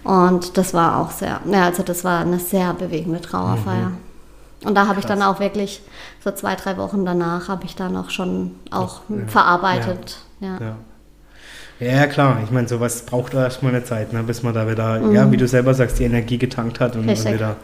Und 0.03 0.57
das 0.57 0.73
war 0.73 1.01
auch 1.01 1.11
sehr, 1.11 1.41
ja, 1.45 1.65
also 1.65 1.83
das 1.83 2.03
war 2.03 2.21
eine 2.21 2.39
sehr 2.39 2.73
bewegende 2.73 3.21
Trauerfeier. 3.21 3.89
Mhm. 3.89 3.97
Und 4.65 4.75
da 4.75 4.87
habe 4.87 4.99
ich 4.99 5.05
dann 5.05 5.21
auch 5.21 5.39
wirklich 5.39 5.81
so 6.23 6.31
zwei, 6.31 6.55
drei 6.55 6.77
Wochen 6.77 7.05
danach 7.05 7.47
habe 7.47 7.65
ich 7.65 7.75
dann 7.75 7.95
auch 7.95 8.09
schon 8.09 8.55
auch 8.71 9.01
ja. 9.07 9.27
verarbeitet. 9.27 10.17
ja. 10.41 10.57
ja. 10.59 10.75
Ja, 11.79 12.07
klar. 12.07 12.41
Ich 12.43 12.51
meine, 12.51 12.67
sowas 12.67 13.03
braucht 13.03 13.33
erstmal 13.33 13.73
eine 13.73 13.83
Zeit, 13.83 14.11
ne, 14.11 14.23
bis 14.23 14.43
man 14.43 14.53
da 14.53 14.69
wieder, 14.69 14.99
mhm. 14.99 15.15
ja, 15.15 15.31
wie 15.31 15.37
du 15.37 15.47
selber 15.47 15.73
sagst, 15.73 15.99
die 15.99 16.03
Energie 16.03 16.37
getankt 16.37 16.79
hat 16.79 16.95
und, 16.95 17.07
und 17.07 17.25
wieder 17.25 17.55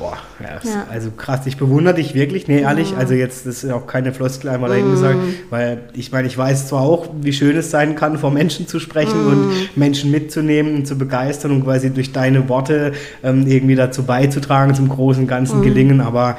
Boah, 0.00 0.16
ja, 0.40 0.58
ja. 0.64 0.86
also 0.90 1.10
krass, 1.10 1.40
ich 1.44 1.58
bewundere 1.58 1.92
dich 1.92 2.14
wirklich, 2.14 2.48
nee, 2.48 2.62
ehrlich, 2.62 2.92
ja. 2.92 2.96
also 2.96 3.12
jetzt, 3.12 3.44
das 3.44 3.62
ist 3.64 3.70
auch 3.70 3.86
keine 3.86 4.14
Floskel 4.14 4.48
einmal 4.48 4.70
dahin 4.70 4.88
mm. 4.88 4.92
gesagt, 4.92 5.18
weil 5.50 5.82
ich 5.92 6.10
meine, 6.10 6.26
ich 6.26 6.38
weiß 6.38 6.68
zwar 6.68 6.80
auch, 6.80 7.10
wie 7.20 7.34
schön 7.34 7.54
es 7.54 7.70
sein 7.70 7.96
kann, 7.96 8.16
vor 8.16 8.30
Menschen 8.30 8.66
zu 8.66 8.80
sprechen 8.80 9.26
mm. 9.26 9.28
und 9.28 9.76
Menschen 9.76 10.10
mitzunehmen 10.10 10.74
und 10.74 10.86
zu 10.86 10.96
begeistern 10.96 11.50
und 11.50 11.64
quasi 11.64 11.90
durch 11.90 12.12
deine 12.12 12.48
Worte 12.48 12.92
ähm, 13.22 13.46
irgendwie 13.46 13.74
dazu 13.74 14.04
beizutragen 14.04 14.74
zum 14.74 14.88
großen 14.88 15.26
ganzen 15.26 15.60
mm. 15.60 15.64
Gelingen, 15.64 16.00
aber, 16.00 16.38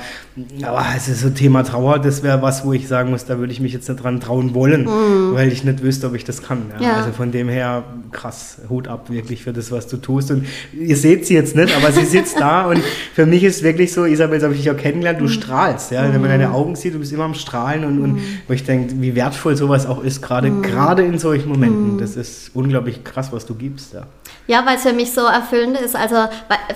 aber 0.63 0.83
es 0.97 1.07
ist 1.07 1.21
so 1.21 1.29
Thema 1.29 1.61
Trauer, 1.61 1.99
das 1.99 2.23
wäre 2.23 2.41
was, 2.41 2.65
wo 2.65 2.73
ich 2.73 2.87
sagen 2.87 3.11
muss, 3.11 3.25
da 3.25 3.37
würde 3.37 3.53
ich 3.53 3.59
mich 3.59 3.73
jetzt 3.73 3.87
nicht 3.87 4.03
dran 4.03 4.19
trauen 4.19 4.55
wollen, 4.55 4.85
mm. 4.85 5.35
weil 5.35 5.51
ich 5.51 5.63
nicht 5.63 5.83
wüsste, 5.83 6.07
ob 6.07 6.15
ich 6.15 6.23
das 6.23 6.41
kann. 6.41 6.63
Ja. 6.79 6.95
Also 6.95 7.11
von 7.11 7.31
dem 7.31 7.47
her, 7.47 7.83
krass, 8.11 8.57
Hut 8.69 8.87
ab 8.87 9.11
wirklich 9.11 9.43
für 9.43 9.53
das, 9.53 9.71
was 9.71 9.85
du 9.85 9.97
tust 9.97 10.31
und 10.31 10.47
ihr 10.73 10.97
seht 10.97 11.27
sie 11.27 11.35
jetzt 11.35 11.55
nicht, 11.55 11.77
aber 11.77 11.91
sie 11.91 12.05
sitzt 12.05 12.35
da 12.39 12.65
und 12.65 12.79
für 13.13 13.27
mich 13.27 13.43
ist 13.43 13.50
ist 13.51 13.63
wirklich 13.63 13.93
so, 13.93 14.05
Isabel, 14.05 14.39
das 14.39 14.43
habe 14.45 14.55
ich 14.55 14.61
dich 14.61 14.71
auch 14.71 14.77
kennengelernt, 14.77 15.19
du 15.19 15.25
mhm. 15.25 15.29
strahlst, 15.29 15.91
ja. 15.91 16.03
Wenn 16.03 16.19
man 16.21 16.29
deine 16.29 16.51
Augen 16.51 16.75
sieht, 16.75 16.93
du 16.93 16.99
bist 16.99 17.11
immer 17.11 17.25
am 17.25 17.33
Strahlen 17.33 17.85
und, 17.85 18.01
und 18.01 18.13
mhm. 18.13 18.39
wo 18.47 18.53
ich 18.53 18.63
denke, 18.63 18.93
wie 18.99 19.15
wertvoll 19.15 19.55
sowas 19.55 19.85
auch 19.85 20.03
ist, 20.03 20.21
gerade 20.21 20.49
mhm. 20.49 20.61
gerade 20.61 21.03
in 21.03 21.19
solchen 21.19 21.49
Momenten. 21.49 21.95
Mhm. 21.95 21.99
Das 21.99 22.15
ist 22.15 22.51
unglaublich 22.53 23.03
krass, 23.03 23.31
was 23.31 23.45
du 23.45 23.55
gibst, 23.55 23.93
ja. 23.93 24.03
Ja, 24.47 24.65
weil 24.65 24.77
es 24.77 24.83
für 24.83 24.93
mich 24.93 25.13
so 25.13 25.21
erfüllend 25.21 25.79
ist. 25.79 25.95
Also 25.95 26.15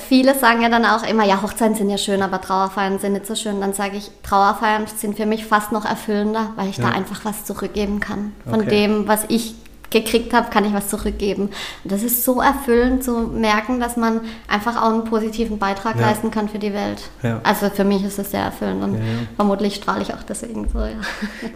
viele 0.08 0.36
sagen 0.36 0.62
ja 0.62 0.70
dann 0.70 0.86
auch 0.86 1.04
immer, 1.08 1.26
ja, 1.26 1.42
Hochzeiten 1.42 1.76
sind 1.76 1.90
ja 1.90 1.98
schön, 1.98 2.22
aber 2.22 2.40
Trauerfeiern 2.40 3.00
sind 3.00 3.14
nicht 3.14 3.26
so 3.26 3.36
schön. 3.36 3.60
Dann 3.60 3.74
sage 3.74 3.98
ich, 3.98 4.12
Trauerfeiern 4.24 4.86
sind 4.96 5.18
für 5.18 5.26
mich 5.26 5.46
fast 5.46 5.72
noch 5.72 5.84
erfüllender, 5.84 6.52
weil 6.56 6.70
ich 6.70 6.78
ja. 6.78 6.90
da 6.90 6.92
einfach 6.92 7.26
was 7.26 7.44
zurückgeben 7.44 8.00
kann 8.00 8.34
von 8.46 8.62
okay. 8.62 8.70
dem, 8.70 9.08
was 9.08 9.26
ich 9.30 9.56
gekriegt 9.96 10.34
habe, 10.34 10.50
kann 10.50 10.66
ich 10.66 10.74
was 10.74 10.90
zurückgeben. 10.90 11.44
Und 11.84 11.92
das 11.92 12.04
ist 12.04 12.26
so 12.26 12.42
erfüllend 12.42 13.04
zu 13.04 13.14
merken, 13.14 13.80
dass 13.80 13.96
man 13.96 14.22
einfach 14.48 14.82
auch 14.82 14.92
einen 14.92 15.06
positiven 15.06 15.58
Beitrag 15.58 15.96
ja. 15.96 16.02
leisten 16.02 16.32
kann 16.32 16.50
für 16.50 16.60
die 16.60 16.74
Welt. 16.74 17.02
Ja. 17.24 17.40
Also 17.44 17.70
für 17.70 17.86
mich 17.86 18.04
ist 18.04 18.20
es 18.20 18.32
sehr 18.32 18.42
erfüllend 18.42 18.84
und 18.84 18.94
ja, 18.96 19.00
vermutlich 19.38 19.76
strahle 19.76 20.02
ich 20.02 20.14
auch 20.14 20.24
deswegen 20.24 20.68
so. 20.68 20.80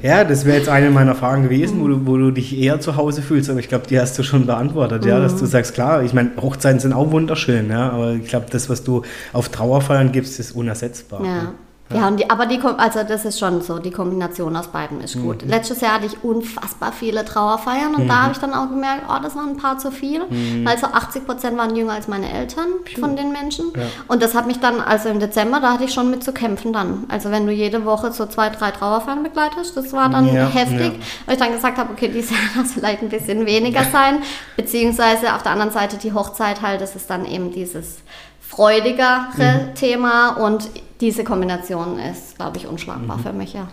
Ja, 0.01 0.23
das 0.29 0.45
wäre 0.45 0.57
jetzt 0.57 0.69
eine 0.69 0.89
meiner 0.89 1.15
Fragen 1.15 1.43
gewesen, 1.43 1.79
mhm. 1.79 1.81
wo, 1.81 1.87
du, 1.87 2.07
wo 2.07 2.17
du 2.17 2.31
dich 2.31 2.57
eher 2.57 2.79
zu 2.79 2.95
Hause 2.95 3.21
fühlst, 3.21 3.49
aber 3.49 3.59
ich 3.59 3.67
glaube, 3.67 3.87
die 3.87 3.99
hast 3.99 4.17
du 4.17 4.23
schon 4.23 4.45
beantwortet, 4.45 5.03
mhm. 5.03 5.09
ja, 5.09 5.19
dass 5.19 5.35
du 5.35 5.43
mhm. 5.43 5.49
sagst, 5.49 5.73
klar, 5.73 6.03
ich 6.03 6.13
meine, 6.13 6.31
Hochzeiten 6.41 6.79
sind 6.79 6.93
auch 6.93 7.11
wunderschön, 7.11 7.69
ja, 7.69 7.89
aber 7.89 8.13
ich 8.13 8.27
glaube, 8.27 8.45
das, 8.49 8.69
was 8.69 8.83
du 8.83 9.03
auf 9.33 9.49
Trauerfeiern 9.49 10.13
gibst, 10.13 10.39
ist 10.39 10.53
unersetzbar. 10.53 11.25
Ja. 11.25 11.53
Ja, 11.93 12.07
und 12.07 12.19
die, 12.19 12.29
aber 12.29 12.45
die, 12.45 12.59
also 12.61 13.03
das 13.03 13.25
ist 13.25 13.39
schon 13.39 13.61
so, 13.61 13.79
die 13.79 13.89
Kombination 13.89 14.55
aus 14.55 14.67
beiden 14.67 15.01
ist 15.01 15.19
gut. 15.19 15.43
Mhm. 15.43 15.49
Letztes 15.49 15.81
Jahr 15.81 15.93
hatte 15.93 16.05
ich 16.05 16.23
unfassbar 16.23 16.91
viele 16.91 17.25
Trauerfeiern 17.25 17.95
und 17.95 18.03
mhm. 18.03 18.07
da 18.07 18.23
habe 18.23 18.33
ich 18.33 18.37
dann 18.37 18.53
auch 18.53 18.69
gemerkt, 18.69 19.03
oh, 19.09 19.19
das 19.23 19.35
waren 19.35 19.49
ein 19.49 19.57
paar 19.57 19.79
zu 19.79 19.91
viel, 19.91 20.21
mhm. 20.29 20.65
weil 20.65 20.77
so 20.77 20.85
80 20.85 21.25
Prozent 21.25 21.57
waren 21.57 21.75
jünger 21.75 21.93
als 21.93 22.07
meine 22.07 22.31
Eltern 22.31 22.67
Puh. 22.85 23.01
von 23.01 23.15
den 23.15 23.31
Menschen. 23.31 23.73
Ja. 23.75 23.83
Und 24.07 24.21
das 24.21 24.35
hat 24.35 24.45
mich 24.45 24.59
dann, 24.59 24.79
also 24.81 25.09
im 25.09 25.19
Dezember, 25.19 25.59
da 25.59 25.73
hatte 25.73 25.85
ich 25.85 25.93
schon 25.93 26.11
mit 26.11 26.23
zu 26.23 26.31
kämpfen 26.31 26.73
dann. 26.73 27.05
Also 27.07 27.31
wenn 27.31 27.47
du 27.47 27.51
jede 27.51 27.85
Woche 27.85 28.11
so 28.11 28.27
zwei, 28.27 28.49
drei 28.49 28.69
Trauerfeiern 28.69 29.23
begleitest, 29.23 29.75
das 29.75 29.91
war 29.91 30.09
dann 30.09 30.31
ja, 30.31 30.47
heftig. 30.47 30.93
Ja. 30.93 30.99
Weil 31.25 31.35
ich 31.35 31.41
dann 31.41 31.51
gesagt 31.53 31.79
habe, 31.79 31.91
okay, 31.91 32.09
dieses 32.09 32.29
Jahr 32.29 32.39
das 32.55 32.73
vielleicht 32.73 33.01
ein 33.01 33.09
bisschen 33.09 33.47
weniger 33.47 33.83
sein, 33.91 34.21
beziehungsweise 34.55 35.33
auf 35.33 35.41
der 35.41 35.53
anderen 35.53 35.71
Seite 35.71 35.97
die 35.97 36.13
Hochzeit 36.13 36.61
halt, 36.61 36.81
das 36.81 36.95
ist 36.95 37.09
dann 37.09 37.25
eben 37.25 37.51
dieses 37.51 37.97
freudigere 38.41 39.27
mhm. 39.37 39.75
Thema 39.75 40.29
und 40.37 40.69
diese 41.01 41.23
Kombination 41.23 41.99
ist, 41.99 42.35
glaube 42.35 42.57
ich, 42.57 42.67
unschlagbar 42.67 43.17
mhm. 43.17 43.21
für 43.21 43.33
mich, 43.33 43.53
ja. 43.53 43.67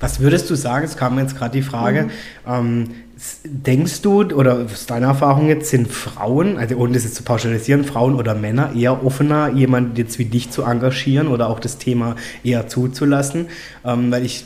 Was 0.00 0.20
würdest 0.20 0.50
du 0.50 0.54
sagen, 0.54 0.84
es 0.84 0.96
kam 0.96 1.18
jetzt 1.18 1.36
gerade 1.36 1.52
die 1.52 1.62
Frage, 1.62 2.04
mhm. 2.04 2.10
ähm, 2.46 2.90
denkst 3.44 4.02
du, 4.02 4.22
oder 4.22 4.64
aus 4.64 4.86
deiner 4.86 5.08
Erfahrung 5.08 5.48
jetzt, 5.48 5.70
sind 5.70 5.88
Frauen, 5.88 6.58
also 6.58 6.76
ohne 6.76 6.94
das 6.94 7.04
jetzt 7.04 7.14
zu 7.14 7.22
pauschalisieren, 7.22 7.84
Frauen 7.84 8.16
oder 8.16 8.34
Männer 8.34 8.72
eher 8.74 9.04
offener, 9.04 9.50
jemanden 9.50 9.96
jetzt 9.96 10.18
wie 10.18 10.24
dich 10.24 10.50
zu 10.50 10.62
engagieren 10.62 11.28
oder 11.28 11.48
auch 11.48 11.60
das 11.60 11.78
Thema 11.78 12.16
eher 12.42 12.66
zuzulassen? 12.66 13.46
Ähm, 13.84 14.10
weil 14.10 14.24
ich 14.24 14.44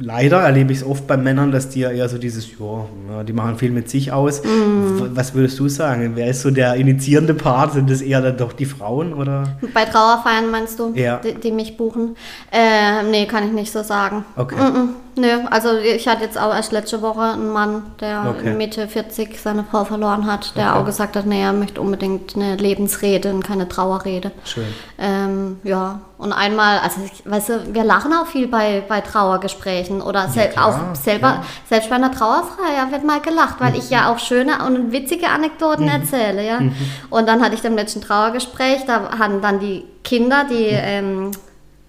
leider 0.00 0.40
erlebe 0.40 0.72
ich 0.72 0.78
es 0.78 0.84
oft 0.84 1.06
bei 1.06 1.16
Männern, 1.16 1.52
dass 1.52 1.68
die 1.68 1.80
ja 1.80 1.90
eher 1.90 2.08
so 2.08 2.18
dieses, 2.18 2.48
ja, 2.50 3.24
die 3.24 3.32
machen 3.32 3.58
viel 3.58 3.70
mit 3.70 3.90
sich 3.90 4.12
aus. 4.12 4.42
Mm. 4.42 5.14
Was 5.14 5.34
würdest 5.34 5.58
du 5.58 5.68
sagen? 5.68 6.12
Wer 6.14 6.28
ist 6.28 6.42
so 6.42 6.50
der 6.50 6.74
initiierende 6.74 7.34
Part? 7.34 7.72
Sind 7.72 7.90
das 7.90 8.00
eher 8.00 8.20
dann 8.20 8.36
doch 8.36 8.52
die 8.52 8.66
Frauen 8.66 9.12
oder? 9.12 9.58
Bei 9.74 9.84
Trauerfeiern 9.84 10.50
meinst 10.50 10.78
du, 10.78 10.92
ja. 10.94 11.18
die, 11.18 11.34
die 11.34 11.52
mich 11.52 11.76
buchen? 11.76 12.16
Äh, 12.52 13.02
nee, 13.10 13.26
kann 13.26 13.46
ich 13.46 13.52
nicht 13.52 13.72
so 13.72 13.82
sagen. 13.82 14.24
Okay. 14.36 14.56
Mm 14.56 14.58
-mm. 14.58 14.88
Nö, 15.18 15.40
also 15.50 15.76
ich 15.76 16.06
hatte 16.06 16.22
jetzt 16.22 16.38
auch 16.38 16.54
erst 16.54 16.70
letzte 16.70 17.02
Woche 17.02 17.22
einen 17.22 17.50
Mann, 17.50 17.82
der 18.00 18.26
okay. 18.30 18.54
Mitte 18.54 18.86
40 18.86 19.40
seine 19.40 19.64
Frau 19.64 19.84
verloren 19.84 20.26
hat, 20.26 20.56
der 20.56 20.70
okay. 20.70 20.78
auch 20.78 20.84
gesagt 20.84 21.16
hat, 21.16 21.26
nee, 21.26 21.42
er 21.42 21.52
möchte 21.52 21.80
unbedingt 21.80 22.36
eine 22.36 22.54
Lebensrede 22.54 23.34
und 23.34 23.42
keine 23.42 23.68
Trauerrede. 23.68 24.30
Schön. 24.44 24.66
Ähm, 24.96 25.58
ja, 25.64 26.00
und 26.18 26.32
einmal, 26.32 26.78
also 26.78 27.00
ich, 27.04 27.28
weißt 27.28 27.48
du, 27.48 27.74
wir 27.74 27.84
lachen 27.84 28.12
auch 28.12 28.26
viel 28.26 28.46
bei, 28.46 28.82
bei 28.88 29.00
Trauergesprächen 29.00 30.00
oder 30.00 30.28
sel 30.28 30.50
ja, 30.54 30.64
auch 30.64 30.94
selber, 30.94 31.28
ja. 31.28 31.44
selbst 31.68 31.90
bei 31.90 31.96
einer 31.96 32.12
Trauerfeier 32.12 32.90
wird 32.90 33.04
mal 33.04 33.20
gelacht, 33.20 33.56
weil 33.58 33.70
mhm. 33.70 33.78
ich 33.78 33.90
ja 33.90 34.12
auch 34.12 34.18
schöne 34.18 34.64
und 34.66 34.92
witzige 34.92 35.28
Anekdoten 35.28 35.84
mhm. 35.84 35.90
erzähle, 35.90 36.46
ja. 36.46 36.60
Mhm. 36.60 36.74
Und 37.10 37.28
dann 37.28 37.42
hatte 37.42 37.54
ich 37.54 37.60
dem 37.60 37.74
letzten 37.74 38.00
Trauergespräch, 38.00 38.84
da 38.86 39.18
hatten 39.18 39.40
dann 39.40 39.58
die 39.58 39.84
Kinder, 40.04 40.44
die 40.48 40.72
mhm. 40.72 40.78
ähm, 40.80 41.30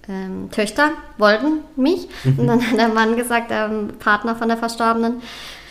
ähm, 0.10 0.50
Töchter 0.52 0.90
wollten 1.18 1.64
mich. 1.76 2.08
Mhm. 2.24 2.40
Und 2.40 2.48
dann 2.48 2.66
hat 2.66 2.78
der 2.78 2.90
Mann 2.90 3.16
gesagt, 3.16 3.52
der 3.52 3.70
Partner 4.00 4.36
von 4.36 4.48
der 4.48 4.58
Verstorbenen, 4.58 5.22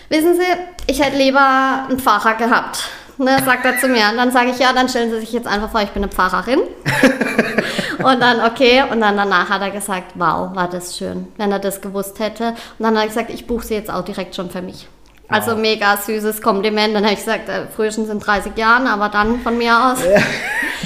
wissen 0.09 0.35
Sie, 0.35 0.47
ich 0.87 1.03
hätte 1.03 1.17
lieber 1.17 1.87
einen 1.89 1.99
Pfarrer 1.99 2.35
gehabt. 2.35 2.89
Ne, 3.19 3.37
sagt 3.45 3.65
er 3.65 3.77
zu 3.79 3.89
mir. 3.89 4.09
Und 4.13 4.17
dann 4.17 4.31
sage 4.31 4.51
ich, 4.51 4.61
ja, 4.61 4.73
dann 4.73 4.89
stellen 4.89 5.11
Sie 5.11 5.19
sich 5.19 5.33
jetzt 5.33 5.49
einfach 5.49 5.71
vor, 5.71 5.83
ich 5.83 5.91
bin 5.91 6.05
eine 6.05 6.13
Pfarrerin. 6.13 6.61
und 7.99 8.21
dann, 8.21 8.41
okay. 8.47 8.85
Und 8.89 9.01
dann 9.01 9.17
danach 9.17 9.49
hat 9.49 9.61
er 9.61 9.71
gesagt, 9.71 10.13
wow, 10.15 10.55
war 10.55 10.69
das 10.71 10.97
schön, 10.97 11.27
wenn 11.37 11.51
er 11.51 11.59
das 11.59 11.81
gewusst 11.81 12.21
hätte. 12.21 12.51
Und 12.51 12.57
dann 12.79 12.97
hat 12.97 13.03
er 13.03 13.09
gesagt, 13.09 13.31
ich 13.31 13.49
buche 13.49 13.67
sie 13.67 13.75
jetzt 13.75 13.91
auch 13.91 14.05
direkt 14.05 14.37
schon 14.37 14.51
für 14.51 14.63
mich. 14.63 14.87
Also 15.29 15.53
wow. 15.53 15.59
mega 15.59 15.97
süßes 15.97 16.41
Kompliment. 16.41 16.95
Dann 16.95 17.03
habe 17.03 17.15
ich 17.15 17.19
gesagt, 17.19 17.49
äh, 17.49 17.67
frühestens 17.75 18.09
in 18.09 18.21
30 18.21 18.57
Jahren, 18.57 18.87
aber 18.87 19.09
dann 19.09 19.41
von 19.41 19.59
mir 19.59 19.77
aus. 19.77 19.99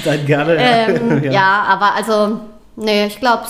dann 0.03 0.25
gerne. 0.25 0.57
Ähm, 0.57 1.23
ja. 1.25 1.31
ja, 1.31 1.65
aber 1.69 1.93
also 1.93 2.39
Nee, 2.75 3.05
ich 3.05 3.19
glaube, 3.19 3.43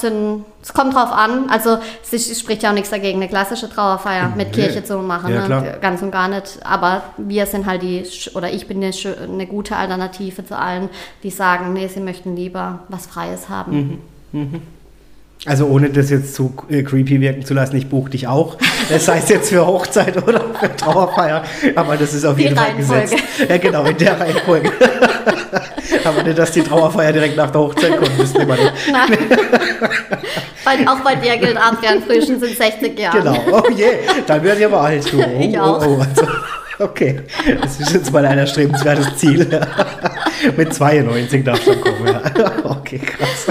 es 0.62 0.74
kommt 0.74 0.94
drauf 0.94 1.12
an. 1.12 1.50
Also 1.50 1.78
es 2.12 2.40
spricht 2.40 2.64
ja 2.64 2.70
auch 2.70 2.74
nichts 2.74 2.90
dagegen, 2.90 3.20
eine 3.20 3.30
klassische 3.30 3.70
Trauerfeier 3.70 4.34
mit 4.36 4.50
nee. 4.50 4.64
Kirche 4.64 4.84
zu 4.84 4.98
machen. 4.98 5.34
Ja, 5.34 5.48
ne? 5.48 5.78
Ganz 5.82 6.02
und 6.02 6.12
gar 6.12 6.28
nicht. 6.28 6.60
Aber 6.64 7.04
wir 7.18 7.46
sind 7.46 7.66
halt 7.66 7.84
die, 7.84 8.04
oder 8.34 8.52
ich 8.52 8.68
bin 8.68 8.84
eine, 8.84 8.94
eine, 9.24 9.48
gute 9.48 9.78
Alternative 9.78 10.46
zu 10.46 10.58
allen, 10.58 10.90
die 11.24 11.30
sagen, 11.30 11.72
nee, 11.74 11.88
sie 11.88 12.02
möchten 12.02 12.36
lieber 12.36 12.80
was 12.90 13.06
Freies 13.06 13.48
haben. 13.48 14.02
Mhm. 14.32 14.42
Mhm. 14.42 14.62
Also 15.46 15.68
ohne 15.68 15.90
das 15.90 16.10
jetzt 16.10 16.36
zu 16.36 16.54
äh, 16.70 16.84
creepy 16.84 17.20
wirken 17.20 17.44
zu 17.46 17.54
lassen, 17.54 17.76
ich 17.76 17.90
buche 17.90 18.12
dich 18.12 18.28
auch. 18.28 18.58
Das 18.90 19.08
heißt 19.10 19.30
jetzt 19.30 19.50
für 19.50 19.66
Hochzeit 19.66 20.16
oder 20.26 20.42
für 20.58 20.74
Trauerfeier, 20.74 21.44
aber 21.76 21.98
das 21.98 22.14
ist 22.14 22.24
auf 22.24 22.38
die 22.38 22.44
jeden 22.44 22.56
Fall 22.56 22.76
gesetzt. 22.76 23.16
Ja, 23.50 23.58
genau, 23.58 23.84
in 23.84 23.98
der 23.98 24.20
Reihenfolge. 24.20 24.72
Aber 26.06 26.24
nicht, 26.24 26.38
dass 26.38 26.52
die 26.52 26.62
Trauerfeier 26.62 27.14
direkt 27.14 27.38
nach 27.38 27.50
der 27.52 27.62
Hochzeit 27.62 27.98
kommt, 27.98 28.18
nehmen 28.18 28.48
wir 28.48 28.56
nicht. 28.56 28.74
Nein. 30.66 30.88
auch 30.88 31.00
bei 31.00 31.16
dir 31.16 31.38
gilt 31.38 31.58
Adrian 31.58 32.02
Frühchen 32.02 32.40
sind 32.40 32.58
60 32.58 33.00
Jahre. 33.00 33.20
Genau, 33.20 33.38
oh 33.52 33.70
je, 33.70 33.86
dann 34.26 34.44
werde 34.44 34.60
ich 34.60 34.66
aber 34.66 34.82
alt. 34.82 35.14
Oh, 35.14 35.40
ich 35.40 35.60
auch. 35.60 35.86
Oh, 35.86 35.98
oh, 35.98 36.02
also, 36.02 36.32
okay, 36.84 37.22
das 37.62 37.80
ist 37.80 37.94
jetzt 37.94 38.12
mal 38.12 38.26
ein 38.26 38.38
erstrebenswertes 38.38 39.18
Ziel. 39.18 39.48
mit 40.58 40.74
92 40.74 41.44
darf 41.44 41.64
schon 41.64 41.80
kommen. 41.82 42.08
Ja. 42.08 42.22
Okay, 42.84 43.00
krass. 43.00 43.48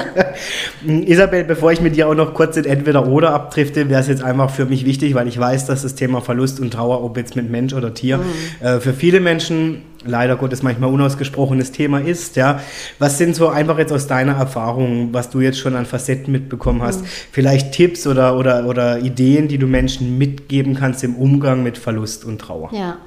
Isabel, 0.85 1.45
bevor 1.45 1.73
ich 1.73 1.81
mit 1.81 1.97
dir 1.97 2.09
auch 2.09 2.15
noch 2.15 2.35
kurz 2.35 2.57
in 2.57 2.65
Entweder-Oder 2.65 3.33
abdrifte, 3.33 3.89
wäre 3.89 4.01
es 4.01 4.09
jetzt 4.09 4.23
einfach 4.23 4.51
für 4.51 4.67
mich 4.67 4.85
wichtig, 4.85 5.15
weil 5.15 5.27
ich 5.27 5.39
weiß, 5.39 5.67
dass 5.67 5.83
das 5.83 5.95
Thema 5.95 6.21
Verlust 6.21 6.61
und 6.61 6.73
Trauer, 6.73 7.03
ob 7.03 7.17
jetzt 7.17 7.35
mit 7.35 7.51
Mensch 7.51 7.73
oder 7.73 7.95
Tier, 7.95 8.19
mhm. 8.19 8.67
äh, 8.67 8.81
für 8.81 8.93
viele 8.93 9.21
Menschen 9.21 9.83
leider 10.05 10.37
Gottes 10.37 10.63
manchmal 10.63 10.91
unausgesprochenes 10.91 11.73
Thema 11.73 12.01
ist. 12.01 12.37
Ja. 12.37 12.61
Was 12.99 13.19
sind 13.19 13.37
so 13.37 13.49
einfach 13.49 13.79
jetzt 13.79 13.93
aus 13.93 14.07
deiner 14.07 14.37
Erfahrung, 14.37 15.13
was 15.13 15.31
du 15.31 15.41
jetzt 15.41 15.59
schon 15.59 15.77
an 15.77 15.87
Facetten 15.87 16.33
mitbekommen 16.33 16.83
hast, 16.83 17.03
mhm. 17.03 17.07
vielleicht 17.31 17.73
Tipps 17.73 18.07
oder, 18.07 18.37
oder, 18.39 18.67
oder 18.67 18.99
Ideen, 18.99 19.49
die 19.49 19.59
du 19.59 19.67
Menschen 19.67 20.19
mitgeben 20.19 20.75
kannst 20.75 21.05
im 21.05 21.17
Umgang 21.17 21.63
mit 21.63 21.79
Verlust 21.79 22.25
und 22.25 22.41
Trauer? 22.41 22.71
Ja, 22.73 22.99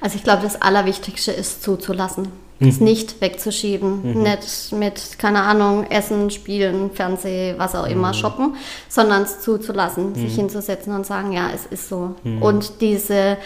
also 0.00 0.16
ich 0.16 0.24
glaube, 0.24 0.42
das 0.42 0.60
Allerwichtigste 0.60 1.32
ist 1.32 1.62
zuzulassen 1.62 2.28
mhm. 2.60 2.76
nicht 2.80 3.20
wegzuschieben, 3.20 4.14
mhm. 4.14 4.22
nicht 4.22 4.72
mit, 4.72 5.18
keine 5.18 5.42
Ahnung, 5.42 5.86
Essen, 5.90 6.30
Spielen, 6.30 6.90
Fernseh, 6.92 7.54
was 7.56 7.74
auch 7.74 7.86
immer, 7.86 8.08
mhm. 8.08 8.14
shoppen, 8.14 8.56
sondern 8.88 9.22
es 9.22 9.40
zuzulassen, 9.40 10.14
sich 10.14 10.32
mhm. 10.32 10.42
hinzusetzen 10.42 10.94
und 10.94 11.06
sagen, 11.06 11.32
ja, 11.32 11.50
es 11.54 11.66
ist 11.66 11.88
so. 11.88 12.14
Mhm. 12.22 12.42
Und 12.42 12.80
diese, 12.80 13.38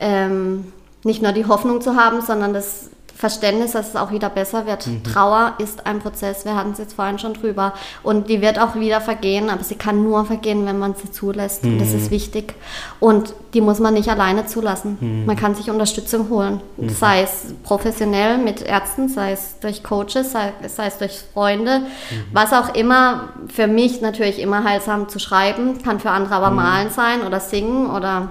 ähm, 0.00 0.72
nicht 1.04 1.22
nur 1.22 1.32
die 1.32 1.46
Hoffnung 1.46 1.80
zu 1.80 1.96
haben, 1.96 2.20
sondern 2.20 2.52
das 2.52 2.90
Verständnis, 3.20 3.72
dass 3.72 3.90
es 3.90 3.96
auch 3.96 4.12
wieder 4.12 4.30
besser 4.30 4.66
wird. 4.66 4.86
Mhm. 4.86 5.04
Trauer 5.04 5.52
ist 5.58 5.86
ein 5.86 5.98
Prozess, 5.98 6.46
wir 6.46 6.56
hatten 6.56 6.70
es 6.72 6.78
jetzt 6.78 6.94
vorhin 6.94 7.18
schon 7.18 7.34
drüber. 7.34 7.74
Und 8.02 8.30
die 8.30 8.40
wird 8.40 8.58
auch 8.58 8.76
wieder 8.76 9.02
vergehen, 9.02 9.50
aber 9.50 9.62
sie 9.62 9.74
kann 9.74 10.02
nur 10.02 10.24
vergehen, 10.24 10.64
wenn 10.64 10.78
man 10.78 10.94
sie 10.94 11.12
zulässt. 11.12 11.62
Mhm. 11.62 11.72
Und 11.72 11.78
das 11.80 11.92
ist 11.92 12.06
mhm. 12.06 12.12
wichtig. 12.12 12.54
Und 12.98 13.34
die 13.52 13.60
muss 13.60 13.78
man 13.78 13.92
nicht 13.92 14.08
alleine 14.08 14.46
zulassen. 14.46 14.96
Mhm. 15.00 15.26
Man 15.26 15.36
kann 15.36 15.54
sich 15.54 15.70
Unterstützung 15.70 16.30
holen. 16.30 16.62
Mhm. 16.78 16.88
Sei 16.88 17.20
es 17.20 17.54
professionell 17.62 18.38
mit 18.38 18.62
Ärzten, 18.62 19.10
sei 19.10 19.32
es 19.32 19.60
durch 19.60 19.82
Coaches, 19.82 20.32
sei, 20.32 20.54
sei 20.66 20.86
es 20.86 20.96
durch 20.96 21.20
Freunde. 21.34 21.80
Mhm. 21.80 22.24
Was 22.32 22.54
auch 22.54 22.74
immer, 22.74 23.28
für 23.52 23.66
mich 23.66 24.00
natürlich 24.00 24.38
immer 24.38 24.64
heilsam 24.64 25.10
zu 25.10 25.18
schreiben, 25.18 25.82
kann 25.82 26.00
für 26.00 26.10
andere 26.10 26.36
aber 26.36 26.50
malen 26.50 26.88
sein 26.88 27.20
oder 27.20 27.38
singen 27.38 27.90
oder 27.90 28.30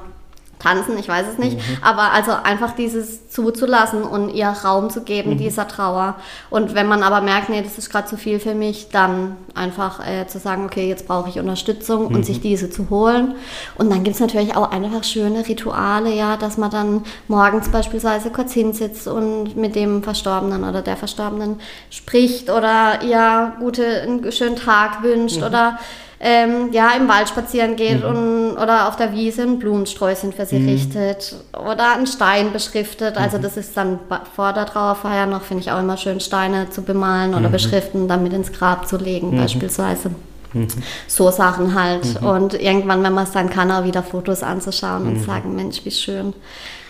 tanzen, 0.60 0.98
ich 1.00 1.08
weiß 1.08 1.26
es 1.32 1.38
nicht, 1.38 1.58
mhm. 1.58 1.78
aber 1.82 2.12
also 2.12 2.32
einfach 2.32 2.74
dieses 2.74 3.30
zuzulassen 3.30 4.04
und 4.04 4.30
ihr 4.30 4.48
Raum 4.48 4.90
zu 4.90 5.02
geben, 5.02 5.32
mhm. 5.32 5.38
dieser 5.38 5.68
Trauer. 5.68 6.16
Und 6.50 6.76
wenn 6.76 6.86
man 6.88 7.02
aber 7.02 7.22
merkt, 7.22 7.50
nee, 7.50 7.62
das 7.62 7.78
ist 7.78 7.90
gerade 7.90 8.08
zu 8.08 8.18
viel 8.18 8.40
für 8.40 8.54
mich, 8.54 8.90
dann 8.90 9.38
einfach 9.56 10.06
äh, 10.06 10.28
zu 10.28 10.38
sagen, 10.38 10.66
okay, 10.66 10.88
jetzt 10.90 11.08
brauche 11.08 11.30
ich 11.30 11.40
Unterstützung 11.40 12.10
mhm. 12.10 12.16
und 12.16 12.26
sich 12.26 12.42
diese 12.42 12.70
zu 12.70 12.90
holen. 12.90 13.36
Und 13.76 13.90
dann 13.90 14.04
gibt 14.04 14.16
es 14.16 14.20
natürlich 14.20 14.58
auch 14.58 14.70
einfach 14.72 15.06
schöne 15.06 15.48
Rituale, 15.48 16.14
ja, 16.14 16.36
dass 16.36 16.58
man 16.58 16.70
dann 16.70 17.04
morgens 17.30 17.70
beispielsweise 17.70 18.30
kurz 18.30 18.52
hinsitzt 18.52 19.08
und 19.08 19.56
mit 19.56 19.76
dem 19.76 20.04
Verstorbenen 20.04 20.66
oder 20.66 20.82
der 20.82 20.98
Verstorbenen 20.98 21.62
spricht 21.90 22.50
oder 22.50 23.02
ihr 23.02 23.54
gute, 23.60 24.02
einen 24.02 24.30
schönen 24.34 24.58
Tag 24.58 25.04
wünscht 25.04 25.38
mhm. 25.38 25.44
oder 25.44 25.80
ähm, 26.22 26.74
ja, 26.74 26.92
im 26.98 27.08
Wald 27.08 27.30
spazieren 27.30 27.78
geht 27.78 28.04
mhm. 28.04 28.10
und, 28.10 28.58
oder 28.58 28.90
auf 28.90 28.98
der 28.98 29.14
Wiese 29.14 29.44
ein 29.44 29.58
Blumensträußchen 29.58 30.34
für 30.34 30.46
sie 30.46 30.60
mhm. 30.60 30.70
richtet 30.70 31.36
oder 31.54 31.94
einen 31.94 32.08
Stein 32.08 32.52
beschriftet. 32.52 33.18
Also 33.18 33.38
mhm. 33.38 33.44
das 33.44 33.56
ist 33.56 33.78
dann 33.78 34.00
vor 34.36 34.52
der 34.52 34.66
Trauerfeier 34.66 35.28
noch, 35.28 35.44
finde 35.44 35.64
ich 35.64 35.72
auch 35.72 35.80
immer 35.80 35.96
schön, 35.96 36.20
Steine 36.20 36.70
zu 36.70 36.82
bemalen 36.82 37.34
oder 37.34 37.48
mhm. 37.48 37.54
beschriften, 37.54 38.08
dann 38.10 38.24
mit 38.24 38.34
ins 38.34 38.52
Grab 38.52 38.88
zu 38.88 38.98
legen 38.98 39.32
mhm. 39.32 39.38
beispielsweise. 39.38 40.12
Mhm. 40.52 40.68
So 41.08 41.32
Sachen 41.32 41.80
halt. 41.80 42.22
Und 42.22 42.54
irgendwann, 42.54 43.02
wenn 43.02 43.14
man 43.14 43.24
es 43.24 43.32
dann 43.32 43.50
kann, 43.50 43.72
auch 43.72 43.86
wieder 43.86 44.04
Fotos 44.04 44.44
anzuschauen 44.44 45.08
und 45.08 45.24
sagen, 45.24 45.56
Mensch, 45.56 45.86
wie 45.86 45.92
schön. 45.92 46.34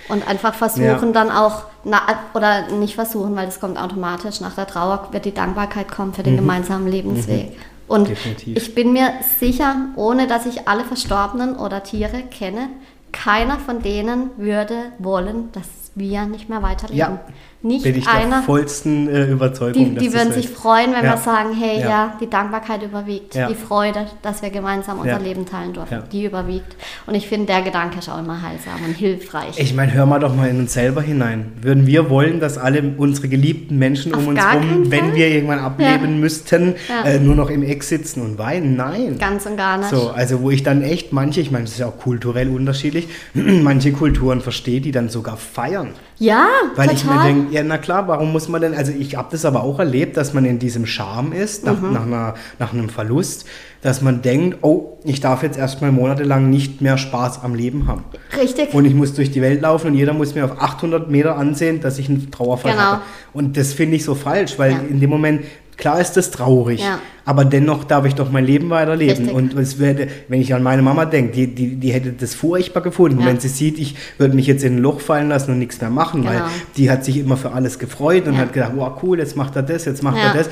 Und 0.07 0.27
einfach 0.27 0.55
versuchen 0.55 0.83
ja. 0.83 1.11
dann 1.11 1.29
auch, 1.29 1.65
na, 1.83 2.01
oder 2.33 2.67
nicht 2.69 2.95
versuchen, 2.95 3.35
weil 3.35 3.45
das 3.45 3.59
kommt 3.59 3.79
automatisch, 3.79 4.41
nach 4.41 4.55
der 4.55 4.65
Trauer 4.65 5.09
wird 5.11 5.25
die 5.25 5.33
Dankbarkeit 5.35 5.91
kommen 5.91 6.15
für 6.15 6.23
den 6.23 6.35
gemeinsamen 6.35 6.87
Lebensweg. 6.87 7.55
Und 7.89 8.07
Definitiv. 8.07 8.55
ich 8.55 8.75
bin 8.75 8.93
mir 8.93 9.11
sicher, 9.39 9.89
ohne 9.95 10.27
dass 10.27 10.45
ich 10.45 10.67
alle 10.67 10.85
Verstorbenen 10.85 11.55
oder 11.57 11.83
Tiere 11.83 12.21
kenne, 12.29 12.69
keiner 13.11 13.57
von 13.57 13.81
denen 13.81 14.29
würde 14.37 14.91
wollen, 14.99 15.51
dass 15.51 15.67
wir 15.95 16.25
nicht 16.25 16.49
mehr 16.49 16.61
weiterleben. 16.61 16.97
Ja, 16.97 17.19
nicht 17.61 17.83
bin 17.83 17.97
ich 17.97 18.07
einer, 18.07 18.37
der 18.37 18.41
vollsten 18.43 19.09
äh, 19.09 19.25
Überzeugung. 19.25 19.95
Die, 19.95 19.99
die 19.99 20.13
würden 20.13 20.31
sich 20.31 20.47
freuen, 20.47 20.93
wenn 20.93 21.03
ja. 21.03 21.11
wir 21.11 21.17
sagen, 21.17 21.49
hey, 21.53 21.81
ja. 21.81 21.89
ja 21.89 22.17
die 22.21 22.29
Dankbarkeit 22.29 22.83
überwiegt, 22.83 23.35
ja. 23.35 23.47
die 23.49 23.55
Freude, 23.55 24.05
dass 24.21 24.41
wir 24.41 24.49
gemeinsam 24.49 24.99
unser 24.99 25.19
Leben 25.19 25.45
teilen 25.45 25.73
dürfen, 25.73 26.03
die 26.11 26.23
überwiegt. 26.23 26.75
Und 27.05 27.15
ich 27.15 27.27
finde, 27.27 27.47
der 27.47 27.61
Gedanke 27.61 27.99
ist 27.99 28.07
auch 28.07 28.19
immer 28.19 28.41
heilsam 28.41 28.75
und 28.85 28.93
hilfreich. 28.93 29.59
Ich 29.59 29.73
meine, 29.73 29.93
hör 29.93 30.05
mal 30.05 30.19
doch 30.19 30.33
mal 30.33 30.47
in 30.47 30.59
uns 30.59 30.73
selber 30.73 31.01
hinein. 31.01 31.51
Würden 31.61 31.85
wir 31.85 32.09
wollen, 32.09 32.39
dass 32.39 32.57
alle 32.57 32.93
unsere 32.97 33.27
geliebten 33.27 33.77
Menschen 33.77 34.13
Auf 34.13 34.21
um 34.21 34.29
uns 34.29 34.39
herum, 34.39 34.89
wenn 34.89 35.15
wir 35.15 35.27
irgendwann 35.27 35.59
ableben 35.59 36.21
müssten, 36.21 36.75
äh, 37.03 37.19
nur 37.19 37.35
noch 37.35 37.49
im 37.49 37.63
Eck 37.63 37.83
sitzen 37.83 38.21
und 38.21 38.37
weinen? 38.37 38.77
Nein. 38.77 39.17
Ganz 39.19 39.45
und 39.45 39.57
gar 39.57 39.77
nicht. 39.77 39.89
So, 39.89 40.11
also 40.11 40.41
wo 40.41 40.49
ich 40.49 40.63
dann 40.63 40.81
echt 40.81 41.11
manche, 41.11 41.41
ich 41.41 41.51
meine, 41.51 41.65
das 41.65 41.73
ist 41.73 41.79
ja 41.79 41.87
auch 41.87 41.97
kulturell 41.97 42.49
unterschiedlich, 42.49 43.09
manche 43.33 43.91
Kulturen 43.91 44.39
verstehe, 44.39 44.79
die 44.79 44.91
dann 44.91 45.09
sogar 45.09 45.35
feiern. 45.35 45.89
Ja, 46.19 46.47
Weil 46.75 46.89
total. 46.89 46.95
ich 46.95 47.05
mir 47.05 47.23
denke, 47.23 47.48
ja, 47.51 47.63
na 47.63 47.77
klar, 47.77 48.07
warum 48.07 48.31
muss 48.31 48.47
man 48.47 48.61
denn, 48.61 48.73
also 48.73 48.91
ich 48.91 49.15
habe 49.15 49.29
das 49.31 49.45
aber 49.45 49.63
auch 49.63 49.79
erlebt, 49.79 50.17
dass 50.17 50.33
man 50.33 50.45
in 50.45 50.59
diesem 50.59 50.85
Charme 50.85 51.33
ist, 51.33 51.65
nach, 51.65 51.79
mhm. 51.79 51.93
nach, 51.93 52.05
einer, 52.05 52.33
nach 52.59 52.73
einem 52.73 52.89
Verlust, 52.89 53.45
dass 53.81 54.01
man 54.01 54.21
denkt, 54.21 54.59
oh, 54.61 54.97
ich 55.03 55.19
darf 55.21 55.43
jetzt 55.43 55.57
erstmal 55.57 55.91
monatelang 55.91 56.49
nicht 56.49 56.81
mehr 56.81 56.97
Spaß 56.97 57.43
am 57.43 57.55
Leben 57.55 57.87
haben. 57.87 58.03
Richtig. 58.39 58.73
Und 58.73 58.85
ich 58.85 58.93
muss 58.93 59.13
durch 59.13 59.31
die 59.31 59.41
Welt 59.41 59.61
laufen 59.61 59.87
und 59.87 59.95
jeder 59.95 60.13
muss 60.13 60.35
mir 60.35 60.45
auf 60.45 60.61
800 60.61 61.09
Meter 61.09 61.37
ansehen, 61.37 61.81
dass 61.81 61.97
ich 61.97 62.09
einen 62.09 62.31
Trauerfall 62.31 62.71
genau. 62.71 62.83
habe. 62.83 63.01
Und 63.33 63.57
das 63.57 63.73
finde 63.73 63.95
ich 63.95 64.03
so 64.03 64.15
falsch, 64.15 64.57
weil 64.57 64.71
ja. 64.71 64.79
in 64.79 64.99
dem 64.99 65.09
Moment, 65.09 65.43
klar 65.77 65.99
ist 65.99 66.13
das 66.13 66.31
traurig. 66.31 66.81
Ja 66.81 66.99
aber 67.29 67.45
dennoch 67.45 67.83
darf 67.83 68.05
ich 68.05 68.15
doch 68.15 68.31
mein 68.31 68.43
Leben 68.43 68.71
weiterleben. 68.71 69.17
Richtig. 69.17 69.35
Und 69.35 69.53
es 69.53 69.77
werde, 69.77 70.07
wenn 70.29 70.41
ich 70.41 70.55
an 70.55 70.63
meine 70.63 70.81
Mama 70.81 71.05
denke, 71.05 71.31
die, 71.31 71.45
die, 71.53 71.75
die 71.75 71.93
hätte 71.93 72.11
das 72.11 72.33
furchtbar 72.33 72.81
gefunden, 72.81 73.19
ja. 73.19 73.27
wenn 73.27 73.39
sie 73.39 73.49
sieht, 73.49 73.77
ich 73.77 73.93
würde 74.17 74.35
mich 74.35 74.47
jetzt 74.47 74.63
in 74.63 74.77
ein 74.77 74.79
Loch 74.79 74.99
fallen 74.99 75.29
lassen 75.29 75.51
und 75.51 75.59
nichts 75.59 75.79
mehr 75.79 75.91
machen, 75.91 76.23
genau. 76.23 76.33
weil 76.33 76.41
die 76.75 76.89
hat 76.89 77.05
sich 77.05 77.17
immer 77.17 77.37
für 77.37 77.51
alles 77.51 77.77
gefreut 77.77 78.25
und 78.25 78.33
ja. 78.33 78.39
hat 78.39 78.53
gedacht, 78.53 78.71
wow, 78.73 78.93
cool, 79.03 79.19
jetzt 79.19 79.37
macht 79.37 79.55
er 79.55 79.61
das, 79.61 79.85
jetzt 79.85 80.01
macht 80.01 80.17
ja. 80.17 80.23
er 80.23 80.33
das. 80.33 80.49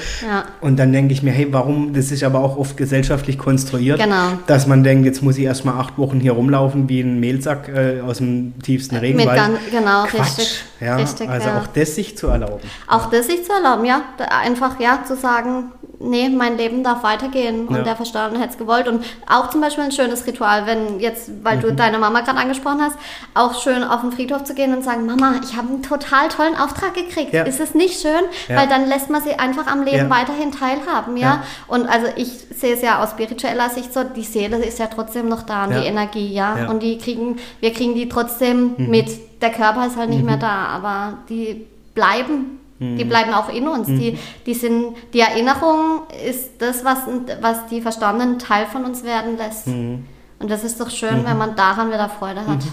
Und 0.61 0.78
dann 0.78 0.93
denke 0.93 1.13
ich 1.13 1.23
mir, 1.23 1.32
hey, 1.32 1.47
warum, 1.49 1.93
das 1.93 2.11
ist 2.11 2.23
aber 2.23 2.41
auch 2.41 2.57
oft 2.57 2.78
gesellschaftlich 2.78 3.39
konstruiert, 3.39 3.99
genau. 3.99 4.34
dass 4.45 4.67
man 4.67 4.84
denkt, 4.84 5.07
jetzt 5.07 5.23
muss 5.23 5.39
ich 5.39 5.45
erstmal 5.45 5.80
acht 5.80 5.97
Wochen 5.97 6.19
hier 6.19 6.34
rumlaufen 6.34 6.88
wie 6.89 6.99
ein 7.01 7.19
Mehlsack 7.19 7.69
äh, 7.69 8.01
aus 8.01 8.17
dem 8.19 8.53
tiefsten 8.61 8.97
Regenwald. 8.97 9.36
Ganz, 9.36 9.57
genau, 9.71 10.03
Quatsch. 10.03 10.38
richtig. 10.38 10.63
Ja, 10.80 10.95
richtig, 10.97 11.28
also 11.28 11.49
auch 11.49 11.65
das 11.73 11.95
sich 11.95 12.15
zu 12.15 12.28
erlauben. 12.28 12.61
Auch 12.86 13.09
das 13.09 13.25
sich 13.25 13.43
zu 13.43 13.51
erlauben, 13.51 13.84
ja. 13.84 14.03
Einfach, 14.30 14.80
ja, 14.80 14.99
zu 15.07 15.15
sagen, 15.15 15.71
nee, 16.00 16.30
mein 16.30 16.58
Leben 16.58 16.84
darf 16.84 17.04
weitergehen 17.04 17.68
und 17.68 17.76
ja. 17.76 17.84
der 17.84 17.95
Verstorbene 17.95 18.39
hätte 18.39 18.54
es 18.54 18.58
gewollt. 18.58 18.88
Und 18.88 19.04
auch 19.28 19.50
zum 19.50 19.62
Beispiel 19.62 19.84
ein 19.84 19.91
schönes 19.91 20.26
Ritual, 20.28 20.66
wenn 20.66 21.00
jetzt, 21.00 21.32
weil 21.43 21.58
mhm. 21.58 21.62
du 21.62 21.74
deine 21.74 21.98
Mama 21.98 22.22
gerade 22.22 22.38
angesprochen 22.38 22.82
hast, 22.82 22.98
auch 23.34 23.60
schön 23.62 23.84
auf 23.84 24.02
den 24.02 24.12
Friedhof 24.12 24.43
zu 24.43 24.54
gehen 24.54 24.74
und 24.76 24.84
sagen, 24.84 25.06
Mama, 25.06 25.36
ich 25.43 25.56
habe 25.56 25.70
einen 25.70 25.84
total 25.84 26.30
tollen 26.30 26.56
Auftrag 26.56 26.93
gekriegt. 26.93 27.34
Ja. 27.34 27.43
Ist 27.43 27.60
es 27.60 27.74
nicht 27.74 28.02
schön? 28.02 28.12
Ja. 28.48 28.58
Weil 28.58 28.68
dann 28.68 28.88
lässt 28.88 29.10
man 29.10 29.22
sie 29.22 29.34
einfach 29.34 29.68
am 29.68 29.84
Leben 29.84 30.10
weiterhin 30.10 30.52
teilhaben, 30.52 31.18
ja? 31.18 31.43
Und 31.68 31.88
also 31.88 32.08
ich 32.16 32.30
sehe 32.56 32.74
es 32.74 32.82
ja 32.82 33.04
aus 33.04 33.12
spiritueller 33.12 33.70
Sicht 33.70 33.93
so, 33.93 34.04
die 34.04 34.24
Seele 34.24 34.58
ist 34.58 34.80
ja 34.80 34.88
trotzdem 34.88 35.28
noch 35.28 35.43
da 35.43 35.66
und 35.66 35.76
die 35.76 35.86
Energie, 35.86 36.34
ja? 36.34 36.70
Und 36.70 36.84
die 36.84 36.98
kriegen, 36.98 37.38
wir 37.60 37.74
kriegen 37.74 37.95
die 37.95 38.10
trotzdem 38.10 38.76
mhm. 38.78 38.89
mit. 38.89 39.41
Der 39.41 39.52
Körper 39.52 39.86
ist 39.86 39.98
halt 39.98 40.10
nicht 40.10 40.22
mhm. 40.22 40.26
mehr 40.26 40.38
da, 40.38 40.66
aber 40.68 41.20
die 41.30 41.68
bleiben 41.93 42.60
die 42.80 43.03
mhm. 43.03 43.09
bleiben 43.09 43.34
auch 43.34 43.49
in 43.49 43.67
uns. 43.67 43.88
Mhm. 43.88 43.99
Die, 43.99 44.17
die, 44.45 44.53
sind, 44.53 44.95
die 45.13 45.19
Erinnerung 45.19 46.03
ist 46.28 46.51
das, 46.59 46.86
was, 46.86 46.99
was 47.41 47.67
die 47.67 47.82
Verstorbenen 47.82 48.38
Teil 48.39 48.65
von 48.67 48.86
uns 48.86 49.03
werden 49.03 49.38
lässt. 49.38 49.67
Mhm. 49.67 50.05
Und 50.39 50.51
das 50.51 50.63
ist 50.63 50.80
doch 50.80 50.89
schön, 50.89 51.23
wenn 51.23 51.34
mhm. 51.34 51.39
man 51.39 51.55
daran 51.55 51.89
wieder 51.89 52.09
Freude 52.09 52.41
hat. 52.41 52.63
Mhm. 52.63 52.71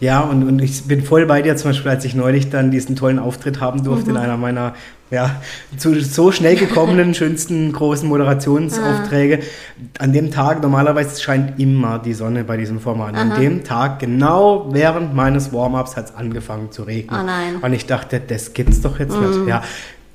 Ja, 0.00 0.20
und, 0.20 0.46
und 0.46 0.58
ich 0.60 0.84
bin 0.84 1.02
voll 1.02 1.26
bei 1.26 1.42
dir, 1.42 1.56
zum 1.56 1.70
Beispiel, 1.70 1.90
als 1.90 2.04
ich 2.04 2.14
neulich 2.14 2.50
dann 2.50 2.70
diesen 2.70 2.96
tollen 2.96 3.18
Auftritt 3.18 3.60
haben 3.60 3.84
durfte 3.84 4.10
mhm. 4.10 4.16
in 4.16 4.22
einer 4.22 4.36
meiner 4.36 4.74
ja, 5.12 5.42
zu 5.76 6.00
so 6.00 6.32
schnell 6.32 6.56
gekommenen, 6.56 7.14
schönsten 7.14 7.70
großen 7.70 8.08
Moderationsaufträge. 8.08 9.40
Ah. 9.40 10.04
An 10.04 10.14
dem 10.14 10.30
Tag, 10.30 10.62
normalerweise 10.62 11.20
scheint 11.20 11.60
immer 11.60 11.98
die 11.98 12.14
Sonne 12.14 12.44
bei 12.44 12.56
diesem 12.56 12.80
Format. 12.80 13.14
Aha. 13.14 13.20
An 13.20 13.40
dem 13.40 13.62
Tag, 13.62 13.98
genau 13.98 14.68
während 14.72 15.14
meines 15.14 15.52
Warm-ups, 15.52 15.96
hat 15.96 16.06
es 16.06 16.14
angefangen 16.14 16.72
zu 16.72 16.84
regnen. 16.84 17.20
Oh 17.20 17.26
nein. 17.26 17.56
Und 17.60 17.74
ich 17.74 17.84
dachte, 17.84 18.20
das 18.26 18.54
gibt's 18.54 18.80
doch 18.80 18.98
jetzt 18.98 19.14
mhm. 19.14 19.28
nicht. 19.28 19.48
Ja, 19.48 19.62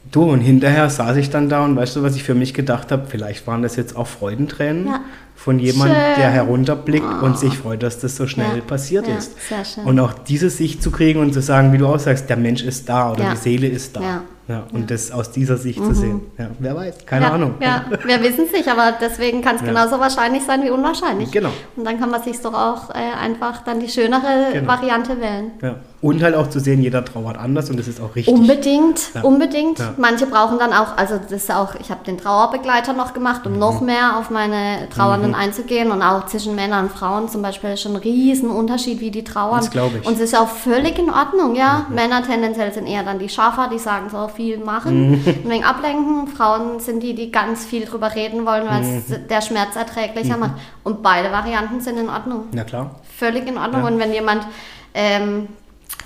Du, 0.09 0.23
und 0.23 0.39
hinterher 0.39 0.89
saß 0.89 1.17
ich 1.17 1.29
dann 1.29 1.49
da 1.49 1.65
und 1.65 1.75
weißt 1.75 1.97
du, 1.97 2.01
was 2.01 2.15
ich 2.15 2.23
für 2.23 2.33
mich 2.33 2.53
gedacht 2.53 2.93
habe? 2.93 3.07
Vielleicht 3.09 3.45
waren 3.45 3.61
das 3.61 3.75
jetzt 3.75 3.97
auch 3.97 4.07
Freudentränen 4.07 4.87
ja. 4.87 5.01
von 5.35 5.59
jemandem, 5.59 5.97
der 6.17 6.29
herunterblickt 6.29 7.05
oh. 7.21 7.25
und 7.25 7.37
sich 7.37 7.57
freut, 7.57 7.83
dass 7.83 7.99
das 7.99 8.15
so 8.15 8.25
schnell 8.25 8.55
ja. 8.55 8.61
passiert 8.61 9.05
ja, 9.05 9.17
ist. 9.17 9.35
Und 9.83 9.99
auch 9.99 10.13
diese 10.13 10.49
Sicht 10.49 10.81
zu 10.81 10.91
kriegen 10.91 11.19
und 11.19 11.33
zu 11.33 11.41
sagen, 11.41 11.73
wie 11.73 11.77
du 11.77 11.87
auch 11.87 11.99
sagst, 11.99 12.29
der 12.29 12.37
Mensch 12.37 12.63
ist 12.63 12.87
da 12.87 13.11
oder 13.11 13.31
die 13.31 13.35
Seele 13.35 13.67
ist 13.67 13.97
da. 13.97 14.21
Ja, 14.47 14.63
und 14.71 14.81
ja. 14.81 14.85
das 14.87 15.11
aus 15.11 15.31
dieser 15.31 15.57
Sicht 15.57 15.79
mhm. 15.79 15.85
zu 15.85 15.93
sehen. 15.93 16.21
Ja, 16.37 16.49
wer 16.57 16.75
weiß, 16.75 17.05
keine 17.05 17.25
ja, 17.25 17.31
Ahnung. 17.33 17.55
Ja, 17.59 17.85
wir 18.05 18.23
wissen 18.23 18.45
es 18.45 18.53
nicht, 18.53 18.67
aber 18.67 18.93
deswegen 18.99 19.41
kann 19.41 19.57
es 19.57 19.63
genauso 19.63 19.99
wahrscheinlich 19.99 20.43
sein 20.43 20.63
wie 20.63 20.69
unwahrscheinlich. 20.69 21.31
Genau. 21.31 21.49
Und 21.75 21.85
dann 21.85 21.99
kann 21.99 22.09
man 22.09 22.23
sich 22.23 22.39
doch 22.39 22.53
auch 22.53 22.89
äh, 22.91 22.93
einfach 23.19 23.63
dann 23.63 23.81
die 23.81 23.89
schönere 23.89 24.53
genau. 24.53 24.67
Variante 24.67 25.19
wählen. 25.19 25.51
Ja. 25.61 25.75
Und 25.99 26.21
halt 26.21 26.35
auch 26.35 26.47
zu 26.47 26.59
sehen, 26.59 26.83
jeder 26.83 27.03
trauert 27.03 27.39
anders 27.39 27.71
und 27.71 27.79
das 27.79 27.87
ist 27.87 27.99
auch 27.99 28.15
richtig. 28.15 28.31
Unbedingt, 28.33 29.15
ja. 29.15 29.21
unbedingt. 29.21 29.79
Ja. 29.79 29.95
Manche 29.97 30.27
brauchen 30.27 30.59
dann 30.59 30.71
auch, 30.71 30.95
also 30.95 31.17
das 31.17 31.31
ist 31.31 31.51
auch, 31.51 31.73
ich 31.73 31.89
habe 31.89 32.03
den 32.05 32.19
Trauerbegleiter 32.19 32.93
noch 32.93 33.13
gemacht, 33.13 33.47
um 33.47 33.53
mhm. 33.53 33.59
noch 33.59 33.81
mehr 33.81 34.17
auf 34.19 34.29
meine 34.29 34.87
Trauernden 34.93 35.31
mhm. 35.31 35.35
einzugehen 35.35 35.91
und 35.91 36.03
auch 36.03 36.27
zwischen 36.27 36.53
Männern 36.53 36.85
und 36.85 36.91
Frauen 36.91 37.29
zum 37.29 37.41
Beispiel 37.41 37.71
ist 37.71 37.81
schon 37.81 37.93
ein 37.93 38.01
Riesenunterschied, 38.01 38.99
wie 38.99 39.09
die 39.09 39.23
trauern. 39.23 39.57
Das 39.59 39.71
glaube 39.71 39.97
ich. 39.97 40.07
Und 40.07 40.13
es 40.13 40.19
ist 40.19 40.37
auch 40.37 40.49
völlig 40.49 40.99
in 40.99 41.09
Ordnung, 41.09 41.55
ja. 41.55 41.87
Mhm. 41.89 41.95
Männer 41.95 42.21
tendenziell 42.21 42.71
sind 42.71 42.85
eher 42.85 43.01
dann 43.01 43.17
die 43.17 43.29
Schafer, 43.29 43.67
die 43.73 43.79
sagen 43.79 44.09
so 44.11 44.27
viel 44.27 44.59
machen, 44.59 45.09
mhm. 45.09 45.13
ein 45.25 45.49
wenig 45.49 45.65
ablenken. 45.65 46.27
Frauen 46.27 46.79
sind 46.79 47.01
die, 47.01 47.15
die 47.15 47.31
ganz 47.31 47.65
viel 47.65 47.85
drüber 47.85 48.13
reden 48.13 48.45
wollen, 48.45 48.67
weil 48.67 48.83
es 48.83 49.09
mhm. 49.09 49.27
der 49.27 49.41
Schmerz 49.41 49.75
erträglicher 49.75 50.35
mhm. 50.35 50.41
macht. 50.41 50.53
Und 50.83 51.01
beide 51.01 51.31
Varianten 51.31 51.81
sind 51.81 51.97
in 51.97 52.09
Ordnung. 52.09 52.43
Na 52.51 52.63
klar. 52.63 52.91
Völlig 53.17 53.47
in 53.47 53.57
Ordnung. 53.57 53.81
Ja. 53.81 53.87
Und 53.87 53.97
wenn 53.97 54.13
jemand 54.13 54.45
ähm, 54.93 55.47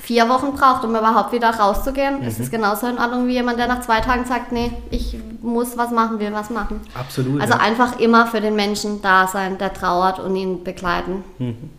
vier 0.01 0.27
Wochen 0.29 0.53
braucht, 0.53 0.83
um 0.83 0.91
überhaupt 0.95 1.31
wieder 1.31 1.49
rauszugehen, 1.51 2.19
mhm. 2.19 2.27
ist 2.27 2.39
es 2.39 2.51
genauso 2.51 2.87
in 2.87 2.97
Ordnung 2.97 3.27
wie 3.27 3.33
jemand, 3.33 3.59
der 3.59 3.67
nach 3.67 3.81
zwei 3.81 4.01
Tagen 4.01 4.25
sagt, 4.25 4.51
nee, 4.51 4.71
ich 4.89 5.17
muss 5.41 5.77
was 5.77 5.91
machen, 5.91 6.19
will 6.19 6.33
was 6.33 6.49
machen. 6.49 6.81
Absolut. 6.93 7.41
Also 7.41 7.53
ja. 7.53 7.59
einfach 7.59 7.99
immer 7.99 8.27
für 8.27 8.41
den 8.41 8.55
Menschen 8.55 9.01
da 9.01 9.27
sein, 9.27 9.57
der 9.57 9.73
trauert 9.73 10.19
und 10.19 10.35
ihn 10.35 10.63
begleiten. 10.63 11.23
Mhm. 11.39 11.69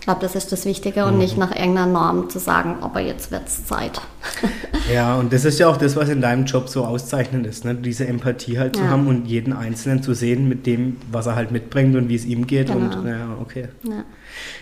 Ich 0.00 0.06
glaube, 0.06 0.22
das 0.22 0.34
ist 0.34 0.50
das 0.50 0.64
Wichtige 0.64 1.04
und 1.04 1.12
mhm. 1.12 1.18
nicht 1.18 1.36
nach 1.36 1.50
irgendeiner 1.50 1.86
Norm 1.86 2.30
zu 2.30 2.38
sagen, 2.38 2.76
aber 2.80 3.00
jetzt 3.00 3.30
wird 3.30 3.46
es 3.46 3.66
Zeit. 3.66 4.00
ja, 4.92 5.16
und 5.16 5.30
das 5.30 5.44
ist 5.44 5.58
ja 5.58 5.68
auch 5.68 5.76
das, 5.76 5.94
was 5.94 6.08
in 6.08 6.22
deinem 6.22 6.46
Job 6.46 6.70
so 6.70 6.86
auszeichnend 6.86 7.46
ist, 7.46 7.66
ne? 7.66 7.74
diese 7.74 8.06
Empathie 8.06 8.58
halt 8.58 8.76
zu 8.76 8.82
ja. 8.82 8.88
haben 8.88 9.06
und 9.06 9.26
jeden 9.26 9.52
Einzelnen 9.52 10.02
zu 10.02 10.14
sehen 10.14 10.48
mit 10.48 10.64
dem, 10.64 10.96
was 11.12 11.26
er 11.26 11.36
halt 11.36 11.50
mitbringt 11.50 11.94
und 11.96 12.08
wie 12.08 12.14
es 12.14 12.24
ihm 12.24 12.46
geht. 12.46 12.68
Genau. 12.68 12.98
Und 12.98 13.06
ja, 13.06 13.36
okay. 13.42 13.68
Ja. 13.82 14.04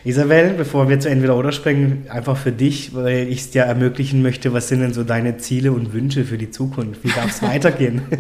Isabel, 0.05 0.55
bevor 0.55 0.89
wir 0.89 0.99
zu 0.99 1.09
entweder 1.09 1.37
oder 1.37 1.53
springen, 1.53 2.07
einfach 2.09 2.37
für 2.37 2.53
dich, 2.53 2.95
weil 2.95 3.29
ich 3.29 3.43
es 3.43 3.51
dir 3.51 3.63
ermöglichen 3.63 4.23
möchte, 4.23 4.53
was 4.53 4.67
sind 4.67 4.81
denn 4.81 4.93
so 4.93 5.05
deine 5.05 5.37
Ziele 5.39 5.71
und 5.71 5.93
Wünsche 5.93 6.25
für 6.25 6.37
die 6.37 6.51
Zukunft? 6.51 7.05
Wie 7.05 7.11
darf 7.11 7.31
es 7.31 7.43
weitergehen? 7.49 8.03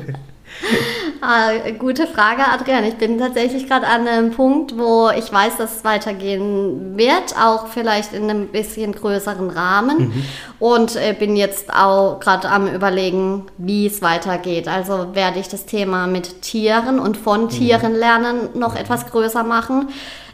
Ah, 1.20 1.50
gute 1.78 2.06
Frage, 2.06 2.42
Adrian. 2.46 2.84
Ich 2.84 2.94
bin 2.94 3.18
tatsächlich 3.18 3.66
gerade 3.66 3.86
an 3.86 4.06
einem 4.06 4.30
Punkt, 4.30 4.78
wo 4.78 5.10
ich 5.10 5.32
weiß, 5.32 5.56
dass 5.56 5.76
es 5.76 5.84
weitergehen 5.84 6.96
wird, 6.96 7.36
auch 7.36 7.66
vielleicht 7.66 8.12
in 8.12 8.30
einem 8.30 8.48
bisschen 8.48 8.92
größeren 8.92 9.50
Rahmen. 9.50 9.98
Mhm. 9.98 10.24
Und 10.60 10.96
äh, 10.96 11.14
bin 11.18 11.36
jetzt 11.36 11.74
auch 11.74 12.20
gerade 12.20 12.48
am 12.48 12.68
Überlegen, 12.68 13.46
wie 13.58 13.86
es 13.86 14.00
weitergeht. 14.00 14.68
Also 14.68 15.14
werde 15.14 15.40
ich 15.40 15.48
das 15.48 15.66
Thema 15.66 16.06
mit 16.06 16.42
Tieren 16.42 17.00
und 17.00 17.16
von 17.16 17.44
mhm. 17.44 17.48
Tieren 17.48 17.94
lernen 17.94 18.50
noch 18.54 18.76
etwas 18.76 19.10
größer 19.10 19.42
machen. 19.42 19.88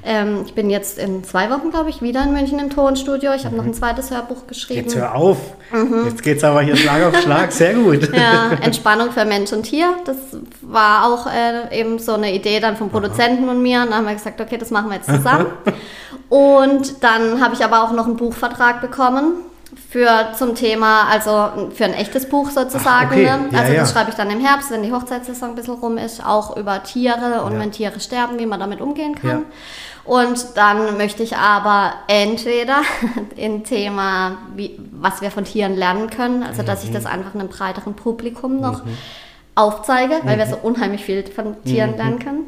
Ähm, 0.07 0.42
ich 0.44 0.55
bin 0.55 0.68
jetzt 0.68 0.98
in 0.98 1.24
zwei 1.24 1.48
Wochen, 1.50 1.70
glaube 1.70 1.88
ich, 1.88 2.02
wieder 2.02 2.22
in 2.22 2.34
München 2.34 2.59
im 2.59 2.68
Tonstudio. 2.68 3.32
Ich 3.32 3.46
habe 3.46 3.55
mhm. 3.55 3.62
noch 3.62 3.66
ein 3.66 3.74
zweites 3.74 4.11
Hörbuch 4.11 4.46
geschrieben. 4.46 4.82
Jetzt 4.82 4.96
hör 4.96 5.14
auf. 5.14 5.38
Mhm. 5.72 6.07
Jetzt 6.09 6.22
geht 6.22 6.36
es 6.36 6.44
aber 6.44 6.61
hier 6.61 6.76
Schlag 6.76 7.02
auf 7.05 7.20
Schlag. 7.22 7.52
Sehr 7.52 7.74
gut. 7.74 8.11
Ja, 8.14 8.52
Entspannung 8.62 9.11
für 9.11 9.24
Mensch 9.24 9.52
und 9.52 9.64
Tier. 9.64 9.94
Das 10.05 10.16
war 10.62 11.07
auch 11.07 11.26
äh, 11.26 11.78
eben 11.78 11.98
so 11.98 12.12
eine 12.12 12.32
Idee 12.32 12.61
dann 12.61 12.76
vom 12.76 12.90
Produzenten 12.90 13.44
Aha. 13.44 13.52
und 13.52 13.62
mir. 13.62 13.80
Und 13.82 13.90
dann 13.90 13.98
haben 13.98 14.07
wir 14.07 14.14
gesagt, 14.14 14.40
okay, 14.40 14.57
das 14.57 14.70
machen 14.70 14.88
wir 14.90 14.96
jetzt 14.96 15.11
zusammen. 15.11 15.46
und 16.28 17.02
dann 17.02 17.42
habe 17.42 17.55
ich 17.55 17.64
aber 17.64 17.82
auch 17.82 17.92
noch 17.92 18.07
einen 18.07 18.16
Buchvertrag 18.16 18.80
bekommen 18.80 19.32
für 19.90 20.32
zum 20.36 20.55
Thema, 20.55 21.05
also 21.09 21.70
für 21.74 21.84
ein 21.84 21.94
echtes 21.94 22.28
Buch 22.28 22.50
sozusagen. 22.50 23.09
Ach, 23.09 23.12
okay. 23.12 23.22
ne? 23.24 23.48
ja, 23.50 23.59
also 23.59 23.72
das 23.72 23.72
ja. 23.72 23.86
schreibe 23.86 24.11
ich 24.11 24.16
dann 24.16 24.30
im 24.30 24.40
Herbst, 24.40 24.70
wenn 24.70 24.82
die 24.82 24.92
Hochzeitssaison 24.92 25.50
ein 25.50 25.55
bisschen 25.55 25.74
rum 25.74 25.98
ist, 25.98 26.24
auch 26.24 26.57
über 26.57 26.82
Tiere 26.82 27.42
und 27.44 27.55
ja. 27.55 27.59
wenn 27.59 27.72
Tiere 27.72 28.00
sterben, 28.00 28.38
wie 28.38 28.46
man 28.46 28.61
damit 28.61 28.80
umgehen 28.80 29.14
kann. 29.14 29.46
Und 30.05 30.57
dann 30.57 30.98
möchte 30.98 31.22
ich 31.22 31.36
aber 31.36 31.94
entweder 32.09 32.82
ein 33.38 33.64
Thema, 33.64 34.38
wie, 34.55 34.78
was 34.92 35.22
wir 35.22 35.30
von 35.30 35.44
Tieren 35.44 35.76
lernen 35.76 36.11
können, 36.11 36.42
also 36.42 36.62
dass 36.62 36.82
mhm. 36.82 36.88
ich 36.88 36.94
das 36.94 37.07
einfach 37.07 37.34
einem 37.34 37.48
breiteren 37.48 37.94
Publikum 37.94 38.61
noch 38.61 38.84
mhm. 38.84 38.98
aufzeige, 39.55 40.20
weil 40.24 40.36
mhm. 40.36 40.40
wir 40.40 40.46
so 40.46 40.57
unheimlich 40.62 41.05
viel 41.05 41.24
von 41.26 41.62
Tieren 41.64 41.92
mhm. 41.92 41.96
lernen 41.96 42.18
können. 42.18 42.44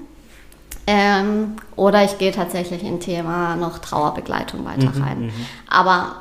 Ähm, 0.89 1.57
oder 1.75 2.05
ich 2.05 2.19
gehe 2.19 2.31
tatsächlich 2.31 2.85
in 2.85 3.01
Thema 3.01 3.57
noch 3.57 3.79
Trauerbegleitung 3.79 4.65
weiter 4.65 4.93
mhm, 4.95 5.03
rein. 5.03 5.21
Mhm. 5.23 5.33
Aber 5.69 6.17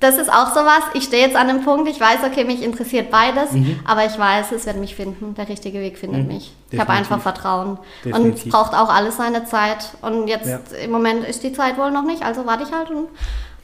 das 0.00 0.16
ist 0.16 0.30
auch 0.32 0.50
sowas. 0.50 0.82
Ich 0.94 1.04
stehe 1.04 1.24
jetzt 1.24 1.36
an 1.36 1.48
einem 1.48 1.64
Punkt, 1.64 1.88
ich 1.88 2.00
weiß, 2.00 2.18
okay, 2.24 2.44
mich 2.44 2.62
interessiert 2.62 3.10
beides, 3.10 3.52
mhm. 3.52 3.80
aber 3.84 4.06
ich 4.06 4.16
weiß, 4.16 4.52
es 4.52 4.66
wird 4.66 4.76
mich 4.76 4.94
finden. 4.94 5.34
Der 5.34 5.48
richtige 5.48 5.80
Weg 5.80 5.98
findet 5.98 6.22
mhm. 6.22 6.28
mich. 6.28 6.52
Definitiv. 6.52 6.72
Ich 6.72 6.80
habe 6.80 6.92
einfach 6.92 7.20
Vertrauen. 7.20 7.78
Definitiv. 8.04 8.24
Und 8.24 8.38
es 8.38 8.48
braucht 8.48 8.74
auch 8.74 8.94
alles 8.94 9.16
seine 9.16 9.44
Zeit. 9.44 9.90
Und 10.02 10.28
jetzt 10.28 10.46
ja. 10.46 10.60
im 10.84 10.92
Moment 10.92 11.24
ist 11.24 11.42
die 11.42 11.52
Zeit 11.52 11.78
wohl 11.78 11.90
noch 11.90 12.04
nicht, 12.04 12.22
also 12.22 12.46
warte 12.46 12.64
ich 12.64 12.72
halt 12.72 12.90
und 12.90 13.08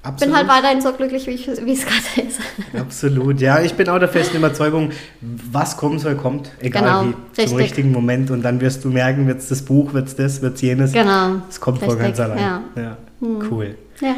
Absolut. 0.02 0.20
bin 0.20 0.36
halt 0.36 0.48
weiterhin 0.48 0.80
so 0.82 0.92
glücklich, 0.92 1.26
wie, 1.26 1.34
es 1.34 1.46
gerade 1.86 2.28
ist. 2.28 2.40
Absolut, 2.78 3.40
ja. 3.40 3.60
Ich 3.60 3.74
bin 3.74 3.88
auch 3.88 3.98
der 3.98 4.08
festen 4.08 4.36
Überzeugung, 4.36 4.90
was 5.20 5.76
kommen 5.76 5.98
soll, 5.98 6.16
kommt. 6.16 6.50
Egal 6.60 6.82
genau. 6.82 7.02
wie, 7.04 7.14
Richtig. 7.28 7.48
zum 7.48 7.56
richtigen 7.56 7.92
Moment. 7.92 8.30
Und 8.30 8.42
dann 8.42 8.60
wirst 8.60 8.84
du 8.84 8.88
merken, 8.88 9.26
wird 9.26 9.38
es 9.38 9.48
das 9.48 9.62
Buch, 9.62 9.94
wird 9.94 10.08
es 10.08 10.16
das, 10.16 10.42
wird 10.42 10.56
es 10.56 10.60
jenes. 10.60 10.92
Genau. 10.92 11.36
Es 11.48 11.60
kommt 11.60 11.80
Richtig. 11.80 11.96
von 11.96 12.02
ganz 12.02 12.20
allein. 12.20 12.38
Ja. 12.38 12.62
ja. 12.76 12.96
Hm. 13.20 13.50
Cool. 13.50 13.76
Ja. 14.00 14.16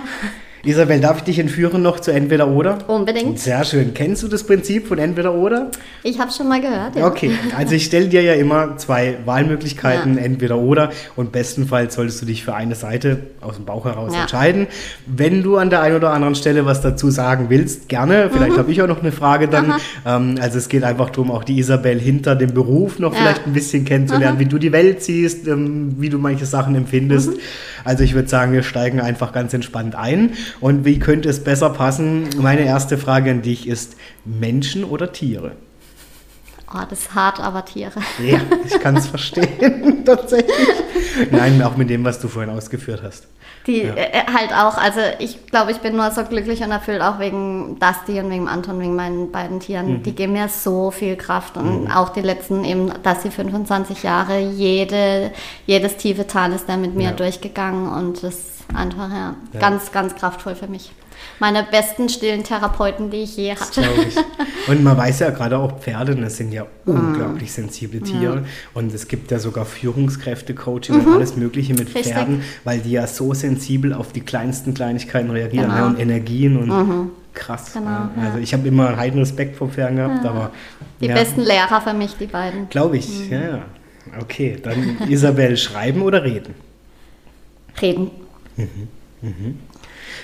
Isabel, 0.67 1.01
darf 1.01 1.19
ich 1.19 1.23
dich 1.23 1.39
entführen 1.39 1.81
noch 1.81 2.01
zu 2.01 2.11
Entweder 2.11 2.49
oder? 2.49 2.79
Unbedingt. 2.89 3.39
Sehr 3.39 3.65
schön. 3.65 3.95
Kennst 3.95 4.25
du 4.25 4.29
das 4.29 4.43
Prinzip 4.43 4.89
von 4.89 4.99
Entweder 4.99 5.33
oder? 5.33 5.71
Ich 6.03 6.19
habe 6.19 6.33
schon 6.33 6.49
mal 6.49 6.61
gehört, 6.61 6.97
ja. 6.97 7.07
Okay, 7.07 7.31
also 7.57 7.75
ich 7.77 7.85
stelle 7.85 8.09
dir 8.09 8.23
ja 8.23 8.33
immer 8.35 8.77
zwei 8.77 9.19
Wahlmöglichkeiten, 9.25 10.17
ja. 10.17 10.25
Entweder 10.25 10.59
oder. 10.59 10.91
Und 11.15 11.31
bestenfalls 11.31 11.95
solltest 11.95 12.21
du 12.23 12.27
dich 12.27 12.45
für 12.45 12.55
eine 12.55 12.75
Seite 12.75 13.19
aus 13.41 13.57
dem 13.57 13.65
Bauch 13.65 13.85
heraus 13.85 14.13
ja. 14.13 14.23
entscheiden. 14.23 14.67
Wenn 15.07 15.45
du 15.45 15.57
an 15.57 15.71
der 15.71 15.83
einen 15.83 15.95
oder 15.95 16.11
anderen 16.11 16.35
Stelle 16.35 16.67
was 16.67 16.81
dazu 16.81 17.11
sagen 17.11 17.47
willst, 17.49 17.89
gerne. 17.89 18.29
Vielleicht 18.33 18.55
mhm. 18.55 18.59
habe 18.59 18.73
ich 18.73 18.83
auch 18.83 18.89
noch 18.89 19.03
eine 19.03 19.13
Frage 19.13 19.47
dann. 19.47 19.75
Ähm, 20.05 20.37
also 20.41 20.59
es 20.59 20.69
geht 20.69 20.83
einfach 20.83 21.11
darum, 21.11 21.31
auch 21.31 21.45
die 21.45 21.59
Isabel 21.59 22.01
hinter 22.01 22.35
dem 22.35 22.53
Beruf 22.53 22.99
noch 22.99 23.15
vielleicht 23.15 23.47
ein 23.47 23.53
bisschen 23.53 23.85
kennenzulernen, 23.85 24.37
Aha. 24.37 24.41
wie 24.41 24.47
du 24.47 24.59
die 24.59 24.73
Welt 24.73 25.03
siehst, 25.03 25.47
ähm, 25.47 25.95
wie 25.99 26.09
du 26.09 26.19
manche 26.19 26.45
Sachen 26.45 26.75
empfindest. 26.75 27.31
Mhm. 27.31 27.39
Also 27.85 28.03
ich 28.03 28.15
würde 28.15 28.29
sagen, 28.29 28.53
wir 28.53 28.65
steigen 28.65 29.01
einfach 29.01 29.33
ganz 29.33 29.55
entspannt 29.55 29.95
ein. 29.95 30.33
Und 30.61 30.85
wie 30.85 30.99
könnte 30.99 31.29
es 31.29 31.43
besser 31.43 31.71
passen? 31.71 32.29
Meine 32.39 32.65
erste 32.65 32.99
Frage 32.99 33.31
an 33.31 33.43
dich 33.43 33.69
ist 33.69 33.97
Menschen 34.25 34.85
oder 34.85 35.13
Tiere? 35.13 35.53
Oh, 36.75 36.83
das 36.89 37.01
ist 37.01 37.15
hart, 37.15 37.39
aber 37.39 37.65
Tiere. 37.65 38.01
Ja, 38.25 38.41
ich 38.65 38.81
kann 38.81 38.97
es 38.97 39.07
verstehen, 39.09 40.05
tatsächlich. 40.05 40.57
Nein, 41.31 41.63
auch 41.63 41.77
mit 41.77 41.89
dem, 41.91 42.05
was 42.05 42.19
du 42.19 42.29
vorhin 42.29 42.51
ausgeführt 42.51 43.03
hast. 43.05 43.29
Die 43.67 43.83
ja. 43.83 43.95
äh, 43.95 44.25
halt 44.33 44.53
auch, 44.53 44.77
also 44.77 45.01
ich 45.19 45.47
glaube, 45.47 45.71
ich 45.71 45.79
bin 45.79 45.97
nur 45.97 46.11
so 46.11 46.25
glücklich 46.25 46.63
und 46.63 46.71
erfüllt 46.71 47.03
auch 47.03 47.19
wegen 47.19 47.79
Dusty 47.79 48.21
und 48.21 48.31
wegen 48.31 48.49
Anton, 48.49 48.81
wegen 48.81 48.97
meinen 48.97 49.31
beiden 49.31 49.61
Tieren. 49.61 49.99
Mhm. 49.99 50.03
Die 50.03 50.15
geben 50.15 50.33
mir 50.33 50.49
so 50.49 50.91
viel 50.91 51.17
Kraft 51.17 51.57
und 51.57 51.85
mhm. 51.85 51.91
auch 51.91 52.11
die 52.11 52.21
letzten 52.21 52.65
eben, 52.65 52.93
Dusty 53.03 53.31
25 53.31 54.03
Jahre, 54.03 54.39
jede, 54.39 55.33
jedes 55.67 55.97
tiefe 55.97 56.27
Tal 56.27 56.53
ist 56.53 56.69
da 56.69 56.77
mit 56.77 56.95
mir 56.95 57.11
ja. 57.11 57.13
durchgegangen 57.13 57.89
und 57.89 58.23
das 58.23 58.56
einfach 58.75 59.11
ja, 59.11 59.35
ja. 59.53 59.61
ganz, 59.61 59.93
ganz 59.93 60.15
kraftvoll 60.15 60.55
für 60.55 60.69
mich 60.69 60.93
meine 61.39 61.63
besten 61.65 62.09
stillen 62.09 62.45
Therapeuten, 62.45 63.11
die 63.11 63.19
ich 63.19 63.37
je 63.37 63.55
hatte. 63.55 63.83
Ich. 64.09 64.17
Und 64.69 64.83
man 64.83 64.97
weiß 64.97 65.21
ja 65.21 65.31
gerade 65.31 65.59
auch 65.59 65.81
Pferde, 65.81 66.17
das 66.17 66.37
sind 66.37 66.53
ja 66.53 66.65
mm. 66.65 66.91
unglaublich 66.91 67.53
sensible 67.53 68.01
Tiere. 68.01 68.37
Ja. 68.37 68.43
Und 68.75 68.93
es 68.93 69.09
gibt 69.09 69.31
ja 69.31 69.39
sogar 69.39 69.65
Führungskräfte, 69.65 70.55
Coaching 70.55 70.97
mhm. 70.97 71.07
und 71.07 71.15
alles 71.15 71.37
Mögliche 71.37 71.75
mit 71.75 71.95
Richtig. 71.95 72.13
Pferden, 72.13 72.43
weil 72.65 72.81
die 72.81 72.93
ja 72.93 73.07
so 73.07 73.35
sensibel 73.35 73.93
auf 73.93 74.13
die 74.13 74.21
kleinsten 74.21 74.75
Kleinigkeiten 74.75 75.31
reagieren 75.31 75.71
genau. 75.71 75.81
ne? 75.81 75.87
und 75.87 76.01
Energien 76.01 76.57
und 76.57 76.69
mhm. 76.69 77.11
krass. 77.35 77.73
Genau, 77.75 77.91
ja. 77.91 78.11
Also 78.25 78.39
ich 78.39 78.53
habe 78.53 78.67
immer 78.67 78.89
einen 78.89 78.97
heiden 78.97 79.21
Respekt 79.21 79.57
vor 79.57 79.69
Pferden 79.69 79.97
gehabt, 79.97 80.25
ja. 80.25 80.31
aber 80.31 80.51
die 81.01 81.09
besten 81.09 81.43
Lehrer 81.43 81.81
für 81.81 81.95
mich, 81.95 82.17
die 82.19 82.27
beiden. 82.27 82.69
Glaube 82.71 82.97
ich, 82.97 83.09
mhm. 83.09 83.33
ja. 83.33 83.63
Okay, 84.21 84.57
dann 84.63 84.99
Isabel, 85.09 85.57
schreiben 85.57 86.03
oder 86.03 86.25
reden? 86.25 86.55
Reden. 87.81 88.11
Mhm. 88.57 88.89
Mhm. 89.23 89.59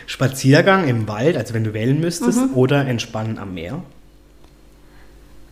Spaziergang 0.06 0.86
im 0.88 1.08
Wald, 1.08 1.36
also 1.36 1.54
wenn 1.54 1.64
du 1.64 1.74
wählen 1.74 2.00
müsstest, 2.00 2.38
mhm. 2.38 2.54
oder 2.54 2.86
Entspannen 2.86 3.38
am 3.38 3.54
Meer? 3.54 3.82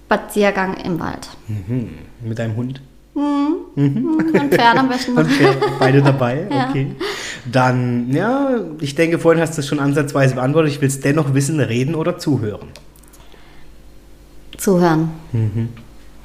Spaziergang 0.07 0.77
im 0.79 0.99
Wald. 0.99 1.29
Mhm. 1.49 1.91
Mit 2.23 2.39
deinem 2.39 2.57
Hund? 2.57 2.83
Mhm. 3.15 3.57
mhm. 3.77 4.07
Und 4.35 4.55
Pferd 4.55 4.77
am 4.77 4.89
besten 4.89 5.15
noch. 5.15 5.27
beide 5.79 6.03
dabei, 6.03 6.47
okay. 6.69 6.89
Ja. 6.99 7.07
Dann, 7.51 8.13
ja, 8.13 8.61
ich 8.81 8.95
denke, 8.95 9.19
vorhin 9.19 9.41
hast 9.41 9.57
du 9.57 9.61
es 9.61 9.69
schon 9.69 9.81
ansatzweise 9.81 10.35
beantwortet. 10.35 10.73
Ich 10.73 10.81
will 10.81 10.89
es 10.89 11.01
dennoch 11.01 11.33
wissen, 11.35 11.61
reden 11.61 11.95
oder 11.95 12.19
zuhören? 12.19 12.69
Zuhören. 14.59 15.11
Mhm. 15.33 15.69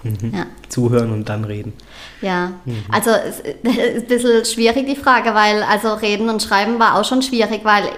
Mhm. 0.05 0.31
Ja. 0.33 0.45
Zuhören 0.69 1.11
und 1.11 1.27
dann 1.29 1.43
reden. 1.45 1.73
Ja, 2.21 2.53
mhm. 2.65 2.83
also 2.91 3.09
es 3.09 3.39
ist 3.63 3.65
ein 3.65 4.07
bisschen 4.07 4.45
schwierig 4.45 4.85
die 4.85 4.95
Frage, 4.95 5.33
weil 5.33 5.63
also 5.63 5.93
reden 5.93 6.29
und 6.29 6.41
schreiben 6.41 6.79
war 6.79 6.99
auch 6.99 7.05
schon 7.05 7.21
schwierig, 7.21 7.61
weil 7.63 7.89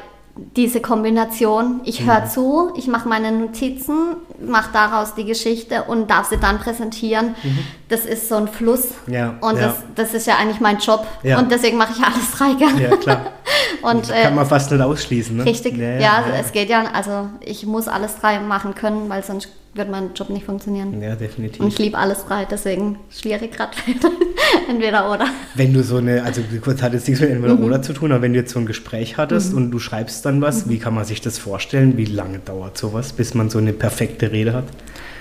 diese 0.55 0.81
Kombination, 0.81 1.81
ich 1.83 2.05
höre 2.05 2.21
mhm. 2.21 2.29
zu, 2.29 2.71
ich 2.75 2.87
mache 2.87 3.07
meine 3.07 3.31
Notizen, 3.31 4.15
mache 4.39 4.69
daraus 4.73 5.15
die 5.15 5.25
Geschichte 5.25 5.83
und 5.83 6.09
darf 6.09 6.29
sie 6.29 6.37
dann 6.37 6.59
präsentieren, 6.59 7.35
mhm. 7.43 7.59
das 7.89 8.05
ist 8.05 8.29
so 8.29 8.35
ein 8.35 8.47
Fluss. 8.47 8.89
Ja, 9.07 9.35
und 9.41 9.57
ja. 9.57 9.67
Das, 9.67 9.75
das 9.95 10.13
ist 10.13 10.27
ja 10.27 10.35
eigentlich 10.37 10.59
mein 10.59 10.77
Job. 10.79 11.05
Ja. 11.23 11.39
Und 11.39 11.51
deswegen 11.51 11.77
mache 11.77 11.93
ich 11.97 12.03
alles 12.03 12.31
drei 12.31 12.53
gerne. 12.53 12.81
Ja, 12.81 12.97
klar. 12.97 13.21
und, 13.81 14.09
kann 14.09 14.35
man 14.35 14.45
fast 14.45 14.71
nicht 14.71 14.81
ausschließen. 14.81 15.37
Ne? 15.37 15.45
Richtig, 15.45 15.77
ja, 15.77 15.99
ja, 15.99 16.23
es 16.39 16.51
geht 16.51 16.69
ja, 16.69 16.85
also 16.93 17.29
ich 17.41 17.65
muss 17.65 17.87
alles 17.87 18.17
drei 18.17 18.39
machen 18.39 18.75
können, 18.75 19.09
weil 19.09 19.23
sonst 19.23 19.49
wird 19.73 19.89
mein 19.89 20.13
Job 20.13 20.29
nicht 20.29 20.45
funktionieren. 20.45 21.01
Ja, 21.01 21.15
definitiv. 21.15 21.61
Und 21.61 21.67
ich 21.67 21.79
liebe 21.79 21.97
alles 21.97 22.23
frei, 22.23 22.45
deswegen 22.49 22.99
schwierig 23.09 23.53
gerade 23.53 23.71
entweder 24.69 25.11
oder. 25.11 25.27
Wenn 25.55 25.73
du 25.73 25.83
so 25.83 25.97
eine, 25.97 26.23
also 26.23 26.41
kurz 26.61 26.81
hat 26.81 26.93
jetzt 26.93 27.07
nichts 27.07 27.21
mit 27.21 27.31
entweder 27.31 27.55
mhm. 27.55 27.63
oder 27.63 27.81
zu 27.81 27.93
tun, 27.93 28.11
aber 28.11 28.21
wenn 28.21 28.33
du 28.33 28.39
jetzt 28.39 28.53
so 28.53 28.59
ein 28.59 28.65
Gespräch 28.65 29.17
hattest 29.17 29.51
mhm. 29.51 29.57
und 29.57 29.71
du 29.71 29.79
schreibst 29.79 30.25
dann 30.25 30.41
was, 30.41 30.65
mhm. 30.65 30.71
wie 30.71 30.79
kann 30.79 30.93
man 30.93 31.05
sich 31.05 31.21
das 31.21 31.37
vorstellen? 31.37 31.97
Wie 31.97 32.05
lange 32.05 32.39
dauert 32.39 32.77
sowas, 32.77 33.13
bis 33.13 33.33
man 33.33 33.49
so 33.49 33.57
eine 33.57 33.73
perfekte 33.73 34.31
Rede 34.31 34.53
hat? 34.53 34.65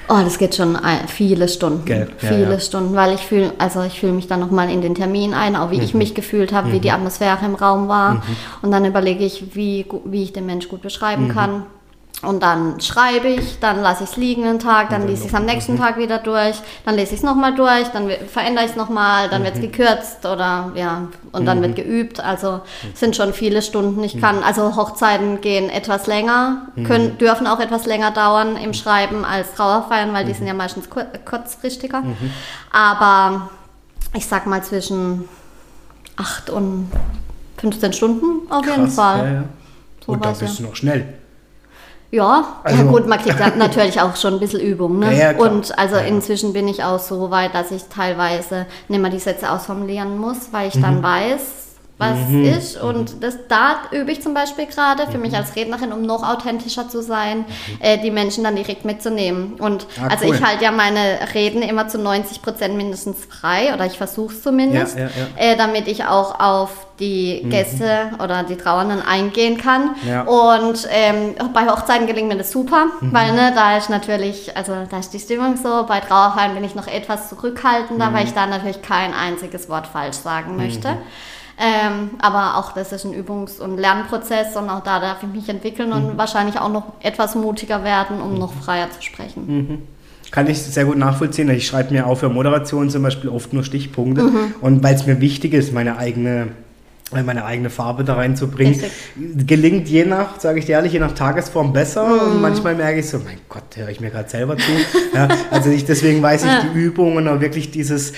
Oh, 0.09 0.21
das 0.23 0.39
geht 0.39 0.55
schon 0.55 0.79
viele 1.09 1.49
Stunden. 1.49 1.85
Gell? 1.85 2.07
Viele 2.19 2.43
ja, 2.43 2.51
ja. 2.53 2.61
Stunden, 2.61 2.95
weil 2.95 3.15
ich 3.15 3.23
fühle, 3.23 3.53
also 3.59 3.83
ich 3.83 3.99
fühle 3.99 4.13
mich 4.13 4.29
dann 4.29 4.39
nochmal 4.39 4.71
in 4.71 4.81
den 4.81 4.95
Termin 4.95 5.35
ein, 5.35 5.57
auch 5.57 5.73
wie 5.73 5.79
mhm. 5.79 5.83
ich 5.83 5.95
mich 5.95 6.15
gefühlt 6.15 6.53
habe, 6.53 6.71
wie 6.73 6.79
die 6.79 6.89
mhm. 6.89 6.95
Atmosphäre 6.95 7.45
im 7.45 7.57
Raum 7.57 7.89
war. 7.89 8.15
Mhm. 8.15 8.23
Und 8.63 8.71
dann 8.71 8.85
überlege 8.85 9.25
ich, 9.25 9.57
wie, 9.57 9.85
wie 10.05 10.23
ich 10.23 10.33
den 10.33 10.47
Mensch 10.47 10.69
gut 10.69 10.83
beschreiben 10.83 11.29
kann 11.29 11.65
und 12.23 12.43
dann 12.43 12.81
schreibe 12.81 13.29
ich, 13.29 13.59
dann 13.61 13.83
lasse 13.83 14.05
ich 14.05 14.11
es 14.11 14.17
liegen 14.17 14.45
einen 14.45 14.59
Tag, 14.59 14.89
dann 14.89 15.07
lese 15.07 15.25
ich 15.25 15.29
es 15.29 15.35
am 15.35 15.45
nächsten 15.45 15.75
mhm. 15.75 15.79
Tag 15.79 15.99
wieder 15.99 16.17
durch, 16.17 16.57
dann 16.87 16.95
lese 16.95 17.13
ich 17.13 17.19
es 17.19 17.23
nochmal 17.23 17.55
durch, 17.55 17.89
dann 17.89 18.11
verändere 18.11 18.65
ich 18.65 18.71
es 18.71 18.77
nochmal, 18.77 19.29
dann 19.29 19.43
mhm. 19.43 19.45
wird 19.45 19.55
es 19.57 19.61
gekürzt 19.61 20.25
oder 20.25 20.73
ja, 20.75 21.09
und 21.33 21.45
dann 21.45 21.59
mhm. 21.59 21.63
wird 21.63 21.77
geübt. 21.77 22.21
Also 22.21 22.63
sind 22.95 23.17
schon 23.17 23.35
viele 23.35 23.61
Stunden. 23.61 24.03
Ich 24.03 24.19
kann, 24.19 24.43
also 24.43 24.77
Hochzeiten 24.77 25.43
gehen 25.43 25.69
etwas 25.69 26.07
länger, 26.07 26.69
können, 26.87 27.13
mhm. 27.13 27.19
dürfen 27.19 27.47
auch 27.47 27.61
etwas 27.61 27.85
länger 27.85 28.13
dauern 28.13 28.57
im 28.57 28.73
Schreiben 28.73 29.27
als 29.27 29.53
Trauerfeiern, 29.55 30.15
weil 30.15 30.25
die 30.25 30.33
mhm. 30.33 30.37
sind 30.37 30.47
ja 30.47 30.55
meistens 30.55 30.89
kur 30.89 31.05
kurzfristiger. 31.27 32.01
Mhm. 32.01 32.31
Aber 32.73 33.51
ich 34.15 34.27
sag 34.27 34.47
mal 34.47 34.63
zwischen 34.65 35.29
8 36.17 36.49
und 36.49 36.91
15 37.59 37.93
Stunden 37.93 38.51
auf 38.51 38.65
Krass, 38.65 38.77
jeden 38.77 38.91
Fall. 38.91 39.19
Ja, 39.19 39.33
ja. 39.33 39.45
So 40.07 40.13
und 40.13 40.25
da 40.25 40.31
bist 40.31 40.59
du 40.59 40.63
noch 40.63 40.77
schnell. 40.77 41.07
Ja, 42.11 42.61
also, 42.63 42.85
ja 42.85 42.91
gut, 42.91 43.07
man 43.07 43.19
kriegt 43.19 43.57
natürlich 43.57 44.01
auch 44.01 44.15
schon 44.17 44.35
ein 44.35 44.41
bisschen 44.41 44.61
Übung. 44.61 44.99
Ne? 44.99 45.17
Ja, 45.17 45.33
ja, 45.33 45.39
und 45.39 45.77
also 45.79 45.97
inzwischen 45.97 46.53
bin 46.53 46.69
ich 46.69 46.85
auch 46.85 47.01
so 47.01 47.31
weit, 47.31 47.55
dass 47.55 47.71
ich 47.73 47.85
teilweise 47.85 48.67
nicht 48.89 49.01
mehr 49.01 49.11
die 49.11 49.19
Sätze 49.19 49.51
ausformulieren 49.51 50.17
muss, 50.19 50.53
weil 50.53 50.69
ich 50.69 50.77
mhm. 50.77 50.83
dann 50.83 51.03
weiß, 51.03 51.41
was 51.99 52.29
mhm. 52.29 52.45
ist. 52.45 52.81
Und 52.81 53.23
das, 53.23 53.39
da 53.49 53.77
übe 53.91 54.13
ich 54.13 54.21
zum 54.21 54.35
Beispiel 54.35 54.67
gerade 54.67 55.07
für 55.07 55.17
mhm. 55.17 55.23
mich 55.23 55.37
als 55.37 55.57
Rednerin, 55.57 55.93
um 55.93 56.03
noch 56.03 56.29
authentischer 56.29 56.89
zu 56.89 57.03
sein, 57.03 57.39
mhm. 57.39 57.45
äh, 57.81 57.99
die 57.99 58.11
Menschen 58.11 58.45
dann 58.45 58.55
direkt 58.55 58.85
mitzunehmen. 58.85 59.55
Und 59.55 59.87
ah, 60.01 60.09
also 60.09 60.27
cool. 60.27 60.35
ich 60.35 60.45
halte 60.45 60.65
ja 60.65 60.73
meine 60.73 61.19
Reden 61.33 61.63
immer 61.63 61.89
zu 61.89 61.99
90 61.99 62.43
Prozent 62.43 62.77
mindestens 62.77 63.25
frei, 63.25 63.73
oder 63.73 63.87
ich 63.87 63.97
versuche 63.97 64.35
es 64.35 64.43
zumindest, 64.43 64.97
ja, 64.99 65.05
ja, 65.05 65.11
ja. 65.37 65.53
Äh, 65.53 65.57
damit 65.57 65.89
ich 65.89 66.05
auch 66.05 66.39
auf 66.39 66.87
die 67.01 67.43
mhm. 67.45 67.51
Gäste 67.51 68.11
oder 68.23 68.43
die 68.43 68.57
Trauernden 68.57 69.03
eingehen 69.03 69.59
kann. 69.59 69.91
Und 70.27 70.89
ähm, 70.91 71.35
bei 71.53 71.67
Hochzeiten 71.67 72.07
gelingt 72.07 72.29
mir 72.29 72.39
das 72.39 72.53
super, 72.53 72.87
mhm. 73.01 73.13
weil 73.13 73.33
ne, 73.33 73.53
da 73.55 73.77
ist 73.77 73.91
natürlich, 73.91 74.57
also 74.57 74.73
da 74.91 74.99
ist 74.99 75.13
die 75.13 75.19
Stimmung 75.19 75.57
so, 75.57 75.85
bei 75.87 76.01
Trauerfeiern 76.01 76.55
bin 76.55 76.65
ich 76.65 76.75
noch 76.75 76.87
etwas 76.87 77.29
zurückhaltender, 77.29 78.13
weil 78.13 78.23
mhm. 78.23 78.29
ich 78.29 78.35
da 78.35 78.47
natürlich 78.47 78.83
kein 78.83 79.13
einziges 79.13 79.69
Wort 79.69 79.87
falsch 79.87 80.17
sagen 80.17 80.57
möchte. 80.57 80.97
Ähm, 81.59 82.11
aber 82.19 82.59
auch 82.59 82.73
das 82.73 82.93
ist 82.93 83.05
ein 83.05 83.15
Übungs- 83.15 83.61
und 83.61 83.79
Lernprozess 83.79 84.57
und 84.57 84.69
auch 84.69 84.83
da 84.83 85.01
darf 85.01 85.23
ich 85.23 85.29
mich 85.29 85.49
entwickeln 85.49 85.93
und 85.93 86.15
mhm. 86.15 86.19
wahrscheinlich 86.19 86.61
auch 86.61 86.71
noch 86.71 86.93
etwas 87.01 87.35
mutiger 87.35 87.83
werden, 87.83 88.21
um 88.21 88.33
mhm. 88.33 88.39
noch 88.39 88.53
freier 88.53 88.91
zu 88.91 89.03
sprechen. 89.03 89.47
Mhm. 89.47 89.79
Kann 90.31 90.49
ich 90.49 90.61
sehr 90.61 90.85
gut 90.85 90.99
nachvollziehen. 90.99 91.49
Ich 91.51 91.67
schreibe 91.67 91.95
mir 91.95 92.07
auch 92.07 92.17
für 92.17 92.29
Moderation 92.29 92.91
zum 92.91 93.03
Beispiel 93.03 93.31
oft 93.31 93.53
nur 93.53 93.65
Stichpunkte. 93.65 94.25
Mhm. 94.25 94.55
Und 94.61 94.83
weil 94.83 94.95
es 94.95 95.07
mir 95.07 95.21
wichtig 95.21 95.55
ist, 95.55 95.73
meine 95.73 95.97
eigene 95.97 96.49
meine 97.13 97.45
eigene 97.45 97.71
Farbe 97.71 98.03
da 98.03 98.15
reinzubringen. 98.15 98.75
Richtig. 98.75 99.47
Gelingt 99.47 99.89
je 99.89 100.05
nach, 100.05 100.41
sage 100.41 100.59
ich 100.59 100.67
dir 100.67 100.73
ehrlich, 100.73 100.93
je 100.93 100.99
nach 100.99 101.13
Tagesform 101.13 101.73
besser. 101.73 102.05
Mm. 102.05 102.33
Und 102.33 102.43
manchmal 102.43 102.75
merke 102.75 102.99
ich 102.99 103.09
so, 103.09 103.19
mein 103.19 103.39
Gott, 103.49 103.77
höre 103.77 103.89
ich 103.91 104.01
mir 104.01 104.11
gerade 104.11 104.29
selber 104.29 104.57
zu. 104.57 104.73
ja, 105.15 105.29
also 105.53 105.71
ich, 105.71 105.85
deswegen 105.85 106.21
weiß 106.21 106.43
ich 106.43 106.51
ja. 106.51 106.65
die 106.65 106.79
Übungen 106.79 107.41
wirklich 107.41 107.71
dieses, 107.71 108.13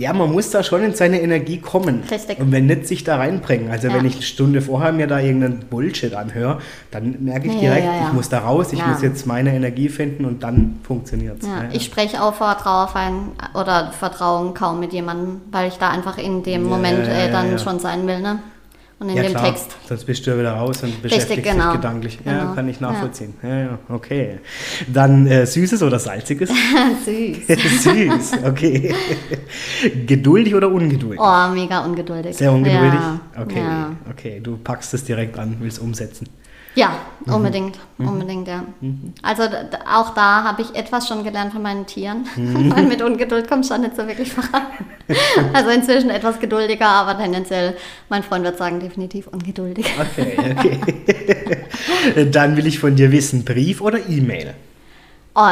ja, 0.00 0.14
man 0.14 0.32
muss 0.32 0.48
da 0.48 0.62
schon 0.62 0.82
in 0.82 0.94
seine 0.94 1.20
Energie 1.20 1.58
kommen. 1.58 2.02
Richtig. 2.10 2.38
Und 2.38 2.50
wenn 2.52 2.64
nicht 2.64 2.86
sich 2.86 3.04
da 3.04 3.16
reinbringen. 3.16 3.70
Also 3.70 3.88
ja. 3.88 3.94
wenn 3.94 4.06
ich 4.06 4.14
eine 4.14 4.22
Stunde 4.22 4.62
vorher 4.62 4.92
mir 4.92 5.06
da 5.06 5.20
irgendeinen 5.20 5.58
Bullshit 5.68 6.14
anhöre, 6.14 6.60
dann 6.90 7.16
merke 7.20 7.48
ich 7.48 7.58
direkt, 7.58 7.84
ja, 7.84 7.96
ja, 7.96 8.06
ich 8.06 8.12
muss 8.14 8.30
da 8.30 8.38
raus, 8.38 8.72
ich 8.72 8.84
muss 8.84 9.02
jetzt 9.02 9.26
meine 9.26 9.54
Energie 9.54 9.90
finden 9.90 10.24
und 10.24 10.42
dann 10.42 10.80
funktioniert 10.84 11.42
es. 11.42 11.48
Ich 11.72 11.84
spreche 11.84 12.22
auch 12.22 12.32
vor 12.32 12.56
Trauerfeiern 12.56 13.32
oder 13.52 13.92
Vertrauen 13.92 14.54
kaum 14.54 14.80
mit 14.80 14.94
jemandem, 14.94 15.42
weil 15.50 15.68
ich 15.68 15.76
da 15.76 15.90
einfach 15.90 16.16
in 16.16 16.42
dem 16.44 16.64
Moment 16.64 17.06
äh, 17.06 17.30
dann 17.30 17.58
schon 17.58 17.78
sein 17.78 18.06
will. 18.06 18.20
Ne? 18.20 18.38
Und 19.00 19.08
in 19.08 19.16
ja, 19.16 19.22
dem 19.22 19.32
klar. 19.32 19.46
Text. 19.46 19.74
Sonst 19.88 20.04
bist 20.04 20.26
du 20.26 20.30
ja 20.30 20.38
wieder 20.38 20.52
raus 20.52 20.82
und 20.82 21.00
beschäftigst 21.00 21.38
Richtig, 21.38 21.52
genau. 21.52 21.72
dich 21.72 21.80
gedanklich. 21.80 22.18
Genau. 22.22 22.36
Ja, 22.36 22.52
kann 22.54 22.68
ich 22.68 22.80
nachvollziehen. 22.80 23.34
Ja, 23.42 23.58
ja, 23.58 23.78
okay. 23.88 24.40
Dann 24.92 25.26
äh, 25.26 25.46
Süßes 25.46 25.82
oder 25.82 25.98
Salziges? 25.98 26.50
Süß. 27.04 27.82
Süß, 27.82 28.32
okay. 28.44 28.94
geduldig 30.06 30.54
oder 30.54 30.70
ungeduldig? 30.70 31.18
Oh, 31.18 31.48
mega 31.48 31.80
ungeduldig. 31.80 32.36
Sehr 32.36 32.52
ungeduldig? 32.52 33.00
Ja. 33.00 33.20
Okay, 33.40 33.62
okay. 34.10 34.40
Du 34.40 34.58
packst 34.58 34.92
es 34.92 35.02
direkt 35.02 35.38
an, 35.38 35.56
willst 35.60 35.80
umsetzen. 35.80 36.28
Ja, 36.76 36.92
mhm. 37.26 37.34
unbedingt, 37.34 37.78
mhm. 37.98 38.08
unbedingt, 38.08 38.48
ja. 38.48 38.64
Mhm. 38.80 39.12
Also 39.22 39.42
auch 39.42 40.14
da 40.14 40.44
habe 40.44 40.62
ich 40.62 40.74
etwas 40.76 41.08
schon 41.08 41.24
gelernt 41.24 41.52
von 41.52 41.62
meinen 41.62 41.86
Tieren, 41.86 42.26
mhm. 42.36 42.72
weil 42.76 42.84
mit 42.84 43.02
Ungeduld 43.02 43.48
kommt 43.48 43.66
schon 43.66 43.80
nicht 43.80 43.96
so 43.96 44.06
wirklich 44.06 44.32
voran. 44.32 44.66
also 45.52 45.70
inzwischen 45.70 46.10
etwas 46.10 46.38
geduldiger, 46.38 46.86
aber 46.86 47.18
tendenziell, 47.18 47.76
mein 48.08 48.22
Freund 48.22 48.44
wird 48.44 48.56
sagen, 48.56 48.78
definitiv 48.78 49.26
ungeduldig. 49.26 49.86
Okay, 50.00 50.36
okay. 50.56 52.24
Dann 52.30 52.56
will 52.56 52.66
ich 52.66 52.78
von 52.78 52.94
dir 52.94 53.10
wissen, 53.10 53.44
Brief 53.44 53.80
oder 53.80 53.98
E-Mail? 54.08 54.54
Oh, 55.34 55.48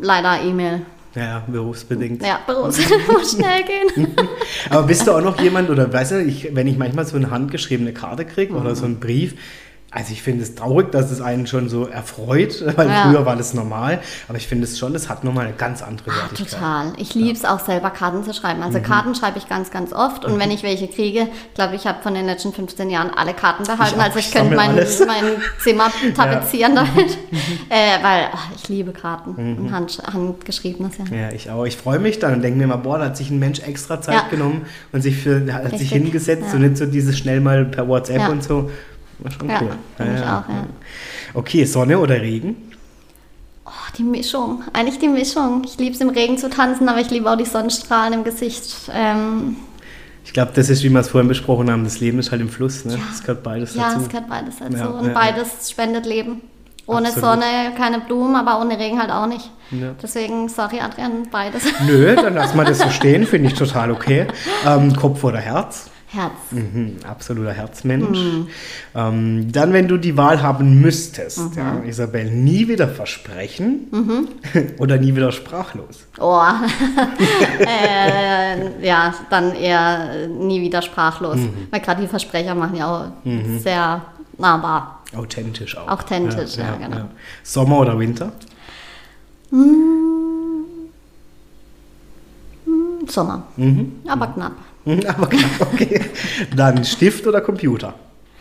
leider 0.00 0.42
E-Mail. 0.42 0.82
Ja, 1.14 1.42
berufsbedingt. 1.46 2.22
Ja, 2.22 2.40
berufsbedingt 2.46 3.08
muss 3.08 3.32
schnell 3.32 3.62
gehen. 3.64 4.08
Aber 4.70 4.82
bist 4.86 5.06
du 5.06 5.12
auch 5.12 5.22
noch 5.22 5.40
jemand, 5.40 5.70
oder 5.70 5.92
weißt 5.92 6.12
du, 6.12 6.22
ich, 6.22 6.54
wenn 6.54 6.66
ich 6.66 6.76
manchmal 6.76 7.06
so 7.06 7.16
eine 7.16 7.30
handgeschriebene 7.30 7.92
Karte 7.92 8.24
kriege 8.24 8.54
oder 8.54 8.76
so 8.76 8.84
einen 8.84 9.00
Brief, 9.00 9.34
also 9.90 10.12
ich 10.12 10.20
finde 10.20 10.42
es 10.42 10.54
traurig, 10.54 10.92
dass 10.92 11.10
es 11.10 11.22
einen 11.22 11.46
schon 11.46 11.70
so 11.70 11.86
erfreut, 11.86 12.62
weil 12.76 12.88
ja. 12.88 13.04
früher 13.04 13.24
war 13.24 13.36
das 13.36 13.54
normal. 13.54 14.00
Aber 14.28 14.36
ich 14.36 14.46
finde 14.46 14.64
es 14.64 14.78
schon, 14.78 14.94
es 14.94 15.08
hat 15.08 15.24
nochmal 15.24 15.46
eine 15.46 15.56
ganz 15.56 15.82
andere 15.82 16.10
ah, 16.10 16.22
Wertigkeit. 16.22 16.50
total. 16.50 16.92
Ich 16.98 17.14
liebe 17.14 17.32
es 17.32 17.42
ja. 17.42 17.54
auch 17.54 17.60
selber, 17.60 17.88
Karten 17.88 18.22
zu 18.22 18.34
schreiben. 18.34 18.62
Also 18.62 18.78
mhm. 18.78 18.82
Karten 18.82 19.14
schreibe 19.14 19.38
ich 19.38 19.48
ganz, 19.48 19.70
ganz 19.70 19.94
oft. 19.94 20.26
Und 20.26 20.34
mhm. 20.34 20.40
wenn 20.40 20.50
ich 20.50 20.62
welche 20.62 20.88
kriege, 20.88 21.28
glaube 21.54 21.74
ich, 21.74 21.86
habe 21.86 22.02
von 22.02 22.12
den 22.12 22.26
letzten 22.26 22.52
15 22.52 22.90
Jahren 22.90 23.10
alle 23.16 23.32
Karten 23.32 23.64
behalten. 23.64 23.94
Ich 23.96 24.02
also 24.02 24.18
ich 24.18 24.30
könnte 24.30 24.54
mein, 24.54 24.74
mein 24.74 25.24
Zimmer 25.58 25.90
tapezieren 26.14 26.74
ja. 26.74 26.84
damit. 26.84 27.12
äh, 27.70 28.02
weil 28.02 28.28
ach, 28.30 28.48
ich 28.54 28.68
liebe 28.68 28.92
Karten 28.92 29.34
mhm. 29.36 29.58
und 29.58 29.72
Hand, 29.72 30.02
handgeschriebenes. 30.12 30.98
Ja. 30.98 31.16
ja, 31.16 31.32
ich 31.32 31.50
auch. 31.50 31.64
Ich 31.64 31.78
freue 31.78 31.98
mich 31.98 32.18
dann 32.18 32.34
und 32.34 32.42
denke 32.42 32.58
mir 32.58 32.66
mal, 32.66 32.76
boah, 32.76 32.98
da 32.98 33.06
hat 33.06 33.16
sich 33.16 33.30
ein 33.30 33.38
Mensch 33.38 33.60
extra 33.60 34.02
Zeit 34.02 34.28
genommen 34.28 34.66
und 34.92 35.00
sich, 35.00 35.16
für, 35.16 35.50
hat 35.50 35.64
Richtig. 35.64 35.80
sich 35.80 35.92
hingesetzt 35.92 36.52
und 36.52 36.60
nicht 36.60 36.76
so 36.76 36.84
dieses 36.84 37.16
schnell 37.16 37.40
mal 37.40 37.64
per 37.64 37.88
WhatsApp 37.88 38.28
und 38.28 38.44
so. 38.44 38.70
War 39.18 39.30
schon 39.30 39.48
ja, 39.48 39.60
cool. 39.60 39.70
Ja, 39.98 40.04
ich 40.04 40.20
ja. 40.20 40.38
auch, 40.38 40.48
ja. 40.48 40.66
Okay, 41.34 41.64
Sonne 41.64 41.98
oder 41.98 42.20
Regen? 42.20 42.56
Oh, 43.66 43.70
die 43.96 44.02
Mischung. 44.02 44.62
Eigentlich 44.72 44.98
die 44.98 45.08
Mischung. 45.08 45.62
Ich 45.64 45.76
liebe 45.78 45.94
es 45.94 46.00
im 46.00 46.08
Regen 46.08 46.38
zu 46.38 46.48
tanzen, 46.48 46.88
aber 46.88 47.00
ich 47.00 47.10
liebe 47.10 47.30
auch 47.30 47.36
die 47.36 47.44
Sonnenstrahlen 47.44 48.14
im 48.14 48.24
Gesicht. 48.24 48.90
Ähm, 48.94 49.56
ich 50.24 50.32
glaube, 50.32 50.52
das 50.54 50.68
ist, 50.68 50.82
wie 50.82 50.90
wir 50.90 51.00
es 51.00 51.08
vorhin 51.08 51.28
besprochen 51.28 51.70
haben, 51.70 51.84
das 51.84 52.00
Leben 52.00 52.18
ist 52.18 52.30
halt 52.30 52.40
im 52.40 52.48
Fluss. 52.48 52.84
Ne? 52.84 52.98
Es 53.12 53.22
gehört 53.22 53.42
beides 53.42 53.74
dazu. 53.74 53.96
Ja, 53.96 54.00
es 54.00 54.08
gehört 54.08 54.28
beides 54.28 54.56
dazu. 54.58 54.76
Ja, 54.76 54.86
und 54.86 55.14
beides 55.14 55.70
spendet 55.70 56.06
Leben. 56.06 56.42
Ohne 56.86 57.08
Absolut. 57.08 57.30
Sonne 57.30 57.44
keine 57.76 58.00
Blumen, 58.00 58.34
aber 58.36 58.60
ohne 58.60 58.78
Regen 58.78 58.98
halt 58.98 59.10
auch 59.10 59.26
nicht. 59.26 59.50
Ja. 59.70 59.94
Deswegen, 60.02 60.48
sorry 60.48 60.80
Adrian, 60.80 61.28
beides. 61.30 61.62
Nö, 61.86 62.16
dann 62.16 62.34
lass 62.34 62.54
mal 62.54 62.64
das 62.64 62.78
so 62.78 62.88
stehen, 62.88 63.26
finde 63.26 63.48
ich 63.50 63.54
total 63.54 63.90
okay. 63.90 64.26
Ähm, 64.66 64.96
Kopf 64.96 65.22
oder 65.22 65.38
Herz? 65.38 65.90
Herz. 66.10 66.52
Mhm, 66.52 66.96
absoluter 67.06 67.52
Herzmensch. 67.52 68.18
Mhm. 68.18 68.48
Ähm, 68.94 69.52
dann, 69.52 69.74
wenn 69.74 69.88
du 69.88 69.98
die 69.98 70.16
Wahl 70.16 70.42
haben 70.42 70.80
müsstest, 70.80 71.38
mhm. 71.38 71.58
ja, 71.58 71.82
Isabel, 71.84 72.30
nie 72.30 72.66
wieder 72.66 72.88
versprechen 72.88 73.88
mhm. 73.90 74.28
oder 74.78 74.96
nie 74.96 75.14
wieder 75.14 75.30
sprachlos? 75.32 76.06
Oh, 76.18 76.40
äh, 77.60 78.86
ja, 78.86 79.12
dann 79.28 79.54
eher 79.54 80.28
nie 80.28 80.62
wieder 80.62 80.80
sprachlos. 80.80 81.36
Mhm. 81.36 81.68
Weil 81.70 81.80
gerade 81.80 82.00
die 82.00 82.08
Versprecher 82.08 82.54
machen 82.54 82.76
ja 82.76 82.86
auch 82.86 83.26
mhm. 83.26 83.58
sehr 83.58 84.00
nahbar. 84.38 85.02
Authentisch 85.14 85.76
auch. 85.76 85.88
Authentisch, 85.88 86.56
ja, 86.56 86.64
ja, 86.64 86.70
ja 86.80 86.88
genau. 86.88 87.08
Sommer 87.42 87.80
oder 87.80 87.98
Winter? 87.98 88.32
Mm. 89.50 89.88
Sommer, 93.06 93.44
aber 94.06 94.26
knapp. 94.26 94.52
Aber 94.84 95.26
klar, 95.26 95.50
okay. 95.60 96.00
Dann 96.54 96.84
Stift 96.84 97.26
oder 97.26 97.40
Computer? 97.40 97.94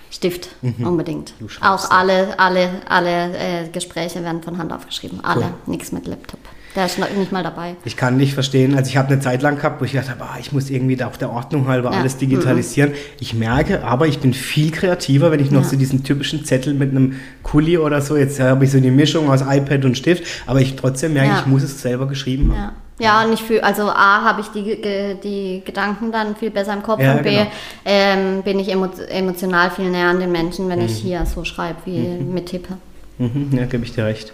Stift, 0.10 0.50
mhm. 0.62 0.88
unbedingt. 0.88 1.34
Auch 1.62 1.92
alle, 1.92 2.40
alle, 2.40 2.70
alle 2.88 3.38
äh, 3.38 3.68
Gespräche 3.72 4.24
werden 4.24 4.42
von 4.42 4.58
Hand 4.58 4.72
aufgeschrieben. 4.72 5.24
Alle, 5.24 5.42
cool. 5.42 5.54
nichts 5.66 5.92
mit 5.92 6.08
Laptop. 6.08 6.40
Der 6.76 6.86
ist 6.86 7.00
nicht 7.00 7.32
mal 7.32 7.44
dabei. 7.44 7.76
Ich 7.86 7.98
kann 7.98 8.18
nicht 8.18 8.36
verstehen, 8.36 8.76
also 8.76 8.88
ich 8.88 8.98
habe 8.98 9.12
eine 9.12 9.20
Zeit 9.20 9.42
lang 9.42 9.56
gehabt, 9.56 9.82
wo 9.82 9.86
ich 9.86 9.94
gedacht 9.94 10.12
habe, 10.12 10.24
ah, 10.24 10.38
ich 10.40 10.52
muss 10.52 10.70
irgendwie 10.70 10.96
da 10.96 11.08
auf 11.08 11.18
der 11.18 11.32
Ordnung 11.32 11.68
halber 11.68 11.92
ja. 11.92 12.00
alles 12.00 12.18
digitalisieren. 12.18 12.92
Mhm. 12.92 12.96
Ich 13.20 13.34
merke 13.34 13.84
aber, 13.84 14.06
ich 14.06 14.20
bin 14.20 14.34
viel 14.34 14.72
kreativer, 14.72 15.32
wenn 15.32 15.40
ich 15.40 15.50
noch 15.50 15.64
ja. 15.64 15.70
so 15.70 15.76
diesen 15.76 16.04
typischen 16.04 16.46
Zettel 16.46 16.76
mit 16.76 16.92
einem 16.92 17.20
Kuli 17.42 17.80
oder 17.80 18.00
so, 18.02 18.16
jetzt 18.16 18.40
habe 18.40 18.64
ich 18.64 18.72
so 18.72 18.80
die 18.80 18.92
Mischung 18.92 19.30
aus 19.30 19.42
iPad 19.42 19.86
und 19.86 19.98
Stift, 19.98 20.24
aber 20.46 20.62
ich 20.62 20.76
trotzdem 20.76 21.14
merke, 21.14 21.30
ja. 21.30 21.40
ich 21.40 21.48
muss 21.48 21.64
es 21.64 21.82
selber 21.82 22.08
geschrieben 22.08 22.56
haben. 22.56 22.76
Ja, 23.00 23.24
und 23.24 23.34
ich 23.34 23.44
fühle, 23.44 23.64
also 23.64 23.84
A, 23.84 24.24
habe 24.24 24.42
ich 24.42 24.48
die, 24.48 24.82
die 25.24 25.62
Gedanken 25.64 26.12
dann 26.12 26.36
viel 26.36 26.50
besser 26.50 26.74
im 26.74 26.82
Kopf 26.82 27.00
und 27.00 27.24
B, 27.24 27.30
genau. 27.30 27.52
ähm, 27.86 28.42
bin 28.42 28.60
ich 28.60 28.72
emotional 28.72 29.70
viel 29.70 29.92
näher 29.92 30.10
an 30.10 30.20
den 30.20 30.32
Menschen, 30.32 30.68
wenn 30.68 30.80
mhm. 30.80 30.86
ich 30.86 30.98
hier 30.98 31.26
so 31.26 31.44
schreibe, 31.44 31.78
wie 31.86 32.00
mhm. 32.00 32.34
mit 32.34 32.48
Tippe. 32.48 32.78
Mhm, 33.20 33.50
ja, 33.52 33.66
gebe 33.66 33.84
ich 33.84 33.94
dir 33.94 34.06
recht. 34.06 34.34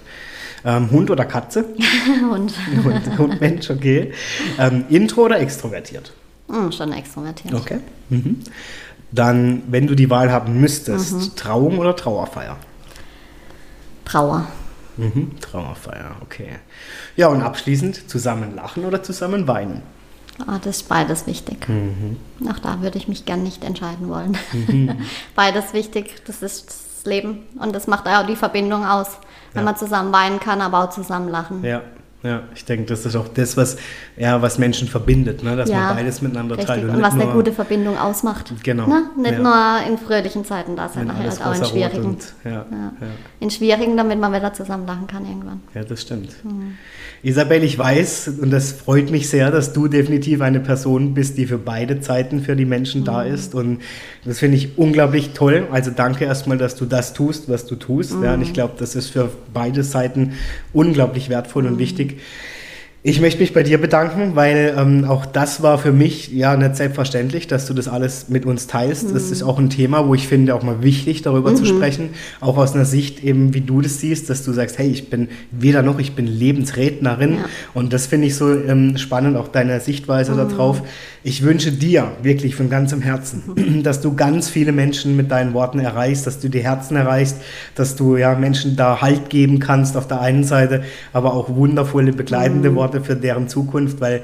Ähm, 0.65 0.91
Hund 0.91 1.11
oder 1.11 1.25
Katze? 1.25 1.65
Hund. 2.29 2.53
Hund. 2.83 3.17
Hund, 3.17 3.41
Mensch, 3.41 3.69
okay. 3.69 4.13
Ähm, 4.57 4.85
intro 4.89 5.23
oder 5.23 5.39
extrovertiert? 5.39 6.13
Mm, 6.47 6.71
schon 6.71 6.93
extrovertiert. 6.93 7.53
Okay. 7.53 7.79
Mhm. 8.09 8.39
Dann, 9.11 9.63
wenn 9.67 9.87
du 9.87 9.95
die 9.95 10.09
Wahl 10.09 10.31
haben 10.31 10.59
müsstest, 10.59 11.13
mhm. 11.13 11.35
Trauung 11.35 11.79
oder 11.79 11.95
Trauerfeier? 11.95 12.57
Trauer. 14.05 14.47
Mhm. 14.97 15.39
Trauerfeier, 15.39 16.15
okay. 16.21 16.59
Ja, 17.15 17.27
und 17.27 17.41
abschließend, 17.41 18.09
zusammen 18.09 18.55
lachen 18.55 18.85
oder 18.85 19.03
zusammen 19.03 19.47
weinen? 19.47 19.81
Oh, 20.41 20.57
das 20.63 20.77
ist 20.77 20.89
beides 20.89 21.27
wichtig. 21.27 21.67
Mhm. 21.69 22.17
Auch 22.49 22.59
da 22.59 22.81
würde 22.81 22.97
ich 22.97 23.07
mich 23.07 23.25
gern 23.25 23.43
nicht 23.43 23.63
entscheiden 23.63 24.09
wollen. 24.09 24.37
Mhm. 24.51 25.01
beides 25.35 25.73
wichtig, 25.73 26.23
das 26.25 26.41
ist 26.41 26.67
das 26.67 27.05
Leben 27.05 27.43
und 27.59 27.73
das 27.73 27.87
macht 27.87 28.07
auch 28.07 28.25
die 28.25 28.35
Verbindung 28.35 28.85
aus 28.85 29.17
wenn 29.53 29.61
ja. 29.61 29.65
man 29.65 29.77
zusammen 29.77 30.11
weinen 30.11 30.39
kann, 30.39 30.61
aber 30.61 30.83
auch 30.83 30.89
zusammen 30.89 31.29
lachen. 31.29 31.63
Ja, 31.63 31.81
ja, 32.23 32.43
ich 32.55 32.63
denke, 32.63 32.85
das 32.85 33.05
ist 33.05 33.17
auch 33.17 33.27
das, 33.27 33.57
was, 33.57 33.75
ja, 34.15 34.41
was 34.41 34.57
Menschen 34.57 34.87
verbindet, 34.87 35.43
ne? 35.43 35.57
dass 35.57 35.69
ja, 35.69 35.87
man 35.87 35.97
beides 35.97 36.21
miteinander 36.21 36.55
richtig. 36.57 36.73
teilt. 36.73 36.89
Und, 36.89 36.95
und 36.95 37.01
was 37.01 37.13
eine 37.15 37.27
gute 37.27 37.51
Verbindung 37.51 37.97
ausmacht. 37.97 38.53
Genau. 38.63 38.87
Ne? 38.87 39.03
Nicht 39.17 39.33
ja. 39.33 39.39
nur 39.39 39.91
in 39.91 39.97
fröhlichen 39.97 40.45
Zeiten 40.45 40.77
da 40.77 40.87
sein, 40.87 41.13
halt 41.13 41.45
auch 41.45 41.53
in 41.53 41.65
schwierigen. 41.65 42.05
Und, 42.05 42.33
ja, 42.45 42.65
in 43.41 43.51
schwierigen, 43.51 43.97
damit 43.97 44.19
man 44.19 44.31
wieder 44.31 44.53
zusammen 44.53 44.87
lachen 44.87 45.05
kann 45.07 45.25
irgendwann. 45.25 45.61
Ja, 45.75 45.83
das 45.83 46.01
stimmt. 46.01 46.31
Mhm. 46.45 46.77
Isabel, 47.25 47.63
ich 47.63 47.77
weiß, 47.77 48.33
und 48.41 48.51
das 48.51 48.73
freut 48.73 49.09
mich 49.09 49.29
sehr, 49.29 49.49
dass 49.49 49.71
du 49.71 49.87
definitiv 49.87 50.41
eine 50.41 50.59
Person 50.59 51.13
bist, 51.13 51.37
die 51.37 51.45
für 51.45 51.57
beide 51.57 52.01
Zeiten 52.01 52.41
für 52.41 52.57
die 52.57 52.65
Menschen 52.65 53.01
mhm. 53.01 53.05
da 53.05 53.23
ist. 53.23 53.55
Und 53.55 53.79
das 54.25 54.39
finde 54.39 54.57
ich 54.57 54.77
unglaublich 54.77 55.31
toll. 55.33 55.67
Also 55.71 55.91
danke 55.95 56.25
erstmal, 56.25 56.57
dass 56.57 56.75
du 56.75 56.85
das 56.85 57.13
tust, 57.13 57.47
was 57.47 57.65
du 57.65 57.75
tust. 57.75 58.15
Mhm. 58.15 58.23
Ja, 58.23 58.33
und 58.33 58.41
ich 58.41 58.51
glaube, 58.51 58.73
das 58.77 58.95
ist 58.95 59.09
für 59.09 59.29
beide 59.53 59.83
Seiten 59.83 60.33
unglaublich 60.73 61.29
wertvoll 61.29 61.65
und 61.65 61.73
mhm. 61.73 61.79
Wichtig. 62.15 62.62
Ich 63.05 63.19
möchte 63.19 63.41
mich 63.41 63.51
bei 63.51 63.63
dir 63.63 63.81
bedanken, 63.81 64.31
weil 64.35 64.75
ähm, 64.77 65.03
auch 65.03 65.25
das 65.25 65.61
war 65.61 65.77
für 65.77 65.91
mich 65.91 66.31
ja 66.31 66.55
nicht 66.55 66.77
selbstverständlich, 66.77 67.47
dass 67.47 67.65
du 67.65 67.73
das 67.73 67.89
alles 67.89 68.29
mit 68.29 68.45
uns 68.45 68.67
teilst. 68.67 69.09
Mhm. 69.09 69.13
Das 69.13 69.29
ist 69.29 69.43
auch 69.43 69.59
ein 69.59 69.69
Thema, 69.69 70.07
wo 70.07 70.15
ich 70.15 70.29
finde, 70.29 70.55
auch 70.55 70.63
mal 70.63 70.83
wichtig 70.83 71.21
darüber 71.21 71.51
mhm. 71.51 71.57
zu 71.57 71.65
sprechen. 71.65 72.11
Auch 72.39 72.55
aus 72.55 72.73
einer 72.73 72.85
Sicht 72.85 73.21
eben, 73.21 73.53
wie 73.53 73.59
du 73.59 73.81
das 73.81 73.99
siehst, 73.99 74.29
dass 74.29 74.45
du 74.45 74.53
sagst, 74.53 74.77
hey, 74.79 74.89
ich 74.89 75.09
bin 75.09 75.27
weder 75.51 75.81
noch, 75.83 75.99
ich 75.99 76.15
bin 76.15 76.27
Lebensrednerin. 76.27 77.33
Ja. 77.33 77.45
Und 77.73 77.91
das 77.91 78.05
finde 78.05 78.27
ich 78.27 78.37
so 78.37 78.53
ähm, 78.53 78.95
spannend, 78.97 79.35
auch 79.35 79.49
deine 79.49 79.81
Sichtweise 79.81 80.31
mhm. 80.31 80.37
darauf. 80.37 80.81
Ich 81.25 81.43
wünsche 81.43 81.73
dir 81.73 82.11
wirklich 82.21 82.55
von 82.55 82.69
ganzem 82.69 83.01
Herzen, 83.01 83.43
mhm. 83.53 83.83
dass 83.83 83.99
du 83.99 84.15
ganz 84.15 84.47
viele 84.47 84.71
Menschen 84.71 85.17
mit 85.17 85.29
deinen 85.29 85.53
Worten 85.53 85.79
erreichst, 85.79 86.25
dass 86.25 86.39
du 86.39 86.49
die 86.49 86.63
Herzen 86.63 86.95
erreichst, 86.95 87.35
dass 87.75 87.97
du 87.97 88.15
ja 88.15 88.33
Menschen 88.35 88.77
da 88.77 89.01
Halt 89.01 89.29
geben 89.29 89.59
kannst 89.59 89.97
auf 89.97 90.07
der 90.07 90.21
einen 90.21 90.45
Seite, 90.45 90.83
aber 91.11 91.33
auch 91.33 91.53
wundervolle 91.53 92.13
begleitende 92.13 92.71
mhm. 92.71 92.75
Worte 92.75 92.92
Worte 92.93 93.03
für 93.03 93.15
deren 93.15 93.47
Zukunft, 93.47 94.01
weil 94.01 94.21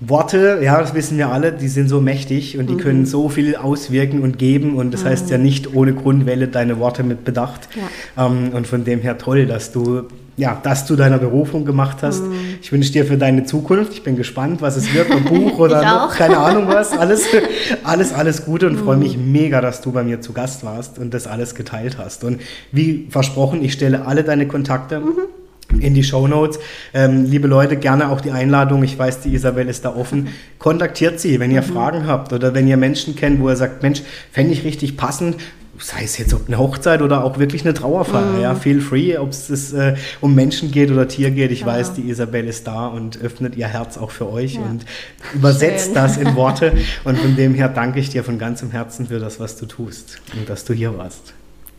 Worte, 0.00 0.60
ja, 0.62 0.80
das 0.80 0.94
wissen 0.94 1.18
wir 1.18 1.28
alle, 1.28 1.52
die 1.52 1.68
sind 1.68 1.88
so 1.88 2.00
mächtig 2.00 2.56
und 2.56 2.70
die 2.70 2.74
mhm. 2.74 2.78
können 2.78 3.06
so 3.06 3.28
viel 3.28 3.54
auswirken 3.56 4.22
und 4.22 4.38
geben 4.38 4.76
und 4.76 4.94
das 4.94 5.04
mhm. 5.04 5.08
heißt 5.08 5.30
ja 5.30 5.36
mhm. 5.36 5.44
nicht 5.44 5.74
ohne 5.74 5.92
Grund 5.92 6.24
wähle 6.24 6.48
deine 6.48 6.78
Worte 6.78 7.02
mit 7.02 7.24
Bedacht. 7.24 7.68
Ja. 8.16 8.26
Ähm, 8.26 8.52
und 8.54 8.66
von 8.66 8.84
dem 8.84 9.00
her 9.00 9.18
toll, 9.18 9.46
dass 9.46 9.72
du 9.72 10.04
ja, 10.36 10.58
dass 10.62 10.86
du 10.86 10.96
deiner 10.96 11.18
Berufung 11.18 11.66
gemacht 11.66 11.98
hast. 12.00 12.22
Mhm. 12.22 12.32
Ich 12.62 12.72
wünsche 12.72 12.90
dir 12.92 13.04
für 13.04 13.18
deine 13.18 13.44
Zukunft. 13.44 13.92
Ich 13.92 14.02
bin 14.02 14.16
gespannt, 14.16 14.62
was 14.62 14.78
es 14.78 14.94
wird, 14.94 15.10
ein 15.10 15.24
Buch 15.24 15.58
oder 15.58 15.82
noch, 15.84 16.16
keine 16.16 16.38
Ahnung 16.38 16.66
was. 16.66 16.96
Alles, 16.96 17.26
alles, 17.84 18.14
alles 18.14 18.46
Gute 18.46 18.68
und 18.68 18.76
mhm. 18.76 18.84
freue 18.84 18.96
mich 18.96 19.18
mega, 19.18 19.60
dass 19.60 19.82
du 19.82 19.92
bei 19.92 20.02
mir 20.02 20.22
zu 20.22 20.32
Gast 20.32 20.64
warst 20.64 20.98
und 20.98 21.12
das 21.12 21.26
alles 21.26 21.54
geteilt 21.54 21.98
hast. 21.98 22.24
Und 22.24 22.40
wie 22.72 23.06
versprochen, 23.10 23.62
ich 23.62 23.74
stelle 23.74 24.06
alle 24.06 24.24
deine 24.24 24.48
Kontakte 24.48 25.00
mhm 25.00 25.39
in 25.78 25.94
die 25.94 26.02
Show 26.02 26.26
Notes. 26.26 26.58
Ähm, 26.92 27.24
liebe 27.26 27.48
Leute, 27.48 27.76
gerne 27.76 28.10
auch 28.10 28.20
die 28.20 28.30
Einladung. 28.30 28.82
Ich 28.82 28.98
weiß, 28.98 29.20
die 29.20 29.34
Isabel 29.34 29.68
ist 29.68 29.84
da 29.84 29.94
offen. 29.94 30.28
Kontaktiert 30.58 31.20
sie, 31.20 31.40
wenn 31.40 31.50
ihr 31.50 31.62
mhm. 31.62 31.66
Fragen 31.66 32.06
habt 32.06 32.32
oder 32.32 32.54
wenn 32.54 32.66
ihr 32.66 32.76
Menschen 32.76 33.16
kennt, 33.16 33.40
wo 33.40 33.48
ihr 33.48 33.56
sagt, 33.56 33.82
Mensch, 33.82 34.02
fände 34.32 34.52
ich 34.52 34.64
richtig 34.64 34.96
passend. 34.96 35.36
Sei 35.82 36.02
es 36.04 36.18
jetzt 36.18 36.34
ob 36.34 36.46
eine 36.46 36.58
Hochzeit 36.58 37.00
oder 37.00 37.24
auch 37.24 37.38
wirklich 37.38 37.62
eine 37.62 37.72
Trauerfeier. 37.72 38.32
Mhm. 38.32 38.40
Ja, 38.42 38.54
feel 38.54 38.82
free, 38.82 39.16
ob 39.16 39.30
es 39.30 39.72
äh, 39.72 39.94
um 40.20 40.34
Menschen 40.34 40.70
geht 40.70 40.90
oder 40.90 41.08
Tier 41.08 41.30
geht. 41.30 41.50
Ich 41.52 41.60
ja. 41.60 41.66
weiß, 41.66 41.94
die 41.94 42.02
Isabel 42.10 42.46
ist 42.48 42.66
da 42.66 42.88
und 42.88 43.18
öffnet 43.22 43.56
ihr 43.56 43.66
Herz 43.66 43.96
auch 43.96 44.10
für 44.10 44.30
euch 44.30 44.56
ja. 44.56 44.60
und 44.60 44.84
übersetzt 45.32 45.86
Schön. 45.86 45.94
das 45.94 46.18
in 46.18 46.34
Worte. 46.34 46.72
Und 47.04 47.18
von 47.18 47.34
dem 47.34 47.54
her 47.54 47.68
danke 47.68 47.98
ich 47.98 48.10
dir 48.10 48.24
von 48.24 48.38
ganzem 48.38 48.72
Herzen 48.72 49.06
für 49.06 49.18
das, 49.18 49.40
was 49.40 49.56
du 49.56 49.64
tust 49.64 50.20
und 50.38 50.48
dass 50.48 50.64
du 50.64 50.74
hier 50.74 50.96
warst. 50.98 51.32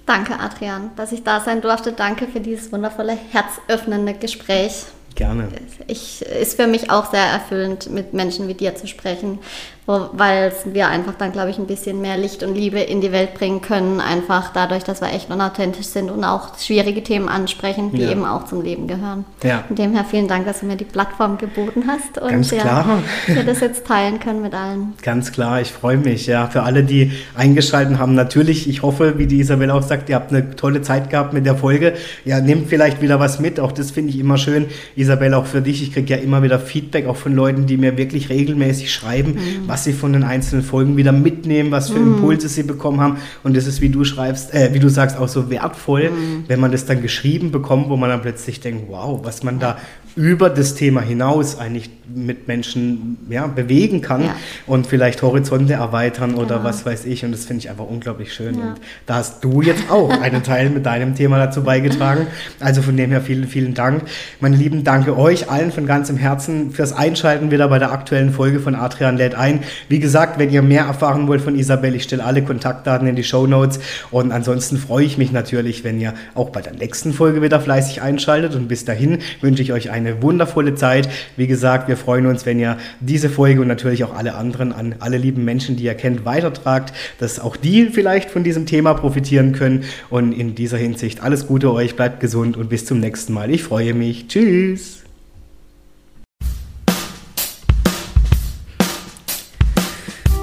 Danke, 0.06 0.40
Adrian, 0.40 0.92
dass 0.96 1.12
ich 1.12 1.24
da 1.24 1.40
sein 1.40 1.62
durfte. 1.62 1.94
Danke 1.94 2.28
für 2.28 2.40
dieses 2.40 2.72
wundervolle, 2.72 3.18
herzöffnende 3.32 4.14
Gespräch. 4.14 4.86
Gerne. 5.16 5.50
Ich, 5.88 6.22
ist 6.22 6.56
für 6.56 6.68
mich 6.68 6.90
auch 6.90 7.12
sehr 7.12 7.26
erfüllend, 7.26 7.90
mit 7.90 8.14
Menschen 8.14 8.48
wie 8.48 8.54
dir 8.54 8.76
zu 8.76 8.88
sprechen, 8.88 9.40
weil 9.86 10.54
wir 10.66 10.88
einfach 10.88 11.16
dann, 11.16 11.32
glaube 11.32 11.50
ich, 11.50 11.58
ein 11.58 11.66
bisschen 11.66 12.02
mehr 12.02 12.18
Licht 12.18 12.44
und 12.44 12.56
Liebe 12.56 12.80
in 12.80 13.02
die 13.02 13.12
Welt 13.12 13.34
bringen 13.34 13.62
können, 13.62 14.00
einfach 14.00 14.52
dadurch, 14.54 14.84
dass 14.84 15.02
wir 15.02 15.12
echt 15.12 15.30
unauthentisch 15.32 15.88
sind 15.88 16.12
und 16.12 16.24
auch 16.24 16.58
schwierige 16.60 17.04
Themen 17.04 17.28
ansprechen, 17.28 17.92
die 17.92 18.04
ja. 18.04 18.12
eben 18.12 18.26
auch 18.26 18.46
zum 18.46 18.62
Leben 18.62 18.88
gehören. 18.88 19.26
Ja. 19.44 19.64
Von 19.68 19.76
dem 19.76 19.94
her 19.94 20.06
vielen 20.10 20.28
Dank, 20.28 20.46
dass 20.46 20.60
du 20.60 20.68
mir 20.68 20.76
die 20.76 20.86
Plattform 20.86 21.38
geboten 21.38 21.86
hast 21.88 22.22
und 22.22 22.30
Ganz 22.30 22.50
klar. 22.50 23.02
Ja, 23.28 23.36
wir 23.36 23.44
das 23.44 23.60
jetzt 23.60 23.86
teilen 23.86 24.20
können 24.20 24.42
mit 24.42 24.54
allen. 24.54 24.94
Ganz 25.02 25.32
klar, 25.32 25.62
ich 25.62 25.72
freue 25.72 25.98
mich. 25.98 26.28
Ja, 26.28 26.48
für 26.48 26.64
alle, 26.64 26.84
die 26.84 27.12
eingeschaltet 27.36 27.98
haben, 27.98 28.14
natürlich, 28.14 28.70
ich 28.70 28.84
hoffe, 28.84 29.18
wie 29.18 29.26
die 29.26 29.40
Isabel 29.40 29.72
auch 29.72 29.84
sagt, 29.84 30.10
ihr 30.10 30.16
habt 30.16 30.32
eine 30.32 30.56
tolle 30.56 30.82
Zeit 30.82 31.10
gehabt 31.10 31.34
mit 31.34 31.46
der 31.46 31.56
Folge. 31.56 31.94
Ja, 32.24 32.40
nehmt 32.40 32.70
vielleicht 32.70 33.02
wieder 33.02 33.20
was 33.20 33.40
mit. 33.40 33.60
Auch 33.60 33.72
das 33.72 33.92
finde 33.92 34.12
ich 34.12 34.20
immer 34.20 34.38
schön. 34.38 34.68
Isabel, 34.96 35.34
auch 35.34 35.48
für 35.48 35.62
dich. 35.62 35.82
Ich 35.82 35.94
kriege 35.94 36.14
ja 36.16 36.22
immer 36.22 36.44
wieder 36.44 36.60
Feedback, 36.60 37.08
auch 37.08 37.16
von 37.16 37.34
Leuten, 37.34 37.66
die 37.66 37.78
mir 37.78 37.98
wirklich 37.98 38.30
regelmäßig 38.30 38.94
schreiben, 38.94 39.34
mhm. 39.34 39.71
Was 39.72 39.86
sie 39.86 39.94
von 39.94 40.12
den 40.12 40.26
einzelnen 40.26 40.66
Folgen 40.66 40.98
wieder 40.98 41.14
mitnehmen, 41.14 41.72
was 41.72 41.90
für 41.92 42.00
mhm. 42.00 42.16
Impulse 42.16 42.50
sie 42.50 42.64
bekommen 42.64 43.00
haben. 43.00 43.20
Und 43.42 43.56
das 43.56 43.68
ist, 43.68 43.80
wie 43.80 43.88
du 43.88 44.04
schreibst, 44.04 44.54
äh, 44.54 44.74
wie 44.74 44.80
du 44.80 44.90
sagst, 44.90 45.16
auch 45.16 45.30
so 45.30 45.50
wertvoll, 45.50 46.10
mhm. 46.10 46.44
wenn 46.50 46.60
man 46.60 46.74
das 46.74 46.86
dann 46.86 47.02
geschrieben 47.02 47.52
bekommt, 47.52 47.88
wo 47.88 47.96
man 47.96 48.10
dann 48.10 48.22
plötzlich 48.22 48.60
denkt, 48.60 48.88
wow, 48.90 49.22
was 49.24 49.44
man 49.44 49.60
da 49.60 49.78
über 50.16 50.50
das 50.50 50.76
Thema 50.76 51.02
hinaus 51.02 51.58
eigentlich 51.58 51.90
mit 52.14 52.48
Menschen 52.48 53.18
ja, 53.30 53.48
bewegen 53.48 54.02
kann 54.02 54.24
ja. 54.24 54.36
und 54.68 54.88
vielleicht 54.88 55.22
Horizonte 55.22 55.74
erweitern 55.74 56.36
oder 56.36 56.58
genau. 56.58 56.64
was 56.66 56.86
weiß 56.86 57.06
ich. 57.06 57.24
Und 57.24 57.32
das 57.32 57.46
finde 57.46 57.62
ich 57.62 57.70
einfach 57.70 57.86
unglaublich 57.86 58.34
schön. 58.34 58.60
Ja. 58.60 58.62
Und 58.62 58.82
da 59.06 59.16
hast 59.16 59.44
du 59.44 59.62
jetzt 59.62 59.90
auch 59.90 60.10
einen 60.10 60.44
Teil 60.44 60.70
mit 60.70 60.86
deinem 60.86 61.16
Thema 61.16 61.38
dazu 61.38 61.64
beigetragen. 61.64 62.28
Also 62.60 62.82
von 62.82 62.98
dem 62.98 63.12
her 63.12 63.22
vielen, 63.22 63.48
vielen 63.48 63.74
Dank. 63.74 64.04
Meine 64.42 64.58
Lieben, 64.58 64.84
danke 64.84 65.18
euch 65.18 65.50
allen 65.50 65.72
von 65.72 65.86
ganzem 65.86 66.18
Herzen 66.18 66.72
fürs 66.72 66.92
Einschalten 66.92 67.52
wieder 67.52 67.70
bei 67.70 67.80
der 67.80 67.94
aktuellen 67.94 68.34
Folge 68.34 68.60
von 68.60 68.76
Adrian 68.76 69.16
lädt 69.16 69.36
ein. 69.36 69.61
Wie 69.88 70.00
gesagt, 70.00 70.38
wenn 70.40 70.52
ihr 70.52 70.62
mehr 70.62 70.84
erfahren 70.84 71.28
wollt 71.28 71.42
von 71.42 71.56
Isabel, 71.56 71.96
ich 71.96 72.04
stelle 72.04 72.26
alle 72.26 72.44
Kontaktdaten 72.44 73.08
in 73.08 73.16
die 73.16 73.24
Show 73.24 73.48
Notes. 73.48 73.80
Und 74.12 74.32
ansonsten 74.32 74.78
freue 74.78 75.06
ich 75.06 75.18
mich 75.18 75.32
natürlich, 75.32 75.84
wenn 75.84 76.02
ihr 76.02 76.14
auch 76.36 76.50
bei 76.50 76.62
der 76.62 76.74
nächsten 76.74 77.14
Folge 77.14 77.42
wieder 77.42 77.62
fleißig 77.62 78.02
einschaltet. 78.02 78.56
Und 78.56 78.68
bis 78.68 78.84
dahin 78.84 79.20
wünsche 79.42 79.64
ich 79.64 79.72
euch 79.72 79.90
ein 79.90 80.02
eine 80.02 80.22
wundervolle 80.22 80.76
Zeit. 80.76 81.10
Wie 81.38 81.48
gesagt, 81.48 81.88
wir 81.88 81.98
freuen 81.98 82.26
uns, 82.26 82.46
wenn 82.46 82.60
ihr 82.60 82.78
diese 83.00 83.30
Folge 83.30 83.62
und 83.62 83.68
natürlich 83.68 84.04
auch 84.04 84.16
alle 84.16 84.36
anderen 84.36 84.74
an 84.74 84.96
alle 85.00 85.18
lieben 85.18 85.46
Menschen, 85.46 85.78
die 85.78 85.84
ihr 85.84 85.94
kennt, 85.94 86.26
weitertragt, 86.26 86.94
dass 87.20 87.40
auch 87.40 87.56
die 87.56 87.88
vielleicht 87.88 88.30
von 88.30 88.44
diesem 88.44 88.66
Thema 88.66 88.94
profitieren 88.94 89.54
können. 89.54 89.84
Und 90.10 90.34
in 90.34 90.56
dieser 90.56 90.78
Hinsicht 90.78 91.24
alles 91.24 91.48
Gute 91.48 91.72
euch, 91.72 91.96
bleibt 91.96 92.20
gesund 92.20 92.58
und 92.58 92.70
bis 92.70 92.86
zum 92.86 93.00
nächsten 93.00 93.34
Mal. 93.34 93.50
Ich 93.52 93.64
freue 93.64 93.94
mich. 93.94 94.28
Tschüss. 94.28 95.01